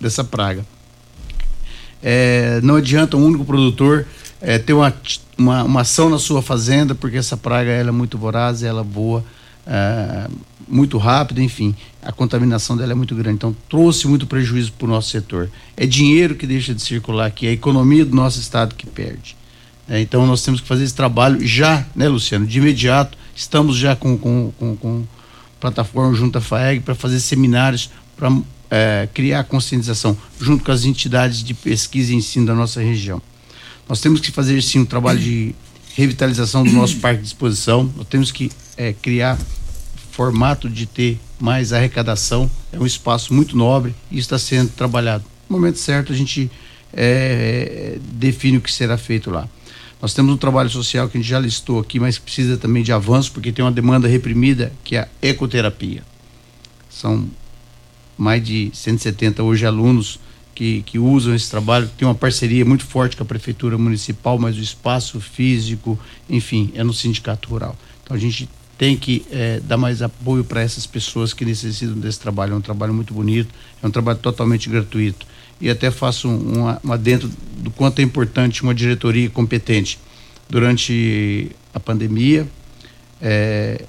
dessa 0.00 0.24
praga. 0.24 0.66
É, 2.02 2.60
não 2.60 2.74
adianta 2.74 3.16
um 3.16 3.24
único 3.24 3.44
produtor 3.44 4.04
é, 4.40 4.58
ter 4.58 4.72
uma, 4.72 4.92
uma, 5.36 5.62
uma, 5.62 5.80
ação 5.82 6.10
na 6.10 6.18
sua 6.18 6.42
fazenda, 6.42 6.96
porque 6.96 7.16
essa 7.16 7.36
praga 7.36 7.70
ela 7.70 7.90
é 7.90 7.92
muito 7.92 8.18
voraz, 8.18 8.64
ela 8.64 8.82
voa 8.82 9.24
é, 9.64 10.28
muito 10.66 10.98
rápido, 10.98 11.40
enfim, 11.40 11.76
a 12.08 12.12
contaminação 12.12 12.74
dela 12.74 12.92
é 12.92 12.94
muito 12.94 13.14
grande. 13.14 13.34
Então, 13.34 13.54
trouxe 13.68 14.08
muito 14.08 14.26
prejuízo 14.26 14.72
para 14.72 14.86
o 14.86 14.88
nosso 14.88 15.10
setor. 15.10 15.50
É 15.76 15.84
dinheiro 15.84 16.34
que 16.34 16.46
deixa 16.46 16.74
de 16.74 16.80
circular 16.80 17.26
aqui, 17.26 17.46
é 17.46 17.50
a 17.50 17.52
economia 17.52 18.02
do 18.02 18.16
nosso 18.16 18.40
estado 18.40 18.74
que 18.74 18.86
perde. 18.86 19.36
É, 19.86 20.00
então, 20.00 20.26
nós 20.26 20.42
temos 20.42 20.62
que 20.62 20.66
fazer 20.66 20.84
esse 20.84 20.94
trabalho 20.94 21.46
já, 21.46 21.86
né, 21.94 22.08
Luciano? 22.08 22.46
De 22.46 22.56
imediato, 22.56 23.18
estamos 23.36 23.76
já 23.76 23.94
com, 23.94 24.16
com, 24.16 24.50
com, 24.58 24.74
com 24.74 25.04
plataforma 25.60 26.14
junto 26.14 26.38
à 26.38 26.40
FAEG 26.40 26.80
para 26.80 26.94
fazer 26.94 27.20
seminários 27.20 27.90
para 28.16 28.34
é, 28.70 29.06
criar 29.12 29.44
conscientização 29.44 30.16
junto 30.40 30.64
com 30.64 30.72
as 30.72 30.86
entidades 30.86 31.42
de 31.44 31.52
pesquisa 31.52 32.14
e 32.14 32.16
ensino 32.16 32.46
da 32.46 32.54
nossa 32.54 32.80
região. 32.80 33.20
Nós 33.86 34.00
temos 34.00 34.18
que 34.20 34.32
fazer 34.32 34.62
sim 34.62 34.78
um 34.78 34.86
trabalho 34.86 35.18
de 35.18 35.54
revitalização 35.94 36.64
do 36.64 36.72
nosso 36.72 36.96
parque 37.00 37.20
de 37.20 37.28
exposição, 37.28 37.92
nós 37.94 38.06
temos 38.06 38.32
que 38.32 38.50
é, 38.78 38.94
criar 38.94 39.38
formato 40.10 40.70
de 40.70 40.86
ter 40.86 41.20
mais 41.38 41.72
arrecadação, 41.72 42.50
é 42.72 42.78
um 42.78 42.86
espaço 42.86 43.32
muito 43.32 43.56
nobre 43.56 43.94
e 44.10 44.18
está 44.18 44.38
sendo 44.38 44.70
trabalhado. 44.70 45.24
No 45.48 45.56
momento 45.56 45.78
certo 45.78 46.12
a 46.12 46.16
gente 46.16 46.50
é, 46.92 47.98
define 48.12 48.58
o 48.58 48.60
que 48.60 48.72
será 48.72 48.98
feito 48.98 49.30
lá. 49.30 49.48
Nós 50.00 50.14
temos 50.14 50.32
um 50.32 50.36
trabalho 50.36 50.70
social 50.70 51.08
que 51.08 51.18
a 51.18 51.20
gente 51.20 51.28
já 51.28 51.40
listou 51.40 51.80
aqui, 51.80 51.98
mas 51.98 52.18
precisa 52.18 52.56
também 52.56 52.82
de 52.82 52.92
avanço, 52.92 53.32
porque 53.32 53.50
tem 53.50 53.64
uma 53.64 53.72
demanda 53.72 54.06
reprimida, 54.06 54.72
que 54.84 54.96
é 54.96 55.00
a 55.00 55.08
ecoterapia. 55.20 56.04
São 56.88 57.28
mais 58.16 58.44
de 58.44 58.70
170 58.72 59.42
hoje 59.42 59.66
alunos 59.66 60.20
que, 60.54 60.82
que 60.82 60.98
usam 60.98 61.34
esse 61.34 61.48
trabalho, 61.48 61.88
tem 61.96 62.06
uma 62.06 62.14
parceria 62.16 62.64
muito 62.64 62.84
forte 62.84 63.16
com 63.16 63.22
a 63.22 63.26
Prefeitura 63.26 63.78
Municipal, 63.78 64.38
mas 64.38 64.56
o 64.56 64.60
espaço 64.60 65.20
físico, 65.20 65.98
enfim, 66.28 66.72
é 66.74 66.82
no 66.82 66.92
Sindicato 66.92 67.48
Rural. 67.48 67.76
Então 68.02 68.16
a 68.16 68.18
gente 68.18 68.48
tem 68.78 68.96
que 68.96 69.26
é, 69.32 69.58
dar 69.58 69.76
mais 69.76 70.00
apoio 70.00 70.44
para 70.44 70.62
essas 70.62 70.86
pessoas 70.86 71.34
que 71.34 71.44
necessitam 71.44 71.98
desse 71.98 72.20
trabalho. 72.20 72.54
É 72.54 72.56
um 72.56 72.60
trabalho 72.60 72.94
muito 72.94 73.12
bonito, 73.12 73.52
é 73.82 73.86
um 73.86 73.90
trabalho 73.90 74.20
totalmente 74.20 74.70
gratuito. 74.70 75.26
E 75.60 75.68
até 75.68 75.90
faço 75.90 76.28
um, 76.28 76.60
uma, 76.60 76.80
uma 76.82 76.96
dentro 76.96 77.28
do 77.56 77.72
quanto 77.72 77.98
é 77.98 78.02
importante 78.02 78.62
uma 78.62 78.72
diretoria 78.72 79.28
competente. 79.28 79.98
Durante 80.48 81.50
a 81.74 81.80
pandemia, 81.80 82.46
é, 83.20 83.84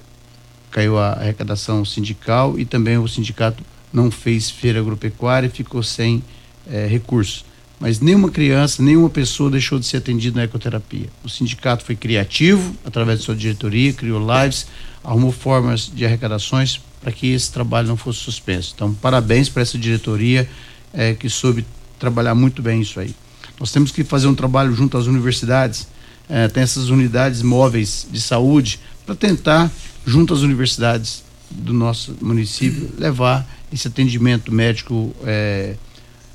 caiu 0.72 0.98
a 0.98 1.12
arrecadação 1.12 1.86
sindical 1.86 2.60
e 2.60 2.66
também 2.66 2.98
o 2.98 3.08
sindicato 3.08 3.64
não 3.94 4.10
fez 4.10 4.50
feira 4.50 4.80
agropecuária 4.80 5.48
e 5.48 5.52
ficou 5.52 5.84
sem 5.84 6.24
é, 6.68 6.88
recursos. 6.88 7.46
Mas 7.80 8.02
nenhuma 8.02 8.30
criança, 8.30 8.84
nenhuma 8.84 9.10
pessoa 9.10 9.50
deixou 9.50 9.80
de 9.80 9.86
ser 9.86 9.98
atendida 9.98 10.38
na 10.38 10.44
ecoterapia. 10.44 11.08
O 11.24 11.30
sindicato 11.30 11.86
foi 11.86 11.96
criativo, 11.96 12.76
através 12.84 13.20
de 13.20 13.26
sua 13.26 13.36
diretoria, 13.36 13.94
criou 13.94 14.20
lives, 14.20 14.68
arrumou 15.04 15.32
formas 15.32 15.90
de 15.94 16.06
arrecadações 16.06 16.82
para 17.02 17.12
que 17.12 17.32
esse 17.32 17.52
trabalho 17.52 17.88
não 17.88 17.96
fosse 17.96 18.20
suspenso. 18.20 18.74
Então, 18.76 18.94
parabéns 18.94 19.48
para 19.48 19.62
essa 19.62 19.78
diretoria 19.78 20.50
é, 20.94 21.14
que 21.14 21.30
soube 21.30 21.66
trabalhar 21.98 22.36
muito 22.36 22.62
bem 22.62 22.82
isso 22.82 23.00
aí. 23.00 23.16
Nós 23.58 23.72
temos 23.72 23.92
que 23.92 24.04
fazer 24.04 24.28
um 24.28 24.36
trabalho 24.36 24.74
junto 24.74 24.98
às 24.98 25.06
universidades, 25.06 25.88
é, 26.28 26.48
tem 26.50 26.64
essas 26.64 26.90
unidades 26.90 27.42
móveis 27.42 28.06
de 28.12 28.20
saúde, 28.20 28.80
para 29.06 29.16
tentar, 29.16 29.72
junto 30.06 30.34
às 30.34 30.42
universidades 30.42 31.24
do 31.50 31.74
nosso 31.74 32.16
município, 32.22 32.90
levar 32.98 33.48
esse 33.72 33.88
atendimento 33.88 34.52
médico. 34.52 35.16
É, 35.24 35.76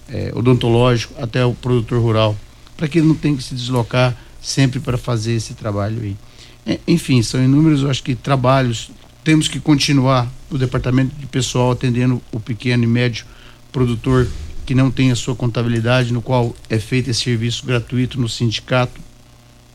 é, 0.08 0.32
odontológico 0.34 1.14
até 1.22 1.44
o 1.44 1.54
produtor 1.54 2.00
rural, 2.00 2.36
para 2.76 2.88
que 2.88 2.98
ele 2.98 3.08
não 3.08 3.14
tenha 3.14 3.36
que 3.36 3.42
se 3.42 3.54
deslocar 3.54 4.16
sempre 4.40 4.80
para 4.80 4.98
fazer 4.98 5.34
esse 5.34 5.54
trabalho 5.54 6.00
aí. 6.02 6.16
É, 6.66 6.78
enfim, 6.86 7.22
são 7.22 7.42
inúmeros, 7.42 7.82
eu 7.82 7.90
acho 7.90 8.02
que 8.02 8.14
trabalhos. 8.14 8.90
Temos 9.22 9.48
que 9.48 9.58
continuar 9.58 10.30
o 10.50 10.58
departamento 10.58 11.14
de 11.16 11.26
pessoal 11.26 11.72
atendendo 11.72 12.20
o 12.30 12.38
pequeno 12.38 12.84
e 12.84 12.86
médio 12.86 13.24
produtor 13.72 14.28
que 14.66 14.74
não 14.74 14.90
tem 14.90 15.10
a 15.10 15.16
sua 15.16 15.34
contabilidade, 15.34 16.12
no 16.12 16.22
qual 16.22 16.54
é 16.68 16.78
feito 16.78 17.10
esse 17.10 17.20
serviço 17.20 17.66
gratuito 17.66 18.20
no 18.20 18.28
sindicato, 18.28 19.00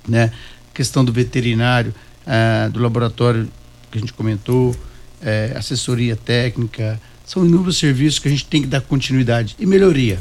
né? 0.08 0.32
Questão 0.74 1.04
do 1.04 1.12
veterinário, 1.12 1.94
ah, 2.26 2.70
do 2.72 2.80
laboratório 2.80 3.48
que 3.92 3.98
a 3.98 4.02
gente 4.02 4.14
comentou, 4.14 4.76
eh, 5.22 5.54
assessoria 5.56 6.16
técnica, 6.16 7.00
são 7.30 7.46
inúmeros 7.46 7.78
serviços 7.78 8.18
que 8.18 8.28
a 8.28 8.32
gente 8.32 8.46
tem 8.48 8.64
que 8.64 8.68
dar 8.68 8.82
continuidade 8.82 9.56
e 9.60 9.66
melhoria, 9.68 10.20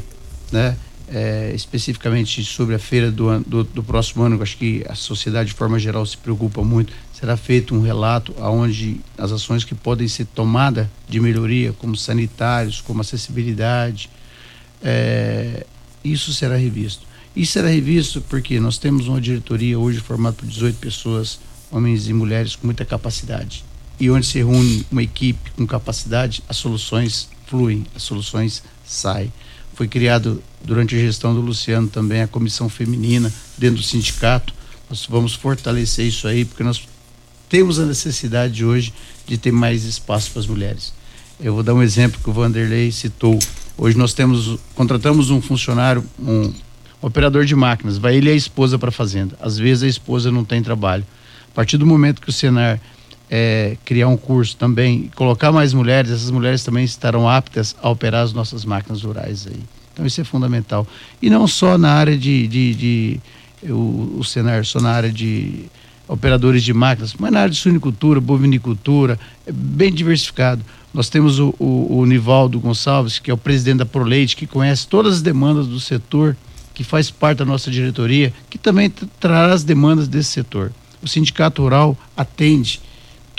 né? 0.51 0.77
É, 1.11 1.51
especificamente 1.55 2.43
sobre 2.43 2.75
a 2.75 2.77
feira 2.77 3.09
do, 3.09 3.39
do, 3.39 3.63
do, 3.63 3.83
próximo 3.83 4.21
ano, 4.21 4.39
acho 4.43 4.55
que 4.55 4.85
a 4.87 4.93
sociedade 4.93 5.49
de 5.49 5.55
forma 5.55 5.79
geral 5.79 6.05
se 6.05 6.15
preocupa 6.15 6.61
muito. 6.63 6.93
Será 7.11 7.35
feito 7.35 7.73
um 7.73 7.81
relato 7.81 8.31
aonde 8.39 9.01
as 9.17 9.31
ações 9.31 9.63
que 9.63 9.73
podem 9.73 10.07
ser 10.07 10.25
tomadas 10.25 10.85
de 11.07 11.19
melhoria, 11.19 11.73
como 11.73 11.95
sanitários, 11.97 12.79
como 12.79 13.01
acessibilidade, 13.01 14.07
é, 14.83 15.65
isso 16.03 16.31
será 16.31 16.57
revisto. 16.57 17.07
Isso 17.35 17.53
será 17.53 17.69
revisto 17.69 18.21
porque 18.21 18.59
nós 18.59 18.77
temos 18.77 19.07
uma 19.07 19.19
diretoria 19.19 19.79
hoje 19.79 19.99
formada 19.99 20.35
por 20.35 20.47
18 20.47 20.77
pessoas, 20.77 21.39
homens 21.71 22.07
e 22.07 22.13
mulheres 22.13 22.55
com 22.55 22.67
muita 22.67 22.85
capacidade 22.85 23.67
e 23.99 24.09
onde 24.09 24.25
se 24.25 24.37
reúne 24.37 24.85
uma 24.91 25.03
equipe 25.03 25.51
com 25.51 25.67
capacidade, 25.67 26.43
as 26.47 26.57
soluções 26.57 27.29
fluem, 27.47 27.85
as 27.95 28.03
soluções 28.03 28.63
saem. 28.85 29.31
Foi 29.73 29.87
criado 29.87 30.41
durante 30.63 30.95
a 30.95 30.99
gestão 30.99 31.33
do 31.33 31.41
Luciano 31.41 31.87
também 31.87 32.21
a 32.21 32.27
comissão 32.27 32.69
feminina 32.69 33.31
dentro 33.57 33.77
do 33.77 33.83
sindicato. 33.83 34.53
Nós 34.89 35.05
vamos 35.05 35.33
fortalecer 35.33 36.05
isso 36.05 36.27
aí, 36.27 36.45
porque 36.45 36.63
nós 36.63 36.87
temos 37.47 37.79
a 37.79 37.85
necessidade 37.85 38.63
hoje 38.63 38.93
de 39.25 39.37
ter 39.37 39.51
mais 39.51 39.83
espaço 39.83 40.31
para 40.31 40.41
as 40.41 40.47
mulheres. 40.47 40.93
Eu 41.39 41.53
vou 41.53 41.63
dar 41.63 41.73
um 41.73 41.81
exemplo 41.81 42.19
que 42.21 42.29
o 42.29 42.33
Vanderlei 42.33 42.91
citou. 42.91 43.39
Hoje 43.77 43.97
nós 43.97 44.13
temos, 44.13 44.59
contratamos 44.75 45.29
um 45.29 45.41
funcionário, 45.41 46.03
um, 46.19 46.53
Operador 47.01 47.45
de 47.45 47.55
máquinas, 47.55 47.97
vai 47.97 48.17
ele 48.17 48.29
e 48.29 48.33
a 48.33 48.35
esposa 48.35 48.77
para 48.77 48.89
a 48.89 48.91
fazenda. 48.91 49.37
Às 49.39 49.57
vezes 49.57 49.83
a 49.83 49.87
esposa 49.87 50.29
não 50.31 50.43
tem 50.43 50.61
trabalho. 50.61 51.05
A 51.49 51.55
partir 51.55 51.77
do 51.77 51.85
momento 51.85 52.21
que 52.21 52.29
o 52.29 52.33
Senar 52.33 52.79
é, 53.29 53.77
criar 53.85 54.07
um 54.07 54.17
curso 54.17 54.55
também, 54.57 55.09
colocar 55.15 55.51
mais 55.51 55.73
mulheres, 55.73 56.11
essas 56.11 56.31
mulheres 56.31 56.63
também 56.63 56.83
estarão 56.83 57.29
aptas 57.29 57.75
a 57.81 57.89
operar 57.89 58.23
as 58.23 58.33
nossas 58.33 58.65
máquinas 58.65 59.03
rurais 59.03 59.47
aí. 59.47 59.59
Então 59.93 60.05
isso 60.05 60.19
é 60.19 60.23
fundamental. 60.23 60.87
E 61.21 61.29
não 61.29 61.47
só 61.47 61.77
na 61.77 61.91
área 61.91 62.17
de, 62.17 62.47
de, 62.47 62.73
de 62.73 63.19
o, 63.69 64.19
o 64.19 64.23
só 64.63 64.79
na 64.79 64.91
área 64.91 65.11
de 65.11 65.65
operadores 66.07 66.63
de 66.63 66.73
máquinas, 66.73 67.13
mas 67.19 67.31
na 67.31 67.41
área 67.41 67.51
de 67.51 67.59
suinicultura, 67.59 68.19
bovinicultura, 68.19 69.19
é 69.45 69.51
bem 69.51 69.93
diversificado. 69.93 70.63
Nós 70.91 71.07
temos 71.07 71.37
o, 71.37 71.53
o, 71.59 71.99
o 71.99 72.05
Nivaldo 72.05 72.59
Gonçalves, 72.59 73.19
que 73.19 73.29
é 73.29 73.33
o 73.33 73.37
presidente 73.37 73.77
da 73.77 73.85
ProLeite, 73.85 74.35
que 74.35 74.47
conhece 74.47 74.87
todas 74.87 75.15
as 75.15 75.21
demandas 75.21 75.67
do 75.67 75.79
setor, 75.79 76.35
que 76.73 76.83
faz 76.83 77.11
parte 77.11 77.39
da 77.39 77.45
nossa 77.45 77.69
diretoria, 77.69 78.33
que 78.49 78.57
também 78.57 78.89
trará 79.19 79.53
as 79.53 79.63
demandas 79.63 80.07
desse 80.07 80.31
setor. 80.31 80.71
O 81.03 81.07
Sindicato 81.07 81.61
Rural 81.61 81.95
atende 82.17 82.81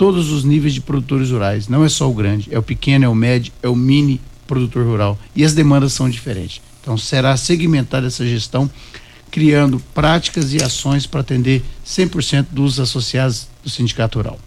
todos 0.01 0.31
os 0.31 0.43
níveis 0.43 0.73
de 0.73 0.81
produtores 0.81 1.29
rurais, 1.29 1.67
não 1.67 1.85
é 1.85 1.87
só 1.87 2.09
o 2.09 2.13
grande, 2.15 2.47
é 2.51 2.57
o 2.57 2.63
pequeno, 2.63 3.05
é 3.05 3.07
o 3.07 3.13
médio, 3.13 3.53
é 3.61 3.69
o 3.69 3.75
mini 3.75 4.19
produtor 4.47 4.83
rural. 4.83 5.15
E 5.35 5.43
as 5.43 5.53
demandas 5.53 5.93
são 5.93 6.09
diferentes. 6.09 6.59
Então 6.81 6.97
será 6.97 7.37
segmentada 7.37 8.07
essa 8.07 8.25
gestão 8.25 8.67
criando 9.29 9.79
práticas 9.93 10.55
e 10.55 10.57
ações 10.63 11.05
para 11.05 11.19
atender 11.19 11.61
100% 11.85 12.47
dos 12.49 12.79
associados 12.79 13.47
do 13.63 13.69
Sindicato 13.69 14.17
Rural. 14.17 14.39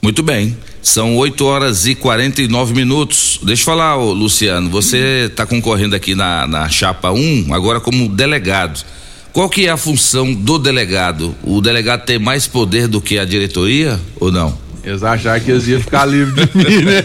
Muito 0.00 0.22
bem, 0.22 0.56
são 0.80 1.16
8 1.16 1.44
horas 1.44 1.86
e 1.88 1.96
49 1.96 2.72
minutos. 2.72 3.40
Deixa 3.42 3.62
eu 3.62 3.66
falar, 3.66 3.96
ô, 3.96 4.12
Luciano, 4.12 4.70
você 4.70 5.26
está 5.28 5.44
concorrendo 5.44 5.96
aqui 5.96 6.14
na, 6.14 6.46
na 6.46 6.68
chapa 6.68 7.10
1, 7.10 7.52
agora 7.52 7.80
como 7.80 8.08
delegado. 8.08 8.84
Qual 9.32 9.48
que 9.48 9.66
é 9.66 9.70
a 9.70 9.76
função 9.76 10.32
do 10.32 10.56
delegado? 10.56 11.34
O 11.42 11.60
delegado 11.60 12.04
tem 12.04 12.20
mais 12.20 12.46
poder 12.46 12.86
do 12.86 13.00
que 13.00 13.18
a 13.18 13.24
diretoria 13.24 14.00
ou 14.20 14.30
não? 14.30 14.62
Eles 14.84 15.02
acharam 15.02 15.40
que 15.40 15.50
eles 15.50 15.66
iam 15.66 15.80
ficar 15.80 16.04
livres 16.04 16.46
de 16.46 16.58
mim, 16.58 16.84
né? 16.84 17.02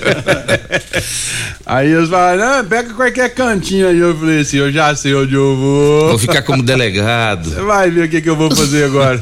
aí 1.65 1.91
eles 1.91 2.09
falaram, 2.09 2.57
não, 2.57 2.65
pega 2.65 2.93
qualquer 2.93 3.33
cantinho 3.33 3.87
aí. 3.87 3.97
Eu 3.97 4.17
falei 4.17 4.41
assim, 4.41 4.57
eu 4.57 4.71
já 4.71 4.93
sei 4.95 5.15
onde 5.15 5.33
eu 5.33 5.55
vou. 5.55 6.09
Vou 6.09 6.17
ficar 6.17 6.41
como 6.41 6.61
delegado. 6.61 7.49
Você 7.49 7.61
vai 7.61 7.89
ver 7.89 8.05
o 8.05 8.09
que, 8.09 8.21
que 8.21 8.29
eu 8.29 8.35
vou 8.35 8.53
fazer 8.53 8.83
agora. 8.83 9.19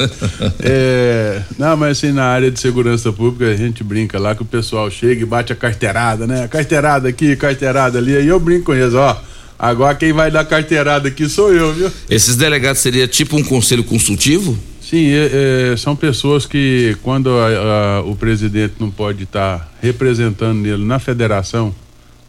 é, 0.59 1.41
não, 1.57 1.77
mas 1.77 1.97
assim, 1.97 2.11
na 2.11 2.25
área 2.25 2.49
de 2.49 2.59
segurança 2.59 3.13
pública, 3.13 3.51
a 3.51 3.55
gente 3.55 3.84
brinca 3.84 4.19
lá 4.19 4.34
que 4.34 4.41
o 4.41 4.45
pessoal 4.45 4.89
chega 4.89 5.21
e 5.21 5.25
bate 5.25 5.53
a 5.53 5.55
carteirada, 5.55 6.25
né? 6.25 6.47
Carteirada 6.47 7.07
aqui, 7.07 7.35
carteirada 7.35 7.99
ali. 7.99 8.17
Aí 8.17 8.27
eu 8.27 8.39
brinco 8.39 8.65
com 8.65 8.73
eles, 8.73 8.95
ó. 8.95 9.21
Agora 9.59 9.95
quem 9.95 10.13
vai 10.13 10.29
dar 10.29 10.45
carteirada 10.45 11.07
aqui 11.07 11.27
sou 11.27 11.51
eu, 11.51 11.73
viu? 11.73 11.91
Esses 12.09 12.35
delegados 12.35 12.81
seria 12.81 13.07
tipo 13.07 13.35
um 13.35 13.43
conselho 13.43 13.84
consultivo? 13.84 14.57
Sim, 14.89 15.07
é, 15.07 15.72
é, 15.73 15.77
são 15.77 15.97
pessoas 15.97 16.45
que 16.45 16.95
quando 17.03 17.30
a, 17.30 17.97
a, 17.97 18.01
o 18.03 18.15
presidente 18.15 18.76
não 18.80 18.89
pode 18.89 19.26
estar 19.26 19.59
tá 19.59 19.69
representando 19.81 20.65
ele 20.65 20.85
na 20.85 20.97
federação 20.97 21.76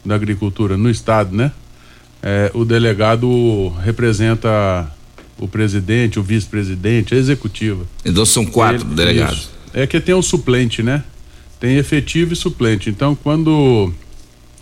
da 0.05 0.17
agricultura, 0.17 0.77
no 0.77 0.91
estado, 0.91 1.37
né? 1.37 1.53
É, 2.21 2.51
o 2.53 2.65
delegado 2.65 3.69
representa 3.85 4.91
o 5.39 5.47
presidente, 5.47 6.19
o 6.19 6.23
vice-presidente, 6.23 7.15
a 7.15 7.17
executiva. 7.17 7.87
Então 8.05 8.27
são 8.27 8.45
quatro 8.45 8.85
ele, 8.85 8.95
delegados. 8.97 9.39
Isso. 9.39 9.51
É 9.73 9.87
que 9.87 10.01
tem 10.01 10.17
um 10.17 10.23
suplente, 10.23 10.83
né? 10.83 11.05
Tem 11.61 11.77
efetivo 11.77 12.33
e 12.33 12.37
suplente. 12.37 12.91
Então, 12.91 13.15
quando 13.15 13.95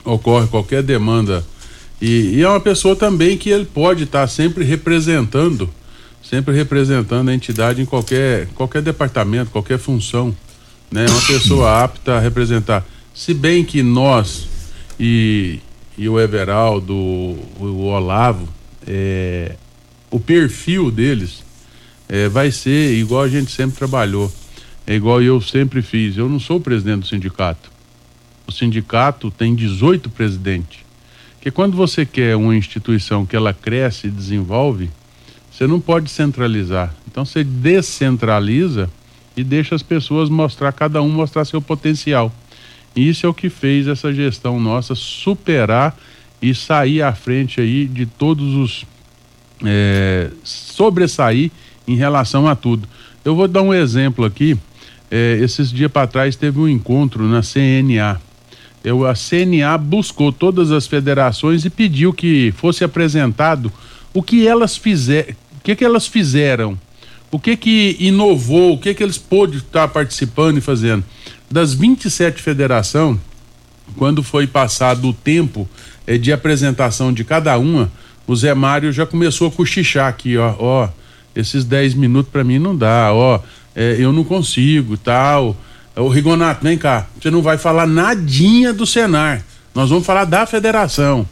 ocorre 0.04 0.46
qualquer 0.48 0.82
demanda 0.82 1.42
e, 1.98 2.34
e 2.34 2.42
é 2.42 2.48
uma 2.48 2.60
pessoa 2.60 2.94
também 2.94 3.38
que 3.38 3.48
ele 3.48 3.64
pode 3.64 4.04
estar 4.04 4.20
tá 4.20 4.28
sempre 4.28 4.64
representando 4.64 5.70
sempre 6.28 6.54
representando 6.54 7.28
a 7.28 7.34
entidade 7.34 7.80
em 7.80 7.86
qualquer, 7.86 8.48
qualquer 8.48 8.82
departamento, 8.82 9.50
qualquer 9.50 9.78
função. 9.78 10.36
Né? 10.90 11.06
Uma 11.08 11.22
pessoa 11.22 11.84
apta 11.84 12.16
a 12.16 12.20
representar. 12.20 12.84
Se 13.14 13.32
bem 13.32 13.64
que 13.64 13.82
nós 13.82 14.48
e, 14.98 15.60
e 15.96 16.08
o 16.08 16.18
Everaldo, 16.18 16.94
o, 16.94 17.38
o 17.60 17.84
Olavo, 17.86 18.48
é, 18.86 19.56
o 20.10 20.18
perfil 20.18 20.90
deles 20.90 21.44
é, 22.08 22.28
vai 22.28 22.50
ser 22.50 22.94
igual 22.94 23.22
a 23.22 23.28
gente 23.28 23.50
sempre 23.50 23.76
trabalhou. 23.76 24.32
É 24.86 24.94
igual 24.94 25.22
eu 25.22 25.40
sempre 25.40 25.82
fiz. 25.82 26.16
Eu 26.16 26.28
não 26.28 26.38
sou 26.38 26.58
o 26.58 26.60
presidente 26.60 27.00
do 27.00 27.06
sindicato. 27.06 27.70
O 28.46 28.52
sindicato 28.52 29.30
tem 29.30 29.54
18 29.54 30.10
presidentes. 30.10 30.80
Porque 31.34 31.50
quando 31.50 31.76
você 31.76 32.04
quer 32.04 32.36
uma 32.36 32.54
instituição 32.56 33.26
que 33.26 33.34
ela 33.34 33.52
cresce 33.52 34.06
e 34.06 34.10
desenvolve, 34.10 34.90
você 35.56 35.66
não 35.66 35.80
pode 35.80 36.10
centralizar. 36.10 36.94
Então 37.10 37.24
você 37.24 37.42
descentraliza 37.42 38.90
e 39.34 39.42
deixa 39.42 39.74
as 39.74 39.82
pessoas 39.82 40.28
mostrar, 40.28 40.70
cada 40.70 41.00
um 41.00 41.08
mostrar 41.08 41.46
seu 41.46 41.62
potencial. 41.62 42.30
E 42.94 43.08
isso 43.08 43.24
é 43.24 43.28
o 43.28 43.32
que 43.32 43.48
fez 43.48 43.88
essa 43.88 44.12
gestão 44.12 44.60
nossa 44.60 44.94
superar 44.94 45.96
e 46.42 46.54
sair 46.54 47.00
à 47.00 47.14
frente 47.14 47.58
aí 47.58 47.86
de 47.86 48.04
todos 48.04 48.54
os. 48.54 48.86
É, 49.64 50.30
sobressair 50.44 51.50
em 51.88 51.96
relação 51.96 52.46
a 52.46 52.54
tudo. 52.54 52.86
Eu 53.24 53.34
vou 53.34 53.48
dar 53.48 53.62
um 53.62 53.72
exemplo 53.72 54.26
aqui. 54.26 54.58
É, 55.10 55.38
esses 55.40 55.72
dias 55.72 55.90
para 55.90 56.06
trás 56.06 56.36
teve 56.36 56.60
um 56.60 56.68
encontro 56.68 57.26
na 57.26 57.40
CNA. 57.40 58.20
Eu, 58.84 59.06
a 59.06 59.14
CNA 59.14 59.78
buscou 59.78 60.30
todas 60.30 60.70
as 60.70 60.86
federações 60.86 61.64
e 61.64 61.70
pediu 61.70 62.12
que 62.12 62.52
fosse 62.58 62.84
apresentado 62.84 63.72
o 64.16 64.22
que 64.22 64.46
elas 64.46 64.76
fizeram, 64.76 65.34
que 65.66 65.74
que 65.74 65.84
elas 65.84 66.06
fizeram? 66.06 66.78
O 67.28 67.40
que 67.40 67.56
que 67.56 67.96
inovou? 67.98 68.74
O 68.74 68.78
que 68.78 68.94
que 68.94 69.02
eles 69.02 69.18
pôde 69.18 69.58
estar 69.58 69.88
participando 69.88 70.58
e 70.58 70.60
fazendo? 70.60 71.02
Das 71.50 71.74
27 71.74 72.40
federações, 72.40 73.18
quando 73.96 74.22
foi 74.22 74.46
passado 74.46 75.08
o 75.08 75.12
tempo 75.12 75.68
eh, 76.06 76.18
de 76.18 76.32
apresentação 76.32 77.12
de 77.12 77.24
cada 77.24 77.58
uma, 77.58 77.90
o 78.28 78.36
Zé 78.36 78.54
Mário 78.54 78.92
já 78.92 79.04
começou 79.04 79.48
a 79.48 79.50
cochichar 79.50 80.06
aqui, 80.06 80.36
ó, 80.36 80.54
ó, 80.56 80.88
esses 81.34 81.64
10 81.64 81.94
minutos 81.94 82.30
para 82.30 82.44
mim 82.44 82.60
não 82.60 82.76
dá, 82.76 83.12
ó, 83.12 83.40
eh, 83.74 83.96
eu 83.98 84.12
não 84.12 84.22
consigo, 84.22 84.96
tal. 84.96 85.56
O 85.96 86.06
Rigonato, 86.06 86.62
vem 86.62 86.78
cá, 86.78 87.08
você 87.20 87.28
não 87.28 87.42
vai 87.42 87.58
falar 87.58 87.88
nadinha 87.88 88.72
do 88.72 88.86
Senar. 88.86 89.44
Nós 89.74 89.90
vamos 89.90 90.06
falar 90.06 90.26
da 90.26 90.46
federação. 90.46 91.26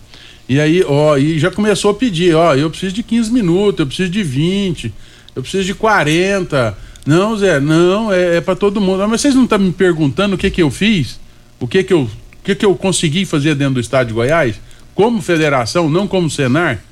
E 0.49 0.61
aí, 0.61 0.85
ó, 0.87 1.17
e 1.17 1.39
já 1.39 1.51
começou 1.51 1.91
a 1.91 1.95
pedir, 1.95 2.35
ó, 2.35 2.55
eu 2.55 2.69
preciso 2.69 2.95
de 2.95 3.03
15 3.03 3.33
minutos, 3.33 3.81
eu 3.81 3.87
preciso 3.87 4.11
de 4.11 4.23
20, 4.23 4.93
eu 5.35 5.43
preciso 5.43 5.65
de 5.65 5.75
40. 5.75 6.77
Não, 7.07 7.37
Zé, 7.37 7.61
não, 7.61 8.13
é, 8.13 8.37
é 8.37 8.41
para 8.41 8.55
todo 8.55 8.81
mundo. 8.81 9.03
Ah, 9.03 9.09
mas 9.09 9.21
vocês 9.21 9.35
não 9.35 9.45
estão 9.45 9.59
tá 9.59 9.65
me 9.65 9.73
perguntando 9.73 10.35
o 10.35 10.39
que 10.39 10.51
que 10.51 10.63
eu 10.63 10.71
fiz? 10.71 11.19
O 11.59 11.67
que 11.67 11.83
que 11.83 11.93
eu, 11.93 12.03
o 12.03 12.45
que 12.45 12.55
que 12.55 12.65
eu 12.65 12.75
consegui 12.75 13.25
fazer 13.25 13.55
dentro 13.55 13.75
do 13.75 13.81
estado 13.81 14.09
de 14.09 14.15
Goiás? 14.15 14.61
Como 14.95 15.21
federação, 15.23 15.89
não 15.89 16.07
como 16.07 16.31
Senar? 16.31 16.83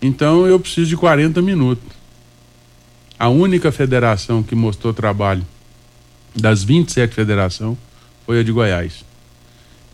Então 0.00 0.46
eu 0.46 0.58
preciso 0.58 0.88
de 0.88 0.96
40 0.96 1.40
minutos. 1.42 1.84
A 3.18 3.28
única 3.28 3.72
federação 3.72 4.42
que 4.42 4.54
mostrou 4.54 4.92
trabalho 4.92 5.46
das 6.34 6.62
27 6.62 7.14
federações 7.14 7.78
foi 8.26 8.40
a 8.40 8.42
de 8.42 8.52
Goiás. 8.52 9.04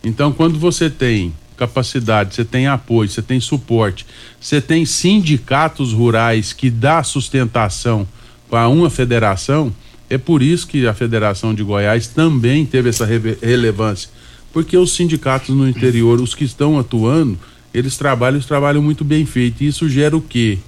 Então, 0.03 0.33
quando 0.33 0.59
você 0.59 0.89
tem 0.89 1.33
capacidade, 1.57 2.35
você 2.35 2.45
tem 2.45 2.67
apoio, 2.67 3.09
você 3.09 3.21
tem 3.21 3.39
suporte, 3.39 4.05
você 4.39 4.59
tem 4.59 4.85
sindicatos 4.85 5.93
rurais 5.93 6.53
que 6.53 6.69
dá 6.69 7.03
sustentação 7.03 8.07
para 8.49 8.67
uma 8.67 8.89
federação, 8.89 9.73
é 10.09 10.17
por 10.17 10.43
isso 10.43 10.67
que 10.67 10.85
a 10.85 10.93
Federação 10.93 11.55
de 11.55 11.63
Goiás 11.63 12.07
também 12.07 12.65
teve 12.65 12.89
essa 12.89 13.03
relevância. 13.41 14.09
Porque 14.51 14.77
os 14.77 14.95
sindicatos 14.95 15.55
no 15.55 15.67
interior, 15.67 16.21
os 16.21 16.35
que 16.35 16.43
estão 16.43 16.77
atuando, 16.77 17.39
eles 17.73 17.97
trabalham, 17.97 18.35
eles 18.35 18.45
trabalham 18.45 18.83
muito 18.83 19.03
bem 19.03 19.25
feito. 19.25 19.63
E 19.63 19.67
isso 19.67 19.89
gera 19.89 20.15
o 20.15 20.21
quê? 20.21 20.59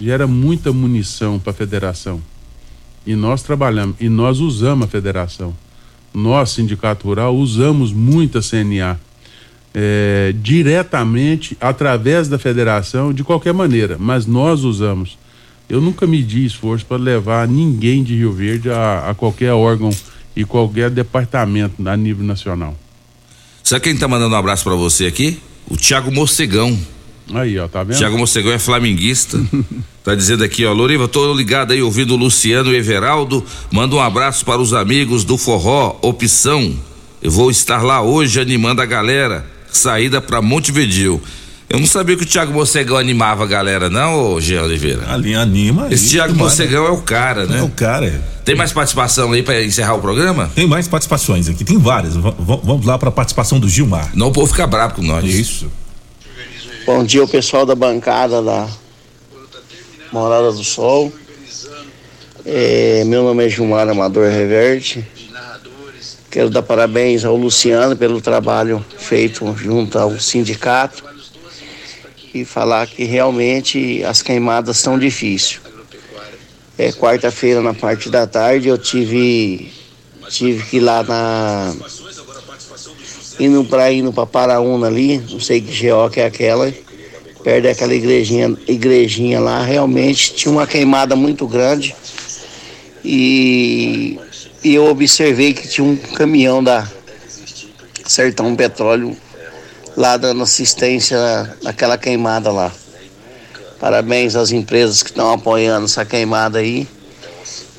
Gera 0.00 0.26
muita 0.26 0.72
munição 0.72 1.38
para 1.38 1.50
a 1.50 1.54
federação. 1.54 2.22
E 3.06 3.14
nós 3.14 3.42
trabalhamos, 3.42 3.96
e 4.00 4.08
nós 4.08 4.40
usamos 4.40 4.86
a 4.86 4.88
federação. 4.88 5.54
Nós, 6.14 6.50
Sindicato 6.50 7.06
Rural, 7.06 7.36
usamos 7.36 7.92
muito 7.92 8.38
a 8.38 8.40
CNA 8.40 8.98
é, 9.78 10.32
diretamente 10.34 11.54
através 11.60 12.28
da 12.28 12.38
federação 12.38 13.12
de 13.12 13.22
qualquer 13.22 13.52
maneira, 13.52 13.98
mas 14.00 14.24
nós 14.24 14.64
usamos. 14.64 15.18
Eu 15.68 15.82
nunca 15.82 16.06
medi 16.06 16.46
esforço 16.46 16.86
para 16.86 16.96
levar 16.96 17.46
ninguém 17.46 18.02
de 18.02 18.16
Rio 18.16 18.32
Verde 18.32 18.70
a, 18.70 19.10
a, 19.10 19.14
qualquer 19.14 19.52
órgão 19.52 19.90
e 20.34 20.44
qualquer 20.46 20.88
departamento 20.88 21.86
a 21.86 21.94
nível 21.94 22.24
nacional. 22.24 22.74
Sabe 23.62 23.82
quem 23.82 23.92
está 23.92 24.08
mandando 24.08 24.34
um 24.34 24.38
abraço 24.38 24.64
para 24.64 24.74
você 24.74 25.04
aqui? 25.04 25.38
O 25.68 25.76
Tiago 25.76 26.10
Morcegão. 26.10 26.78
Aí, 27.34 27.58
ó, 27.58 27.68
tá 27.68 27.82
vendo? 27.82 27.98
Tiago 27.98 28.16
Morcegão 28.16 28.52
é 28.52 28.58
flamenguista. 28.58 29.38
tá 30.02 30.14
dizendo 30.14 30.42
aqui, 30.42 30.64
ó, 30.64 30.72
Loriva, 30.72 31.06
tô 31.06 31.34
ligado 31.34 31.72
aí 31.72 31.82
ouvindo 31.82 32.14
o 32.14 32.16
Luciano 32.16 32.72
e 32.72 32.76
Everaldo. 32.76 33.44
Manda 33.70 33.94
um 33.94 34.00
abraço 34.00 34.42
para 34.42 34.62
os 34.62 34.72
amigos 34.72 35.22
do 35.22 35.36
Forró 35.36 35.98
Opção. 36.00 36.74
Eu 37.20 37.30
vou 37.30 37.50
estar 37.50 37.82
lá 37.82 38.00
hoje 38.00 38.40
animando 38.40 38.80
a 38.80 38.86
galera 38.86 39.55
saída 39.70 40.20
para 40.20 40.40
Montevidil. 40.42 41.20
Eu 41.68 41.80
não 41.80 41.86
sabia 41.86 42.16
que 42.16 42.22
o 42.22 42.26
Thiago 42.26 42.52
Mocegão 42.52 42.96
animava 42.96 43.42
a 43.42 43.46
galera, 43.46 43.90
não, 43.90 44.34
ô 44.34 44.40
Jean 44.40 44.62
Oliveira. 44.62 45.12
Ali 45.12 45.34
anima. 45.34 45.88
Esse 45.90 46.04
aí, 46.04 46.10
Thiago 46.12 46.32
demais, 46.34 46.52
Mocegão 46.52 46.86
é 46.86 46.90
o 46.90 47.02
cara, 47.02 47.44
né? 47.44 47.58
É 47.58 47.62
o 47.62 47.68
cara, 47.68 48.06
é. 48.06 48.20
Tem 48.44 48.54
mais 48.54 48.72
participação 48.72 49.32
aí 49.32 49.42
pra 49.42 49.60
encerrar 49.64 49.94
o 49.94 50.00
programa? 50.00 50.48
Tem 50.54 50.64
mais 50.64 50.86
participações 50.86 51.48
aqui, 51.48 51.64
tem 51.64 51.76
várias. 51.76 52.14
V- 52.14 52.34
vamos 52.38 52.86
lá 52.86 52.96
pra 52.96 53.10
participação 53.10 53.58
do 53.58 53.68
Gilmar. 53.68 54.12
Não, 54.14 54.28
o 54.28 54.32
povo 54.32 54.46
fica 54.46 54.64
bravo 54.64 54.94
com 54.94 55.02
nós. 55.02 55.24
Isso. 55.24 55.68
Bom 56.86 57.02
dia, 57.02 57.24
o 57.24 57.28
pessoal 57.28 57.66
da 57.66 57.74
bancada 57.74 58.40
da 58.40 58.68
Morada 60.12 60.52
do 60.52 60.62
Sol. 60.62 61.12
É, 62.44 63.02
meu 63.06 63.24
nome 63.24 63.44
é 63.44 63.48
Gilmar 63.48 63.88
Amador 63.88 64.28
Reverte. 64.30 65.04
Quero 66.36 66.50
dar 66.50 66.60
parabéns 66.60 67.24
ao 67.24 67.34
Luciano 67.34 67.96
pelo 67.96 68.20
trabalho 68.20 68.84
feito 68.98 69.56
junto 69.56 69.98
ao 69.98 70.20
sindicato 70.20 71.02
e 72.34 72.44
falar 72.44 72.86
que 72.86 73.04
realmente 73.04 74.04
as 74.04 74.20
queimadas 74.20 74.76
estão 74.76 74.98
difíceis. 74.98 75.62
É, 76.76 76.92
Quarta-feira, 76.92 77.62
na 77.62 77.72
parte 77.72 78.10
da 78.10 78.26
tarde, 78.26 78.68
eu 78.68 78.76
tive, 78.76 79.72
tive 80.28 80.62
que 80.64 80.76
ir 80.76 80.80
lá 80.80 81.02
na. 81.02 81.74
indo 83.40 83.64
para 83.64 83.90
indo 83.90 84.12
para 84.12 84.26
Paraúna 84.26 84.88
ali, 84.88 85.16
não 85.30 85.40
sei 85.40 85.62
que 85.62 85.88
GO 85.88 86.10
que 86.10 86.20
é 86.20 86.26
aquela, 86.26 86.70
perto 87.42 87.62
daquela 87.62 87.94
igrejinha, 87.94 88.54
igrejinha 88.68 89.40
lá, 89.40 89.62
realmente 89.62 90.34
tinha 90.34 90.52
uma 90.52 90.66
queimada 90.66 91.16
muito 91.16 91.48
grande. 91.48 91.96
E, 93.02 94.18
e 94.66 94.74
eu 94.74 94.86
observei 94.86 95.54
que 95.54 95.68
tinha 95.68 95.86
um 95.86 95.96
caminhão 95.96 96.62
da 96.62 96.88
Sertão 98.04 98.56
Petróleo 98.56 99.16
lá 99.96 100.16
dando 100.16 100.42
assistência 100.42 101.16
naquela 101.62 101.96
queimada 101.96 102.50
lá. 102.50 102.72
Parabéns 103.78 104.34
às 104.34 104.50
empresas 104.50 105.04
que 105.04 105.10
estão 105.10 105.32
apoiando 105.32 105.84
essa 105.84 106.04
queimada 106.04 106.58
aí. 106.58 106.88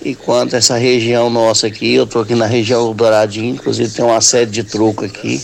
E 0.01 0.15
quanto 0.15 0.55
essa 0.55 0.77
região 0.77 1.29
nossa 1.29 1.67
aqui, 1.67 1.93
eu 1.93 2.05
estou 2.05 2.21
aqui 2.21 2.35
na 2.35 2.45
região 2.45 2.87
do 2.87 2.93
Douradinho, 2.93 3.55
inclusive 3.55 3.91
tem 3.91 4.05
uma 4.05 4.21
sede 4.21 4.51
de 4.51 4.63
truco 4.63 5.03
aqui. 5.03 5.43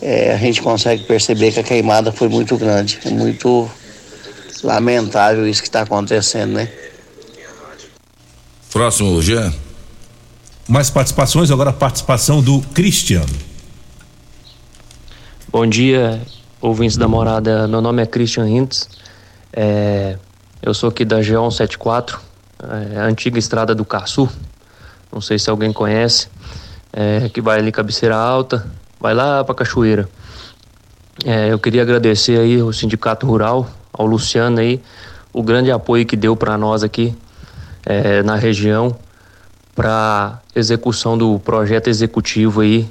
É, 0.00 0.34
a 0.34 0.36
gente 0.36 0.62
consegue 0.62 1.02
perceber 1.02 1.50
que 1.50 1.58
a 1.58 1.64
queimada 1.64 2.12
foi 2.12 2.28
muito 2.28 2.56
grande. 2.56 3.00
É 3.04 3.10
muito 3.10 3.68
lamentável 4.62 5.48
isso 5.48 5.62
que 5.62 5.68
está 5.68 5.80
acontecendo, 5.80 6.52
né? 6.52 6.70
Próximo, 8.70 9.20
Jean. 9.20 9.52
Mais 10.68 10.90
participações, 10.90 11.50
agora 11.50 11.70
a 11.70 11.72
participação 11.72 12.42
do 12.42 12.60
Cristiano. 12.60 13.32
Bom 15.50 15.66
dia, 15.66 16.20
ouvintes 16.60 16.98
da 16.98 17.08
morada. 17.08 17.66
Meu 17.66 17.80
nome 17.80 18.02
é 18.02 18.06
Christian 18.06 18.46
Hintz. 18.46 18.86
É, 19.50 20.18
eu 20.60 20.74
sou 20.74 20.90
aqui 20.90 21.06
da 21.06 21.20
G174, 21.20 22.18
é, 22.62 22.98
antiga 22.98 23.38
estrada 23.38 23.74
do 23.74 23.82
Caçu. 23.82 24.28
Não 25.10 25.22
sei 25.22 25.38
se 25.38 25.48
alguém 25.48 25.72
conhece. 25.72 26.28
É, 26.92 27.30
que 27.30 27.40
vai 27.40 27.60
ali 27.60 27.72
cabeceira 27.72 28.16
alta, 28.16 28.66
vai 29.00 29.14
lá 29.14 29.42
pra 29.42 29.54
Cachoeira. 29.54 30.06
É, 31.24 31.50
eu 31.50 31.58
queria 31.58 31.80
agradecer 31.80 32.38
aí 32.38 32.60
ao 32.60 32.74
Sindicato 32.74 33.26
Rural, 33.26 33.66
ao 33.90 34.04
Luciano 34.04 34.60
aí, 34.60 34.82
o 35.32 35.42
grande 35.42 35.70
apoio 35.70 36.04
que 36.04 36.14
deu 36.14 36.36
para 36.36 36.58
nós 36.58 36.82
aqui 36.82 37.16
é, 37.86 38.22
na 38.22 38.36
região 38.36 38.94
para 39.78 40.40
execução 40.56 41.16
do 41.16 41.38
projeto 41.38 41.86
executivo 41.86 42.62
aí, 42.62 42.90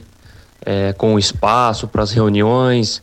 é, 0.65 0.93
com 0.93 1.19
espaço 1.19 1.85
para 1.85 2.01
as 2.01 2.13
reuniões 2.13 3.01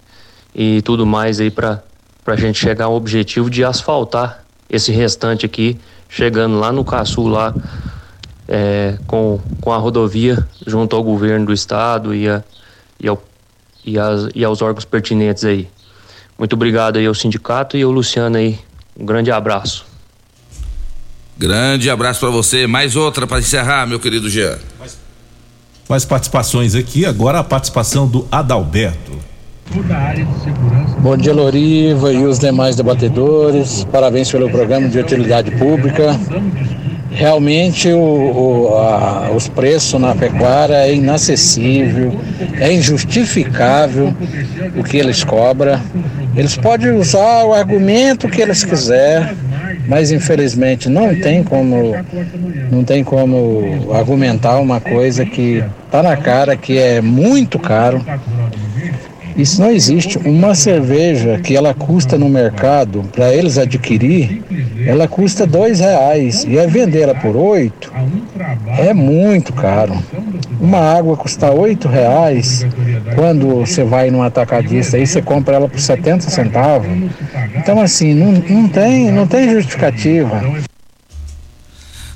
e 0.55 0.81
tudo 0.81 1.05
mais 1.05 1.39
aí 1.39 1.51
para 1.51 1.83
a 2.25 2.37
gente 2.37 2.59
chegar 2.59 2.87
ao 2.87 2.95
objetivo 2.95 3.51
de 3.51 3.63
asfaltar 3.63 4.43
esse 4.71 4.91
restante 4.91 5.45
aqui, 5.45 5.79
chegando 6.09 6.59
lá 6.59 6.73
no 6.73 6.83
Caçu 6.83 7.27
lá 7.27 7.55
é, 8.49 8.97
com, 9.07 9.39
com 9.61 9.71
a 9.71 9.77
rodovia 9.77 10.39
junto 10.67 10.97
ao 10.97 11.03
governo 11.03 11.45
do 11.45 11.53
estado 11.53 12.15
e, 12.15 12.27
a, 12.27 12.43
e, 12.99 13.07
ao, 13.07 13.23
e, 13.85 13.99
as, 13.99 14.31
e 14.35 14.43
aos 14.43 14.63
órgãos 14.63 14.87
pertinentes 14.87 15.45
aí. 15.45 15.69
Muito 16.39 16.55
obrigado 16.55 16.97
aí 16.97 17.05
ao 17.05 17.15
sindicato 17.15 17.77
e 17.77 17.83
ao 17.83 17.91
Luciano 17.91 18.39
aí. 18.39 18.59
Um 18.99 19.05
grande 19.05 19.31
abraço. 19.31 19.94
Grande 21.39 21.91
abraço 21.91 22.21
pra 22.21 22.31
você. 22.31 22.67
Mais 22.67 22.97
outra 22.97 23.27
pra 23.27 23.39
encerrar, 23.39 23.87
meu 23.87 23.99
querido 23.99 24.29
Jean. 24.31 24.59
Mais 25.89 26.05
participações 26.05 26.75
aqui, 26.75 27.05
agora 27.05 27.41
a 27.41 27.45
participação 27.45 28.07
do 28.07 28.27
Adalberto. 28.31 29.13
Bom 31.01 31.17
dia, 31.17 31.33
Loriva 31.35 32.13
e 32.13 32.25
os 32.25 32.39
demais 32.39 32.77
debatedores. 32.77 33.85
Parabéns 33.91 34.31
pelo 34.31 34.49
programa 34.49 34.89
de 34.89 34.99
utilidade 34.99 35.51
pública. 35.53 36.19
Realmente 37.11 37.89
o, 37.93 37.99
o- 37.99 38.79
a- 38.79 39.31
os 39.37 39.47
preços 39.47 40.01
na 40.01 40.15
pecuária 40.15 40.75
é 40.75 40.95
inacessível, 40.95 42.19
é 42.59 42.73
injustificável 42.73 44.15
o 44.77 44.83
que 44.83 44.97
eles 44.97 45.23
cobram. 45.23 45.81
Eles 46.35 46.57
podem 46.57 46.93
usar 46.93 47.45
o 47.45 47.53
argumento 47.55 48.29
que 48.29 48.43
eles 48.43 48.65
quiserem, 48.65 49.37
mas 49.87 50.11
infelizmente 50.11 50.89
não 50.89 51.15
tem 51.15 51.43
como 51.43 51.95
não 52.71 52.85
tem 52.85 53.05
como 53.05 53.93
argumentar 53.93 54.59
uma 54.59 54.81
coisa 54.81 55.25
que 55.25 55.63
está 55.87 56.03
na 56.03 56.17
cara 56.17 56.57
que 56.57 56.79
é 56.79 57.01
muito 57.01 57.59
caro. 57.59 58.05
Isso 59.37 59.61
não 59.61 59.71
existe. 59.71 60.19
Uma 60.19 60.55
cerveja 60.55 61.39
que 61.39 61.57
ela 61.57 61.75
custa 61.75 62.17
no 62.17 62.29
mercado, 62.29 63.03
para 63.13 63.35
eles 63.35 63.59
adquirir, 63.59 64.43
ela 64.87 65.09
custa 65.09 65.47
dois 65.47 65.81
reais. 65.81 66.45
E 66.45 66.57
é 66.57 66.67
vender 66.67 67.03
ela 67.03 67.15
por 67.15 67.37
oito, 67.37 67.93
é 68.79 68.95
muito 68.95 69.53
caro. 69.53 69.97
Uma 70.61 70.79
água 70.79 71.17
custa 71.17 71.51
oito 71.51 71.89
reais, 71.89 72.67
quando 73.15 73.61
você 73.61 73.83
vai 73.83 74.11
num 74.11 74.23
atacadista 74.23 74.97
aí, 74.97 75.07
você 75.07 75.21
compra 75.21 75.57
ela 75.57 75.69
por 75.69 75.81
70 75.81 76.31
centavos. 76.31 76.89
Então 77.55 77.81
assim, 77.81 78.15
não, 78.15 78.33
não 78.33 78.69
tem, 78.69 79.11
não 79.11 79.27
tem 79.27 79.51
justificativa. 79.51 80.43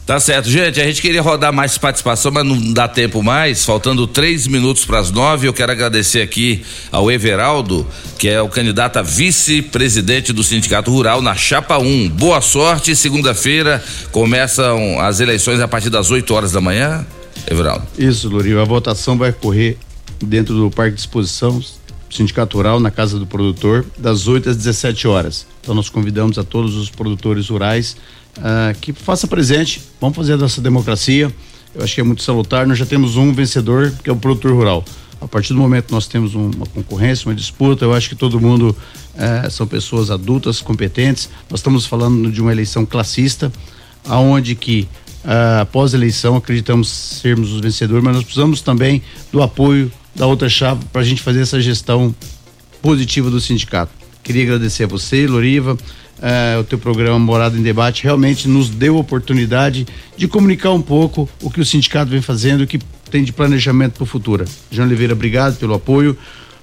Tá 0.08 0.18
certo, 0.18 0.48
gente. 0.48 0.80
A 0.80 0.84
gente 0.84 1.02
queria 1.02 1.20
rodar 1.20 1.52
mais 1.52 1.76
participação, 1.76 2.32
mas 2.32 2.42
não 2.42 2.72
dá 2.72 2.88
tempo 2.88 3.22
mais. 3.22 3.62
Faltando 3.66 4.06
três 4.06 4.46
minutos 4.46 4.86
para 4.86 5.00
as 5.00 5.10
nove, 5.10 5.46
eu 5.46 5.52
quero 5.52 5.70
agradecer 5.70 6.22
aqui 6.22 6.64
ao 6.90 7.10
Everaldo, 7.12 7.86
que 8.18 8.26
é 8.26 8.40
o 8.40 8.48
candidato 8.48 8.98
a 8.98 9.02
vice-presidente 9.02 10.32
do 10.32 10.42
Sindicato 10.42 10.90
Rural 10.90 11.20
na 11.20 11.34
Chapa 11.34 11.76
1. 11.76 12.08
Boa 12.08 12.40
sorte. 12.40 12.96
Segunda-feira 12.96 13.84
começam 14.10 14.98
as 14.98 15.20
eleições 15.20 15.60
a 15.60 15.68
partir 15.68 15.90
das 15.90 16.10
8 16.10 16.32
horas 16.32 16.52
da 16.52 16.60
manhã. 16.62 17.06
Everaldo. 17.46 17.86
Isso, 17.98 18.30
Lourinho. 18.30 18.62
A 18.62 18.64
votação 18.64 19.18
vai 19.18 19.28
ocorrer 19.28 19.76
dentro 20.24 20.54
do 20.54 20.70
Parque 20.70 20.94
de 20.94 21.00
Exposição 21.00 21.62
Sindicato 22.10 22.56
Rural, 22.56 22.80
na 22.80 22.90
Casa 22.90 23.18
do 23.18 23.26
Produtor, 23.26 23.84
das 23.98 24.26
8 24.26 24.48
às 24.48 24.56
17 24.56 25.06
horas. 25.06 25.46
Então 25.60 25.74
nós 25.74 25.90
convidamos 25.90 26.38
a 26.38 26.44
todos 26.44 26.76
os 26.76 26.88
produtores 26.88 27.50
rurais 27.50 27.94
ah, 28.42 28.74
que 28.80 28.92
faça 28.92 29.26
presente. 29.26 29.80
Vamos 30.00 30.16
fazer 30.16 30.34
a 30.34 30.36
nossa 30.36 30.60
democracia. 30.60 31.32
Eu 31.74 31.82
acho 31.84 31.94
que 31.94 32.00
é 32.00 32.04
muito 32.04 32.22
salutar. 32.22 32.66
Nós 32.66 32.78
já 32.78 32.86
temos 32.86 33.16
um 33.16 33.32
vencedor, 33.32 33.92
que 34.02 34.08
é 34.10 34.12
o 34.12 34.16
produtor 34.16 34.52
rural. 34.52 34.84
A 35.20 35.26
partir 35.26 35.52
do 35.52 35.58
momento 35.58 35.86
que 35.86 35.92
nós 35.92 36.06
temos 36.06 36.34
um- 36.34 36.50
uma 36.50 36.66
concorrência, 36.66 37.28
uma 37.28 37.34
disputa, 37.34 37.84
eu 37.84 37.92
acho 37.92 38.08
que 38.08 38.14
todo 38.14 38.40
mundo 38.40 38.74
eh, 39.20 39.48
são 39.50 39.66
pessoas 39.66 40.10
adultas, 40.12 40.60
competentes. 40.60 41.28
Nós 41.50 41.58
estamos 41.58 41.84
falando 41.86 42.30
de 42.30 42.40
uma 42.40 42.52
eleição 42.52 42.86
classista, 42.86 43.50
aonde 44.06 44.54
que 44.54 44.86
ah, 45.24 45.62
após 45.62 45.92
a 45.92 45.96
eleição 45.96 46.36
acreditamos 46.36 46.88
sermos 46.88 47.52
os 47.52 47.60
vencedores, 47.60 48.02
mas 48.04 48.14
nós 48.14 48.22
precisamos 48.24 48.60
também 48.62 49.02
do 49.32 49.42
apoio 49.42 49.90
da 50.14 50.24
outra 50.26 50.48
chave 50.48 50.84
para 50.92 51.00
a 51.00 51.04
gente 51.04 51.20
fazer 51.20 51.40
essa 51.40 51.60
gestão 51.60 52.14
positiva 52.80 53.28
do 53.28 53.40
sindicato. 53.40 53.90
Queria 54.22 54.44
agradecer 54.44 54.84
a 54.84 54.86
você, 54.86 55.26
Loriva, 55.26 55.76
eh, 56.20 56.56
o 56.58 56.64
teu 56.64 56.78
programa 56.78 57.18
Morada 57.18 57.56
em 57.56 57.62
Debate 57.62 58.02
realmente 58.02 58.48
nos 58.48 58.68
deu 58.68 58.96
a 58.96 59.00
oportunidade 59.00 59.86
de 60.16 60.28
comunicar 60.28 60.72
um 60.72 60.82
pouco 60.82 61.28
o 61.42 61.50
que 61.50 61.60
o 61.60 61.64
sindicato 61.64 62.10
vem 62.10 62.22
fazendo, 62.22 62.62
o 62.62 62.66
que 62.66 62.78
tem 63.10 63.24
de 63.24 63.32
planejamento 63.32 63.94
para 63.94 64.02
o 64.02 64.06
futuro. 64.06 64.44
João 64.70 64.86
Oliveira, 64.86 65.12
obrigado 65.12 65.56
pelo 65.58 65.74
apoio. 65.74 66.16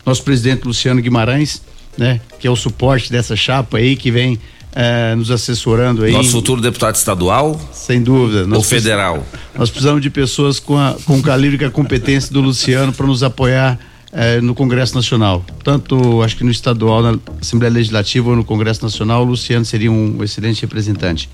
Nosso 0.06 0.24
presidente 0.24 0.66
Luciano 0.66 1.02
Guimarães, 1.02 1.62
né, 1.98 2.22
que 2.40 2.48
é 2.48 2.52
o 2.52 2.56
suporte 2.56 3.12
dessa 3.12 3.36
chapa 3.36 3.78
aí 3.78 3.96
que 3.96 4.12
vem 4.12 4.38
eh, 4.76 5.16
nos 5.16 5.32
assessorando 5.32 6.04
aí. 6.04 6.12
Nosso 6.12 6.32
futuro 6.32 6.62
deputado 6.62 6.96
estadual. 6.96 7.60
Sem 7.74 8.04
dúvida. 8.04 8.46
Ou 8.54 8.62
federal. 8.62 9.26
nós 9.58 9.70
precisamos 9.70 10.02
de 10.02 10.10
pessoas 10.10 10.60
com, 10.60 10.78
a, 10.78 10.96
com 11.06 11.18
o 11.18 11.24
calibre 11.24 11.64
e 11.64 11.66
a 11.66 11.72
competência 11.72 12.32
do 12.32 12.42
Luciano 12.42 12.92
para 12.92 13.08
nos 13.08 13.24
apoiar 13.24 13.80
eh, 14.18 14.40
no 14.40 14.56
Congresso 14.56 14.96
Nacional. 14.96 15.46
Tanto, 15.62 16.22
acho 16.22 16.38
que 16.38 16.44
no 16.46 16.50
estadual, 16.50 17.04
na 17.04 17.20
Assembleia 17.42 17.74
Legislativa 17.74 18.30
ou 18.30 18.36
no 18.36 18.46
Congresso 18.46 18.82
Nacional, 18.82 19.24
o 19.24 19.26
Luciano 19.26 19.66
seria 19.66 19.92
um 19.92 20.24
excelente 20.24 20.62
representante. 20.62 21.30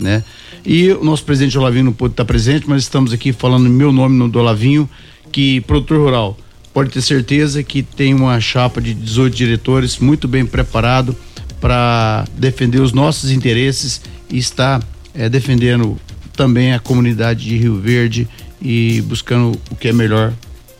Né? 0.00 0.24
E 0.64 0.90
o 0.92 1.04
nosso 1.04 1.24
presidente 1.24 1.58
Olavinho 1.58 1.84
não 1.84 1.92
pôde 1.92 2.14
estar 2.14 2.24
presente, 2.24 2.64
mas 2.66 2.84
estamos 2.84 3.12
aqui 3.12 3.34
falando 3.34 3.66
em 3.66 3.70
meu 3.70 3.92
nome 3.92 4.16
no 4.16 4.30
do 4.30 4.38
Olavinho, 4.38 4.88
que 5.30 5.60
produtor 5.60 5.98
rural, 5.98 6.38
pode 6.72 6.88
ter 6.88 7.02
certeza 7.02 7.62
que 7.62 7.82
tem 7.82 8.14
uma 8.14 8.40
chapa 8.40 8.80
de 8.80 8.94
18 8.94 9.36
diretores 9.36 9.98
muito 9.98 10.26
bem 10.26 10.46
preparado 10.46 11.14
para 11.60 12.24
defender 12.36 12.80
os 12.80 12.94
nossos 12.94 13.30
interesses 13.30 14.00
e 14.30 14.38
está 14.38 14.80
eh, 15.14 15.28
defendendo 15.28 15.98
também 16.34 16.72
a 16.72 16.78
comunidade 16.78 17.44
de 17.44 17.58
Rio 17.58 17.78
Verde 17.78 18.26
e 18.60 19.02
buscando 19.02 19.52
o 19.70 19.76
que 19.76 19.88
é 19.88 19.92
melhor 19.92 20.32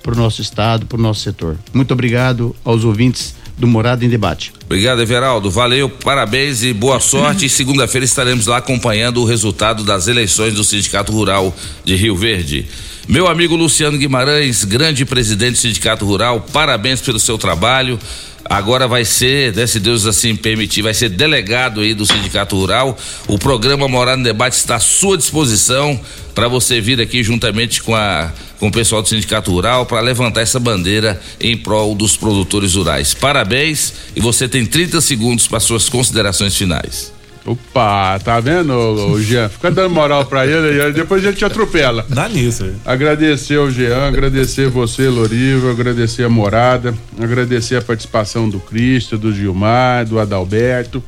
para 0.03 0.15
o 0.15 0.17
nosso 0.17 0.43
estado, 0.43 0.87
para 0.87 0.99
o 0.99 1.01
nosso 1.01 1.21
setor. 1.21 1.57
Muito 1.73 1.93
obrigado 1.93 2.55
aos 2.65 2.85
ouvintes 2.85 3.35
do 3.57 3.67
Morada 3.67 4.05
em 4.05 4.09
Debate. 4.09 4.53
Obrigado, 4.65 5.01
Everaldo. 5.01 5.51
Valeu, 5.51 5.89
parabéns 5.89 6.63
e 6.63 6.73
boa 6.73 6.99
sorte. 6.99 7.49
Segunda-feira 7.51 8.05
estaremos 8.05 8.47
lá 8.47 8.57
acompanhando 8.57 9.23
o 9.23 9.25
resultado 9.25 9.85
das 9.85 10.09
eleições 10.09 10.55
do 10.55 10.65
Sindicato 10.65 11.13
Rural 11.13 11.55
de 11.85 11.95
Rio 11.95 12.17
Verde. 12.17 12.67
Meu 13.09 13.27
amigo 13.27 13.57
Luciano 13.57 13.99
Guimarães, 13.99 14.65
grande 14.65 15.05
presidente 15.05 15.53
do 15.53 15.59
Sindicato 15.59 16.05
Rural, 16.05 16.41
parabéns 16.53 17.01
pelo 17.01 17.19
seu 17.19 17.37
trabalho. 17.37 17.99
Agora 18.45 18.89
vai 18.89 19.05
ser, 19.05 19.55
né, 19.55 19.67
se 19.67 19.79
Deus 19.79 20.05
assim 20.07 20.35
permitir, 20.35 20.83
vai 20.83 20.95
ser 20.95 21.09
delegado 21.09 21.81
aí 21.81 21.95
do 21.95 22.05
Sindicato 22.05 22.57
Rural. 22.57 22.97
O 23.27 23.39
programa 23.39 23.89
Morada 23.89 24.21
em 24.21 24.25
Debate 24.25 24.57
está 24.57 24.77
à 24.77 24.81
sua 24.81 25.17
disposição 25.17 25.99
para 26.35 26.49
você 26.49 26.81
vir 26.81 27.01
aqui 27.01 27.23
juntamente 27.23 27.83
com 27.83 27.95
a 27.95 28.33
com 28.59 28.69
o 28.69 28.73
pessoal 28.73 29.03
do 29.03 29.09
Sindicato 29.09 29.51
Rural 29.51 29.87
para 29.87 29.99
levantar 30.01 30.41
essa 30.41 30.61
bandeira 30.61 31.21
em 31.41 31.57
prol 31.57 31.97
dos 31.97 32.17
produtores 32.17 32.75
rurais. 32.75 33.13
Parabéns 33.13 33.93
e 34.15 34.21
você 34.21 34.49
tem 34.49 34.65
30 34.65 35.01
segundos 35.01 35.49
para 35.49 35.59
suas 35.59 35.89
considerações 35.89 36.57
finais. 36.57 37.13
Opa, 37.45 38.21
tá 38.21 38.39
vendo, 38.39 38.73
ô, 38.73 39.21
Jean? 39.21 39.49
Fica 39.49 39.71
dando 39.71 39.91
moral 39.91 40.25
pra 40.27 40.47
ele 40.47 40.93
depois 40.93 41.25
ele 41.25 41.35
te 41.35 41.45
atropela. 41.45 42.07
Dá 42.09 42.29
nisso. 42.29 42.73
Agradecer 42.85 43.57
ao 43.57 43.69
Jean, 43.69 44.07
agradecer 44.07 44.69
você, 44.69 45.09
Loriva, 45.09 45.73
agradecer 45.73 46.23
a 46.23 46.29
morada, 46.29 46.95
agradecer 47.19 47.77
a 47.77 47.83
participação 47.83 48.49
do 48.49 48.61
Cristo, 48.61 49.19
do 49.19 49.35
Gilmar, 49.35 50.07
do 50.07 50.21
Adalberto. 50.21 51.03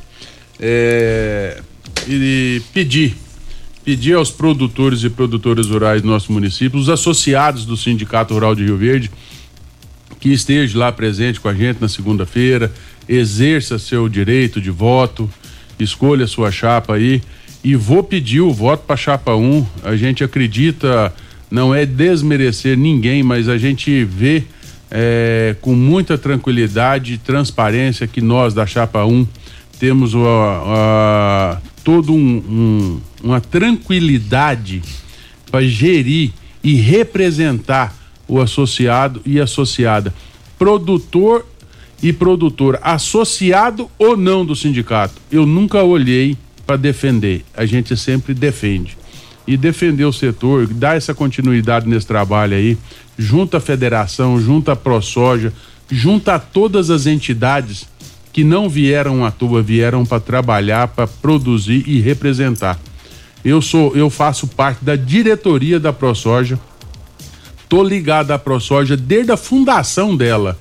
É, 0.59 1.61
e 2.07 2.61
pedir, 2.73 3.15
pedir 3.83 4.13
aos 4.13 4.29
produtores 4.29 5.03
e 5.03 5.09
produtoras 5.09 5.67
rurais 5.67 6.01
do 6.01 6.07
nosso 6.07 6.31
município, 6.33 6.77
os 6.77 6.89
associados 6.89 7.65
do 7.65 7.77
Sindicato 7.77 8.33
Rural 8.33 8.55
de 8.55 8.65
Rio 8.65 8.77
Verde, 8.77 9.09
que 10.19 10.29
esteja 10.29 10.77
lá 10.77 10.91
presente 10.91 11.39
com 11.39 11.47
a 11.47 11.53
gente 11.53 11.79
na 11.79 11.87
segunda-feira, 11.87 12.71
exerça 13.07 13.79
seu 13.79 14.09
direito 14.09 14.59
de 14.59 14.71
voto, 14.71 15.29
escolha 15.79 16.27
sua 16.27 16.51
chapa 16.51 16.95
aí 16.95 17.21
e 17.63 17.75
vou 17.75 18.03
pedir 18.03 18.41
o 18.41 18.53
voto 18.53 18.83
para 18.85 18.95
chapa 18.95 19.35
1. 19.35 19.65
A 19.83 19.95
gente 19.95 20.23
acredita, 20.23 21.13
não 21.49 21.73
é 21.73 21.85
desmerecer 21.85 22.77
ninguém, 22.77 23.23
mas 23.23 23.49
a 23.49 23.57
gente 23.57 24.03
vê 24.03 24.43
é, 24.91 25.55
com 25.61 25.73
muita 25.73 26.17
tranquilidade 26.17 27.13
e 27.13 27.17
transparência 27.17 28.05
que 28.05 28.21
nós 28.21 28.53
da 28.53 28.65
chapa 28.65 29.03
1 29.03 29.27
temos 29.79 30.13
o, 30.13 30.23
a, 30.25 31.59
todo 31.83 32.13
um, 32.13 32.17
um, 32.17 33.01
uma 33.23 33.41
tranquilidade 33.41 34.81
para 35.51 35.63
gerir 35.63 36.31
e 36.63 36.75
representar 36.75 37.95
o 38.27 38.39
associado 38.39 39.21
e 39.25 39.39
associada, 39.39 40.13
produtor 40.57 41.45
e 42.01 42.11
produtor, 42.13 42.79
associado 42.81 43.89
ou 43.97 44.15
não 44.15 44.45
do 44.45 44.55
sindicato. 44.55 45.15
Eu 45.31 45.45
nunca 45.45 45.83
olhei 45.83 46.37
para 46.65 46.77
defender, 46.77 47.45
a 47.55 47.65
gente 47.65 47.95
sempre 47.95 48.33
defende. 48.33 48.97
E 49.47 49.55
defender 49.55 50.05
o 50.05 50.13
setor, 50.13 50.67
dar 50.67 50.97
essa 50.97 51.13
continuidade 51.13 51.87
nesse 51.87 52.07
trabalho 52.07 52.55
aí, 52.55 52.77
junto 53.17 53.55
à 53.55 53.59
federação, 53.59 54.39
junto 54.39 54.71
à 54.71 54.75
ProSoja, 54.75 55.53
junto 55.89 56.29
a 56.29 56.39
todas 56.39 56.89
as 56.89 57.05
entidades 57.05 57.87
que 58.33 58.43
não 58.43 58.67
vieram 58.67 59.23
à 59.23 59.31
toa, 59.31 59.61
vieram 59.61 60.05
para 60.05 60.19
trabalhar, 60.19 60.89
para 60.89 61.07
produzir 61.07 61.83
e 61.87 62.01
representar. 62.01 62.77
Eu 63.45 63.61
sou, 63.61 63.95
eu 63.95 64.09
faço 64.09 64.47
parte 64.47 64.83
da 64.83 64.95
diretoria 64.95 65.79
da 65.79 65.93
ProSoja. 65.93 66.59
Tô 67.69 67.83
ligado 67.83 68.31
à 68.31 68.39
ProSoja 68.39 68.97
desde 68.97 69.31
a 69.31 69.37
fundação 69.37 70.17
dela. 70.17 70.57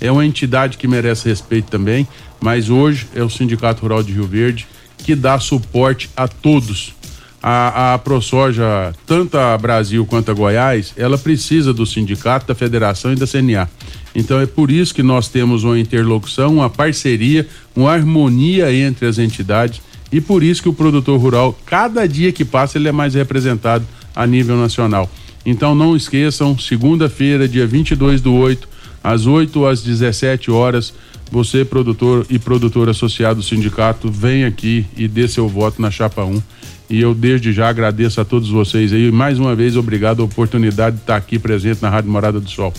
É 0.00 0.10
uma 0.10 0.24
entidade 0.24 0.76
que 0.76 0.86
merece 0.86 1.28
respeito 1.28 1.70
também, 1.70 2.06
mas 2.40 2.68
hoje 2.68 3.06
é 3.14 3.22
o 3.22 3.30
Sindicato 3.30 3.82
Rural 3.82 4.02
de 4.02 4.12
Rio 4.12 4.26
Verde 4.26 4.66
que 4.98 5.14
dá 5.14 5.38
suporte 5.38 6.10
a 6.16 6.26
todos. 6.26 6.94
A, 7.42 7.94
a 7.94 7.98
ProSoja, 7.98 8.92
tanto 9.06 9.38
a 9.38 9.56
Brasil 9.56 10.04
quanto 10.04 10.32
a 10.32 10.34
Goiás, 10.34 10.92
ela 10.96 11.16
precisa 11.16 11.72
do 11.72 11.86
sindicato, 11.86 12.46
da 12.48 12.56
federação 12.56 13.12
e 13.12 13.14
da 13.14 13.24
CNA. 13.24 13.68
Então 14.16 14.40
é 14.40 14.46
por 14.46 14.68
isso 14.68 14.92
que 14.92 15.02
nós 15.02 15.28
temos 15.28 15.62
uma 15.62 15.78
interlocução, 15.78 16.54
uma 16.54 16.68
parceria, 16.68 17.46
uma 17.76 17.92
harmonia 17.92 18.72
entre 18.74 19.06
as 19.06 19.18
entidades 19.18 19.80
e 20.10 20.20
por 20.20 20.42
isso 20.42 20.62
que 20.62 20.68
o 20.68 20.72
produtor 20.72 21.20
rural, 21.20 21.56
cada 21.64 22.08
dia 22.08 22.32
que 22.32 22.44
passa, 22.44 22.78
ele 22.78 22.88
é 22.88 22.92
mais 22.92 23.14
representado 23.14 23.86
a 24.14 24.26
nível 24.26 24.56
nacional. 24.56 25.08
Então 25.44 25.72
não 25.72 25.94
esqueçam, 25.94 26.58
segunda-feira, 26.58 27.46
dia 27.46 27.66
22 27.66 28.20
do 28.20 28.34
8, 28.34 28.68
às 29.06 29.24
8 29.24 29.64
às 29.66 29.82
17 29.82 30.50
horas, 30.50 30.92
você, 31.30 31.64
produtor 31.64 32.26
e 32.28 32.40
produtor 32.40 32.88
associado 32.88 33.36
do 33.36 33.42
sindicato, 33.42 34.10
vem 34.10 34.44
aqui 34.44 34.84
e 34.96 35.06
dê 35.06 35.28
seu 35.28 35.48
voto 35.48 35.80
na 35.80 35.92
chapa 35.92 36.24
1. 36.24 36.42
E 36.90 37.00
eu 37.00 37.14
desde 37.14 37.52
já 37.52 37.68
agradeço 37.68 38.20
a 38.20 38.24
todos 38.24 38.48
vocês 38.48 38.92
aí. 38.92 39.12
Mais 39.12 39.38
uma 39.38 39.54
vez, 39.54 39.76
obrigado 39.76 40.22
a 40.22 40.24
oportunidade 40.24 40.96
de 40.96 41.02
estar 41.02 41.16
aqui 41.16 41.38
presente 41.38 41.80
na 41.80 41.88
Rádio 41.88 42.10
Morada 42.10 42.40
do 42.40 42.50
Sol. 42.50 42.74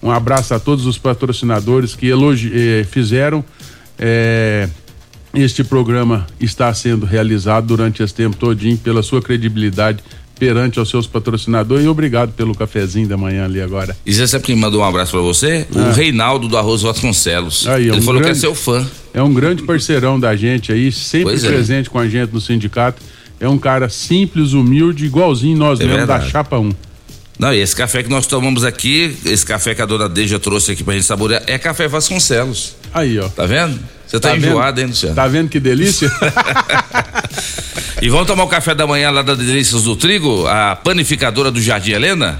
Um 0.00 0.10
abraço 0.10 0.54
a 0.54 0.60
todos 0.60 0.86
os 0.86 0.98
patrocinadores 0.98 1.96
que 1.96 2.06
elogi 2.06 2.52
eh, 2.54 2.84
fizeram 2.84 3.44
eh, 3.98 4.68
este 5.34 5.64
programa 5.64 6.26
está 6.38 6.72
sendo 6.74 7.06
realizado 7.06 7.66
durante 7.66 8.02
esse 8.02 8.12
tempo 8.12 8.36
todinho 8.36 8.76
pela 8.76 9.02
sua 9.02 9.22
credibilidade 9.22 10.04
perante 10.38 10.78
aos 10.78 10.88
seus 10.90 11.06
patrocinadores 11.06 11.84
e 11.84 11.88
obrigado 11.88 12.32
pelo 12.32 12.54
cafezinho 12.54 13.06
da 13.06 13.16
manhã 13.16 13.44
ali 13.44 13.60
agora. 13.60 13.96
E 14.04 14.12
você 14.12 14.26
sabe 14.26 14.44
quem 14.44 14.56
mandou 14.56 14.80
um 14.80 14.84
abraço 14.84 15.12
para 15.12 15.20
você? 15.20 15.66
Ah. 15.74 15.90
O 15.90 15.92
Reinaldo 15.92 16.48
do 16.48 16.56
Arroz 16.56 16.82
Vasconcelos. 16.82 17.66
Aí, 17.68 17.84
é 17.84 17.88
Ele 17.92 17.98
um 17.98 18.02
falou 18.02 18.20
que 18.20 18.26
é 18.26 18.30
grande- 18.30 18.40
seu 18.40 18.54
fã. 18.54 18.84
É 19.14 19.22
um 19.22 19.32
grande 19.32 19.62
parceirão 19.62 20.18
da 20.18 20.34
gente 20.34 20.72
aí, 20.72 20.90
sempre 20.90 21.24
Pois 21.24 21.44
é. 21.44 21.48
presente 21.48 21.88
com 21.90 21.98
a 21.98 22.08
gente 22.08 22.32
no 22.32 22.40
sindicato. 22.40 23.00
É 23.38 23.48
um 23.48 23.58
cara 23.58 23.88
simples, 23.88 24.52
humilde, 24.52 25.04
igualzinho 25.04 25.56
nós 25.58 25.78
É 25.80 25.84
mesmo 25.84 25.98
verdade. 25.98 26.24
da 26.24 26.30
Chapa 26.30 26.58
1. 26.58 26.72
Não, 27.38 27.52
e 27.52 27.58
esse 27.58 27.74
café 27.74 28.02
que 28.02 28.08
nós 28.10 28.26
tomamos 28.26 28.62
aqui, 28.64 29.16
esse 29.24 29.44
café 29.44 29.74
que 29.74 29.82
a 29.82 29.86
dona 29.86 30.08
Deja 30.08 30.38
trouxe 30.38 30.72
aqui 30.72 30.84
pra 30.84 30.94
gente 30.94 31.06
saborear, 31.06 31.42
é 31.46 31.58
café 31.58 31.88
Vasconcelos. 31.88 32.76
Aí, 32.94 33.18
ó. 33.18 33.28
Tá 33.28 33.46
vendo? 33.46 33.78
Você 34.06 34.20
tá, 34.20 34.32
vendo? 34.34 34.46
enjoado, 34.46 34.80
hein, 34.80 34.86
Luciano? 34.88 35.14
Tá 35.16 35.26
vendo 35.26 35.48
que 35.48 35.58
delícia? 35.58 36.10
E 38.02 38.10
vamos 38.10 38.26
tomar 38.26 38.42
o 38.42 38.48
café 38.48 38.74
da 38.74 38.84
manhã 38.84 39.12
lá 39.12 39.22
da 39.22 39.32
Delícias 39.32 39.84
do 39.84 39.94
Trigo, 39.94 40.44
a 40.48 40.74
panificadora 40.74 41.52
do 41.52 41.62
Jardim 41.62 41.92
Helena? 41.92 42.36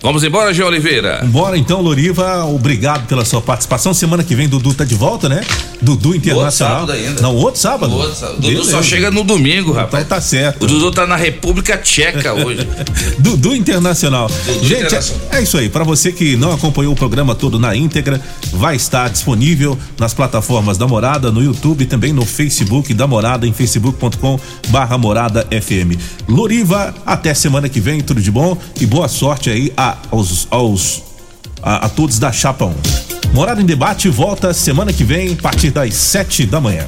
Vamos 0.00 0.22
embora, 0.22 0.54
Jean 0.54 0.66
Oliveira? 0.66 1.24
Bora 1.24 1.58
então, 1.58 1.82
Loriva, 1.82 2.44
obrigado 2.44 3.08
pela 3.08 3.24
sua 3.24 3.40
participação. 3.42 3.92
Semana 3.92 4.22
que 4.22 4.32
vem 4.32 4.48
Dudu 4.48 4.72
tá 4.72 4.84
de 4.84 4.94
volta, 4.94 5.28
né? 5.28 5.40
Dudu 5.82 6.14
Internacional. 6.14 6.52
sábado 6.86 6.92
ainda. 6.92 7.20
Não, 7.20 7.34
outro 7.34 7.60
sábado. 7.60 7.92
Outro 7.94 8.14
sábado. 8.14 8.40
Dudu 8.40 8.64
só 8.64 8.80
chega 8.80 9.10
no 9.10 9.24
domingo, 9.24 9.72
rapaz. 9.72 10.04
Então 10.04 10.16
tá 10.16 10.22
certo. 10.22 10.62
O 10.62 10.66
Dudu 10.68 10.92
tá 10.92 11.04
na 11.04 11.16
República 11.16 11.76
Tcheca 11.76 12.32
hoje. 12.46 12.66
Dudu 13.18 13.56
Internacional. 13.56 14.30
Gente, 14.62 14.84
Internacional. 14.84 15.26
é 15.32 15.42
isso 15.42 15.58
aí. 15.58 15.68
Para 15.68 15.82
você 15.82 16.12
que 16.12 16.36
não 16.36 16.52
acompanhou 16.52 16.92
o 16.92 16.96
programa 16.96 17.34
todo 17.34 17.58
na 17.58 17.74
íntegra, 17.74 18.20
vai 18.52 18.76
estar 18.76 19.10
disponível 19.10 19.76
nas 19.98 20.14
plataformas 20.14 20.78
da 20.78 20.86
Morada, 20.86 21.32
no 21.32 21.42
YouTube 21.42 21.82
e 21.82 21.86
também 21.86 22.12
no 22.12 22.24
Facebook 22.24 22.94
da 22.94 23.08
Morada, 23.08 23.48
em 23.48 23.52
facebook.com 23.52 24.38
barra 24.68 24.96
Morada 24.96 25.44
FM. 25.50 25.98
Loriva, 26.28 26.94
até 27.04 27.34
semana 27.34 27.68
que 27.68 27.80
vem, 27.80 28.00
tudo 28.00 28.20
de 28.22 28.30
bom 28.30 28.56
e 28.80 28.86
boa 28.86 29.08
sorte 29.08 29.50
aí 29.50 29.72
a- 29.76 29.87
aos, 30.10 30.46
aos 30.50 31.02
a, 31.62 31.86
a 31.86 31.88
todos 31.88 32.18
da 32.18 32.32
Chapa 32.32 32.64
1. 32.64 32.74
Morada 33.32 33.60
em 33.60 33.66
Debate 33.66 34.08
volta 34.08 34.52
semana 34.52 34.92
que 34.92 35.04
vem, 35.04 35.32
a 35.32 35.42
partir 35.42 35.70
das 35.70 35.94
sete 35.94 36.46
da 36.46 36.60
manhã. 36.60 36.86